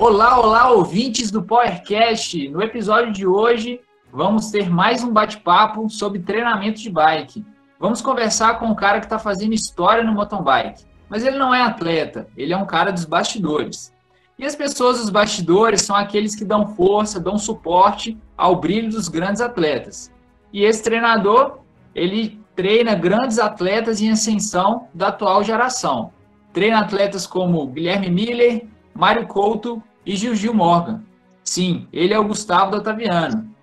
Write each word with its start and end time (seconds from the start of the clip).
Olá, 0.00 0.40
olá, 0.40 0.70
ouvintes 0.70 1.30
do 1.30 1.42
PowerCast. 1.42 2.48
No 2.48 2.62
episódio 2.62 3.12
de 3.12 3.26
hoje, 3.26 3.82
vamos 4.10 4.50
ter 4.50 4.70
mais 4.70 5.04
um 5.04 5.12
bate-papo 5.12 5.90
sobre 5.90 6.20
treinamento 6.20 6.80
de 6.80 6.88
bike. 6.88 7.44
Vamos 7.78 8.00
conversar 8.00 8.58
com 8.58 8.64
um 8.64 8.74
cara 8.74 8.98
que 8.98 9.04
está 9.04 9.18
fazendo 9.18 9.52
história 9.52 10.02
no 10.02 10.14
mountain 10.14 10.42
bike. 10.42 10.86
Mas 11.06 11.22
ele 11.22 11.36
não 11.36 11.54
é 11.54 11.60
atleta, 11.60 12.26
ele 12.34 12.54
é 12.54 12.56
um 12.56 12.64
cara 12.64 12.90
dos 12.90 13.04
bastidores. 13.04 13.94
E 14.38 14.46
as 14.46 14.56
pessoas 14.56 15.00
dos 15.00 15.10
bastidores 15.10 15.82
são 15.82 15.94
aqueles 15.94 16.34
que 16.34 16.46
dão 16.46 16.74
força, 16.74 17.20
dão 17.20 17.36
suporte 17.36 18.16
ao 18.38 18.56
brilho 18.56 18.88
dos 18.88 19.06
grandes 19.06 19.42
atletas. 19.42 20.10
E 20.50 20.64
esse 20.64 20.82
treinador, 20.82 21.58
ele 21.94 22.40
treina 22.56 22.94
grandes 22.94 23.38
atletas 23.38 24.00
em 24.00 24.10
ascensão 24.10 24.88
da 24.94 25.08
atual 25.08 25.44
geração. 25.44 26.10
Treina 26.54 26.80
atletas 26.80 27.26
como 27.26 27.66
Guilherme 27.66 28.08
Miller, 28.08 28.66
Mário 28.94 29.26
Couto 29.26 29.82
e 30.04 30.16
Gil 30.16 30.54
Morgan. 30.54 31.02
Sim, 31.42 31.88
ele 31.92 32.14
é 32.14 32.18
o 32.18 32.26
Gustavo 32.26 32.70
do 32.70 32.76
Otaviano. 32.78 33.54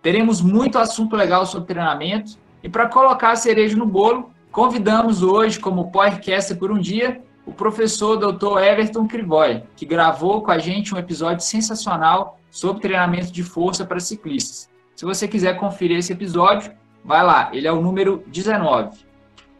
Teremos 0.00 0.40
muito 0.40 0.78
assunto 0.78 1.16
legal 1.16 1.46
sobre 1.46 1.68
treinamento 1.68 2.38
e 2.62 2.68
para 2.68 2.88
colocar 2.88 3.32
a 3.32 3.36
cereja 3.36 3.76
no 3.76 3.86
bolo, 3.86 4.30
convidamos 4.50 5.22
hoje 5.22 5.58
como 5.58 5.90
podcast 5.90 6.54
por 6.54 6.70
um 6.70 6.78
dia 6.78 7.22
o 7.44 7.52
professor 7.52 8.16
Dr. 8.16 8.58
Everton 8.58 9.06
Crivoy, 9.06 9.62
que 9.76 9.84
gravou 9.84 10.42
com 10.42 10.50
a 10.50 10.58
gente 10.58 10.94
um 10.94 10.98
episódio 10.98 11.44
sensacional 11.44 12.38
sobre 12.50 12.82
treinamento 12.82 13.32
de 13.32 13.42
força 13.42 13.84
para 13.84 13.98
ciclistas. 13.98 14.70
Se 14.94 15.04
você 15.04 15.26
quiser 15.26 15.56
conferir 15.56 15.98
esse 15.98 16.12
episódio, 16.12 16.72
vai 17.04 17.24
lá, 17.24 17.50
ele 17.52 17.66
é 17.66 17.72
o 17.72 17.80
número 17.80 18.22
19. 18.28 18.98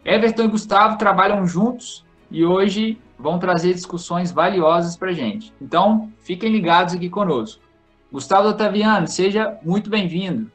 Everton 0.05 0.45
e 0.45 0.49
Gustavo 0.49 0.99
trabalham 0.99 1.47
juntos 1.47 2.05
e 2.31 2.45
hoje 2.45 3.01
vão 3.23 3.39
trazer 3.39 3.73
discussões 3.73 4.33
valiosas 4.33 4.97
para 4.97 5.11
a 5.11 5.13
gente. 5.13 5.55
Então, 5.61 6.13
fiquem 6.19 6.51
ligados 6.51 6.93
aqui 6.93 7.09
conosco. 7.09 7.63
Gustavo 8.11 8.49
Otaviano, 8.49 9.07
seja 9.07 9.59
muito 9.63 9.89
bem-vindo. 9.89 10.51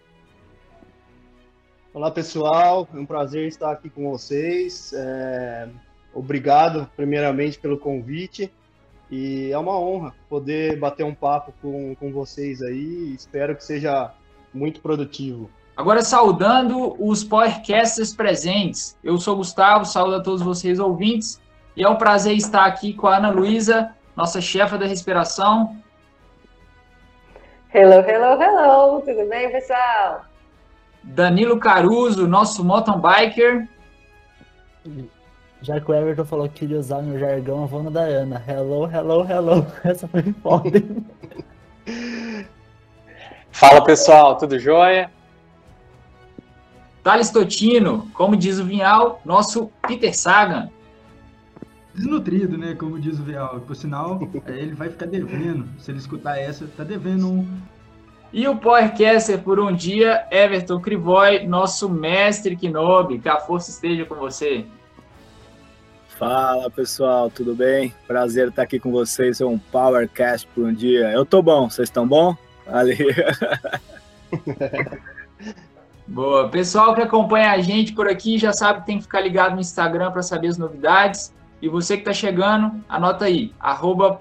Olá, 1.93 2.11
pessoal. 2.11 2.85
É 2.93 2.97
um 2.99 3.05
prazer 3.05 3.47
estar 3.47 3.71
aqui 3.71 3.89
com 3.89 4.11
vocês. 4.11 4.91
É... 4.93 5.69
Obrigado, 6.13 6.89
primeiramente, 6.93 7.57
pelo 7.57 7.77
convite. 7.77 8.51
E 9.09 9.49
é 9.49 9.57
uma 9.57 9.79
honra 9.79 10.13
poder 10.29 10.77
bater 10.77 11.05
um 11.05 11.15
papo 11.15 11.53
com, 11.61 11.95
com 11.95 12.11
vocês 12.11 12.61
aí. 12.61 13.13
Espero 13.13 13.55
que 13.55 13.63
seja 13.63 14.11
muito 14.53 14.81
produtivo. 14.81 15.49
Agora, 15.77 16.01
saudando 16.01 16.97
os 16.99 17.23
podcasters 17.23 18.13
presentes. 18.13 18.97
Eu 19.01 19.17
sou 19.17 19.37
Gustavo, 19.37 19.85
saúdo 19.85 20.15
a 20.15 20.21
todos 20.21 20.41
vocês 20.41 20.79
ouvintes. 20.79 21.39
E 21.77 21.83
é 21.83 21.87
um 21.87 21.95
prazer 21.95 22.35
estar 22.35 22.65
aqui 22.65 22.91
com 22.91 23.05
a 23.05 23.17
Ana 23.17 23.29
Luísa, 23.29 23.93
nossa 24.15 24.41
chefa 24.41 24.79
da 24.79 24.87
respiração. 24.87 25.77
Hello, 27.71 28.01
hello, 28.01 28.41
hello. 28.41 29.01
Tudo 29.01 29.29
bem, 29.29 29.51
pessoal? 29.51 30.25
Danilo 31.03 31.59
Caruso, 31.59 32.27
nosso 32.27 32.65
mountain 32.65 32.99
biker. 32.99 33.69
Já 35.61 35.79
que 35.79 35.91
o 35.91 35.93
Everton 35.93 36.25
falou 36.25 36.49
que 36.49 36.61
queria 36.61 36.79
usar 36.79 37.03
meu 37.03 37.19
jargão, 37.19 37.61
eu 37.61 37.67
vou 37.67 37.83
no 37.83 37.91
da 37.91 38.01
Ana. 38.01 38.43
Hello, 38.47 38.89
hello, 38.91 39.23
hello. 39.29 39.67
Essa 39.85 40.07
foi 40.07 40.23
foda. 40.41 40.81
Fala 43.51 43.83
pessoal, 43.83 44.35
tudo 44.35 44.57
jóia? 44.57 45.11
Thales 47.03 47.29
Totino, 47.29 48.09
como 48.15 48.35
diz 48.35 48.57
o 48.57 48.65
Vinhal, 48.65 49.21
nosso 49.23 49.71
Peter 49.87 50.17
Sagan. 50.17 50.71
Desnutrido, 51.97 52.59
né? 52.59 52.75
Como 52.75 52.99
diz 52.99 53.19
o 53.19 53.23
Vinhal. 53.23 53.59
Por 53.61 53.75
sinal, 53.75 54.19
ele 54.45 54.75
vai 54.75 54.87
ficar 54.87 55.07
devendo. 55.07 55.67
Se 55.79 55.89
ele 55.89 55.97
escutar 55.97 56.37
essa, 56.37 56.67
tá 56.77 56.83
devendo 56.83 57.27
um. 57.27 57.47
E 58.31 58.47
o 58.47 58.55
Powercaster 58.55 59.39
por 59.39 59.59
um 59.59 59.73
dia, 59.73 60.27
Everton 60.29 60.79
Crivoy, 60.79 61.47
nosso 61.47 61.89
mestre 61.89 62.55
Kinobi. 62.55 63.17
Que 63.17 63.27
a 63.27 63.39
força 63.39 63.71
esteja 63.71 64.05
com 64.05 64.13
você. 64.13 64.63
Fala 66.19 66.69
pessoal, 66.69 67.31
tudo 67.31 67.55
bem? 67.55 67.91
Prazer 68.05 68.49
estar 68.49 68.61
aqui 68.61 68.79
com 68.79 68.91
vocês. 68.91 69.41
É 69.41 69.45
um 69.45 69.57
Powercast 69.57 70.47
por 70.53 70.65
um 70.65 70.73
dia. 70.73 71.11
Eu 71.11 71.25
tô 71.25 71.41
bom, 71.41 71.67
vocês 71.67 71.89
estão 71.89 72.07
bom? 72.07 72.37
Ali. 72.67 72.95
Boa. 76.05 76.47
Pessoal 76.49 76.93
que 76.93 77.01
acompanha 77.01 77.51
a 77.51 77.59
gente 77.59 77.93
por 77.93 78.07
aqui 78.07 78.37
já 78.37 78.53
sabe 78.53 78.81
que 78.81 78.85
tem 78.85 78.97
que 78.97 79.03
ficar 79.03 79.21
ligado 79.21 79.55
no 79.55 79.61
Instagram 79.61 80.11
para 80.11 80.21
saber 80.21 80.49
as 80.49 80.59
novidades. 80.59 81.33
E 81.61 81.67
você 81.67 81.95
que 81.95 82.01
está 82.01 82.13
chegando, 82.13 82.83
anota 82.87 83.25
aí, 83.25 83.53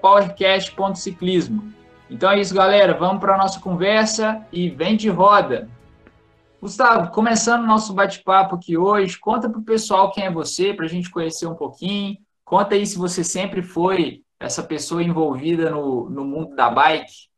powercast.ciclismo. 0.01 1.73
Então 2.09 2.31
é 2.31 2.41
isso, 2.41 2.55
galera. 2.55 2.95
Vamos 2.95 3.21
para 3.21 3.35
a 3.35 3.39
nossa 3.39 3.61
conversa 3.61 4.47
e 4.53 4.71
vem 4.71 4.97
de 4.97 5.09
roda. 5.09 5.69
Gustavo, 6.61 7.13
começando 7.13 7.63
o 7.63 7.67
nosso 7.67 7.93
bate-papo 7.93 8.57
aqui 8.57 8.77
hoje, 8.77 9.19
conta 9.19 9.49
para 9.49 9.59
o 9.59 9.65
pessoal 9.65 10.11
quem 10.11 10.25
é 10.25 10.31
você, 10.31 10.73
para 10.73 10.87
a 10.87 10.89
gente 10.89 11.11
conhecer 11.11 11.47
um 11.47 11.55
pouquinho. 11.55 12.17
Conta 12.45 12.75
aí 12.75 12.87
se 12.87 12.97
você 12.97 13.23
sempre 13.23 13.63
foi 13.63 14.23
essa 14.41 14.63
pessoa 14.63 15.03
envolvida 15.03 15.71
no, 15.71 16.09
no 16.09 16.25
mundo 16.25 16.55
da 16.55 16.71
bike. 16.71 17.29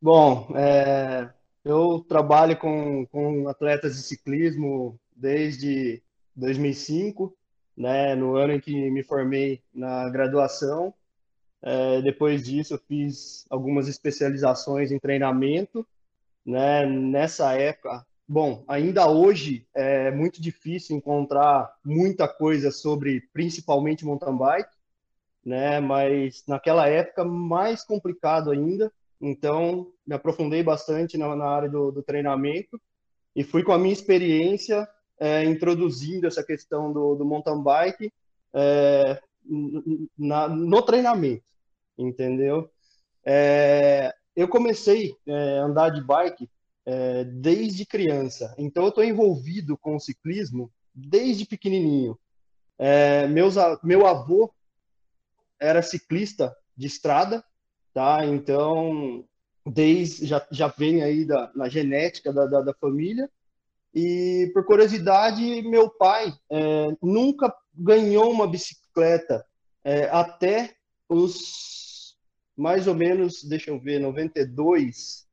Bom, 0.00 0.48
é, 0.56 1.30
eu 1.64 2.04
trabalho 2.08 2.56
com, 2.56 3.06
com 3.06 3.48
atletas 3.48 3.94
de 3.96 4.02
ciclismo 4.02 4.98
desde 5.14 6.02
2005, 6.34 7.32
né, 7.76 8.14
no 8.14 8.36
ano 8.36 8.54
em 8.54 8.60
que 8.60 8.90
me 8.90 9.02
formei 9.02 9.62
na 9.74 10.08
graduação. 10.08 10.92
É, 11.62 12.02
depois 12.02 12.42
disso, 12.42 12.74
eu 12.74 12.78
fiz 12.78 13.46
algumas 13.48 13.88
especializações 13.88 14.90
em 14.90 14.98
treinamento. 14.98 15.86
Né, 16.44 16.84
nessa 16.84 17.52
época, 17.54 18.04
bom, 18.26 18.64
ainda 18.66 19.08
hoje 19.08 19.64
é 19.72 20.10
muito 20.10 20.42
difícil 20.42 20.96
encontrar 20.96 21.72
muita 21.84 22.26
coisa 22.26 22.72
sobre, 22.72 23.20
principalmente 23.32 24.04
mountain 24.04 24.36
bike, 24.36 24.76
né, 25.44 25.78
mas 25.78 26.42
naquela 26.48 26.88
época 26.88 27.24
mais 27.24 27.84
complicado 27.84 28.50
ainda 28.50 28.92
então, 29.22 29.92
me 30.04 30.16
aprofundei 30.16 30.64
bastante 30.64 31.16
na, 31.16 31.36
na 31.36 31.46
área 31.46 31.68
do, 31.68 31.92
do, 31.92 32.02
treinamento 32.02 32.80
e 33.36 33.44
fui 33.44 33.62
com 33.62 33.70
a 33.70 33.78
minha 33.78 33.92
experiência 33.92 34.86
é, 35.22 35.44
introduzindo 35.44 36.26
essa 36.26 36.42
questão 36.42 36.92
do, 36.92 37.14
do 37.14 37.24
mountain 37.24 37.62
bike 37.62 38.12
é, 38.52 39.22
na, 40.18 40.48
no 40.48 40.82
treinamento, 40.82 41.44
entendeu? 41.96 42.68
É, 43.24 44.12
eu 44.34 44.48
comecei 44.48 45.14
a 45.28 45.30
é, 45.30 45.58
andar 45.58 45.90
de 45.90 46.02
bike 46.02 46.50
é, 46.84 47.22
desde 47.22 47.86
criança, 47.86 48.52
então 48.58 48.82
eu 48.82 48.88
estou 48.88 49.04
envolvido 49.04 49.78
com 49.78 49.94
o 49.94 50.00
ciclismo 50.00 50.68
desde 50.92 51.46
pequenininho. 51.46 52.18
É, 52.76 53.28
meus, 53.28 53.54
meu 53.84 54.04
avô 54.08 54.52
era 55.60 55.82
ciclista 55.82 56.52
de 56.76 56.88
estrada, 56.88 57.44
tá? 57.94 58.26
Então, 58.26 59.24
desde 59.64 60.26
já, 60.26 60.44
já 60.50 60.66
vem 60.66 61.00
aí 61.04 61.24
da, 61.24 61.52
na 61.54 61.68
genética 61.68 62.32
da, 62.32 62.44
da, 62.46 62.60
da 62.60 62.74
família. 62.74 63.30
E 63.94 64.50
por 64.54 64.64
curiosidade, 64.64 65.62
meu 65.62 65.90
pai 65.90 66.32
é, 66.50 66.96
nunca 67.02 67.54
ganhou 67.74 68.30
uma 68.30 68.46
bicicleta 68.46 69.44
é, 69.84 70.04
até 70.10 70.74
os 71.08 72.16
mais 72.56 72.86
ou 72.86 72.94
menos, 72.94 73.42
deixa 73.44 73.70
eu 73.70 73.78
ver, 73.78 73.98
92. 73.98 75.26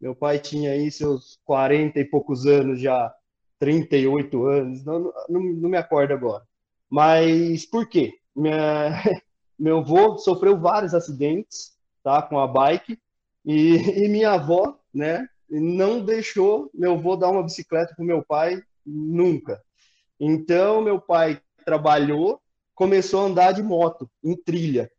Meu 0.00 0.14
pai 0.14 0.38
tinha 0.38 0.72
aí 0.72 0.90
seus 0.90 1.38
40 1.44 1.98
e 1.98 2.04
poucos 2.04 2.46
anos 2.46 2.80
já, 2.80 3.12
38 3.58 4.44
anos, 4.46 4.84
não, 4.84 5.12
não, 5.28 5.40
não 5.40 5.68
me 5.68 5.76
acordo 5.76 6.14
agora. 6.14 6.44
Mas 6.88 7.66
por 7.66 7.88
quê? 7.88 8.14
Minha, 8.34 9.02
meu 9.58 9.78
avô 9.78 10.18
sofreu 10.18 10.58
vários 10.58 10.94
acidentes, 10.94 11.76
tá? 12.02 12.22
Com 12.22 12.38
a 12.38 12.46
bike. 12.46 12.98
E, 13.44 14.04
e 14.04 14.08
minha 14.08 14.32
avó, 14.32 14.78
né? 14.92 15.26
Não 15.48 16.04
deixou 16.04 16.70
meu 16.74 16.94
avô 16.94 17.16
dar 17.16 17.30
uma 17.30 17.42
bicicleta 17.42 17.94
para 17.94 18.04
meu 18.04 18.22
pai 18.22 18.62
nunca. 18.84 19.62
Então, 20.20 20.80
meu 20.82 21.00
pai 21.00 21.40
trabalhou, 21.64 22.40
começou 22.74 23.22
a 23.22 23.24
andar 23.24 23.52
de 23.52 23.62
moto, 23.62 24.10
em 24.22 24.36
trilha. 24.36 24.90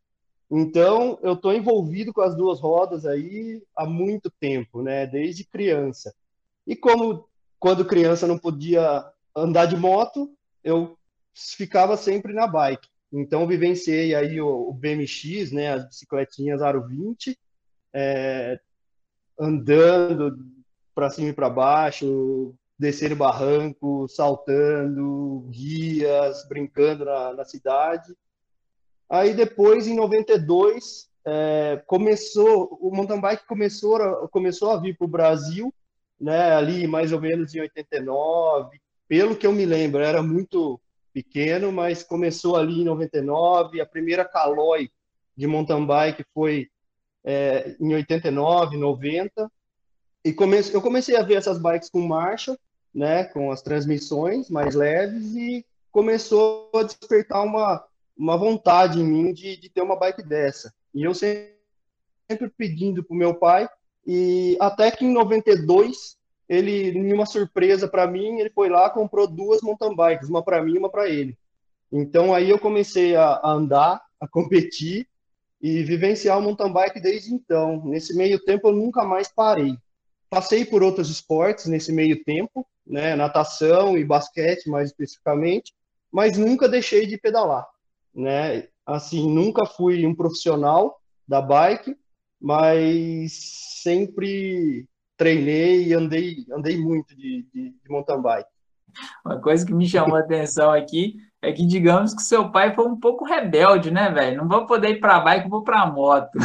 Então, 0.52 1.20
eu 1.22 1.34
estou 1.34 1.54
envolvido 1.54 2.12
com 2.12 2.22
as 2.22 2.36
duas 2.36 2.60
rodas 2.60 3.06
aí 3.06 3.62
há 3.76 3.86
muito 3.86 4.32
tempo, 4.40 4.82
né? 4.82 5.06
Desde 5.06 5.44
criança. 5.44 6.14
E 6.66 6.76
como 6.76 7.28
quando 7.60 7.86
criança 7.86 8.26
não 8.26 8.38
podia 8.38 9.06
andar 9.36 9.66
de 9.66 9.76
moto, 9.76 10.32
eu 10.64 10.98
ficava 11.36 11.96
sempre 11.98 12.34
na 12.34 12.48
bike. 12.48 12.88
Então, 13.12 13.48
vivenciei 13.48 14.14
aí 14.14 14.40
o, 14.40 14.72
BMX, 14.72 15.52
né, 15.52 15.74
as 15.74 15.86
bicicletinhas 15.88 16.62
Aro 16.62 16.88
20, 16.88 17.38
é, 17.94 18.60
andando 19.40 20.38
para 20.94 21.10
cima 21.10 21.30
e 21.30 21.34
para 21.34 21.50
baixo, 21.50 22.54
descendo 22.78 23.16
barranco, 23.16 24.08
saltando, 24.08 25.46
guias, 25.50 26.48
brincando 26.48 27.06
na, 27.06 27.34
na 27.34 27.46
cidade. 27.46 28.14
Aí 29.10 29.34
depois, 29.34 29.88
em 29.88 29.96
92, 29.96 31.10
é, 31.26 31.82
começou, 31.88 32.78
o 32.82 32.94
mountain 32.96 33.20
bike 33.20 33.48
começou, 33.48 34.28
começou 34.30 34.72
a 34.72 34.78
vir 34.78 34.98
para 34.98 35.06
o 35.06 35.10
Brasil, 35.10 35.74
né, 36.20 36.54
ali 36.54 36.86
mais 36.86 37.12
ou 37.12 37.22
menos 37.22 37.54
em 37.56 37.62
89, 37.62 38.80
pelo 39.08 39.36
que 39.36 39.48
eu 39.48 39.52
me 39.52 39.66
lembro, 39.66 40.02
era 40.02 40.22
muito 40.22 40.80
pequeno, 41.14 41.72
mas 41.72 42.04
começou 42.04 42.56
ali 42.56 42.82
em 42.82 42.86
99, 42.86 43.82
a 43.82 43.86
primeira 43.86 44.24
Caloi 44.24 44.90
de 45.36 45.48
mountain 45.48 45.86
bike 45.86 46.24
foi 46.34 46.70
é, 47.24 47.76
em 47.80 47.94
89, 47.94 48.78
90, 48.78 49.52
e 50.24 50.34
comece, 50.34 50.74
eu 50.74 50.82
comecei 50.82 51.16
a 51.16 51.24
ver 51.24 51.36
essas 51.36 51.60
bikes 51.60 51.90
com 51.90 52.02
marcha, 52.02 52.58
né, 52.94 53.26
com 53.26 53.52
as 53.52 53.62
transmissões 53.62 54.50
mais 54.50 54.76
leves, 54.76 55.36
e 55.36 55.66
começou 55.92 56.70
a 56.76 56.84
despertar 56.84 57.44
uma, 57.44 57.84
uma 58.18 58.38
vontade 58.38 59.00
em 59.00 59.04
mim 59.04 59.34
de, 59.34 59.58
de 59.58 59.70
ter 59.70 59.82
uma 59.82 59.96
bike 59.96 60.24
dessa. 60.24 60.74
E 60.94 61.04
eu 61.04 61.14
sempre, 61.14 61.56
sempre 62.30 62.50
pedindo 62.50 63.04
para 63.04 63.14
o 63.14 63.18
meu 63.18 63.34
pai, 63.36 63.68
e 64.06 64.58
até 64.60 64.92
que 64.92 65.06
em 65.06 65.12
92, 65.12 66.18
ele, 66.48 66.90
em 66.90 67.14
uma 67.14 67.26
surpresa 67.26 67.88
para 67.88 68.08
mim, 68.08 68.40
ele 68.40 68.50
foi 68.50 68.70
lá 68.70 68.90
comprou 68.90 69.28
duas 69.28 69.62
mountain 69.62 69.96
bikes, 69.96 70.30
uma 70.30 70.44
para 70.44 70.62
mim 70.62 70.74
e 70.74 70.78
uma 70.78 70.90
para 70.90 71.08
ele. 71.08 71.38
Então 71.92 72.34
aí 72.34 72.50
eu 72.50 72.60
comecei 72.60 73.16
a, 73.16 73.34
a 73.36 73.52
andar, 73.52 74.02
a 74.20 74.28
competir 74.28 75.08
e 75.62 75.84
vivenciar 75.84 76.38
o 76.38 76.42
mountain 76.42 76.72
bike 76.72 77.02
desde 77.02 77.34
então. 77.34 77.84
Nesse 77.86 78.16
meio 78.16 78.40
tempo 78.40 78.70
eu 78.70 78.74
nunca 78.74 79.04
mais 79.04 79.28
parei. 79.28 79.76
Passei 80.30 80.64
por 80.64 80.84
outros 80.84 81.10
esportes 81.10 81.66
nesse 81.66 81.92
meio 81.92 82.24
tempo, 82.24 82.66
né, 82.86 83.16
natação 83.16 83.98
e 83.98 84.06
basquete 84.06 84.70
mais 84.70 84.90
especificamente, 84.90 85.74
mas 86.12 86.38
nunca 86.38 86.70
deixei 86.70 87.06
de 87.06 87.18
pedalar, 87.18 87.68
né? 88.14 88.68
Assim, 88.86 89.32
nunca 89.32 89.66
fui 89.66 90.06
um 90.06 90.16
profissional 90.16 91.00
da 91.28 91.42
bike, 91.42 91.96
mas 92.40 93.34
sempre 93.84 94.88
treinei 95.18 95.88
e 95.88 95.94
andei, 95.94 96.46
andei 96.52 96.78
muito 96.78 97.16
de, 97.16 97.46
de, 97.54 97.72
de 97.72 97.90
mountain 97.90 98.22
bike. 98.22 98.50
Uma 99.26 99.40
coisa 99.40 99.66
que 99.66 99.74
me 99.74 99.88
chamou 99.88 100.16
a 100.16 100.22
atenção 100.22 100.72
aqui 100.72 101.16
é 101.42 101.54
que, 101.54 101.66
digamos 101.66 102.14
que 102.14 102.22
seu 102.22 102.52
pai 102.52 102.76
foi 102.76 102.86
um 102.86 103.00
pouco 103.00 103.24
rebelde, 103.24 103.92
né, 103.92 104.12
velho? 104.12 104.38
Não 104.38 104.48
vou 104.48 104.66
poder 104.66 104.90
ir 104.90 105.00
para 105.00 105.22
bike, 105.22 105.50
vou 105.50 105.64
para 105.64 105.86
moto. 105.86 106.38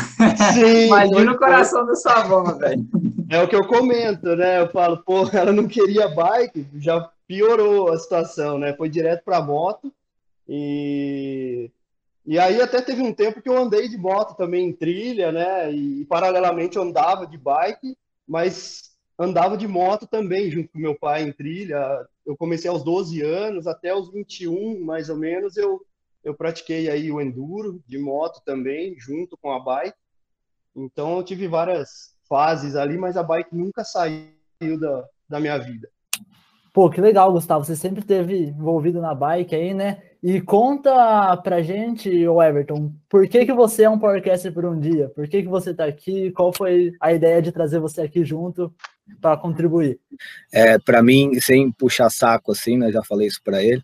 Sim, 0.53 0.87
Imagina 0.87 1.33
o 1.33 1.39
coração 1.39 1.85
da 1.85 1.95
sua 1.97 2.21
avó, 2.21 2.43
velho. 2.55 2.87
É 3.29 3.43
o 3.43 3.49
que 3.49 3.57
eu 3.57 3.67
comento, 3.67 4.37
né? 4.37 4.61
Eu 4.61 4.69
falo, 4.69 4.99
pô, 4.99 5.29
ela 5.33 5.53
não 5.53 5.67
queria 5.67 6.09
bike, 6.09 6.67
já 6.77 7.11
piorou 7.27 7.91
a 7.91 7.99
situação, 7.99 8.59
né? 8.59 8.73
Foi 8.75 8.89
direto 8.89 9.25
para 9.25 9.43
moto 9.43 9.93
e 10.49 11.71
e 12.27 12.39
aí 12.39 12.61
até 12.61 12.81
teve 12.81 13.03
um 13.03 13.13
tempo 13.13 13.43
que 13.43 13.49
eu 13.49 13.59
andei 13.59 13.87
de 13.87 13.99
moto 13.99 14.35
também 14.35 14.67
em 14.67 14.73
trilha, 14.73 15.31
né? 15.31 15.71
E 15.71 16.07
paralelamente 16.07 16.77
eu 16.77 16.83
andava 16.83 17.27
de 17.27 17.37
bike, 17.37 17.97
mas 18.27 18.93
andava 19.19 19.59
de 19.59 19.69
moto 19.69 20.07
também 20.07 20.51
junto 20.51 20.71
com 20.71 20.79
meu 20.79 20.95
pai 20.95 21.23
em 21.23 21.33
trilha. 21.33 22.07
Eu 22.27 22.37
comecei 22.37 22.71
aos 22.71 22.83
12 22.83 23.21
anos, 23.23 23.67
até 23.67 23.95
os 23.95 24.11
21, 24.11 24.85
mais 24.85 25.09
ou 25.09 25.17
menos, 25.17 25.57
eu 25.57 25.81
eu 26.25 26.35
pratiquei 26.35 26.89
aí 26.89 27.13
o 27.13 27.21
enduro 27.21 27.83
de 27.87 27.99
moto 27.99 28.41
também, 28.45 28.99
junto 28.99 29.37
com 29.37 29.53
a 29.53 29.61
bike. 29.61 29.97
Então 30.75 31.19
eu 31.19 31.23
tive 31.23 31.47
várias 31.47 32.17
fases 32.27 32.75
ali, 32.75 32.97
mas 32.97 33.17
a 33.17 33.23
bike 33.23 33.55
nunca 33.55 33.85
saiu 33.85 34.81
da, 34.81 35.05
da 35.29 35.39
minha 35.39 35.59
vida. 35.59 35.89
Pô, 36.73 36.91
que 36.91 37.01
legal, 37.01 37.31
Gustavo. 37.31 37.65
Você 37.65 37.77
sempre 37.77 38.03
teve 38.03 38.47
envolvido 38.47 39.01
na 39.01 39.15
bike 39.15 39.55
aí, 39.55 39.75
né? 39.75 40.03
E 40.21 40.41
conta 40.41 41.37
pra 41.37 41.63
gente, 41.63 42.09
Everton, 42.09 42.93
por 43.09 43.29
que, 43.29 43.45
que 43.45 43.53
você 43.53 43.85
é 43.85 43.91
um 43.91 43.99
Powercaster 43.99 44.53
por 44.53 44.65
um 44.65 44.81
dia? 44.81 45.11
Por 45.11 45.29
que, 45.29 45.43
que 45.43 45.49
você 45.49 45.75
tá 45.75 45.85
aqui? 45.85 46.33
Qual 46.33 46.53
foi 46.53 46.93
a 47.01 47.13
ideia 47.13 47.41
de 47.43 47.53
trazer 47.53 47.79
você 47.79 48.01
aqui 48.01 48.25
junto 48.25 48.75
para 49.21 49.37
contribuir? 49.37 49.99
É, 50.53 50.79
para 50.79 51.03
mim, 51.03 51.39
sem 51.41 51.71
puxar 51.71 52.11
saco 52.11 52.53
assim, 52.53 52.77
né? 52.77 52.91
Já 52.91 53.03
falei 53.03 53.27
isso 53.27 53.41
para 53.43 53.63
ele, 53.63 53.83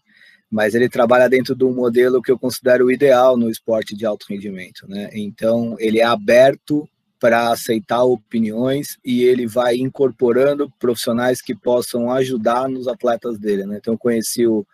mas 0.50 0.74
ele 0.74 0.88
trabalha 0.88 1.28
dentro 1.28 1.54
de 1.54 1.64
um 1.64 1.74
modelo 1.74 2.22
que 2.22 2.30
eu 2.30 2.38
considero 2.38 2.90
ideal 2.90 3.36
no 3.36 3.50
esporte 3.50 3.96
de 3.96 4.06
alto 4.06 4.26
rendimento, 4.28 4.86
né? 4.88 5.10
Então, 5.12 5.76
ele 5.78 6.00
é 6.00 6.04
aberto 6.04 6.88
para 7.20 7.52
aceitar 7.52 8.02
opiniões 8.02 8.98
e 9.04 9.22
ele 9.22 9.46
vai 9.46 9.76
incorporando 9.76 10.72
profissionais 10.78 11.42
que 11.42 11.54
possam 11.54 12.10
ajudar 12.10 12.66
nos 12.66 12.88
atletas 12.88 13.38
dele. 13.38 13.66
Né? 13.66 13.76
Então, 13.78 13.92
eu 13.92 13.98
conheci 13.98 14.46
o, 14.46 14.66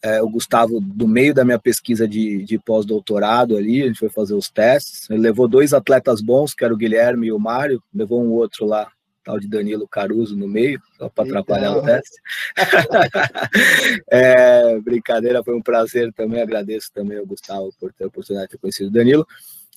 é, 0.00 0.22
o 0.22 0.28
Gustavo 0.28 0.80
do 0.80 1.08
meio 1.08 1.34
da 1.34 1.44
minha 1.44 1.58
pesquisa 1.58 2.06
de, 2.06 2.44
de 2.44 2.56
pós-doutorado 2.56 3.56
ali, 3.56 3.82
a 3.82 3.86
gente 3.88 3.98
foi 3.98 4.08
fazer 4.08 4.34
os 4.34 4.48
testes. 4.48 5.10
Ele 5.10 5.18
levou 5.18 5.48
dois 5.48 5.74
atletas 5.74 6.20
bons, 6.20 6.54
que 6.54 6.64
era 6.64 6.72
o 6.72 6.76
Guilherme 6.76 7.26
e 7.26 7.32
o 7.32 7.38
Mário, 7.38 7.82
levou 7.92 8.22
um 8.22 8.30
outro 8.30 8.64
lá, 8.64 8.88
tal 9.28 9.38
de 9.38 9.46
Danilo 9.46 9.86
Caruso 9.86 10.34
no 10.34 10.48
meio, 10.48 10.80
só 10.96 11.06
para 11.10 11.24
atrapalhar 11.24 11.76
o 11.76 11.82
teste. 11.82 12.16
é, 14.10 14.80
brincadeira, 14.80 15.44
foi 15.44 15.54
um 15.54 15.60
prazer 15.60 16.10
também, 16.14 16.40
agradeço 16.40 16.90
também 16.94 17.18
ao 17.18 17.26
Gustavo 17.26 17.70
por 17.78 17.92
ter 17.92 18.04
a 18.04 18.06
oportunidade 18.06 18.48
de 18.48 18.52
ter 18.52 18.58
conhecido 18.58 18.88
o 18.88 18.92
Danilo. 18.92 19.26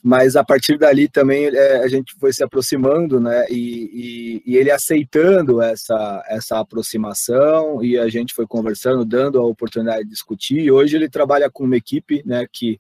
Mas 0.02 0.38
a 0.38 0.44
partir 0.44 0.78
dali 0.80 1.10
também 1.10 1.48
é, 1.48 1.84
a 1.84 1.88
gente 1.90 2.16
foi 2.18 2.32
se 2.32 2.42
aproximando, 2.42 3.20
né, 3.20 3.46
e, 3.50 4.42
e, 4.46 4.54
e, 4.54 4.58
ele 4.58 4.72
aceitando 4.72 5.62
essa, 5.62 6.24
essa 6.28 6.58
aproximação, 6.58 7.84
e 7.84 8.00
a 8.00 8.08
gente 8.08 8.34
foi 8.34 8.48
conversando, 8.48 9.04
dando 9.04 9.38
a 9.38 9.46
oportunidade 9.46 10.06
de 10.06 10.10
discutir, 10.10 10.60
e 10.60 10.72
hoje 10.72 10.96
ele 10.96 11.10
trabalha 11.10 11.52
com 11.52 11.66
uma 11.66 11.76
equipe, 11.76 12.24
né, 12.26 12.48
que 12.52 12.80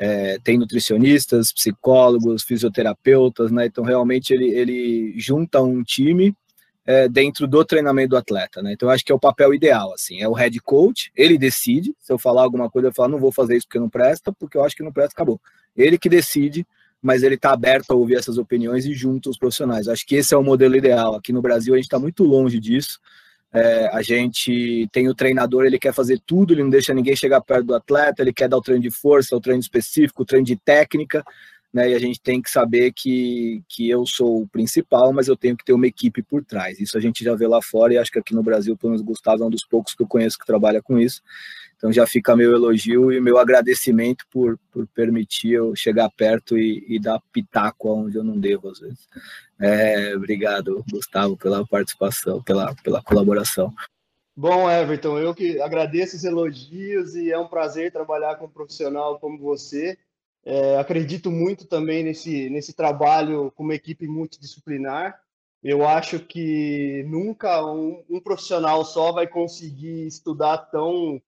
é, 0.00 0.38
tem 0.42 0.56
nutricionistas, 0.56 1.52
psicólogos, 1.52 2.42
fisioterapeutas, 2.42 3.52
né, 3.52 3.66
então 3.66 3.84
realmente 3.84 4.32
ele, 4.32 4.48
ele 4.48 5.14
junta 5.18 5.60
um 5.60 5.82
time 5.82 6.34
é, 6.86 7.06
dentro 7.06 7.46
do 7.46 7.62
treinamento 7.62 8.08
do 8.08 8.16
atleta, 8.16 8.62
né, 8.62 8.72
então 8.72 8.88
eu 8.88 8.94
acho 8.94 9.04
que 9.04 9.12
é 9.12 9.14
o 9.14 9.20
papel 9.20 9.52
ideal, 9.52 9.92
assim, 9.92 10.22
é 10.22 10.26
o 10.26 10.32
head 10.32 10.58
coach, 10.60 11.12
ele 11.14 11.36
decide, 11.36 11.94
se 12.00 12.10
eu 12.10 12.18
falar 12.18 12.42
alguma 12.42 12.70
coisa, 12.70 12.88
eu 12.88 12.94
falo, 12.94 13.12
não 13.12 13.18
vou 13.18 13.30
fazer 13.30 13.58
isso 13.58 13.66
porque 13.66 13.78
não 13.78 13.90
presta, 13.90 14.32
porque 14.32 14.56
eu 14.56 14.64
acho 14.64 14.74
que 14.74 14.82
não 14.82 14.90
presta, 14.90 15.12
acabou 15.12 15.38
ele 15.76 15.98
que 15.98 16.08
decide, 16.08 16.66
mas 17.02 17.22
ele 17.22 17.34
está 17.34 17.52
aberto 17.52 17.90
a 17.92 17.94
ouvir 17.94 18.16
essas 18.16 18.38
opiniões 18.38 18.84
e 18.84 18.92
junto 18.92 19.30
os 19.30 19.38
profissionais. 19.38 19.88
Acho 19.88 20.06
que 20.06 20.16
esse 20.16 20.34
é 20.34 20.36
o 20.36 20.42
modelo 20.42 20.76
ideal. 20.76 21.14
Aqui 21.14 21.32
no 21.32 21.40
Brasil 21.40 21.72
a 21.72 21.76
gente 21.76 21.86
está 21.86 21.98
muito 21.98 22.24
longe 22.24 22.58
disso. 22.60 23.00
É, 23.52 23.88
a 23.88 24.00
gente 24.00 24.88
tem 24.92 25.08
o 25.08 25.14
treinador, 25.14 25.64
ele 25.64 25.78
quer 25.78 25.92
fazer 25.92 26.20
tudo, 26.24 26.54
ele 26.54 26.62
não 26.62 26.70
deixa 26.70 26.94
ninguém 26.94 27.16
chegar 27.16 27.40
perto 27.40 27.66
do 27.66 27.74
atleta, 27.74 28.22
ele 28.22 28.32
quer 28.32 28.48
dar 28.48 28.56
o 28.56 28.62
treino 28.62 28.82
de 28.82 28.90
força, 28.90 29.34
o 29.34 29.40
treino 29.40 29.60
específico, 29.60 30.22
o 30.22 30.24
treino 30.24 30.46
de 30.46 30.56
técnica, 30.56 31.24
né? 31.72 31.90
E 31.90 31.94
a 31.94 31.98
gente 31.98 32.20
tem 32.20 32.40
que 32.40 32.50
saber 32.50 32.92
que, 32.92 33.62
que 33.68 33.88
eu 33.88 34.04
sou 34.06 34.42
o 34.42 34.48
principal, 34.48 35.12
mas 35.12 35.28
eu 35.28 35.36
tenho 35.36 35.56
que 35.56 35.64
ter 35.64 35.72
uma 35.72 35.86
equipe 35.86 36.22
por 36.22 36.44
trás. 36.44 36.80
Isso 36.80 36.96
a 36.96 37.00
gente 37.00 37.24
já 37.24 37.34
vê 37.34 37.46
lá 37.46 37.60
fora 37.62 37.94
e 37.94 37.98
acho 37.98 38.10
que 38.10 38.18
aqui 38.18 38.34
no 38.34 38.42
Brasil, 38.42 38.76
pelo 38.76 38.92
menos 38.92 39.04
Gustavo 39.04 39.42
é 39.42 39.46
um 39.46 39.50
dos 39.50 39.64
poucos 39.64 39.94
que 39.94 40.02
eu 40.02 40.06
conheço 40.06 40.38
que 40.38 40.46
trabalha 40.46 40.82
com 40.82 40.98
isso. 40.98 41.22
Então 41.80 41.90
já 41.90 42.06
fica 42.06 42.36
meu 42.36 42.52
elogio 42.52 43.10
e 43.10 43.18
meu 43.22 43.38
agradecimento 43.38 44.26
por, 44.30 44.58
por 44.70 44.86
permitir 44.88 45.52
eu 45.52 45.74
chegar 45.74 46.10
perto 46.10 46.58
e, 46.58 46.84
e 46.86 47.00
dar 47.00 47.18
pitaco 47.32 47.88
onde 47.88 48.18
eu 48.18 48.22
não 48.22 48.38
devo, 48.38 48.68
às 48.68 48.80
vezes. 48.80 49.08
É, 49.58 50.14
obrigado, 50.14 50.84
Gustavo, 50.90 51.38
pela 51.38 51.66
participação, 51.66 52.42
pela, 52.42 52.74
pela 52.84 53.02
colaboração. 53.02 53.72
Bom, 54.36 54.70
Everton, 54.70 55.18
eu 55.18 55.34
que 55.34 55.58
agradeço 55.58 56.16
os 56.16 56.24
elogios 56.24 57.14
e 57.14 57.32
é 57.32 57.38
um 57.38 57.48
prazer 57.48 57.90
trabalhar 57.90 58.36
com 58.36 58.44
um 58.44 58.50
profissional 58.50 59.18
como 59.18 59.38
você. 59.38 59.96
É, 60.44 60.78
acredito 60.78 61.30
muito 61.30 61.66
também 61.66 62.04
nesse, 62.04 62.50
nesse 62.50 62.74
trabalho 62.74 63.50
com 63.52 63.62
uma 63.62 63.74
equipe 63.74 64.06
multidisciplinar. 64.06 65.18
Eu 65.62 65.88
acho 65.88 66.20
que 66.20 67.04
nunca 67.08 67.64
um, 67.64 68.04
um 68.08 68.20
profissional 68.20 68.84
só 68.84 69.12
vai 69.12 69.26
conseguir 69.26 70.06
estudar 70.06 70.58
tão 70.58 71.20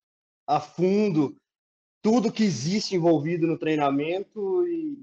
a 0.46 0.60
fundo 0.60 1.36
tudo 2.02 2.32
que 2.32 2.42
existe 2.42 2.96
envolvido 2.96 3.46
no 3.46 3.58
treinamento 3.58 4.66
e 4.66 4.98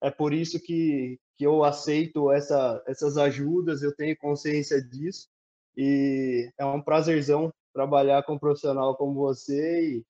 é 0.00 0.10
por 0.10 0.32
isso 0.32 0.60
que, 0.60 1.18
que 1.36 1.44
eu 1.44 1.64
aceito 1.64 2.30
essa, 2.30 2.82
essas 2.86 3.16
ajudas, 3.16 3.82
eu 3.82 3.94
tenho 3.94 4.16
consciência 4.16 4.80
disso 4.80 5.28
e 5.76 6.50
é 6.56 6.64
um 6.64 6.80
prazerzão 6.80 7.52
trabalhar 7.72 8.22
com 8.22 8.34
um 8.34 8.38
profissional 8.38 8.96
como 8.96 9.14
você 9.14 9.96
e 9.96 10.06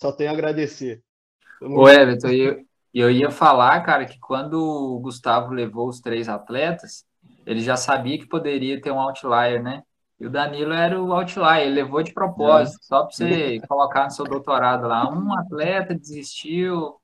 só 0.00 0.10
tenho 0.10 0.30
a 0.30 0.32
agradecer. 0.32 1.00
Ô 1.60 1.88
Everton, 1.88 2.30
eu, 2.30 2.66
eu 2.92 3.10
ia 3.10 3.30
falar, 3.30 3.80
cara, 3.82 4.04
que 4.04 4.18
quando 4.18 4.54
o 4.54 4.98
Gustavo 4.98 5.52
levou 5.52 5.88
os 5.88 6.00
três 6.00 6.28
atletas, 6.28 7.04
ele 7.46 7.60
já 7.60 7.76
sabia 7.76 8.18
que 8.18 8.26
poderia 8.26 8.80
ter 8.80 8.90
um 8.90 8.98
outlier, 8.98 9.62
né? 9.62 9.84
E 10.22 10.26
o 10.26 10.30
Danilo 10.30 10.72
era 10.72 11.02
o 11.02 11.12
outlier, 11.12 11.62
ele 11.62 11.74
levou 11.74 12.00
de 12.00 12.12
propósito, 12.12 12.78
é. 12.80 12.86
só 12.86 13.02
para 13.02 13.10
você 13.10 13.60
colocar 13.66 14.04
no 14.04 14.10
seu 14.12 14.24
doutorado 14.24 14.86
lá. 14.86 15.12
Um 15.12 15.36
atleta 15.36 15.96
desistiu, 15.96 16.94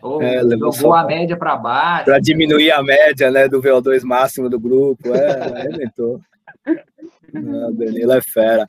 ou 0.00 0.22
é, 0.22 0.40
jogou 0.56 0.94
a 0.94 1.02
média 1.02 1.36
para 1.36 1.56
baixo. 1.56 2.04
Para 2.04 2.20
diminuir 2.20 2.70
a 2.70 2.80
média 2.80 3.28
né, 3.28 3.48
do 3.48 3.60
VO2 3.60 4.04
máximo 4.04 4.48
do 4.48 4.60
grupo. 4.60 5.12
É, 5.12 5.62
arrebentou. 5.62 6.20
o 7.34 7.72
Danilo 7.74 8.12
é 8.12 8.20
fera. 8.22 8.68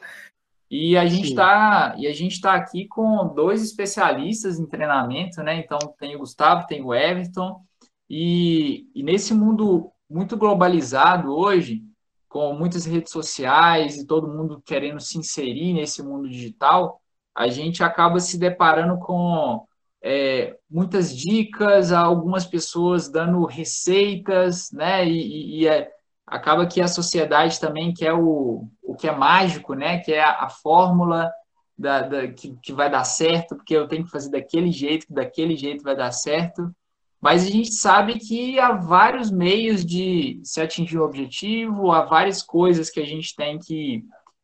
E 0.68 0.98
a 0.98 1.06
gente 1.06 1.28
está 1.28 1.94
e 1.96 2.08
a 2.08 2.14
gente 2.14 2.32
está 2.32 2.56
aqui 2.56 2.88
com 2.88 3.32
dois 3.36 3.62
especialistas 3.62 4.60
em 4.60 4.66
treinamento, 4.66 5.44
né? 5.44 5.60
Então 5.60 5.78
tem 6.00 6.16
o 6.16 6.20
Gustavo, 6.20 6.66
tem 6.66 6.82
o 6.82 6.92
Everton. 6.92 7.62
E, 8.10 8.88
e 8.96 9.04
nesse 9.04 9.32
mundo 9.32 9.92
muito 10.10 10.36
globalizado 10.36 11.38
hoje, 11.38 11.84
com 12.32 12.54
muitas 12.54 12.86
redes 12.86 13.12
sociais 13.12 13.98
e 13.98 14.08
todo 14.08 14.26
mundo 14.26 14.62
querendo 14.66 15.02
se 15.02 15.18
inserir 15.18 15.74
nesse 15.74 16.02
mundo 16.02 16.30
digital, 16.30 17.02
a 17.36 17.50
gente 17.50 17.84
acaba 17.84 18.22
se 18.22 18.40
deparando 18.40 18.98
com 19.00 19.66
é, 20.02 20.58
muitas 20.70 21.14
dicas, 21.14 21.92
algumas 21.92 22.46
pessoas 22.46 23.10
dando 23.12 23.44
receitas, 23.46 24.72
né? 24.72 25.06
E, 25.06 25.60
e 25.60 25.68
é, 25.68 25.90
acaba 26.26 26.66
que 26.66 26.80
a 26.80 26.88
sociedade 26.88 27.60
também 27.60 27.94
quer 27.94 28.14
o, 28.14 28.66
o 28.82 28.96
que 28.96 29.10
é 29.10 29.12
mágico, 29.12 29.74
né? 29.74 30.00
Que 30.00 30.14
é 30.14 30.24
a, 30.24 30.46
a 30.46 30.50
fórmula 30.50 31.30
da, 31.78 32.02
da, 32.02 32.28
que, 32.32 32.56
que 32.64 32.72
vai 32.72 32.90
dar 32.90 33.04
certo, 33.04 33.58
porque 33.58 33.76
eu 33.76 33.90
tenho 33.90 34.06
que 34.06 34.12
fazer 34.12 34.32
daquele 34.32 34.72
jeito, 34.72 35.06
que 35.06 35.14
daquele 35.14 35.58
jeito 35.58 35.84
vai 35.84 35.98
dar 35.98 36.14
certo. 36.14 36.74
Mas 37.22 37.46
a 37.46 37.50
gente 37.50 37.72
sabe 37.72 38.18
que 38.18 38.60
há 38.60 38.72
vários 38.72 39.30
meios 39.30 39.86
de 39.86 40.42
se 40.44 40.60
atingir 40.60 40.98
o 40.98 41.04
objetivo, 41.04 41.92
há 41.92 42.04
várias 42.04 42.42
coisas 42.42 42.90
que 42.90 43.00
a 43.00 43.06
gente 43.06 43.36
tem 43.36 43.60
que 43.60 44.04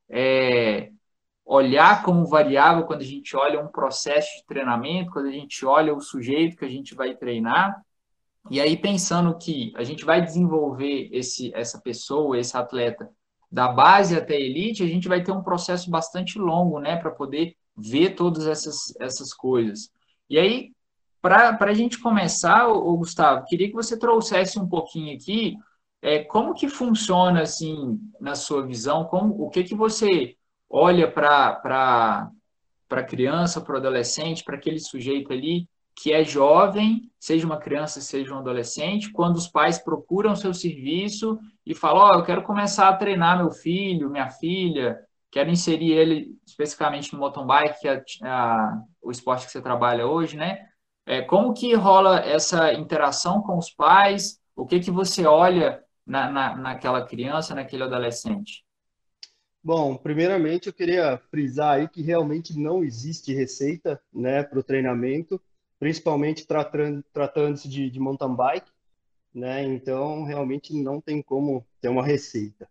é, 0.10 0.92
olhar 1.44 2.04
como 2.04 2.28
variável 2.28 2.86
quando 2.86 3.02
a 3.02 3.06
gente 3.06 3.36
olha 3.36 3.60
um 3.60 3.68
processo 3.68 4.30
de 4.38 4.46
treinamento, 4.46 5.12
quando 5.12 5.28
a 5.28 5.32
gente 5.32 5.66
olha 5.66 5.94
o 5.94 6.02
sujeito 6.02 6.56
que 6.56 6.66
a 6.66 6.70
gente 6.70 6.94
vai 6.94 7.16
treinar. 7.16 7.76
E 8.50 8.62
aí, 8.62 8.78
pensando 8.78 9.38
que 9.38 9.74
a 9.76 9.84
gente 9.84 10.06
vai 10.06 10.22
desenvolver 10.22 11.10
esse, 11.12 11.52
essa 11.56 11.82
pessoa, 11.82 12.40
esse 12.40 12.56
atleta, 12.56 13.10
da 13.52 13.68
base 13.68 14.16
até 14.16 14.36
a 14.36 14.40
elite, 14.40 14.84
a 14.84 14.88
gente 14.88 15.08
vai 15.08 15.24
ter 15.24 15.32
um 15.32 15.42
processo 15.42 15.90
bastante 15.90 16.38
longo, 16.38 16.80
né, 16.80 16.96
para 16.98 17.12
poder 17.12 17.56
ver 17.76 18.12
todas 18.12 18.46
essas, 18.46 18.94
essas 19.00 19.34
coisas. 19.34 19.90
E 20.30 20.38
aí, 20.38 20.72
para 21.30 21.72
a 21.72 21.74
gente 21.74 22.00
começar, 22.00 22.68
ô, 22.68 22.98
Gustavo, 22.98 23.46
queria 23.46 23.68
que 23.68 23.74
você 23.74 23.98
trouxesse 23.98 24.60
um 24.60 24.68
pouquinho 24.68 25.16
aqui 25.16 25.56
é, 26.02 26.24
como 26.24 26.54
que 26.54 26.70
funciona, 26.70 27.42
assim, 27.42 28.00
na 28.20 28.36
sua 28.36 28.66
visão, 28.66 29.06
como, 29.06 29.34
o 29.44 29.50
que 29.50 29.64
que 29.64 29.76
você 29.76 30.36
olha 30.70 31.12
para 31.12 32.30
a 32.90 33.04
criança, 33.04 33.62
para 33.62 33.76
o 33.76 33.78
adolescente, 33.78 34.44
para 34.44 34.56
aquele 34.56 34.80
sujeito 34.80 35.34
ali 35.34 35.68
que 36.00 36.14
é 36.14 36.24
jovem, 36.24 37.12
seja 37.20 37.46
uma 37.46 37.58
criança, 37.58 38.00
seja 38.00 38.34
um 38.34 38.38
adolescente, 38.38 39.12
quando 39.12 39.36
os 39.38 39.48
pais 39.48 39.80
procuram 39.80 40.36
seu 40.36 40.54
serviço 40.54 41.40
e 41.66 41.74
falam, 41.74 42.04
ó, 42.04 42.12
oh, 42.12 42.20
eu 42.20 42.24
quero 42.24 42.44
começar 42.44 42.88
a 42.88 42.96
treinar 42.96 43.40
meu 43.40 43.50
filho, 43.50 44.10
minha 44.10 44.30
filha, 44.30 45.00
quero 45.32 45.50
inserir 45.50 45.94
ele 45.94 46.38
especificamente 46.46 47.12
no 47.12 47.20
mountain 47.20 47.48
bike, 47.48 47.80
que 47.80 47.88
é 47.88 48.04
a, 48.24 48.80
o 49.02 49.10
esporte 49.10 49.48
que 49.48 49.52
você 49.52 49.60
trabalha 49.60 50.06
hoje, 50.06 50.38
né? 50.38 50.68
É, 51.08 51.22
como 51.22 51.54
que 51.54 51.74
rola 51.74 52.20
essa 52.20 52.74
interação 52.74 53.42
com 53.42 53.58
os 53.58 53.70
pais? 53.72 54.42
O 54.54 54.68
que 54.68 54.82
que 54.82 54.92
você 54.92 55.26
olha 55.26 55.82
na, 56.06 56.30
na, 56.30 56.56
naquela 56.58 57.06
criança, 57.08 57.56
naquele 57.56 57.84
adolescente? 57.84 58.66
Bom, 59.64 59.96
primeiramente 59.96 60.68
eu 60.68 60.74
queria 60.74 61.18
frisar 61.32 61.76
aí 61.76 61.88
que 61.88 62.02
realmente 62.02 62.60
não 62.60 62.84
existe 62.84 63.34
receita, 63.34 64.02
né, 64.14 64.44
para 64.44 64.60
o 64.60 64.64
treinamento, 64.64 65.42
principalmente 65.80 66.46
tratando, 66.46 67.02
tratando-se 67.14 67.70
de, 67.70 67.90
de 67.90 68.00
mountain 68.02 68.36
bike, 68.36 68.72
né, 69.34 69.64
então 69.64 70.26
realmente 70.26 70.74
não 70.74 71.00
tem 71.00 71.22
como 71.22 71.66
ter 71.80 71.88
uma 71.88 72.06
receita. 72.06 72.70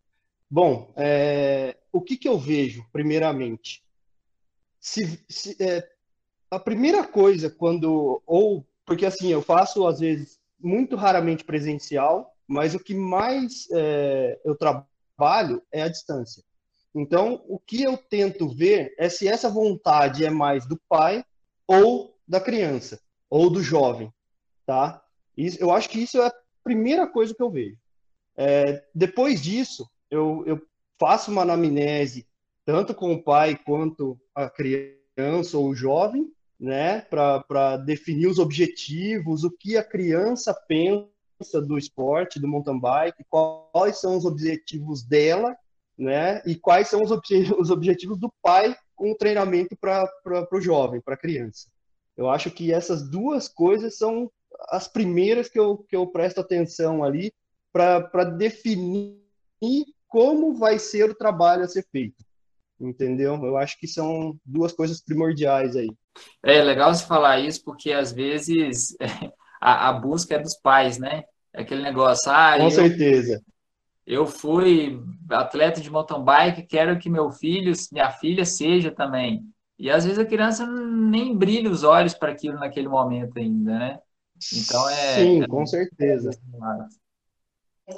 Bom, 0.50 0.92
é, 0.94 1.74
o 1.90 2.02
que, 2.02 2.18
que 2.18 2.28
eu 2.28 2.38
vejo, 2.38 2.84
primeiramente? 2.92 3.82
Se, 4.78 5.24
se 5.26 5.56
é, 5.58 5.88
a 6.50 6.58
primeira 6.58 7.06
coisa 7.06 7.50
quando, 7.50 8.22
ou, 8.26 8.66
porque 8.84 9.06
assim, 9.06 9.28
eu 9.28 9.42
faço 9.42 9.86
às 9.86 9.98
vezes 9.98 10.38
muito 10.58 10.96
raramente 10.96 11.44
presencial, 11.44 12.32
mas 12.46 12.74
o 12.74 12.78
que 12.78 12.94
mais 12.94 13.68
é, 13.72 14.40
eu 14.44 14.56
trabalho 14.56 15.62
é 15.72 15.82
a 15.82 15.88
distância. 15.88 16.42
Então, 16.94 17.44
o 17.46 17.58
que 17.58 17.82
eu 17.82 17.98
tento 17.98 18.48
ver 18.48 18.94
é 18.98 19.08
se 19.08 19.28
essa 19.28 19.50
vontade 19.50 20.24
é 20.24 20.30
mais 20.30 20.66
do 20.66 20.80
pai 20.88 21.24
ou 21.66 22.16
da 22.26 22.40
criança, 22.40 23.00
ou 23.28 23.50
do 23.50 23.62
jovem, 23.62 24.12
tá? 24.64 25.02
Isso, 25.36 25.58
eu 25.60 25.70
acho 25.70 25.90
que 25.90 26.00
isso 26.00 26.20
é 26.20 26.26
a 26.26 26.34
primeira 26.64 27.06
coisa 27.06 27.34
que 27.34 27.42
eu 27.42 27.50
vejo. 27.50 27.76
É, 28.36 28.82
depois 28.94 29.42
disso, 29.42 29.88
eu, 30.10 30.42
eu 30.46 30.62
faço 30.98 31.30
uma 31.30 31.42
anamnese, 31.42 32.26
tanto 32.64 32.94
com 32.94 33.12
o 33.12 33.22
pai 33.22 33.56
quanto 33.56 34.18
a 34.34 34.48
criança 34.48 34.95
ou 35.54 35.68
o 35.68 35.74
jovem, 35.74 36.30
né, 36.58 37.00
para 37.02 37.76
definir 37.76 38.26
os 38.26 38.38
objetivos, 38.38 39.44
o 39.44 39.50
que 39.50 39.76
a 39.76 39.84
criança 39.84 40.54
pensa 40.68 41.60
do 41.66 41.76
esporte, 41.76 42.40
do 42.40 42.48
mountain 42.48 42.78
bike, 42.78 43.24
quais 43.28 44.00
são 44.00 44.16
os 44.16 44.24
objetivos 44.24 45.02
dela 45.02 45.56
né? 45.98 46.42
E 46.44 46.54
quais 46.54 46.88
são 46.88 47.02
os, 47.02 47.10
os 47.58 47.70
objetivos 47.70 48.18
do 48.18 48.32
pai 48.42 48.76
com 48.94 49.12
o 49.12 49.16
treinamento 49.16 49.76
para 49.76 50.08
o 50.52 50.60
jovem, 50.60 51.00
para 51.00 51.14
a 51.14 51.18
criança. 51.18 51.68
Eu 52.16 52.28
acho 52.30 52.50
que 52.50 52.72
essas 52.72 53.08
duas 53.08 53.48
coisas 53.48 53.96
são 53.96 54.30
as 54.70 54.88
primeiras 54.88 55.48
que 55.48 55.58
eu, 55.58 55.78
que 55.78 55.94
eu 55.94 56.06
presto 56.06 56.40
atenção 56.40 57.04
ali 57.04 57.32
para 57.72 58.24
definir 58.24 59.20
como 60.08 60.54
vai 60.54 60.78
ser 60.78 61.10
o 61.10 61.14
trabalho 61.14 61.64
a 61.64 61.68
ser 61.68 61.86
feito. 61.92 62.24
Entendeu? 62.80 63.34
Eu 63.44 63.56
acho 63.56 63.78
que 63.78 63.88
são 63.88 64.38
duas 64.44 64.72
coisas 64.72 65.02
primordiais 65.02 65.74
aí. 65.76 65.88
É 66.42 66.62
legal 66.62 66.94
você 66.94 67.04
falar 67.06 67.40
isso, 67.40 67.62
porque 67.64 67.92
às 67.92 68.12
vezes 68.12 68.94
a, 69.60 69.88
a 69.88 69.92
busca 69.92 70.34
é 70.34 70.38
dos 70.38 70.54
pais, 70.54 70.98
né? 70.98 71.24
É 71.54 71.62
aquele 71.62 71.82
negócio, 71.82 72.30
ah, 72.30 72.56
Com 72.56 72.64
eu, 72.64 72.70
certeza 72.70 73.42
eu 74.06 74.24
fui 74.24 75.02
atleta 75.28 75.80
de 75.80 75.90
mountain 75.90 76.22
bike, 76.22 76.62
quero 76.62 76.98
que 76.98 77.10
meu 77.10 77.30
filho, 77.32 77.72
minha 77.90 78.10
filha 78.12 78.44
seja 78.44 78.92
também. 78.92 79.42
E 79.76 79.90
às 79.90 80.04
vezes 80.04 80.18
a 80.18 80.24
criança 80.24 80.64
nem 80.64 81.36
brilha 81.36 81.68
os 81.68 81.82
olhos 81.82 82.14
para 82.14 82.30
aquilo 82.30 82.58
naquele 82.58 82.88
momento 82.88 83.36
ainda, 83.38 83.78
né? 83.78 83.98
Então 84.54 84.88
é. 84.88 85.14
Sim, 85.14 85.42
é, 85.42 85.48
com 85.48 85.66
certeza. 85.66 86.30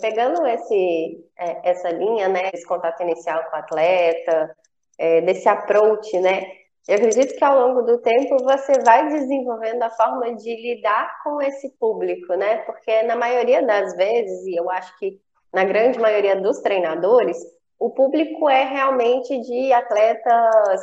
Pegando 0.00 0.46
esse, 0.46 1.24
é, 1.38 1.70
essa 1.70 1.90
linha, 1.90 2.28
né, 2.28 2.50
esse 2.52 2.66
contato 2.66 3.02
inicial 3.02 3.42
com 3.44 3.56
o 3.56 3.58
atleta, 3.58 4.56
é, 4.98 5.20
desse 5.20 5.48
approach, 5.48 6.18
né? 6.18 6.58
Eu 6.88 6.96
acredito 6.96 7.36
que 7.36 7.44
ao 7.44 7.68
longo 7.68 7.82
do 7.82 7.98
tempo 7.98 8.42
você 8.42 8.80
vai 8.82 9.08
desenvolvendo 9.08 9.82
a 9.82 9.90
forma 9.90 10.34
de 10.34 10.56
lidar 10.56 11.22
com 11.22 11.40
esse 11.42 11.70
público, 11.78 12.34
né? 12.34 12.58
Porque 12.58 13.02
na 13.02 13.14
maioria 13.14 13.62
das 13.62 13.94
vezes, 13.94 14.46
e 14.46 14.58
eu 14.58 14.70
acho 14.70 14.98
que 14.98 15.20
na 15.52 15.64
grande 15.64 15.98
maioria 15.98 16.36
dos 16.36 16.60
treinadores, 16.60 17.36
o 17.78 17.90
público 17.90 18.48
é 18.48 18.64
realmente 18.64 19.38
de 19.42 19.72
atletas 19.72 20.80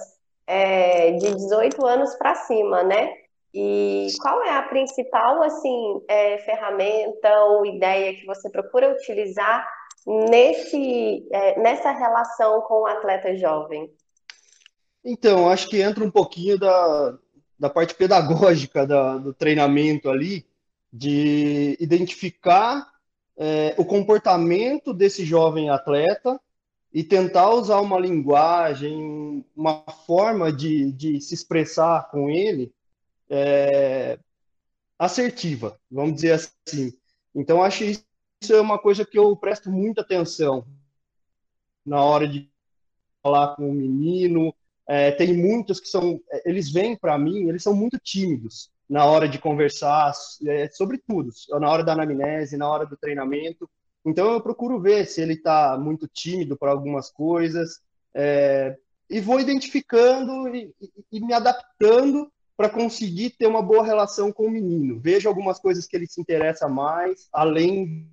é, 0.48 1.12
de 1.13 1.34
18 1.34 1.86
anos 1.86 2.15
para 2.15 2.36
cima, 2.36 2.84
né? 2.84 3.12
E 3.51 4.07
qual 4.22 4.43
é 4.43 4.51
a 4.51 4.63
principal 4.63 5.41
assim 5.41 6.01
é, 6.07 6.38
ferramenta 6.39 7.43
ou 7.45 7.65
ideia 7.65 8.13
que 8.13 8.25
você 8.25 8.50
procura 8.50 8.91
utilizar 8.91 9.67
nesse, 10.05 11.27
é, 11.31 11.60
nessa 11.60 11.91
relação 11.91 12.62
com 12.62 12.81
o 12.81 12.86
atleta 12.86 13.36
jovem? 13.36 13.89
Então, 15.07 15.47
acho 15.47 15.69
que 15.69 15.81
entra 15.81 16.03
um 16.03 16.09
pouquinho 16.09 16.57
da, 16.57 17.15
da 17.59 17.69
parte 17.69 17.93
pedagógica 17.93 18.88
da, 18.88 19.17
do 19.17 19.31
treinamento 19.33 20.09
ali, 20.09 20.43
de 20.91 21.77
identificar 21.79 22.91
é, 23.38 23.75
o 23.77 23.85
comportamento 23.85 24.93
desse 24.93 25.24
jovem 25.24 25.69
atleta 25.69 26.39
e 26.91 27.03
tentar 27.03 27.51
usar 27.51 27.81
uma 27.81 28.00
linguagem, 28.00 29.45
uma 29.55 29.83
forma 30.07 30.51
de, 30.51 30.91
de 30.93 31.21
se 31.21 31.35
expressar 31.35 32.09
com 32.09 32.29
ele 32.29 32.74
é, 33.29 34.17
assertiva, 34.97 35.79
vamos 35.91 36.15
dizer 36.15 36.31
assim. 36.31 36.93
Então, 37.35 37.62
acho 37.62 37.79
que 37.79 38.05
isso 38.41 38.53
é 38.53 38.62
uma 38.62 38.79
coisa 38.79 39.05
que 39.05 39.19
eu 39.19 39.35
presto 39.35 39.69
muita 39.69 40.01
atenção 40.01 40.65
na 41.85 42.01
hora 42.01 42.27
de 42.27 42.50
falar 43.21 43.55
com 43.55 43.69
o 43.69 43.74
menino. 43.74 44.53
É, 44.87 45.11
tem 45.11 45.35
muitos 45.35 45.79
que 45.79 45.87
são, 45.87 46.19
eles 46.45 46.71
vêm 46.71 46.95
para 46.95 47.17
mim, 47.17 47.49
eles 47.49 47.63
são 47.63 47.73
muito 47.73 47.97
tímidos 47.99 48.69
na 48.87 49.05
hora 49.05 49.27
de 49.27 49.39
conversar 49.39 50.13
é, 50.47 50.69
sobre 50.69 50.99
tudo, 50.99 51.31
na 51.59 51.69
hora 51.69 51.83
da 51.83 51.93
anamnese, 51.93 52.57
na 52.57 52.69
hora 52.69 52.85
do 52.85 52.95
treinamento. 52.95 53.69
Então 54.05 54.31
eu 54.33 54.41
procuro 54.41 54.79
ver 54.79 55.07
se 55.07 55.21
ele 55.21 55.33
está 55.33 55.77
muito 55.77 56.07
tímido 56.07 56.55
para 56.55 56.71
algumas 56.71 57.09
coisas 57.09 57.81
é, 58.13 58.77
e 59.09 59.19
vou 59.19 59.39
identificando 59.39 60.47
e, 60.55 60.71
e, 60.79 60.91
e 61.13 61.19
me 61.19 61.33
adaptando 61.33 62.31
para 62.55 62.69
conseguir 62.69 63.31
ter 63.31 63.47
uma 63.47 63.61
boa 63.61 63.83
relação 63.83 64.31
com 64.31 64.45
o 64.45 64.51
menino. 64.51 64.99
Vejo 64.99 65.27
algumas 65.27 65.59
coisas 65.59 65.87
que 65.87 65.95
ele 65.95 66.07
se 66.07 66.21
interessa 66.21 66.69
mais, 66.69 67.27
além 67.33 68.07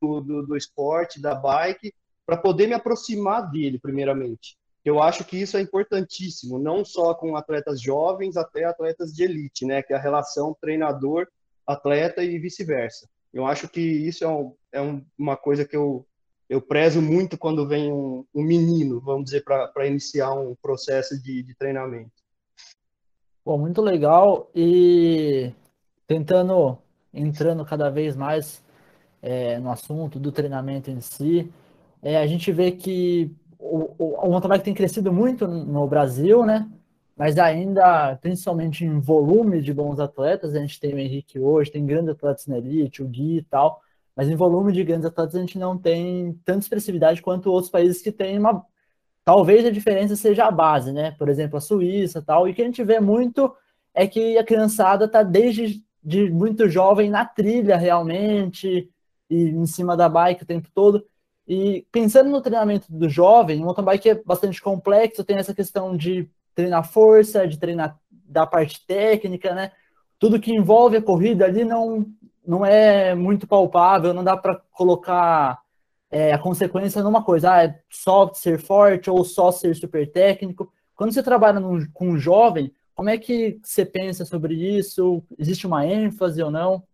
do, 0.00 0.20
do, 0.20 0.46
do 0.46 0.56
esporte, 0.56 1.20
da 1.20 1.34
bike, 1.34 1.92
para 2.24 2.36
poder 2.36 2.66
me 2.66 2.74
aproximar 2.74 3.50
dele, 3.50 3.78
primeiramente. 3.78 4.56
Eu 4.84 5.02
acho 5.02 5.24
que 5.24 5.36
isso 5.38 5.56
é 5.56 5.60
importantíssimo, 5.60 6.58
não 6.58 6.84
só 6.84 7.14
com 7.14 7.36
atletas 7.36 7.80
jovens, 7.80 8.36
até 8.36 8.64
atletas 8.64 9.12
de 9.14 9.24
elite, 9.24 9.64
né? 9.64 9.82
Que 9.82 9.94
é 9.94 9.96
a 9.96 10.00
relação 10.00 10.54
treinador 10.60 11.26
atleta 11.66 12.22
e 12.22 12.38
vice-versa. 12.38 13.08
Eu 13.32 13.46
acho 13.46 13.68
que 13.68 13.80
isso 13.80 14.24
é, 14.24 14.28
um, 14.28 14.54
é 14.70 14.80
um, 14.80 15.04
uma 15.18 15.36
coisa 15.36 15.64
que 15.64 15.76
eu, 15.76 16.06
eu 16.48 16.60
prezo 16.60 17.00
muito 17.00 17.38
quando 17.38 17.66
vem 17.66 17.90
um, 17.90 18.24
um 18.34 18.42
menino, 18.42 19.00
vamos 19.00 19.24
dizer, 19.24 19.42
para 19.42 19.86
iniciar 19.86 20.32
um 20.34 20.54
processo 20.54 21.20
de, 21.20 21.42
de 21.42 21.54
treinamento. 21.54 22.12
Bom, 23.44 23.58
muito 23.58 23.80
legal. 23.80 24.50
E 24.54 25.52
tentando, 26.06 26.78
entrando 27.12 27.64
cada 27.64 27.90
vez 27.90 28.14
mais 28.14 28.62
é, 29.22 29.58
no 29.58 29.70
assunto 29.70 30.18
do 30.18 30.30
treinamento 30.30 30.90
em 30.90 31.00
si, 31.00 31.50
é, 32.02 32.18
a 32.18 32.26
gente 32.26 32.52
vê 32.52 32.70
que 32.70 33.34
o, 33.64 33.94
o, 33.98 34.26
o 34.26 34.30
mountain 34.30 34.48
bike 34.48 34.64
tem 34.64 34.74
crescido 34.74 35.10
muito 35.12 35.48
no 35.48 35.86
Brasil, 35.86 36.44
né? 36.44 36.68
Mas 37.16 37.38
ainda, 37.38 38.16
principalmente 38.20 38.84
em 38.84 38.98
volume 39.00 39.62
de 39.62 39.72
bons 39.72 39.98
atletas, 39.98 40.54
a 40.54 40.60
gente 40.60 40.78
tem 40.78 40.94
o 40.94 40.98
Henrique 40.98 41.38
hoje, 41.38 41.70
tem 41.70 41.86
grandes 41.86 42.10
atletas 42.10 42.46
na 42.46 42.58
elite, 42.58 43.02
o 43.02 43.08
Gui 43.08 43.38
e 43.38 43.42
tal, 43.42 43.80
mas 44.14 44.28
em 44.28 44.36
volume 44.36 44.72
de 44.72 44.84
grandes 44.84 45.06
atletas 45.06 45.36
a 45.36 45.40
gente 45.40 45.58
não 45.58 45.78
tem 45.78 46.38
tanta 46.44 46.60
expressividade 46.60 47.22
quanto 47.22 47.50
outros 47.50 47.70
países 47.70 48.02
que 48.02 48.12
têm 48.12 48.38
uma. 48.38 48.64
Talvez 49.24 49.64
a 49.64 49.70
diferença 49.70 50.14
seja 50.16 50.44
a 50.44 50.50
base, 50.50 50.92
né? 50.92 51.12
Por 51.12 51.28
exemplo, 51.28 51.56
a 51.56 51.60
Suíça 51.60 52.20
tal. 52.20 52.46
E 52.46 52.50
o 52.50 52.54
que 52.54 52.60
a 52.62 52.66
gente 52.66 52.84
vê 52.84 53.00
muito 53.00 53.54
é 53.94 54.06
que 54.06 54.36
a 54.36 54.44
criançada 54.44 55.06
está 55.06 55.22
desde 55.22 55.82
de 56.02 56.30
muito 56.30 56.68
jovem 56.68 57.08
na 57.08 57.24
trilha 57.24 57.76
realmente, 57.76 58.90
e 59.30 59.36
em 59.36 59.64
cima 59.66 59.96
da 59.96 60.08
bike 60.08 60.42
o 60.42 60.46
tempo 60.46 60.68
todo. 60.74 61.04
E 61.46 61.86
pensando 61.92 62.30
no 62.30 62.40
treinamento 62.40 62.86
do 62.88 63.08
jovem, 63.08 63.60
o 63.60 63.64
mountain 63.64 63.84
bike 63.84 64.10
é 64.10 64.22
bastante 64.22 64.62
complexo, 64.62 65.24
tem 65.24 65.36
essa 65.36 65.54
questão 65.54 65.96
de 65.96 66.28
treinar 66.54 66.88
força, 66.88 67.46
de 67.46 67.58
treinar 67.58 67.98
da 68.10 68.46
parte 68.46 68.84
técnica, 68.86 69.54
né? 69.54 69.72
Tudo 70.18 70.40
que 70.40 70.52
envolve 70.52 70.96
a 70.96 71.02
corrida 71.02 71.44
ali 71.44 71.64
não, 71.64 72.06
não 72.46 72.64
é 72.64 73.14
muito 73.14 73.46
palpável, 73.46 74.14
não 74.14 74.24
dá 74.24 74.36
para 74.36 74.60
colocar 74.72 75.60
é, 76.10 76.32
a 76.32 76.38
consequência 76.38 77.02
numa 77.02 77.22
coisa, 77.22 77.52
ah, 77.52 77.64
é 77.64 77.80
só 77.90 78.32
ser 78.32 78.58
forte 78.58 79.10
ou 79.10 79.24
só 79.24 79.50
ser 79.50 79.74
super 79.74 80.10
técnico. 80.10 80.72
Quando 80.94 81.12
você 81.12 81.22
trabalha 81.22 81.60
num, 81.60 81.86
com 81.92 82.10
um 82.10 82.16
jovem, 82.16 82.72
como 82.94 83.10
é 83.10 83.18
que 83.18 83.58
você 83.62 83.84
pensa 83.84 84.24
sobre 84.24 84.54
isso? 84.54 85.22
Existe 85.36 85.66
uma 85.66 85.84
ênfase 85.84 86.42
ou 86.42 86.50
não? 86.50 86.84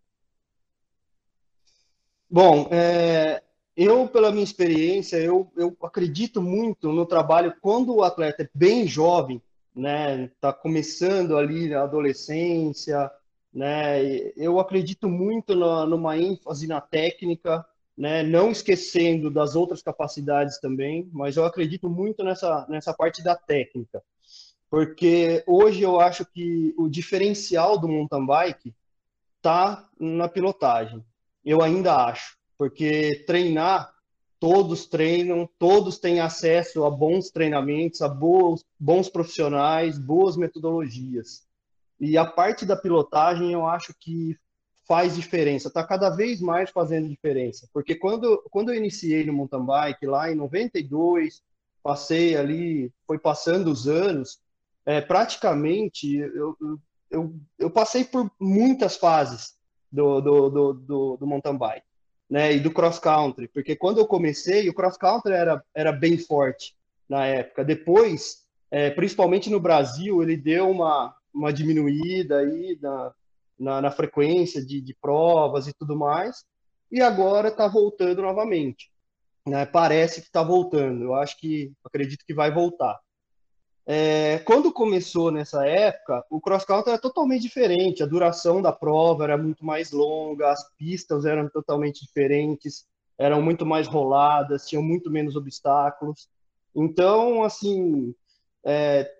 Bom, 2.29 2.67
é, 2.71 3.43
eu, 3.75 4.07
pela 4.07 4.31
minha 4.31 4.43
experiência, 4.43 5.17
eu, 5.17 5.51
eu 5.55 5.75
acredito 5.83 6.41
muito 6.41 6.91
no 6.91 7.05
trabalho 7.05 7.55
quando 7.61 7.95
o 7.95 8.03
atleta 8.03 8.43
é 8.43 8.49
bem 8.53 8.87
jovem, 8.87 9.41
né, 9.73 10.25
está 10.25 10.51
começando 10.51 11.37
ali 11.37 11.69
na 11.69 11.83
adolescência, 11.83 13.09
né, 13.53 14.01
eu 14.35 14.59
acredito 14.59 15.07
muito 15.07 15.55
na, 15.55 15.85
numa 15.85 16.17
ênfase 16.17 16.67
na 16.67 16.81
técnica, 16.81 17.65
né, 17.97 18.23
não 18.23 18.51
esquecendo 18.51 19.29
das 19.29 19.55
outras 19.55 19.81
capacidades 19.81 20.59
também, 20.59 21.09
mas 21.13 21.37
eu 21.37 21.45
acredito 21.45 21.89
muito 21.89 22.23
nessa, 22.23 22.65
nessa 22.67 22.93
parte 22.93 23.23
da 23.23 23.35
técnica, 23.35 24.03
porque 24.69 25.43
hoje 25.47 25.81
eu 25.81 25.99
acho 25.99 26.25
que 26.25 26.73
o 26.77 26.89
diferencial 26.89 27.77
do 27.77 27.87
mountain 27.87 28.25
bike 28.25 28.73
está 29.37 29.89
na 29.99 30.27
pilotagem, 30.27 31.03
eu 31.43 31.61
ainda 31.61 32.05
acho, 32.05 32.40
porque 32.61 33.23
treinar 33.25 33.91
todos 34.39 34.85
treinam, 34.85 35.49
todos 35.57 35.97
têm 35.97 36.19
acesso 36.19 36.85
a 36.85 36.91
bons 36.91 37.31
treinamentos, 37.31 38.03
a 38.03 38.07
bons, 38.07 38.63
bons 38.79 39.09
profissionais, 39.09 39.97
boas 39.97 40.37
metodologias. 40.37 41.41
E 41.99 42.19
a 42.19 42.23
parte 42.23 42.63
da 42.63 42.75
pilotagem 42.75 43.51
eu 43.51 43.65
acho 43.65 43.95
que 43.99 44.37
faz 44.87 45.15
diferença, 45.15 45.69
está 45.69 45.83
cada 45.83 46.11
vez 46.11 46.39
mais 46.39 46.69
fazendo 46.69 47.09
diferença. 47.09 47.67
Porque 47.73 47.95
quando, 47.95 48.39
quando 48.51 48.71
eu 48.71 48.75
iniciei 48.75 49.25
no 49.25 49.33
mountain 49.33 49.65
bike, 49.65 50.05
lá 50.05 50.31
em 50.31 50.35
92, 50.35 51.41
passei 51.81 52.37
ali, 52.37 52.93
foi 53.07 53.17
passando 53.17 53.71
os 53.71 53.87
anos, 53.87 54.39
é, 54.85 55.01
praticamente 55.01 56.15
eu, 56.15 56.55
eu, 57.09 57.35
eu 57.57 57.71
passei 57.71 58.03
por 58.03 58.31
muitas 58.39 58.97
fases 58.97 59.55
do, 59.91 60.21
do, 60.21 60.49
do, 60.51 60.73
do, 60.73 61.17
do 61.17 61.25
mountain 61.25 61.57
bike 61.57 61.90
né, 62.31 62.53
e 62.53 62.61
do 62.61 62.71
cross 62.71 62.97
country, 62.97 63.49
porque 63.49 63.75
quando 63.75 63.97
eu 63.97 64.07
comecei, 64.07 64.69
o 64.69 64.73
cross 64.73 64.95
country 64.95 65.33
era, 65.33 65.61
era 65.75 65.91
bem 65.91 66.17
forte 66.17 66.73
na 67.09 67.25
época. 67.25 67.65
Depois, 67.65 68.45
é, 68.71 68.89
principalmente 68.89 69.49
no 69.49 69.59
Brasil, 69.59 70.23
ele 70.23 70.37
deu 70.37 70.69
uma, 70.69 71.13
uma 71.33 71.51
diminuída 71.51 72.37
aí 72.37 72.79
na, 72.81 73.13
na, 73.59 73.81
na 73.81 73.91
frequência 73.91 74.65
de, 74.65 74.79
de 74.79 74.95
provas 74.95 75.67
e 75.67 75.73
tudo 75.73 75.93
mais, 75.97 76.45
e 76.89 77.01
agora 77.01 77.49
está 77.49 77.67
voltando 77.67 78.21
novamente. 78.21 78.89
Né? 79.45 79.65
Parece 79.65 80.21
que 80.21 80.27
está 80.27 80.41
voltando. 80.41 81.03
Eu 81.03 81.15
acho 81.15 81.37
que 81.37 81.73
acredito 81.83 82.23
que 82.25 82.33
vai 82.33 82.49
voltar. 82.49 82.97
É, 83.93 84.39
quando 84.45 84.71
começou 84.71 85.31
nessa 85.31 85.67
época, 85.67 86.23
o 86.29 86.39
cross 86.39 86.63
country 86.63 86.91
era 86.93 87.01
totalmente 87.01 87.41
diferente. 87.41 88.01
A 88.01 88.05
duração 88.05 88.61
da 88.61 88.71
prova 88.71 89.25
era 89.25 89.37
muito 89.37 89.65
mais 89.65 89.91
longa, 89.91 90.49
as 90.49 90.63
pistas 90.77 91.25
eram 91.25 91.49
totalmente 91.49 91.99
diferentes, 91.99 92.87
eram 93.17 93.41
muito 93.41 93.65
mais 93.65 93.87
roladas, 93.87 94.65
tinham 94.65 94.81
muito 94.81 95.11
menos 95.11 95.35
obstáculos. 95.35 96.29
Então, 96.73 97.43
assim, 97.43 98.15
é, 98.63 99.11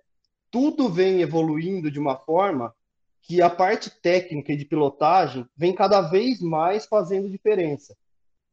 tudo 0.50 0.88
vem 0.88 1.20
evoluindo 1.20 1.90
de 1.90 2.00
uma 2.00 2.16
forma 2.16 2.74
que 3.20 3.42
a 3.42 3.50
parte 3.50 3.90
técnica 4.00 4.54
e 4.54 4.56
de 4.56 4.64
pilotagem 4.64 5.46
vem 5.54 5.74
cada 5.74 6.00
vez 6.00 6.40
mais 6.40 6.86
fazendo 6.86 7.28
diferença. 7.28 7.94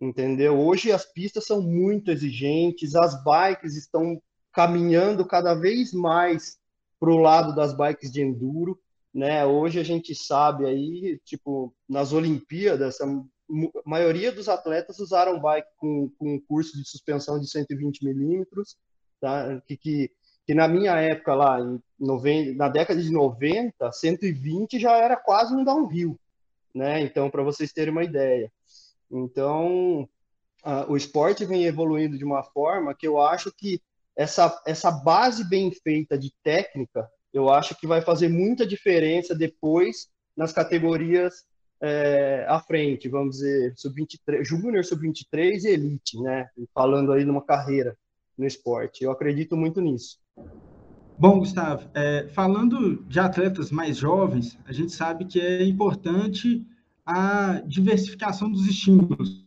Entendeu? 0.01 0.59
Hoje 0.59 0.91
as 0.91 1.05
pistas 1.05 1.45
são 1.45 1.61
muito 1.61 2.11
exigentes, 2.11 2.93
as 2.93 3.23
bikes 3.23 3.77
estão 3.77 4.21
caminhando 4.51 5.25
cada 5.25 5.53
vez 5.53 5.93
mais 5.93 6.57
para 6.99 7.11
o 7.11 7.17
lado 7.17 7.55
das 7.55 7.73
bikes 7.73 8.11
de 8.11 8.21
enduro, 8.21 8.79
né? 9.13 9.45
Hoje 9.45 9.79
a 9.79 9.83
gente 9.83 10.13
sabe 10.13 10.65
aí, 10.65 11.19
tipo, 11.23 11.73
nas 11.87 12.13
Olimpíadas, 12.13 12.99
a 13.01 13.07
maioria 13.85 14.31
dos 14.31 14.47
atletas 14.47 14.99
usaram 14.99 15.39
bike 15.39 15.69
com, 15.77 16.09
com 16.17 16.39
curso 16.41 16.77
de 16.77 16.87
suspensão 16.87 17.39
de 17.39 17.49
120 17.49 18.05
milímetros, 18.05 18.77
tá? 19.19 19.61
Que, 19.65 19.77
que, 19.77 20.11
que, 20.45 20.53
na 20.53 20.67
minha 20.67 20.95
época 20.99 21.33
lá, 21.33 21.59
em 21.59 21.81
90, 21.99 22.53
na 22.55 22.69
década 22.69 23.01
de 23.01 23.11
90, 23.11 23.91
120 23.91 24.79
já 24.79 24.95
era 24.97 25.15
quase 25.15 25.55
um 25.55 25.63
downhill, 25.63 26.19
né? 26.73 27.01
Então, 27.01 27.29
para 27.29 27.43
vocês 27.43 27.73
terem 27.73 27.91
uma 27.91 28.03
ideia. 28.03 28.51
Então, 29.09 30.07
o 30.87 30.95
esporte 30.95 31.45
vem 31.45 31.65
evoluindo 31.65 32.17
de 32.17 32.25
uma 32.25 32.43
forma 32.43 32.93
que 32.93 33.07
eu 33.07 33.19
acho 33.19 33.51
que 33.51 33.81
essa, 34.19 34.61
essa 34.67 34.91
base 34.91 35.47
bem 35.47 35.71
feita 35.71 36.17
de 36.17 36.33
técnica, 36.43 37.09
eu 37.33 37.49
acho 37.49 37.73
que 37.79 37.87
vai 37.87 38.01
fazer 38.01 38.27
muita 38.27 38.67
diferença 38.67 39.33
depois 39.33 40.09
nas 40.35 40.51
categorias 40.51 41.45
é, 41.81 42.45
à 42.49 42.59
frente, 42.59 43.07
vamos 43.07 43.37
dizer, 43.37 43.73
sub-23, 43.77 44.43
júnior, 44.43 44.83
sub-23 44.83 45.63
e 45.63 45.67
elite, 45.69 46.21
né? 46.21 46.49
Falando 46.73 47.13
aí 47.13 47.23
numa 47.23 47.41
carreira 47.41 47.97
no 48.37 48.45
esporte. 48.45 49.05
Eu 49.05 49.11
acredito 49.11 49.55
muito 49.55 49.79
nisso. 49.79 50.17
Bom, 51.17 51.39
Gustavo, 51.39 51.89
é, 51.93 52.27
falando 52.27 53.01
de 53.05 53.21
atletas 53.21 53.71
mais 53.71 53.95
jovens, 53.95 54.59
a 54.65 54.73
gente 54.73 54.91
sabe 54.91 55.23
que 55.23 55.39
é 55.39 55.63
importante 55.63 56.67
a 57.05 57.61
diversificação 57.65 58.51
dos 58.51 58.67
estímulos 58.67 59.45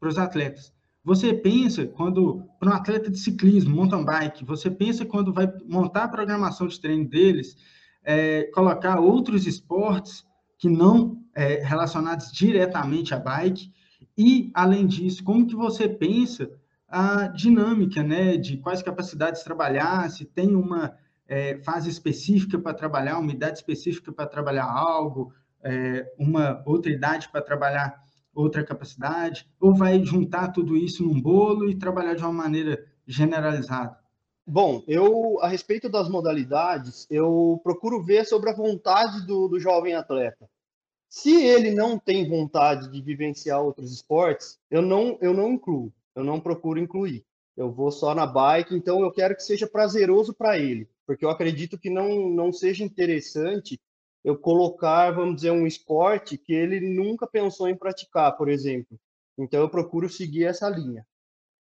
para 0.00 0.08
os 0.08 0.18
atletas. 0.18 0.72
Você 1.10 1.34
pensa 1.34 1.88
quando, 1.88 2.44
para 2.60 2.70
um 2.70 2.72
atleta 2.72 3.10
de 3.10 3.18
ciclismo, 3.18 3.74
mountain 3.74 4.04
bike, 4.04 4.44
você 4.44 4.70
pensa 4.70 5.04
quando 5.04 5.32
vai 5.32 5.52
montar 5.66 6.04
a 6.04 6.08
programação 6.08 6.68
de 6.68 6.80
treino 6.80 7.08
deles, 7.08 7.56
é, 8.04 8.44
colocar 8.54 9.00
outros 9.00 9.44
esportes 9.44 10.24
que 10.56 10.68
não 10.68 11.20
é, 11.34 11.64
relacionados 11.64 12.30
diretamente 12.30 13.12
à 13.12 13.18
bike, 13.18 13.72
e, 14.16 14.52
além 14.54 14.86
disso, 14.86 15.24
como 15.24 15.48
que 15.48 15.56
você 15.56 15.88
pensa 15.88 16.48
a 16.86 17.26
dinâmica, 17.26 18.04
né, 18.04 18.36
de 18.36 18.58
quais 18.58 18.80
capacidades 18.80 19.42
trabalhar, 19.42 20.08
se 20.12 20.24
tem 20.24 20.54
uma 20.54 20.94
é, 21.26 21.58
fase 21.64 21.90
específica 21.90 22.56
para 22.56 22.72
trabalhar, 22.72 23.18
uma 23.18 23.32
idade 23.32 23.58
específica 23.58 24.12
para 24.12 24.28
trabalhar 24.28 24.70
algo, 24.70 25.32
é, 25.60 26.06
uma 26.16 26.62
outra 26.64 26.92
idade 26.92 27.28
para 27.32 27.42
trabalhar 27.42 28.00
outra 28.34 28.64
capacidade? 28.64 29.48
Ou 29.60 29.74
vai 29.74 30.02
juntar 30.04 30.48
tudo 30.52 30.76
isso 30.76 31.04
num 31.04 31.20
bolo 31.20 31.68
e 31.68 31.78
trabalhar 31.78 32.14
de 32.14 32.22
uma 32.22 32.32
maneira 32.32 32.84
generalizada? 33.06 33.98
Bom, 34.46 34.82
eu, 34.88 35.38
a 35.40 35.48
respeito 35.48 35.88
das 35.88 36.08
modalidades, 36.08 37.06
eu 37.10 37.60
procuro 37.62 38.02
ver 38.02 38.24
sobre 38.24 38.50
a 38.50 38.54
vontade 38.54 39.26
do, 39.26 39.46
do 39.46 39.60
jovem 39.60 39.94
atleta. 39.94 40.48
Se 41.08 41.44
ele 41.44 41.72
não 41.72 41.98
tem 41.98 42.28
vontade 42.28 42.90
de 42.90 43.02
vivenciar 43.02 43.62
outros 43.62 43.92
esportes, 43.92 44.58
eu 44.70 44.80
não, 44.80 45.18
eu 45.20 45.34
não 45.34 45.52
incluo, 45.52 45.92
eu 46.14 46.24
não 46.24 46.40
procuro 46.40 46.78
incluir. 46.78 47.24
Eu 47.56 47.70
vou 47.70 47.90
só 47.90 48.14
na 48.14 48.26
bike, 48.26 48.74
então 48.74 49.00
eu 49.00 49.10
quero 49.12 49.34
que 49.34 49.42
seja 49.42 49.66
prazeroso 49.66 50.32
para 50.32 50.56
ele, 50.58 50.88
porque 51.06 51.24
eu 51.24 51.30
acredito 51.30 51.78
que 51.78 51.90
não, 51.90 52.30
não 52.30 52.52
seja 52.52 52.84
interessante 52.84 53.78
eu 54.24 54.36
colocar, 54.36 55.10
vamos 55.10 55.36
dizer, 55.36 55.50
um 55.50 55.66
esporte 55.66 56.36
que 56.36 56.52
ele 56.52 56.80
nunca 56.80 57.26
pensou 57.26 57.68
em 57.68 57.76
praticar, 57.76 58.36
por 58.36 58.48
exemplo. 58.48 58.98
Então, 59.38 59.60
eu 59.60 59.68
procuro 59.68 60.08
seguir 60.08 60.44
essa 60.44 60.68
linha, 60.68 61.06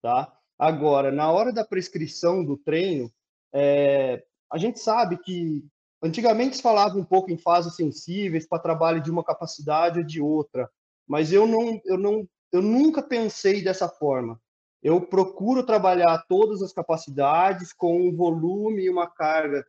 tá? 0.03 0.33
Agora, 0.59 1.13
na 1.13 1.31
hora 1.31 1.53
da 1.53 1.65
prescrição 1.65 2.45
do 2.45 2.57
treino, 2.57 3.13
é, 3.53 4.25
a 4.51 4.59
gente 4.59 4.81
sabe 4.81 5.17
que 5.19 5.65
antigamente 6.03 6.57
se 6.57 6.63
falava 6.63 6.99
um 6.99 7.05
pouco 7.05 7.31
em 7.31 7.39
fases 7.39 7.77
sensíveis 7.77 8.47
para 8.47 8.59
trabalho 8.59 9.01
de 9.01 9.11
uma 9.11 9.23
capacidade 9.23 10.01
ou 10.01 10.05
de 10.05 10.21
outra, 10.21 10.69
mas 11.07 11.33
eu 11.33 11.47
não, 11.47 11.81
eu 11.85 11.97
não, 11.97 12.29
eu 12.51 12.61
nunca 12.61 13.03
pensei 13.03 13.63
dessa 13.63 13.89
forma. 13.89 14.41
Eu 14.83 15.01
procuro 15.01 15.65
trabalhar 15.65 16.25
todas 16.29 16.63
as 16.63 16.73
capacidades 16.73 17.73
com 17.73 18.09
um 18.09 18.15
volume 18.15 18.85
e 18.85 18.91
uma 18.91 19.09
carga 19.09 19.65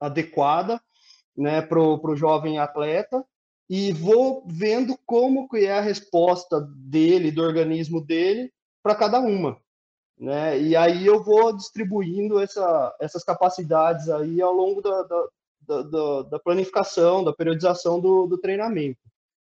adequada 0.00 0.80
né, 1.36 1.62
para 1.62 1.80
o 1.80 2.16
jovem 2.16 2.58
atleta 2.58 3.24
e 3.68 3.92
vou 3.92 4.44
vendo 4.46 4.98
como 5.06 5.48
que 5.48 5.64
é 5.64 5.78
a 5.78 5.80
resposta 5.80 6.60
dele, 6.60 7.30
do 7.30 7.42
organismo 7.42 8.04
dele, 8.04 8.52
para 8.82 8.94
cada 8.94 9.18
uma. 9.20 9.56
Né? 10.18 10.60
E 10.60 10.76
aí 10.76 11.06
eu 11.06 11.22
vou 11.22 11.56
distribuindo 11.56 12.38
essa, 12.38 12.94
essas 13.00 13.24
capacidades 13.24 14.08
aí 14.08 14.40
ao 14.42 14.52
longo 14.52 14.82
da, 14.82 15.02
da, 15.02 15.82
da, 15.82 16.22
da 16.22 16.38
planificação, 16.38 17.24
da 17.24 17.32
periodização 17.32 17.98
do, 17.98 18.26
do, 18.26 18.38
treinamento. 18.38 19.00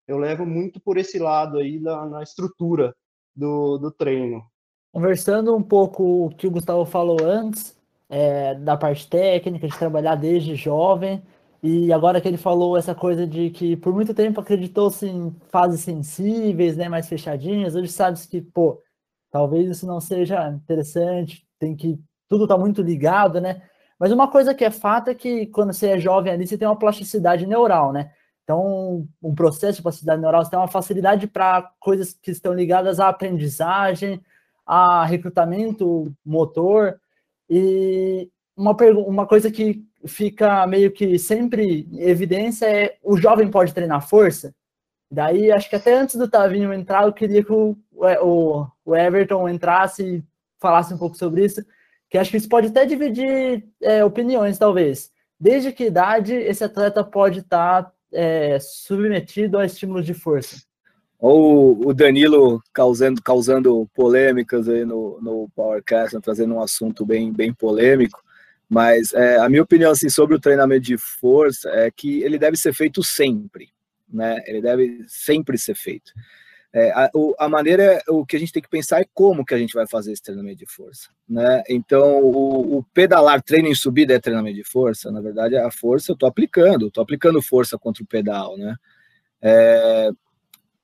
Eu 0.07 0.17
levo 0.17 0.45
muito 0.45 0.79
por 0.79 0.97
esse 0.97 1.17
lado 1.19 1.57
aí 1.57 1.79
da, 1.79 2.05
na 2.05 2.23
estrutura 2.23 2.95
do, 3.35 3.77
do 3.77 3.91
treino. 3.91 4.43
Conversando 4.91 5.55
um 5.55 5.61
pouco 5.63 6.27
o 6.27 6.29
que 6.29 6.47
o 6.47 6.51
Gustavo 6.51 6.85
falou 6.85 7.17
antes, 7.23 7.77
é, 8.07 8.55
da 8.55 8.77
parte 8.77 9.07
técnica, 9.07 9.67
de 9.67 9.77
trabalhar 9.77 10.15
desde 10.15 10.55
jovem, 10.55 11.21
e 11.61 11.91
agora 11.91 12.21
que 12.21 12.27
ele 12.27 12.37
falou 12.37 12.77
essa 12.77 12.95
coisa 12.95 13.27
de 13.27 13.49
que 13.49 13.75
por 13.75 13.93
muito 13.93 14.13
tempo 14.13 14.39
acreditou-se 14.39 15.05
em 15.05 15.35
fases 15.49 15.81
sensíveis, 15.81 16.77
né, 16.77 16.87
mais 16.87 17.07
fechadinhas, 17.07 17.75
hoje 17.75 17.91
sabe 17.91 18.17
que, 18.27 18.41
pô, 18.41 18.81
talvez 19.31 19.69
isso 19.69 19.85
não 19.85 19.99
seja 19.99 20.49
interessante, 20.49 21.45
tem 21.59 21.75
que 21.75 21.99
tudo 22.29 22.47
tá 22.47 22.57
muito 22.57 22.81
ligado, 22.81 23.41
né? 23.41 23.61
Mas 23.99 24.11
uma 24.11 24.29
coisa 24.29 24.53
que 24.53 24.63
é 24.63 24.71
fato 24.71 25.09
é 25.09 25.15
que 25.15 25.47
quando 25.47 25.73
você 25.73 25.89
é 25.89 25.99
jovem 25.99 26.31
ali, 26.31 26.47
você 26.47 26.57
tem 26.57 26.67
uma 26.67 26.77
plasticidade 26.77 27.45
neural, 27.45 27.91
né? 27.91 28.11
Então, 28.43 29.07
um 29.21 29.35
processo 29.35 29.77
de 29.77 29.83
plasticidade 29.83 30.21
neural, 30.21 30.43
você 30.43 30.51
tem 30.51 30.59
uma 30.59 30.67
facilidade 30.67 31.27
para 31.27 31.71
coisas 31.79 32.13
que 32.13 32.31
estão 32.31 32.53
ligadas 32.53 32.99
à 32.99 33.09
aprendizagem, 33.09 34.21
a 34.65 35.03
recrutamento 35.05 36.13
motor, 36.25 36.99
e 37.49 38.29
uma, 38.55 38.75
uma 39.05 39.27
coisa 39.27 39.51
que 39.51 39.83
fica 40.05 40.65
meio 40.67 40.91
que 40.91 41.17
sempre 41.19 41.87
em 41.91 42.01
evidência 42.01 42.65
é 42.65 42.97
o 43.03 43.17
jovem 43.17 43.49
pode 43.49 43.73
treinar 43.73 44.07
força. 44.07 44.53
Daí, 45.11 45.51
acho 45.51 45.69
que 45.69 45.75
até 45.75 45.93
antes 45.93 46.15
do 46.15 46.29
Tavinho 46.29 46.71
entrar, 46.71 47.05
eu 47.05 47.13
queria 47.13 47.43
que 47.43 47.51
o, 47.51 47.75
o, 47.91 48.67
o 48.85 48.95
Everton 48.95 49.49
entrasse 49.49 50.03
e 50.03 50.23
falasse 50.59 50.93
um 50.93 50.97
pouco 50.97 51.17
sobre 51.17 51.45
isso, 51.45 51.65
que 52.09 52.17
acho 52.17 52.29
que 52.29 52.37
isso 52.37 52.49
pode 52.49 52.67
até 52.67 52.85
dividir 52.85 53.67
é, 53.81 54.03
opiniões, 54.05 54.57
talvez. 54.57 55.11
Desde 55.39 55.71
que 55.71 55.85
idade 55.85 56.33
esse 56.33 56.63
atleta 56.63 57.03
pode 57.03 57.39
estar 57.39 57.83
tá, 57.83 57.93
é, 58.11 58.59
submetido 58.59 59.57
a 59.57 59.65
estímulos 59.65 60.05
de 60.05 60.13
força? 60.13 60.57
Ou 61.17 61.87
o 61.87 61.93
Danilo 61.93 62.61
causando, 62.73 63.21
causando 63.21 63.89
polêmicas 63.93 64.69
aí 64.69 64.85
no, 64.85 65.19
no 65.21 65.49
Powercast, 65.55 66.19
trazendo 66.21 66.55
um 66.55 66.61
assunto 66.61 67.05
bem, 67.05 67.31
bem 67.31 67.53
polêmico. 67.53 68.21
Mas 68.69 69.11
é, 69.13 69.37
a 69.37 69.49
minha 69.49 69.63
opinião 69.63 69.91
assim, 69.91 70.09
sobre 70.09 70.35
o 70.35 70.39
treinamento 70.39 70.85
de 70.85 70.97
força 70.97 71.69
é 71.71 71.89
que 71.89 72.21
ele 72.21 72.37
deve 72.37 72.55
ser 72.55 72.71
feito 72.71 73.03
sempre, 73.03 73.69
né? 74.07 74.43
Ele 74.45 74.61
deve 74.61 75.03
sempre 75.07 75.57
ser 75.57 75.75
feito. 75.75 76.13
É, 76.71 76.91
a, 76.91 77.09
a, 77.39 77.49
maneira, 77.49 77.99
o 78.07 78.23
que 78.23 78.35
a 78.35 78.39
gente 78.39 78.51
tem 78.51 78.61
que 78.61 78.69
pensar 78.69 79.01
é 79.01 79.05
como 79.11 79.43
que 79.43 79.55
a 79.55 79.57
gente 79.57 79.73
vai 79.73 79.87
fazer 79.87 80.11
esse 80.11 80.21
treinamento 80.21 80.59
de 80.59 80.67
força, 80.67 81.09
né? 81.27 81.63
Então, 81.67 82.21
o, 82.21 82.77
o 82.77 82.83
pedalar, 82.93 83.41
treino 83.41 83.67
em 83.67 83.73
subida 83.73 84.13
é 84.13 84.19
treinamento 84.19 84.55
de 84.55 84.63
força. 84.63 85.11
Na 85.11 85.19
verdade, 85.19 85.57
a 85.57 85.71
força 85.71 86.11
eu 86.11 86.13
estou 86.13 86.29
aplicando, 86.29 86.87
estou 86.87 87.01
aplicando 87.01 87.41
força 87.41 87.75
contra 87.75 88.03
o 88.03 88.07
pedal, 88.07 88.55
né? 88.55 88.75
É, 89.41 90.11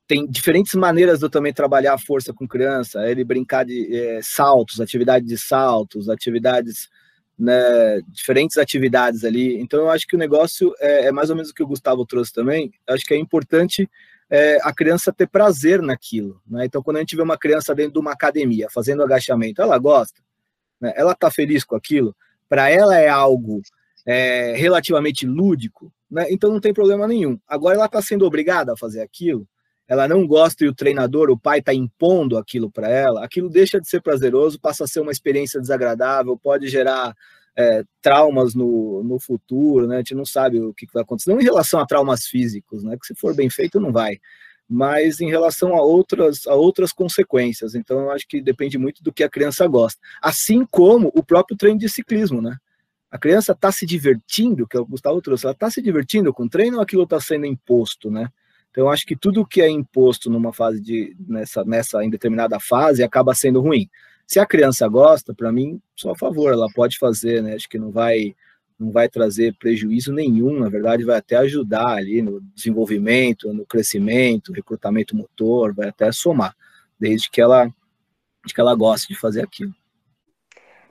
tem 0.08 0.26
diferentes 0.26 0.74
maneiras 0.74 1.20
de 1.20 1.26
eu 1.26 1.30
também 1.30 1.54
trabalhar 1.54 1.94
a 1.94 2.00
força 2.00 2.34
com 2.34 2.48
criança, 2.48 3.08
ele 3.08 3.24
brincar 3.24 3.64
de 3.64 3.96
é, 3.96 4.20
saltos, 4.24 4.82
atividade 4.82 5.26
de 5.26 5.38
saltos, 5.38 6.10
atividades 6.10 6.90
né, 7.38 8.02
diferentes 8.08 8.58
atividades 8.58 9.24
ali. 9.24 9.60
Então, 9.60 9.82
eu 9.82 9.90
acho 9.90 10.08
que 10.08 10.16
o 10.16 10.20
negócio 10.20 10.74
é, 10.80 11.08
é, 11.08 11.12
mais 11.12 11.30
ou 11.30 11.36
menos 11.36 11.52
o 11.52 11.54
que 11.54 11.64
o 11.64 11.68
Gustavo 11.68 12.06
trouxe 12.06 12.34
também. 12.34 12.72
Eu 12.88 12.96
acho 12.96 13.06
que 13.06 13.14
é 13.14 13.18
importante 13.18 13.90
é, 14.30 14.58
a 14.64 14.74
criança 14.74 15.14
ter 15.14 15.28
prazer 15.28 15.82
naquilo. 15.82 16.42
Né? 16.48 16.66
Então, 16.66 16.82
quando 16.82 16.98
a 16.98 17.00
gente 17.00 17.16
vê 17.16 17.22
uma 17.22 17.38
criança 17.38 17.76
dentro 17.76 17.94
de 17.94 18.00
uma 18.00 18.12
academia 18.12 18.68
fazendo 18.70 19.04
agachamento, 19.04 19.62
ela 19.62 19.78
gosta, 19.78 20.22
né? 20.80 20.94
ela 20.96 21.12
está 21.12 21.30
feliz 21.30 21.64
com 21.64 21.76
aquilo, 21.76 22.16
para 22.48 22.70
ela 22.70 22.98
é 22.98 23.10
algo 23.10 23.62
é, 24.06 24.54
relativamente 24.56 25.26
lúdico, 25.26 25.92
né? 26.10 26.28
então 26.30 26.52
não 26.52 26.62
tem 26.62 26.74
problema 26.74 27.08
nenhum. 27.08 27.40
Agora, 27.48 27.76
ela 27.76 27.86
está 27.86 28.02
sendo 28.02 28.26
obrigada 28.26 28.74
a 28.74 28.78
fazer 28.78 29.02
aquilo, 29.02 29.48
ela 29.88 30.08
não 30.08 30.26
gosta 30.26 30.66
e 30.66 30.68
o 30.68 30.74
treinador, 30.74 31.30
o 31.30 31.38
pai 31.38 31.60
está 31.60 31.74
impondo 31.74 32.38
aquilo 32.38 32.72
para 32.72 32.90
ela, 32.90 33.24
aquilo 33.24 33.50
deixa 33.50 33.80
de 33.80 33.88
ser 33.88 34.02
prazeroso, 34.02 34.60
passa 34.60 34.84
a 34.84 34.88
ser 34.88 35.00
uma 35.00 35.12
experiência 35.12 35.60
desagradável, 35.62 36.38
pode 36.38 36.68
gerar 36.68 37.16
é, 37.56 37.84
traumas 38.02 38.54
no, 38.54 39.04
no 39.04 39.20
futuro, 39.20 39.88
né? 39.88 39.96
A 39.96 40.00
gente 40.00 40.16
não 40.16 40.26
sabe 40.26 40.60
o 40.60 40.74
que, 40.74 40.88
vai 40.94 41.04
acontecer. 41.04 41.32
Não 41.32 41.40
em 41.40 41.44
relação 41.44 41.80
a 41.80 41.86
traumas 41.86 42.26
físicos, 42.26 42.84
né? 42.84 42.98
Que 43.00 43.08
se 43.08 43.16
for 43.16 43.34
bem 43.34 43.50
feito, 43.50 43.80
não 43.80 43.92
vai. 43.92 44.20
Mas 44.68 45.22
em 45.22 45.30
relação 45.30 45.76
a 45.76 45.82
outras, 45.82 46.46
a 46.48 46.56
outras 46.56 46.92
consequências. 46.92 47.76
Então, 47.76 48.02
eu 48.02 48.12
acho 48.12 48.28
que 48.28 48.42
depende 48.42 48.78
muito 48.78 49.04
do 49.04 49.14
que 49.14 49.24
a 49.24 49.30
criança 49.30 49.66
gosta. 49.68 50.02
Assim 50.22 50.66
como 50.70 51.12
o 51.16 51.24
próprio 51.24 51.56
treino 51.56 51.80
de 51.80 51.88
ciclismo, 51.88 52.42
né? 52.42 52.58
A 53.10 53.18
criança 53.18 53.54
está 53.54 53.72
se 53.72 53.86
divertindo, 53.86 54.68
que 54.68 54.76
é 54.76 54.80
o 54.80 54.86
Gustavo 54.86 55.22
trouxe, 55.22 55.46
ela 55.46 55.54
está 55.54 55.70
se 55.70 55.82
divertindo 55.82 56.34
com 56.34 56.44
o 56.44 56.50
treino 56.50 56.78
ou 56.78 56.84
aquilo 56.84 57.04
está 57.04 57.20
sendo 57.22 57.46
imposto, 57.46 58.12
né? 58.12 58.28
Então, 58.76 58.84
eu 58.84 58.90
acho 58.90 59.06
que 59.06 59.16
tudo 59.16 59.46
que 59.48 59.62
é 59.62 59.70
imposto 59.70 60.30
numa 60.30 60.52
fase 60.52 60.82
de 60.82 61.16
nessa 61.18 61.64
nessa 61.64 62.04
em 62.04 62.10
determinada 62.10 62.60
fase 62.60 63.02
acaba 63.02 63.34
sendo 63.34 63.62
ruim. 63.62 63.90
Se 64.28 64.38
a 64.38 64.46
criança 64.46 64.86
gosta, 64.90 65.34
para 65.34 65.50
mim, 65.50 65.80
só 65.96 66.12
a 66.12 66.18
favor, 66.18 66.52
ela 66.52 66.68
pode 66.76 66.98
fazer, 66.98 67.42
né? 67.42 67.54
Acho 67.54 67.70
que 67.70 67.80
não 67.80 67.90
vai 67.90 68.36
não 68.78 68.92
vai 68.92 69.08
trazer 69.08 69.56
prejuízo 69.58 70.12
nenhum, 70.12 70.60
na 70.60 70.68
verdade, 70.68 71.06
vai 71.06 71.16
até 71.18 71.38
ajudar 71.38 71.88
ali 71.88 72.22
no 72.22 72.42
desenvolvimento, 72.54 73.54
no 73.54 73.66
crescimento, 73.66 74.52
recrutamento 74.52 75.16
motor, 75.16 75.74
vai 75.74 75.88
até 75.88 76.12
somar, 76.12 76.54
desde 77.00 77.32
que 77.32 77.40
ela, 77.40 77.64
desde 78.44 78.54
que 78.54 78.60
ela 78.60 78.76
goste 78.76 79.14
de 79.14 79.18
fazer 79.18 79.42
aquilo. 79.42 79.74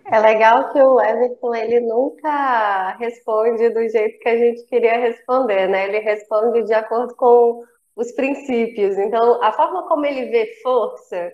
É 0.07 0.19
legal 0.19 0.73
que 0.73 0.81
o 0.81 0.99
Everton 0.99 1.55
ele 1.55 1.81
nunca 1.81 2.97
responde 2.97 3.69
do 3.69 3.87
jeito 3.87 4.19
que 4.19 4.29
a 4.31 4.39
gente 4.39 4.65
queria 4.65 4.99
responder, 4.99 5.69
né? 5.69 5.87
Ele 5.87 5.99
responde 5.99 6.63
de 6.63 6.73
acordo 6.73 7.15
com 7.15 7.63
os 7.97 8.13
princípios. 8.13 8.99
Então, 8.99 9.43
a 9.43 9.53
forma 9.53 9.87
como 9.89 10.05
ele 10.07 10.27
vê 10.27 10.55
força 10.63 11.33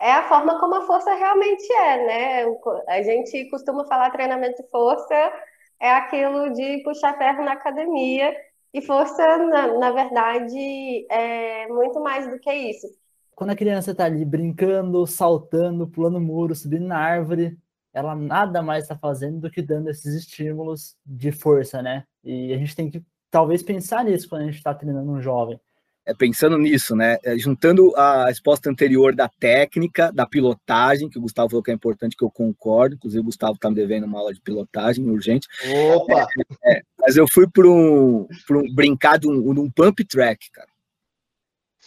é 0.00 0.12
a 0.12 0.28
forma 0.28 0.58
como 0.58 0.76
a 0.76 0.86
força 0.86 1.14
realmente 1.14 1.70
é, 1.72 2.06
né? 2.06 2.56
A 2.88 3.02
gente 3.02 3.48
costuma 3.50 3.84
falar 3.84 4.10
treinamento 4.10 4.62
de 4.62 4.68
força 4.70 5.32
é 5.80 5.90
aquilo 5.92 6.52
de 6.52 6.82
puxar 6.84 7.16
ferro 7.16 7.42
na 7.42 7.52
academia, 7.52 8.36
e 8.72 8.80
força, 8.82 9.38
na, 9.38 9.78
na 9.78 9.90
verdade, 9.90 11.06
é 11.10 11.66
muito 11.68 12.00
mais 12.00 12.30
do 12.30 12.38
que 12.38 12.52
isso. 12.52 12.86
Quando 13.34 13.50
a 13.50 13.56
criança 13.56 13.90
está 13.90 14.04
ali 14.04 14.24
brincando, 14.24 15.06
saltando, 15.06 15.88
pulando 15.88 16.20
muro, 16.20 16.54
subindo 16.54 16.86
na 16.86 16.98
árvore, 16.98 17.58
ela 17.92 18.14
nada 18.14 18.62
mais 18.62 18.84
está 18.84 18.96
fazendo 18.96 19.40
do 19.40 19.50
que 19.50 19.62
dando 19.62 19.88
esses 19.88 20.14
estímulos 20.14 20.94
de 21.04 21.32
força, 21.32 21.82
né? 21.82 22.04
E 22.22 22.52
a 22.52 22.58
gente 22.58 22.76
tem 22.76 22.90
que 22.90 23.02
talvez 23.30 23.62
pensar 23.62 24.04
nisso 24.04 24.28
quando 24.28 24.42
a 24.42 24.44
gente 24.44 24.58
está 24.58 24.74
treinando 24.74 25.10
um 25.10 25.20
jovem 25.20 25.58
é, 26.06 26.14
pensando 26.14 26.58
nisso, 26.58 26.96
né? 26.96 27.18
É, 27.22 27.36
juntando 27.38 27.94
a 27.96 28.26
resposta 28.26 28.70
anterior 28.70 29.14
da 29.14 29.28
técnica, 29.28 30.10
da 30.12 30.26
pilotagem, 30.26 31.08
que 31.08 31.18
o 31.18 31.22
Gustavo 31.22 31.50
falou 31.50 31.62
que 31.62 31.70
é 31.70 31.74
importante, 31.74 32.16
que 32.16 32.24
eu 32.24 32.30
concordo. 32.30 32.96
Inclusive, 32.96 33.20
o 33.20 33.24
Gustavo 33.24 33.54
está 33.54 33.68
me 33.68 33.76
devendo 33.76 34.04
uma 34.04 34.18
aula 34.18 34.32
de 34.32 34.40
pilotagem 34.40 35.08
urgente. 35.08 35.46
Opa! 35.94 36.26
É, 36.64 36.78
é, 36.78 36.82
mas 36.98 37.16
eu 37.16 37.26
fui 37.30 37.46
para 37.48 37.68
um, 37.68 38.26
um 38.50 38.74
brincar 38.74 39.18
de 39.18 39.28
um, 39.28 39.50
um 39.50 39.70
pump 39.70 40.04
track, 40.04 40.50
cara. 40.50 40.68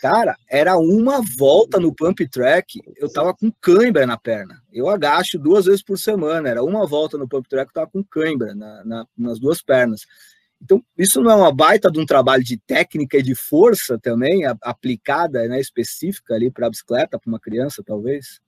Cara, 0.02 0.36
era 0.50 0.78
uma 0.78 1.22
volta 1.38 1.80
no 1.80 1.96
pump 1.96 2.28
track, 2.28 2.82
eu 2.98 3.10
tava 3.10 3.34
com 3.34 3.50
cãibra 3.62 4.06
na 4.06 4.18
perna. 4.18 4.62
Eu 4.72 4.90
agacho 4.90 5.40
duas 5.40 5.66
vezes 5.66 5.82
por 5.82 5.98
semana, 5.98 6.50
era 6.50 6.62
uma 6.62 6.86
volta 6.86 7.18
no 7.18 7.26
pump 7.26 7.48
track, 7.48 7.70
eu 7.70 7.74
tava 7.74 7.90
com 7.90 8.04
cãibra 8.04 8.54
na, 8.54 8.84
na, 8.84 9.08
nas 9.18 9.40
duas 9.40 9.62
pernas. 9.62 10.02
Então, 10.64 10.82
isso 10.98 11.22
não 11.22 11.30
é 11.30 11.36
uma 11.36 11.54
baita 11.54 11.92
de 11.92 12.00
um 12.00 12.06
trabalho 12.06 12.42
de 12.42 12.58
técnica 12.58 13.18
e 13.18 13.22
de 13.22 13.36
força 13.36 14.00
também, 14.00 14.44
aplicada, 14.62 15.46
né, 15.46 15.60
específica 15.60 16.34
ali 16.34 16.50
para 16.50 16.68
a 16.68 16.70
bicicleta, 16.70 17.20
para 17.20 17.30
uma 17.30 17.40
criança, 17.40 17.84
talvez? 17.86 18.40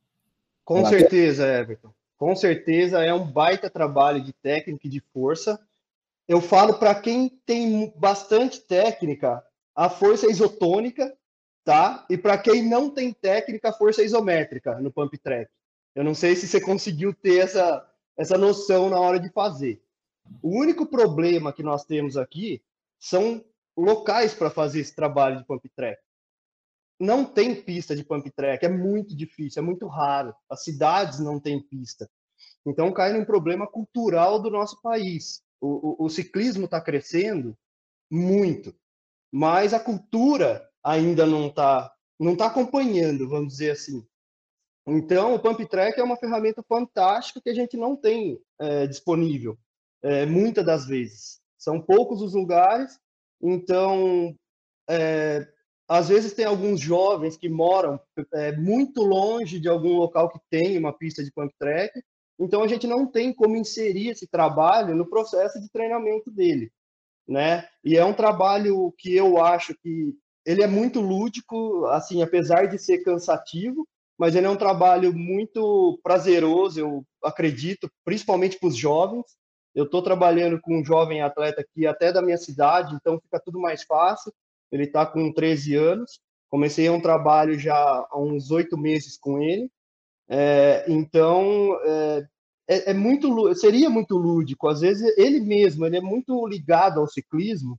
Com 0.64 0.80
Ela 0.80 0.90
certeza, 0.90 1.46
Everton. 1.46 1.94
Com 2.18 2.34
certeza 2.34 3.04
é 3.04 3.14
um 3.14 3.30
baita 3.30 3.70
trabalho 3.70 4.24
de 4.24 4.32
técnica 4.32 4.88
e 4.88 4.90
de 4.90 5.02
força. 5.12 5.60
eu 6.28 6.42
falo 6.42 6.80
para 6.80 6.96
quem 6.96 7.30
tem 7.46 7.94
bastante 7.98 8.62
técnica, 8.62 9.44
a 9.76 9.90
força 9.90 10.32
isotônica, 10.32 11.14
tá? 11.64 12.06
E 12.10 12.18
para 12.18 12.38
quem 12.38 12.68
não 12.68 12.90
tem 12.90 13.12
técnica, 13.12 13.70
a 13.70 13.74
força 13.74 14.02
isométrica 14.02 14.80
no 14.80 14.92
pump 14.92 15.18
track. 15.18 15.52
Eu 15.94 16.04
não 16.04 16.16
sei 16.16 16.36
se 16.36 16.48
você 16.48 16.62
conseguiu 16.62 17.14
ter 17.14 17.40
essa, 17.40 17.86
essa 18.18 18.38
noção 18.38 18.90
na 18.90 19.00
hora 19.00 19.20
de 19.20 19.30
fazer. 19.30 19.82
O 20.42 20.60
único 20.60 20.86
problema 20.86 21.54
que 21.54 21.64
nós 21.64 21.86
temos 21.86 22.18
aqui 22.18 22.62
são 23.00 23.44
locais 23.78 24.34
para 24.34 24.50
fazer 24.50 24.80
esse 24.80 24.96
trabalho 24.96 25.38
de 25.38 25.46
pump 25.46 25.68
track. 25.76 26.02
Não 27.00 27.26
tem 27.26 27.62
pista 27.62 27.96
de 27.96 28.04
pump 28.04 28.30
track, 28.32 28.66
é 28.66 28.70
muito 28.70 29.16
difícil, 29.16 29.62
é 29.62 29.66
muito 29.66 29.88
raro. 29.88 30.34
As 30.50 30.64
cidades 30.64 31.20
não 31.20 31.40
têm 31.40 31.62
pista. 31.62 32.10
Então 32.66 32.92
cai 32.92 33.14
num 33.14 33.26
problema 33.26 33.68
cultural 33.68 34.40
do 34.42 34.50
nosso 34.50 34.82
país. 34.82 35.44
O, 35.60 36.04
o, 36.04 36.06
o 36.06 36.10
ciclismo 36.10 36.66
está 36.66 36.80
crescendo 36.80 37.58
muito, 38.10 38.74
mas 39.32 39.74
a 39.74 39.80
cultura 39.80 40.68
ainda 40.84 41.26
não 41.26 41.48
está 41.48 41.92
não 42.20 42.36
tá 42.36 42.46
acompanhando, 42.48 43.28
vamos 43.28 43.54
dizer 43.54 43.72
assim. 43.72 44.06
Então, 44.88 45.34
o 45.34 45.40
Pump 45.40 45.66
Track 45.66 46.00
é 46.00 46.04
uma 46.04 46.16
ferramenta 46.16 46.64
fantástica 46.64 47.42
que 47.42 47.50
a 47.50 47.54
gente 47.54 47.76
não 47.76 47.96
tem 47.96 48.40
é, 48.60 48.88
disponível, 48.88 49.58
é, 50.06 50.26
muitas 50.26 50.64
das 50.64 50.86
vezes. 50.86 51.40
São 51.58 51.82
poucos 51.82 52.22
os 52.22 52.36
lugares, 52.36 53.00
então, 53.42 54.36
é, 54.88 55.48
às 55.88 56.10
vezes 56.10 56.34
tem 56.34 56.46
alguns 56.46 56.80
jovens 56.80 57.36
que 57.38 57.50
moram 57.50 58.00
é, 58.34 58.52
muito 58.52 59.02
longe 59.02 59.60
de 59.60 59.68
algum 59.68 59.98
local 59.98 60.30
que 60.30 60.40
tem 60.50 60.78
uma 60.78 60.94
pista 60.94 61.24
de 61.24 61.32
Pump 61.32 61.52
Track, 61.60 62.00
então 62.40 62.62
a 62.62 62.68
gente 62.68 62.86
não 62.86 63.08
tem 63.08 63.34
como 63.34 63.56
inserir 63.56 64.10
esse 64.10 64.28
trabalho 64.28 64.94
no 64.94 65.10
processo 65.10 65.60
de 65.60 65.72
treinamento 65.72 66.30
dele, 66.30 66.72
né? 67.28 67.68
E 67.84 67.98
é 67.98 68.06
um 68.06 68.14
trabalho 68.14 68.94
que 68.98 69.16
eu 69.16 69.42
acho 69.44 69.74
que 69.82 70.14
ele 70.46 70.62
é 70.62 70.68
muito 70.68 71.00
lúdico, 71.02 71.86
assim, 71.88 72.22
apesar 72.22 72.68
de 72.68 72.78
ser 72.78 73.00
cansativo, 73.00 73.88
mas 74.18 74.36
ele 74.36 74.46
é 74.46 74.50
um 74.50 74.58
trabalho 74.58 75.14
muito 75.14 76.00
prazeroso, 76.04 76.80
eu 76.80 77.06
acredito, 77.24 77.90
principalmente 78.06 78.60
para 78.60 78.70
os 78.70 78.76
jovens. 78.76 79.26
Eu 79.76 79.84
estou 79.84 80.02
trabalhando 80.02 80.60
com 80.62 80.80
um 80.80 80.86
jovem 80.86 81.22
atleta 81.22 81.62
aqui 81.62 81.86
até 81.86 82.12
da 82.12 82.22
minha 82.22 82.38
cidade, 82.38 82.96
então 82.96 83.20
fica 83.20 83.42
tudo 83.44 83.60
mais 83.60 83.84
fácil. 83.84 84.34
Ele 84.72 84.86
está 84.86 85.06
com 85.06 85.34
13 85.34 85.76
anos. 85.76 86.20
Comecei 86.50 86.90
um 86.90 87.02
trabalho 87.02 87.60
já 87.60 87.76
há 87.76 88.18
uns 88.18 88.52
oito 88.52 88.78
meses 88.78 89.18
com 89.18 89.42
ele. 89.42 89.70
É, 90.30 90.86
então, 90.88 91.78
é, 91.84 92.28
é, 92.68 92.92
é, 92.92 92.94
muito, 92.94 93.54
seria 93.56 93.90
muito 93.90 94.18
lúdico. 94.18 94.70
Às 94.70 94.80
vezes 94.80 95.16
ele 95.18 95.42
mesmo, 95.42 95.86
ele 95.86 95.98
é 95.98 96.02
muito 96.02 96.48
ligado 96.48 97.02
ao 97.02 97.08
ciclismo 97.08 97.78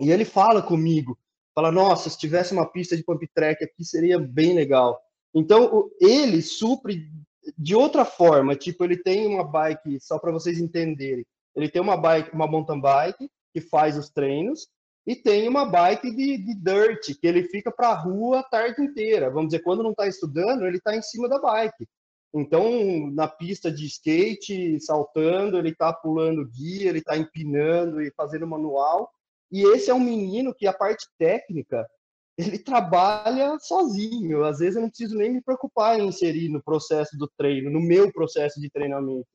e 0.00 0.10
ele 0.10 0.24
fala 0.24 0.62
comigo, 0.62 1.18
fala, 1.54 1.70
nossa, 1.70 2.08
se 2.08 2.18
tivesse 2.18 2.52
uma 2.52 2.66
pista 2.66 2.96
de 2.96 3.04
pump 3.04 3.26
track 3.34 3.62
aqui 3.62 3.84
seria 3.84 4.18
bem 4.18 4.54
legal. 4.54 4.98
Então, 5.34 5.90
ele 6.00 6.40
supre 6.40 7.10
de 7.56 7.74
outra 7.74 8.04
forma, 8.04 8.56
tipo, 8.56 8.84
ele 8.84 8.96
tem 8.96 9.26
uma 9.26 9.44
bike, 9.44 9.98
só 10.00 10.18
para 10.18 10.32
vocês 10.32 10.58
entenderem, 10.58 11.24
ele 11.54 11.68
tem 11.68 11.80
uma 11.80 11.96
bike, 11.96 12.34
uma 12.34 12.46
mountain 12.46 12.80
bike, 12.80 13.30
que 13.52 13.60
faz 13.60 13.96
os 13.96 14.10
treinos, 14.10 14.68
e 15.06 15.16
tem 15.16 15.48
uma 15.48 15.64
bike 15.64 16.10
de, 16.14 16.36
de 16.36 16.54
dirt, 16.54 17.18
que 17.18 17.26
ele 17.26 17.44
fica 17.44 17.72
para 17.72 17.88
a 17.88 17.94
rua 17.94 18.40
a 18.40 18.42
tarde 18.42 18.82
inteira. 18.82 19.30
Vamos 19.30 19.48
dizer, 19.48 19.62
quando 19.62 19.82
não 19.82 19.92
está 19.92 20.06
estudando, 20.06 20.66
ele 20.66 20.76
está 20.76 20.94
em 20.94 21.00
cima 21.00 21.28
da 21.28 21.40
bike. 21.40 21.86
Então, 22.34 23.10
na 23.12 23.26
pista 23.26 23.72
de 23.72 23.86
skate, 23.86 24.78
saltando, 24.80 25.56
ele 25.56 25.70
está 25.70 25.92
pulando 25.92 26.46
guia, 26.46 26.90
ele 26.90 26.98
está 26.98 27.16
empinando 27.16 28.02
e 28.02 28.12
fazendo 28.14 28.46
manual. 28.46 29.10
E 29.50 29.62
esse 29.62 29.88
é 29.90 29.94
um 29.94 30.00
menino 30.00 30.54
que 30.54 30.66
a 30.66 30.74
parte 30.74 31.06
técnica 31.18 31.88
ele 32.38 32.58
trabalha 32.58 33.58
sozinho. 33.58 34.44
Às 34.44 34.60
vezes 34.60 34.76
eu 34.76 34.82
não 34.82 34.88
preciso 34.88 35.16
nem 35.16 35.32
me 35.32 35.42
preocupar 35.42 35.98
em 35.98 36.06
inserir 36.06 36.48
no 36.48 36.62
processo 36.62 37.18
do 37.18 37.28
treino, 37.36 37.68
no 37.68 37.80
meu 37.80 38.12
processo 38.12 38.60
de 38.60 38.70
treinamento, 38.70 39.26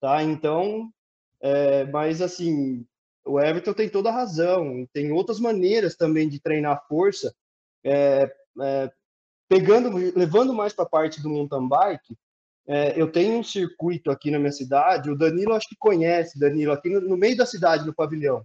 tá? 0.00 0.22
Então, 0.22 0.90
é, 1.40 1.84
mas 1.86 2.20
assim, 2.20 2.84
o 3.24 3.38
Everton 3.40 3.72
tem 3.72 3.88
toda 3.88 4.08
a 4.10 4.12
razão. 4.12 4.86
Tem 4.92 5.12
outras 5.12 5.38
maneiras 5.38 5.94
também 5.94 6.28
de 6.28 6.40
treinar 6.40 6.84
força, 6.88 7.32
é, 7.84 8.30
é, 8.60 8.90
pegando, 9.48 9.96
levando 10.16 10.52
mais 10.52 10.72
para 10.72 10.84
a 10.84 10.88
parte 10.88 11.22
do 11.22 11.30
mountain 11.30 11.68
bike. 11.68 12.16
É, 12.66 13.00
eu 13.00 13.10
tenho 13.10 13.38
um 13.38 13.44
circuito 13.44 14.10
aqui 14.10 14.30
na 14.30 14.38
minha 14.40 14.52
cidade. 14.52 15.10
O 15.10 15.16
Danilo 15.16 15.54
acho 15.54 15.68
que 15.68 15.76
conhece, 15.78 16.38
Danilo, 16.38 16.72
aqui 16.72 16.88
no, 16.88 17.00
no 17.00 17.16
meio 17.16 17.36
da 17.36 17.46
cidade, 17.46 17.86
no 17.86 17.94
pavilhão. 17.94 18.44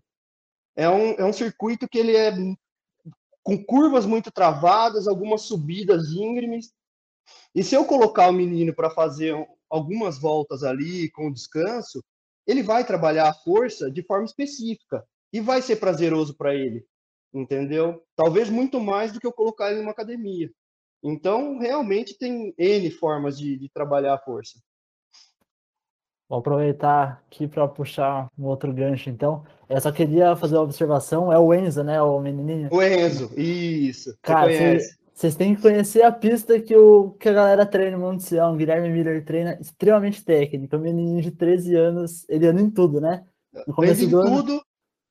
É 0.75 0.89
um, 0.89 1.11
é 1.13 1.25
um 1.25 1.33
circuito 1.33 1.87
que 1.87 1.97
ele 1.97 2.15
é 2.15 2.31
com 3.45 3.63
curvas 3.63 4.07
muito 4.07 4.31
travadas, 4.31 5.07
algumas 5.07 5.43
subidas 5.43 6.09
íngremes. 6.09 6.73
E 7.53 7.63
se 7.63 7.75
eu 7.75 7.85
colocar 7.85 8.27
o 8.27 8.33
menino 8.33 8.73
para 8.73 8.89
fazer 8.89 9.35
algumas 9.69 10.19
voltas 10.19 10.63
ali 10.63 11.11
com 11.11 11.31
descanso, 11.31 12.03
ele 12.47 12.63
vai 12.63 12.83
trabalhar 12.83 13.29
a 13.29 13.33
força 13.33 13.89
de 13.89 14.01
forma 14.01 14.25
específica 14.25 15.05
e 15.31 15.39
vai 15.39 15.61
ser 15.61 15.75
prazeroso 15.75 16.35
para 16.35 16.55
ele, 16.55 16.87
entendeu? 17.31 18.03
Talvez 18.15 18.49
muito 18.49 18.79
mais 18.79 19.13
do 19.13 19.19
que 19.19 19.27
eu 19.27 19.33
colocar 19.33 19.69
ele 19.69 19.81
numa 19.81 19.91
academia. 19.91 20.51
Então, 21.03 21.59
realmente 21.59 22.17
tem 22.17 22.51
N 22.57 22.89
formas 22.89 23.37
de, 23.37 23.57
de 23.57 23.69
trabalhar 23.69 24.15
a 24.15 24.19
força. 24.19 24.59
Vou 26.27 26.39
aproveitar 26.39 27.23
aqui 27.27 27.47
para 27.47 27.67
puxar 27.67 28.27
um 28.37 28.45
outro 28.45 28.73
gancho, 28.73 29.09
então. 29.09 29.43
Eu 29.69 29.79
só 29.79 29.91
queria 29.91 30.35
fazer 30.35 30.55
uma 30.55 30.63
observação, 30.63 31.31
é 31.31 31.37
o 31.37 31.53
Enzo, 31.53 31.83
né, 31.83 32.01
o 32.01 32.19
menininho? 32.19 32.69
O 32.71 32.81
Enzo, 32.81 33.31
isso. 33.37 34.17
Cara, 34.23 34.51
vocês 35.13 35.35
têm 35.35 35.55
que 35.55 35.61
conhecer 35.61 36.01
a 36.01 36.11
pista 36.11 36.59
que, 36.59 36.75
o, 36.75 37.11
que 37.11 37.29
a 37.29 37.33
galera 37.33 37.65
treina 37.65 37.97
no 37.97 38.19
Sião. 38.19 38.53
O 38.53 38.57
Guilherme 38.57 38.89
Miller 38.89 39.23
treina 39.23 39.57
extremamente 39.61 40.23
técnico. 40.23 40.75
O 40.75 40.79
menininho 40.79 41.21
de 41.21 41.31
13 41.31 41.75
anos, 41.75 42.25
ele 42.27 42.47
anda 42.47 42.61
em 42.61 42.69
tudo, 42.69 42.99
né? 42.99 43.23
No 43.67 43.73
começo 43.73 44.03
em 44.03 44.09
do 44.09 44.21
tudo, 44.21 44.51
ano... 44.53 44.65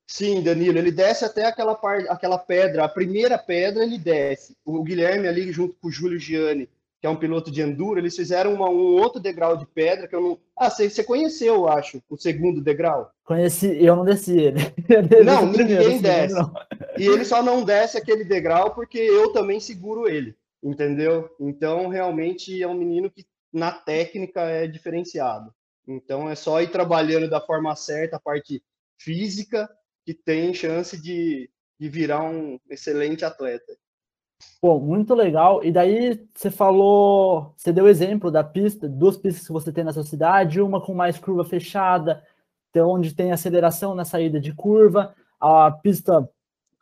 sim, 0.05 0.43
Danilo. 0.43 0.77
Ele 0.77 0.91
desce 0.91 1.25
até 1.25 1.45
aquela, 1.45 1.73
parte, 1.73 2.07
aquela 2.09 2.37
pedra, 2.37 2.83
a 2.83 2.89
primeira 2.89 3.37
pedra 3.37 3.83
ele 3.83 3.97
desce. 3.97 4.55
O 4.63 4.83
Guilherme 4.83 5.27
ali 5.27 5.51
junto 5.51 5.75
com 5.81 5.87
o 5.87 5.91
Júlio 5.91 6.19
Gianni 6.19 6.69
que 7.05 7.07
é 7.07 7.11
um 7.11 7.15
piloto 7.15 7.51
de 7.51 7.61
enduro, 7.61 7.99
eles 7.99 8.15
fizeram 8.15 8.51
uma, 8.51 8.67
um 8.67 8.95
outro 8.99 9.21
degrau 9.21 9.55
de 9.55 9.67
pedra 9.67 10.07
que 10.07 10.15
eu 10.15 10.21
não. 10.21 10.39
Ah, 10.57 10.71
você, 10.71 10.89
você 10.89 11.03
conheceu, 11.03 11.53
eu 11.53 11.69
acho, 11.69 12.01
o 12.09 12.17
segundo 12.17 12.59
degrau? 12.59 13.11
Conheci, 13.23 13.77
eu 13.79 13.95
não 13.95 14.03
desci 14.03 14.35
ele. 14.39 14.59
não, 15.23 15.45
ninguém 15.45 16.01
desce. 16.01 16.33
Não. 16.33 16.51
E 16.97 17.05
ele 17.05 17.23
só 17.23 17.43
não 17.43 17.63
desce 17.63 17.95
aquele 17.95 18.23
degrau 18.23 18.73
porque 18.73 18.97
eu 18.97 19.31
também 19.31 19.59
seguro 19.59 20.09
ele, 20.09 20.35
entendeu? 20.63 21.29
Então, 21.39 21.89
realmente 21.89 22.63
é 22.63 22.67
um 22.67 22.73
menino 22.73 23.11
que 23.11 23.23
na 23.53 23.71
técnica 23.71 24.41
é 24.41 24.65
diferenciado. 24.65 25.53
Então, 25.87 26.27
é 26.27 26.33
só 26.33 26.59
ir 26.59 26.71
trabalhando 26.71 27.29
da 27.29 27.39
forma 27.39 27.75
certa 27.75 28.15
a 28.15 28.19
parte 28.19 28.63
física 28.99 29.69
que 30.03 30.15
tem 30.15 30.55
chance 30.55 30.99
de, 30.99 31.51
de 31.79 31.87
virar 31.87 32.23
um 32.23 32.59
excelente 32.67 33.23
atleta. 33.23 33.77
Pô, 34.61 34.79
muito 34.79 35.13
legal. 35.13 35.63
E 35.63 35.71
daí 35.71 36.27
você 36.33 36.49
falou, 36.49 37.53
você 37.55 37.71
deu 37.71 37.87
exemplo 37.87 38.31
da 38.31 38.43
pista, 38.43 38.87
duas 38.87 39.17
pistas 39.17 39.45
que 39.45 39.53
você 39.53 39.71
tem 39.71 39.83
na 39.83 39.93
sua 39.93 40.03
cidade, 40.03 40.61
uma 40.61 40.81
com 40.81 40.93
mais 40.93 41.17
curva 41.17 41.43
fechada, 41.43 42.23
onde 42.75 43.13
tem 43.13 43.31
aceleração 43.31 43.95
na 43.95 44.03
saída 44.03 44.39
de 44.39 44.53
curva, 44.53 45.13
a 45.39 45.71
pista 45.71 46.27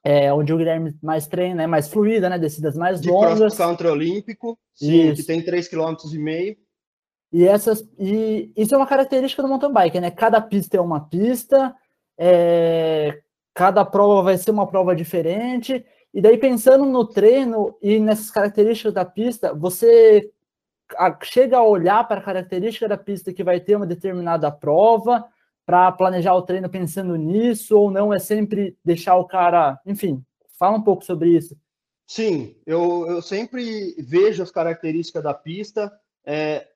é, 0.04 0.34
onde 0.34 0.54
o 0.54 0.58
Guilherme 0.58 0.96
mais 1.02 1.28
treina, 1.28 1.63
é 1.63 1.68
mais 1.68 1.88
fluida, 1.88 2.30
né? 2.30 2.38
Descidas 2.38 2.76
mais 2.76 3.00
de 3.00 3.10
longas. 3.10 3.39
cross 3.39 3.58
country 3.58 3.88
olímpico, 3.88 4.60
sim, 4.74 5.12
isso. 5.12 5.22
que 5.22 5.28
tem 5.28 5.42
3,5 5.42 5.70
km. 5.70 6.13
e 6.13 6.20
meio. 6.20 6.58
E 7.32 7.48
essas 7.48 7.88
e 7.98 8.52
isso 8.56 8.76
é 8.76 8.78
uma 8.78 8.86
característica 8.86 9.42
do 9.42 9.48
mountain 9.48 9.72
bike, 9.72 10.00
né? 10.00 10.12
Cada 10.12 10.42
pista 10.42 10.78
é 10.78 10.82
uma 10.82 11.00
pista, 11.00 11.74
é, 12.18 13.22
cada 13.54 13.86
prova 13.86 14.24
vai 14.24 14.38
ser 14.38 14.52
uma 14.52 14.68
prova 14.68 14.96
diferente. 14.96 15.84
E 16.13 16.21
daí, 16.21 16.38
pensando 16.38 16.86
no 16.86 17.06
treino 17.06 17.76
e 17.82 17.99
nessas 17.99 18.30
características 18.30 18.93
da 18.93 19.04
pista, 19.04 19.54
você 19.54 20.32
chega 21.23 21.58
a 21.58 21.63
olhar 21.63 22.08
para 22.08 22.19
a 22.19 22.23
característica 22.23 22.88
da 22.88 22.97
pista 22.97 23.34
que 23.34 23.43
vai 23.43 23.60
ter 23.60 23.76
uma 23.76 23.88
determinada 23.88 24.52
prova 24.52 25.26
para 25.65 25.91
planejar 25.91 26.36
o 26.36 26.41
treino 26.41 26.69
pensando 26.69 27.15
nisso, 27.15 27.78
ou 27.78 27.89
não 27.89 28.13
é 28.13 28.19
sempre 28.19 28.78
deixar 28.84 29.15
o 29.15 29.26
cara. 29.26 29.80
Enfim, 29.86 30.23
fala 30.60 30.78
um 30.78 30.82
pouco 30.82 31.04
sobre 31.04 31.30
isso. 31.30 31.58
Sim, 32.06 32.56
eu, 32.65 33.08
eu 33.08 33.21
sempre 33.21 33.95
vejo 33.97 34.43
as 34.43 34.52
características 34.52 35.23
da 35.23 35.34
pista. 35.34 35.91
É, 36.26 36.67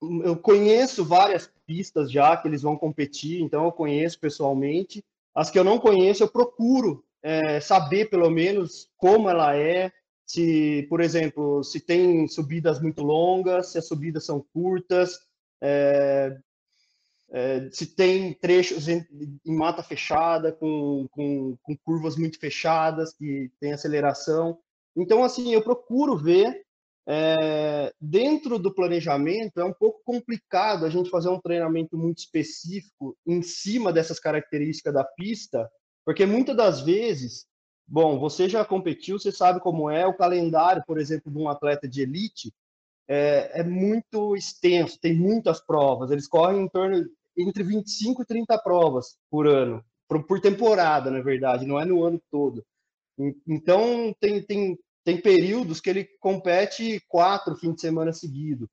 eu 0.00 0.36
conheço 0.36 1.04
várias 1.04 1.52
pistas 1.66 2.10
já 2.10 2.36
que 2.36 2.48
eles 2.48 2.62
vão 2.62 2.76
competir, 2.76 3.42
então 3.42 3.64
eu 3.64 3.72
conheço 3.72 4.18
pessoalmente. 4.18 5.04
As 5.34 5.50
que 5.50 5.58
eu 5.58 5.64
não 5.64 5.78
conheço, 5.78 6.22
eu 6.22 6.28
procuro 6.28 7.04
é, 7.22 7.60
saber 7.60 8.10
pelo 8.10 8.30
menos 8.30 8.88
como 8.96 9.28
ela 9.28 9.56
é, 9.56 9.92
se, 10.26 10.86
por 10.88 11.00
exemplo, 11.00 11.62
se 11.64 11.80
tem 11.80 12.28
subidas 12.28 12.80
muito 12.80 13.02
longas, 13.02 13.72
se 13.72 13.78
as 13.78 13.86
subidas 13.86 14.24
são 14.24 14.44
curtas. 14.52 15.18
É, 15.62 16.38
é, 17.32 17.68
se 17.70 17.86
tem 17.86 18.34
trechos 18.34 18.88
em, 18.88 19.06
em 19.46 19.54
mata 19.54 19.82
fechada, 19.82 20.52
com, 20.52 21.06
com, 21.12 21.56
com, 21.62 21.76
curvas 21.78 22.16
muito 22.16 22.38
fechadas, 22.38 23.14
que 23.14 23.50
tem 23.60 23.72
aceleração. 23.72 24.58
Então, 24.96 25.22
assim, 25.22 25.54
eu 25.54 25.62
procuro 25.62 26.16
ver, 26.16 26.64
é, 27.06 27.92
dentro 28.00 28.58
do 28.58 28.74
planejamento, 28.74 29.60
é 29.60 29.64
um 29.64 29.72
pouco 29.72 30.00
complicado 30.04 30.84
a 30.84 30.90
gente 30.90 31.08
fazer 31.08 31.28
um 31.28 31.40
treinamento 31.40 31.96
muito 31.96 32.18
específico 32.18 33.16
em 33.24 33.42
cima 33.42 33.92
dessas 33.92 34.18
características 34.18 34.92
da 34.92 35.04
pista, 35.04 35.70
porque 36.10 36.26
muitas 36.26 36.56
das 36.56 36.80
vezes, 36.80 37.46
bom, 37.86 38.18
você 38.18 38.48
já 38.48 38.64
competiu, 38.64 39.16
você 39.16 39.30
sabe 39.30 39.60
como 39.60 39.88
é 39.88 40.04
o 40.04 40.16
calendário, 40.16 40.82
por 40.84 40.98
exemplo, 40.98 41.30
de 41.30 41.38
um 41.38 41.48
atleta 41.48 41.86
de 41.86 42.02
elite, 42.02 42.52
é, 43.06 43.60
é, 43.60 43.62
muito 43.62 44.34
extenso, 44.34 44.98
tem 45.00 45.14
muitas 45.14 45.60
provas. 45.60 46.10
Eles 46.10 46.26
correm 46.26 46.62
em 46.62 46.68
torno 46.68 47.08
entre 47.38 47.62
25 47.62 48.22
e 48.22 48.26
30 48.26 48.58
provas 48.58 49.16
por 49.30 49.46
ano, 49.46 49.84
por, 50.08 50.26
por 50.26 50.40
temporada, 50.40 51.12
na 51.12 51.22
verdade, 51.22 51.64
não 51.64 51.78
é 51.78 51.84
no 51.84 52.02
ano 52.02 52.20
todo. 52.28 52.66
Então, 53.46 54.12
tem, 54.18 54.42
tem, 54.42 54.76
tem 55.04 55.22
períodos 55.22 55.80
que 55.80 55.90
ele 55.90 56.08
compete 56.18 57.00
quatro 57.06 57.54
fins 57.54 57.76
de 57.76 57.82
semana 57.82 58.12
seguidos. 58.12 58.68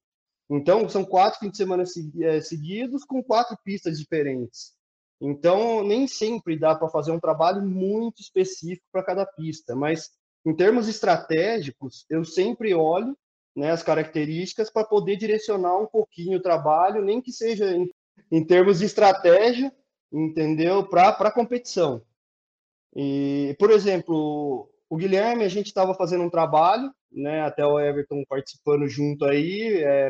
Então, 0.50 0.90
são 0.90 1.06
quatro 1.06 1.40
fins 1.40 1.52
de 1.52 1.58
semana 1.58 1.84
é, 2.24 2.42
seguidos 2.42 3.06
com 3.06 3.24
quatro 3.24 3.56
pistas 3.64 4.00
diferentes. 4.00 4.76
Então, 5.20 5.84
nem 5.84 6.08
sempre 6.08 6.58
dá 6.58 6.76
para 6.76 6.90
fazer 6.90 7.12
um 7.12 7.20
trabalho 7.20 7.62
muito 7.62 8.22
específico 8.22 8.86
para 8.92 9.04
cada 9.04 9.26
pista, 9.26 9.76
mas 9.76 10.12
em 10.46 10.56
termos 10.56 10.88
estratégicos, 10.88 12.06
eu 12.10 12.24
sempre 12.24 12.74
olho 12.74 13.18
né, 13.56 13.72
as 13.72 13.82
características 13.82 14.70
para 14.70 14.86
poder 14.86 15.16
direcionar 15.16 15.78
um 15.78 15.88
pouquinho 15.88 16.38
o 16.38 16.42
trabalho, 16.42 17.04
nem 17.04 17.22
que 17.22 17.32
seja 17.32 17.76
em 17.76 17.90
em 18.32 18.44
termos 18.44 18.80
de 18.80 18.86
estratégia, 18.86 19.72
entendeu? 20.12 20.86
Para 20.88 21.10
a 21.10 21.32
competição. 21.32 22.02
E, 22.96 23.56
por 23.60 23.72
exemplo, 23.72 24.70
o 24.90 24.98
Guilherme, 24.98 25.44
a 25.44 25.50
gente 25.50 25.68
estava 25.68 25.94
fazendo 25.94 26.24
um 26.24 26.30
trabalho, 26.30 26.92
né, 27.12 27.42
até 27.42 27.66
o 27.66 27.80
Everton 27.80 28.24
participando 28.28 28.88
junto 28.88 29.26
aí, 29.26 29.82
é, 29.84 30.10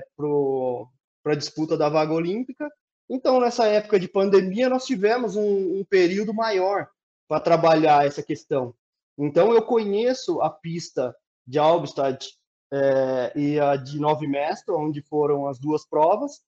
para 1.24 1.34
a 1.34 1.36
disputa 1.36 1.78
da 1.78 1.89
vaga 1.89 2.13
olímpica. 2.13 2.67
Então, 3.10 3.39
nessa 3.39 3.67
época 3.67 4.00
de 4.00 4.08
pandemia, 4.08 4.70
nós 4.70 4.86
tivemos 4.86 5.36
um, 5.36 5.80
um 5.80 5.86
período 5.86 6.34
maior 6.34 6.89
para 7.28 7.39
trabalhar 7.39 8.06
essa 8.06 8.22
questão. 8.22 8.74
Então, 9.17 9.54
eu 9.54 9.62
conheço 9.62 10.41
a 10.41 10.50
pista 10.50 11.15
de 11.46 11.58
Albstadt 11.58 12.38
é, 12.72 13.34
e 13.36 13.60
a 13.60 13.76
de 13.76 14.00
Nove 14.00 14.28
Mestre, 14.28 14.74
onde 14.74 15.02
foram 15.02 15.48
as 15.48 15.58
duas 15.58 15.86
provas, 15.86 16.41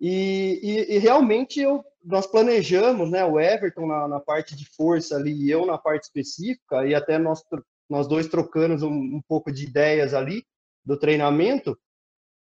e, 0.00 0.60
e, 0.62 0.96
e, 0.96 0.98
realmente 0.98 1.60
eu, 1.60 1.82
nós 2.04 2.26
planejamos, 2.26 3.10
né, 3.10 3.24
o 3.24 3.40
Everton 3.40 3.86
na, 3.86 4.06
na, 4.06 4.20
parte 4.20 4.54
de 4.54 4.66
força 4.66 5.16
ali 5.16 5.32
e 5.32 5.50
eu 5.50 5.64
na 5.64 5.78
parte 5.78 6.04
específica, 6.04 6.86
e 6.86 6.94
até 6.94 7.18
nós, 7.18 7.42
nós 7.88 8.06
dois 8.06 8.28
trocamos 8.28 8.82
um, 8.82 8.92
um 8.92 9.22
pouco 9.26 9.50
de 9.50 9.64
ideias 9.64 10.12
ali 10.12 10.44
do 10.84 10.98
treinamento, 10.98 11.78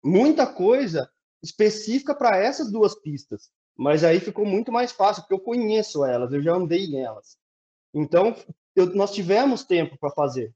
muita 0.03 0.47
coisa 0.47 1.11
específica 1.43 2.15
para 2.15 2.39
essas 2.39 2.73
duas 2.73 2.99
pistas. 2.99 3.51
Mas 3.77 4.05
aí 4.05 4.21
ficou 4.21 4.45
muito 4.45 4.71
mais 4.71 4.93
fácil, 4.93 5.23
porque 5.23 5.35
eu 5.35 5.41
conheço 5.41 6.05
elas, 6.05 6.33
eu 6.33 6.43
já 6.43 6.53
andei 6.53 6.89
nelas. 6.89 7.37
Então, 7.95 8.35
eu, 8.75 8.87
nós 8.95 9.13
tivemos 9.13 9.65
tempo 9.65 9.97
para 9.99 10.11
fazer. 10.11 10.53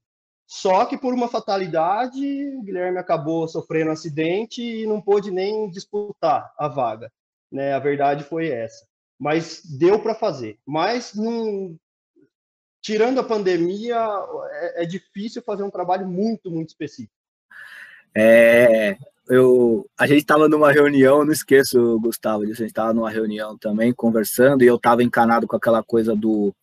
Só 0.47 0.85
que 0.85 0.97
por 0.97 1.13
uma 1.13 1.29
fatalidade, 1.29 2.21
o 2.57 2.63
Guilherme 2.63 2.99
acabou 2.99 3.49
sofrendo 3.49 3.91
um 3.91 3.93
acidente 3.93 4.63
e 4.63 4.87
não 4.87 5.01
pôde 5.01 5.31
nem 5.31 5.69
disputar 5.69 6.53
a 6.57 6.69
vaga. 6.69 7.13
Né? 7.51 7.73
A 7.73 7.79
verdade 7.79 8.23
foi 8.23 8.49
essa. 8.49 8.87
Mas 9.19 9.63
deu 9.65 10.01
para 10.01 10.15
fazer. 10.15 10.59
Mas 10.65 11.15
num... 11.15 11.77
tirando 12.81 13.19
a 13.19 13.25
pandemia, 13.25 13.99
é, 14.51 14.85
é, 14.85 14.87
difícil 14.87 15.43
fazer 15.43 15.65
um 15.65 15.71
trabalho 15.71 16.07
muito, 16.07 16.51
muito 16.51 16.69
específico. 16.69 17.13
É, 18.17 18.97
eu, 19.29 19.87
a 19.99 20.07
gente 20.07 20.21
estava 20.21 20.49
numa 20.49 20.73
reunião, 20.73 21.25
não 21.25 21.33
esqueço, 21.33 21.99
Gustavo, 22.01 22.47
disso, 22.47 22.63
a 22.63 22.65
gente 22.65 22.73
estava 22.73 22.95
numa 22.95 23.11
reunião 23.11 23.57
também, 23.59 23.93
conversando, 23.93 24.63
e 24.63 24.67
eu 24.67 24.77
estava 24.77 25.03
encanado 25.03 25.47
com 25.47 25.57
aquela 25.57 25.83
coisa 25.83 26.15
do, 26.15 26.55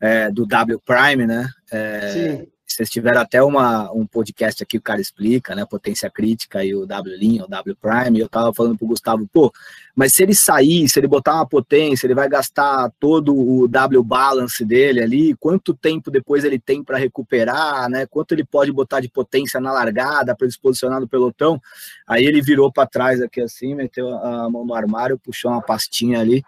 é, 0.00 0.30
do 0.30 0.46
W 0.46 0.80
Prime, 0.84 1.26
né? 1.26 1.48
É, 1.70 2.08
Sim 2.08 2.57
vocês 2.72 2.90
tiveram 2.90 3.20
até 3.20 3.42
uma, 3.42 3.90
um 3.92 4.06
podcast 4.06 4.62
aqui, 4.62 4.76
o 4.76 4.82
cara 4.82 5.00
explica, 5.00 5.54
né? 5.54 5.64
Potência 5.64 6.10
crítica 6.10 6.64
e 6.64 6.74
o 6.74 6.86
W-Lin, 6.86 7.40
o 7.40 7.48
W 7.48 7.76
Prime. 7.76 8.20
Eu 8.20 8.28
tava 8.28 8.52
falando 8.52 8.76
pro 8.76 8.86
Gustavo, 8.86 9.28
pô, 9.32 9.52
mas 9.96 10.12
se 10.12 10.22
ele 10.22 10.34
sair, 10.34 10.88
se 10.88 11.00
ele 11.00 11.08
botar 11.08 11.34
uma 11.34 11.46
potência, 11.46 12.06
ele 12.06 12.14
vai 12.14 12.28
gastar 12.28 12.92
todo 13.00 13.34
o 13.34 13.66
W 13.66 14.04
balance 14.04 14.64
dele 14.64 15.00
ali. 15.00 15.34
Quanto 15.36 15.74
tempo 15.74 16.10
depois 16.10 16.44
ele 16.44 16.58
tem 16.58 16.84
para 16.84 16.98
recuperar, 16.98 17.88
né? 17.88 18.06
Quanto 18.06 18.32
ele 18.32 18.44
pode 18.44 18.70
botar 18.70 19.00
de 19.00 19.08
potência 19.08 19.58
na 19.58 19.72
largada 19.72 20.36
para 20.36 20.48
se 20.48 20.60
posicionar 20.60 21.00
no 21.00 21.08
pelotão? 21.08 21.60
Aí 22.06 22.24
ele 22.24 22.40
virou 22.40 22.70
para 22.70 22.86
trás 22.86 23.20
aqui 23.20 23.40
assim, 23.40 23.74
meteu 23.74 24.08
a 24.08 24.48
mão 24.48 24.64
no 24.64 24.74
armário, 24.74 25.18
puxou 25.18 25.50
uma 25.50 25.62
pastinha 25.62 26.20
ali. 26.20 26.44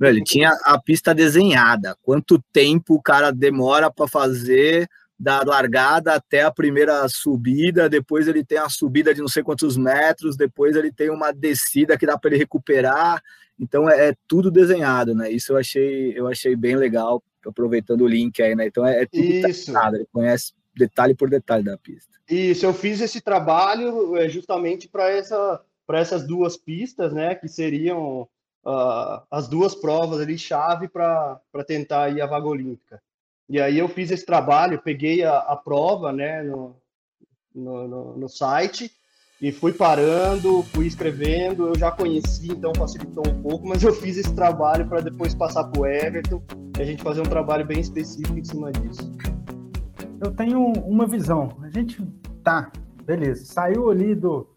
ele 0.00 0.22
tinha 0.22 0.56
a 0.64 0.80
pista 0.80 1.14
desenhada. 1.14 1.96
Quanto 2.02 2.42
tempo 2.52 2.94
o 2.94 3.02
cara 3.02 3.30
demora 3.30 3.90
para 3.90 4.08
fazer 4.08 4.88
da 5.18 5.42
largada 5.42 6.14
até 6.14 6.42
a 6.42 6.50
primeira 6.50 7.08
subida, 7.08 7.88
depois 7.88 8.28
ele 8.28 8.44
tem 8.44 8.58
a 8.58 8.68
subida 8.68 9.14
de 9.14 9.20
não 9.20 9.28
sei 9.28 9.42
quantos 9.42 9.76
metros, 9.76 10.36
depois 10.36 10.76
ele 10.76 10.92
tem 10.92 11.10
uma 11.10 11.32
descida 11.32 11.96
que 11.96 12.06
dá 12.06 12.18
para 12.18 12.30
ele 12.30 12.38
recuperar. 12.38 13.22
Então 13.58 13.88
é, 13.88 14.10
é, 14.10 14.14
tudo 14.28 14.50
desenhado, 14.50 15.14
né? 15.14 15.30
Isso 15.30 15.52
eu 15.52 15.56
achei, 15.56 16.12
eu 16.16 16.28
achei 16.28 16.54
bem 16.54 16.76
legal, 16.76 17.22
aproveitando 17.46 18.02
o 18.02 18.08
link 18.08 18.42
aí, 18.42 18.54
né? 18.54 18.66
Então 18.66 18.86
é, 18.86 19.02
é 19.02 19.06
tudo 19.06 19.24
Isso. 19.24 19.66
detalhado, 19.66 19.96
ele 19.96 20.08
conhece 20.12 20.52
detalhe 20.76 21.14
por 21.14 21.30
detalhe 21.30 21.64
da 21.64 21.78
pista. 21.78 22.14
Isso, 22.28 22.66
eu 22.66 22.74
fiz 22.74 23.00
esse 23.00 23.20
trabalho 23.20 24.16
é, 24.16 24.28
justamente 24.28 24.88
para 24.88 25.08
essa, 25.08 25.60
para 25.86 26.00
essas 26.00 26.26
duas 26.26 26.56
pistas, 26.56 27.12
né? 27.14 27.34
Que 27.34 27.48
seriam 27.48 28.28
uh, 28.66 29.22
as 29.30 29.48
duas 29.48 29.74
provas 29.74 30.20
ali 30.20 30.36
chave 30.36 30.88
para 30.88 31.40
tentar 31.66 32.10
ir 32.10 32.20
à 32.20 32.26
vaga 32.26 32.46
olímpica. 32.46 33.00
E 33.48 33.60
aí 33.60 33.78
eu 33.78 33.88
fiz 33.88 34.10
esse 34.10 34.26
trabalho, 34.26 34.82
peguei 34.82 35.22
a, 35.22 35.38
a 35.38 35.56
prova 35.56 36.12
né, 36.12 36.42
no, 36.42 36.76
no, 37.54 37.88
no, 37.88 38.18
no, 38.18 38.28
site 38.28 38.90
e 39.40 39.52
fui 39.52 39.72
parando, 39.72 40.64
fui 40.64 40.86
escrevendo. 40.86 41.68
Eu 41.68 41.78
já 41.78 41.92
conheci, 41.92 42.50
então 42.50 42.72
facilitou 42.74 43.22
um 43.28 43.42
pouco, 43.42 43.68
mas 43.68 43.84
eu 43.84 43.94
fiz 43.94 44.16
esse 44.16 44.34
trabalho 44.34 44.88
para 44.88 45.00
depois 45.00 45.32
passar 45.32 45.62
para 45.64 45.80
o 45.80 45.86
Everton 45.86 46.42
e 46.76 46.82
a 46.82 46.84
gente 46.84 47.04
fazer 47.04 47.20
um 47.20 47.30
trabalho 47.30 47.64
bem 47.64 47.78
específico 47.78 48.36
em 48.36 48.44
cima 48.44 48.72
disso. 48.72 49.16
Eu 50.20 50.32
tenho 50.32 50.60
uma 50.60 51.06
visão. 51.06 51.56
A 51.62 51.70
gente 51.70 52.04
tá, 52.42 52.72
beleza, 53.04 53.44
saiu 53.44 53.90
ali 53.90 54.12
do, 54.16 54.50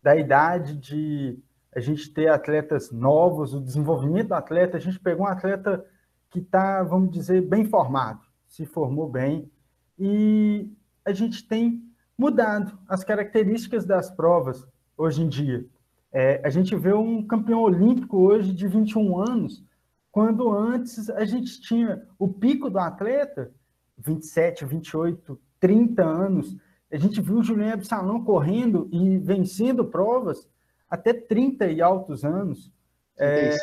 da 0.00 0.14
idade 0.14 0.76
de 0.76 1.36
a 1.74 1.80
gente 1.80 2.10
ter 2.10 2.28
atletas 2.28 2.92
novos, 2.92 3.52
o 3.52 3.60
desenvolvimento 3.60 4.28
do 4.28 4.34
atleta, 4.34 4.76
a 4.76 4.80
gente 4.80 5.00
pegou 5.00 5.26
um 5.26 5.28
atleta 5.28 5.84
que 6.30 6.38
está, 6.38 6.82
vamos 6.84 7.10
dizer, 7.10 7.42
bem 7.42 7.64
formado 7.64 8.25
se 8.56 8.64
formou 8.64 9.06
bem 9.06 9.50
e 9.98 10.66
a 11.04 11.12
gente 11.12 11.46
tem 11.46 11.84
mudado 12.16 12.78
as 12.88 13.04
características 13.04 13.84
das 13.84 14.10
provas 14.10 14.66
hoje 14.96 15.22
em 15.22 15.28
dia. 15.28 15.66
É, 16.10 16.40
a 16.42 16.48
gente 16.48 16.74
vê 16.74 16.94
um 16.94 17.22
campeão 17.26 17.60
olímpico 17.60 18.16
hoje 18.16 18.54
de 18.54 18.66
21 18.66 19.20
anos, 19.20 19.62
quando 20.10 20.50
antes 20.50 21.10
a 21.10 21.26
gente 21.26 21.60
tinha 21.60 22.02
o 22.18 22.26
pico 22.26 22.70
do 22.70 22.78
atleta, 22.78 23.52
27, 23.98 24.64
28, 24.64 25.38
30 25.60 26.02
anos. 26.02 26.56
A 26.90 26.96
gente 26.96 27.20
viu 27.20 27.36
o 27.36 27.42
Julian 27.42 27.74
Absalão 27.74 28.24
correndo 28.24 28.88
e 28.90 29.18
vencendo 29.18 29.84
provas 29.84 30.48
até 30.88 31.12
30 31.12 31.66
e 31.66 31.82
altos 31.82 32.24
anos. 32.24 32.72
É, 33.18 33.54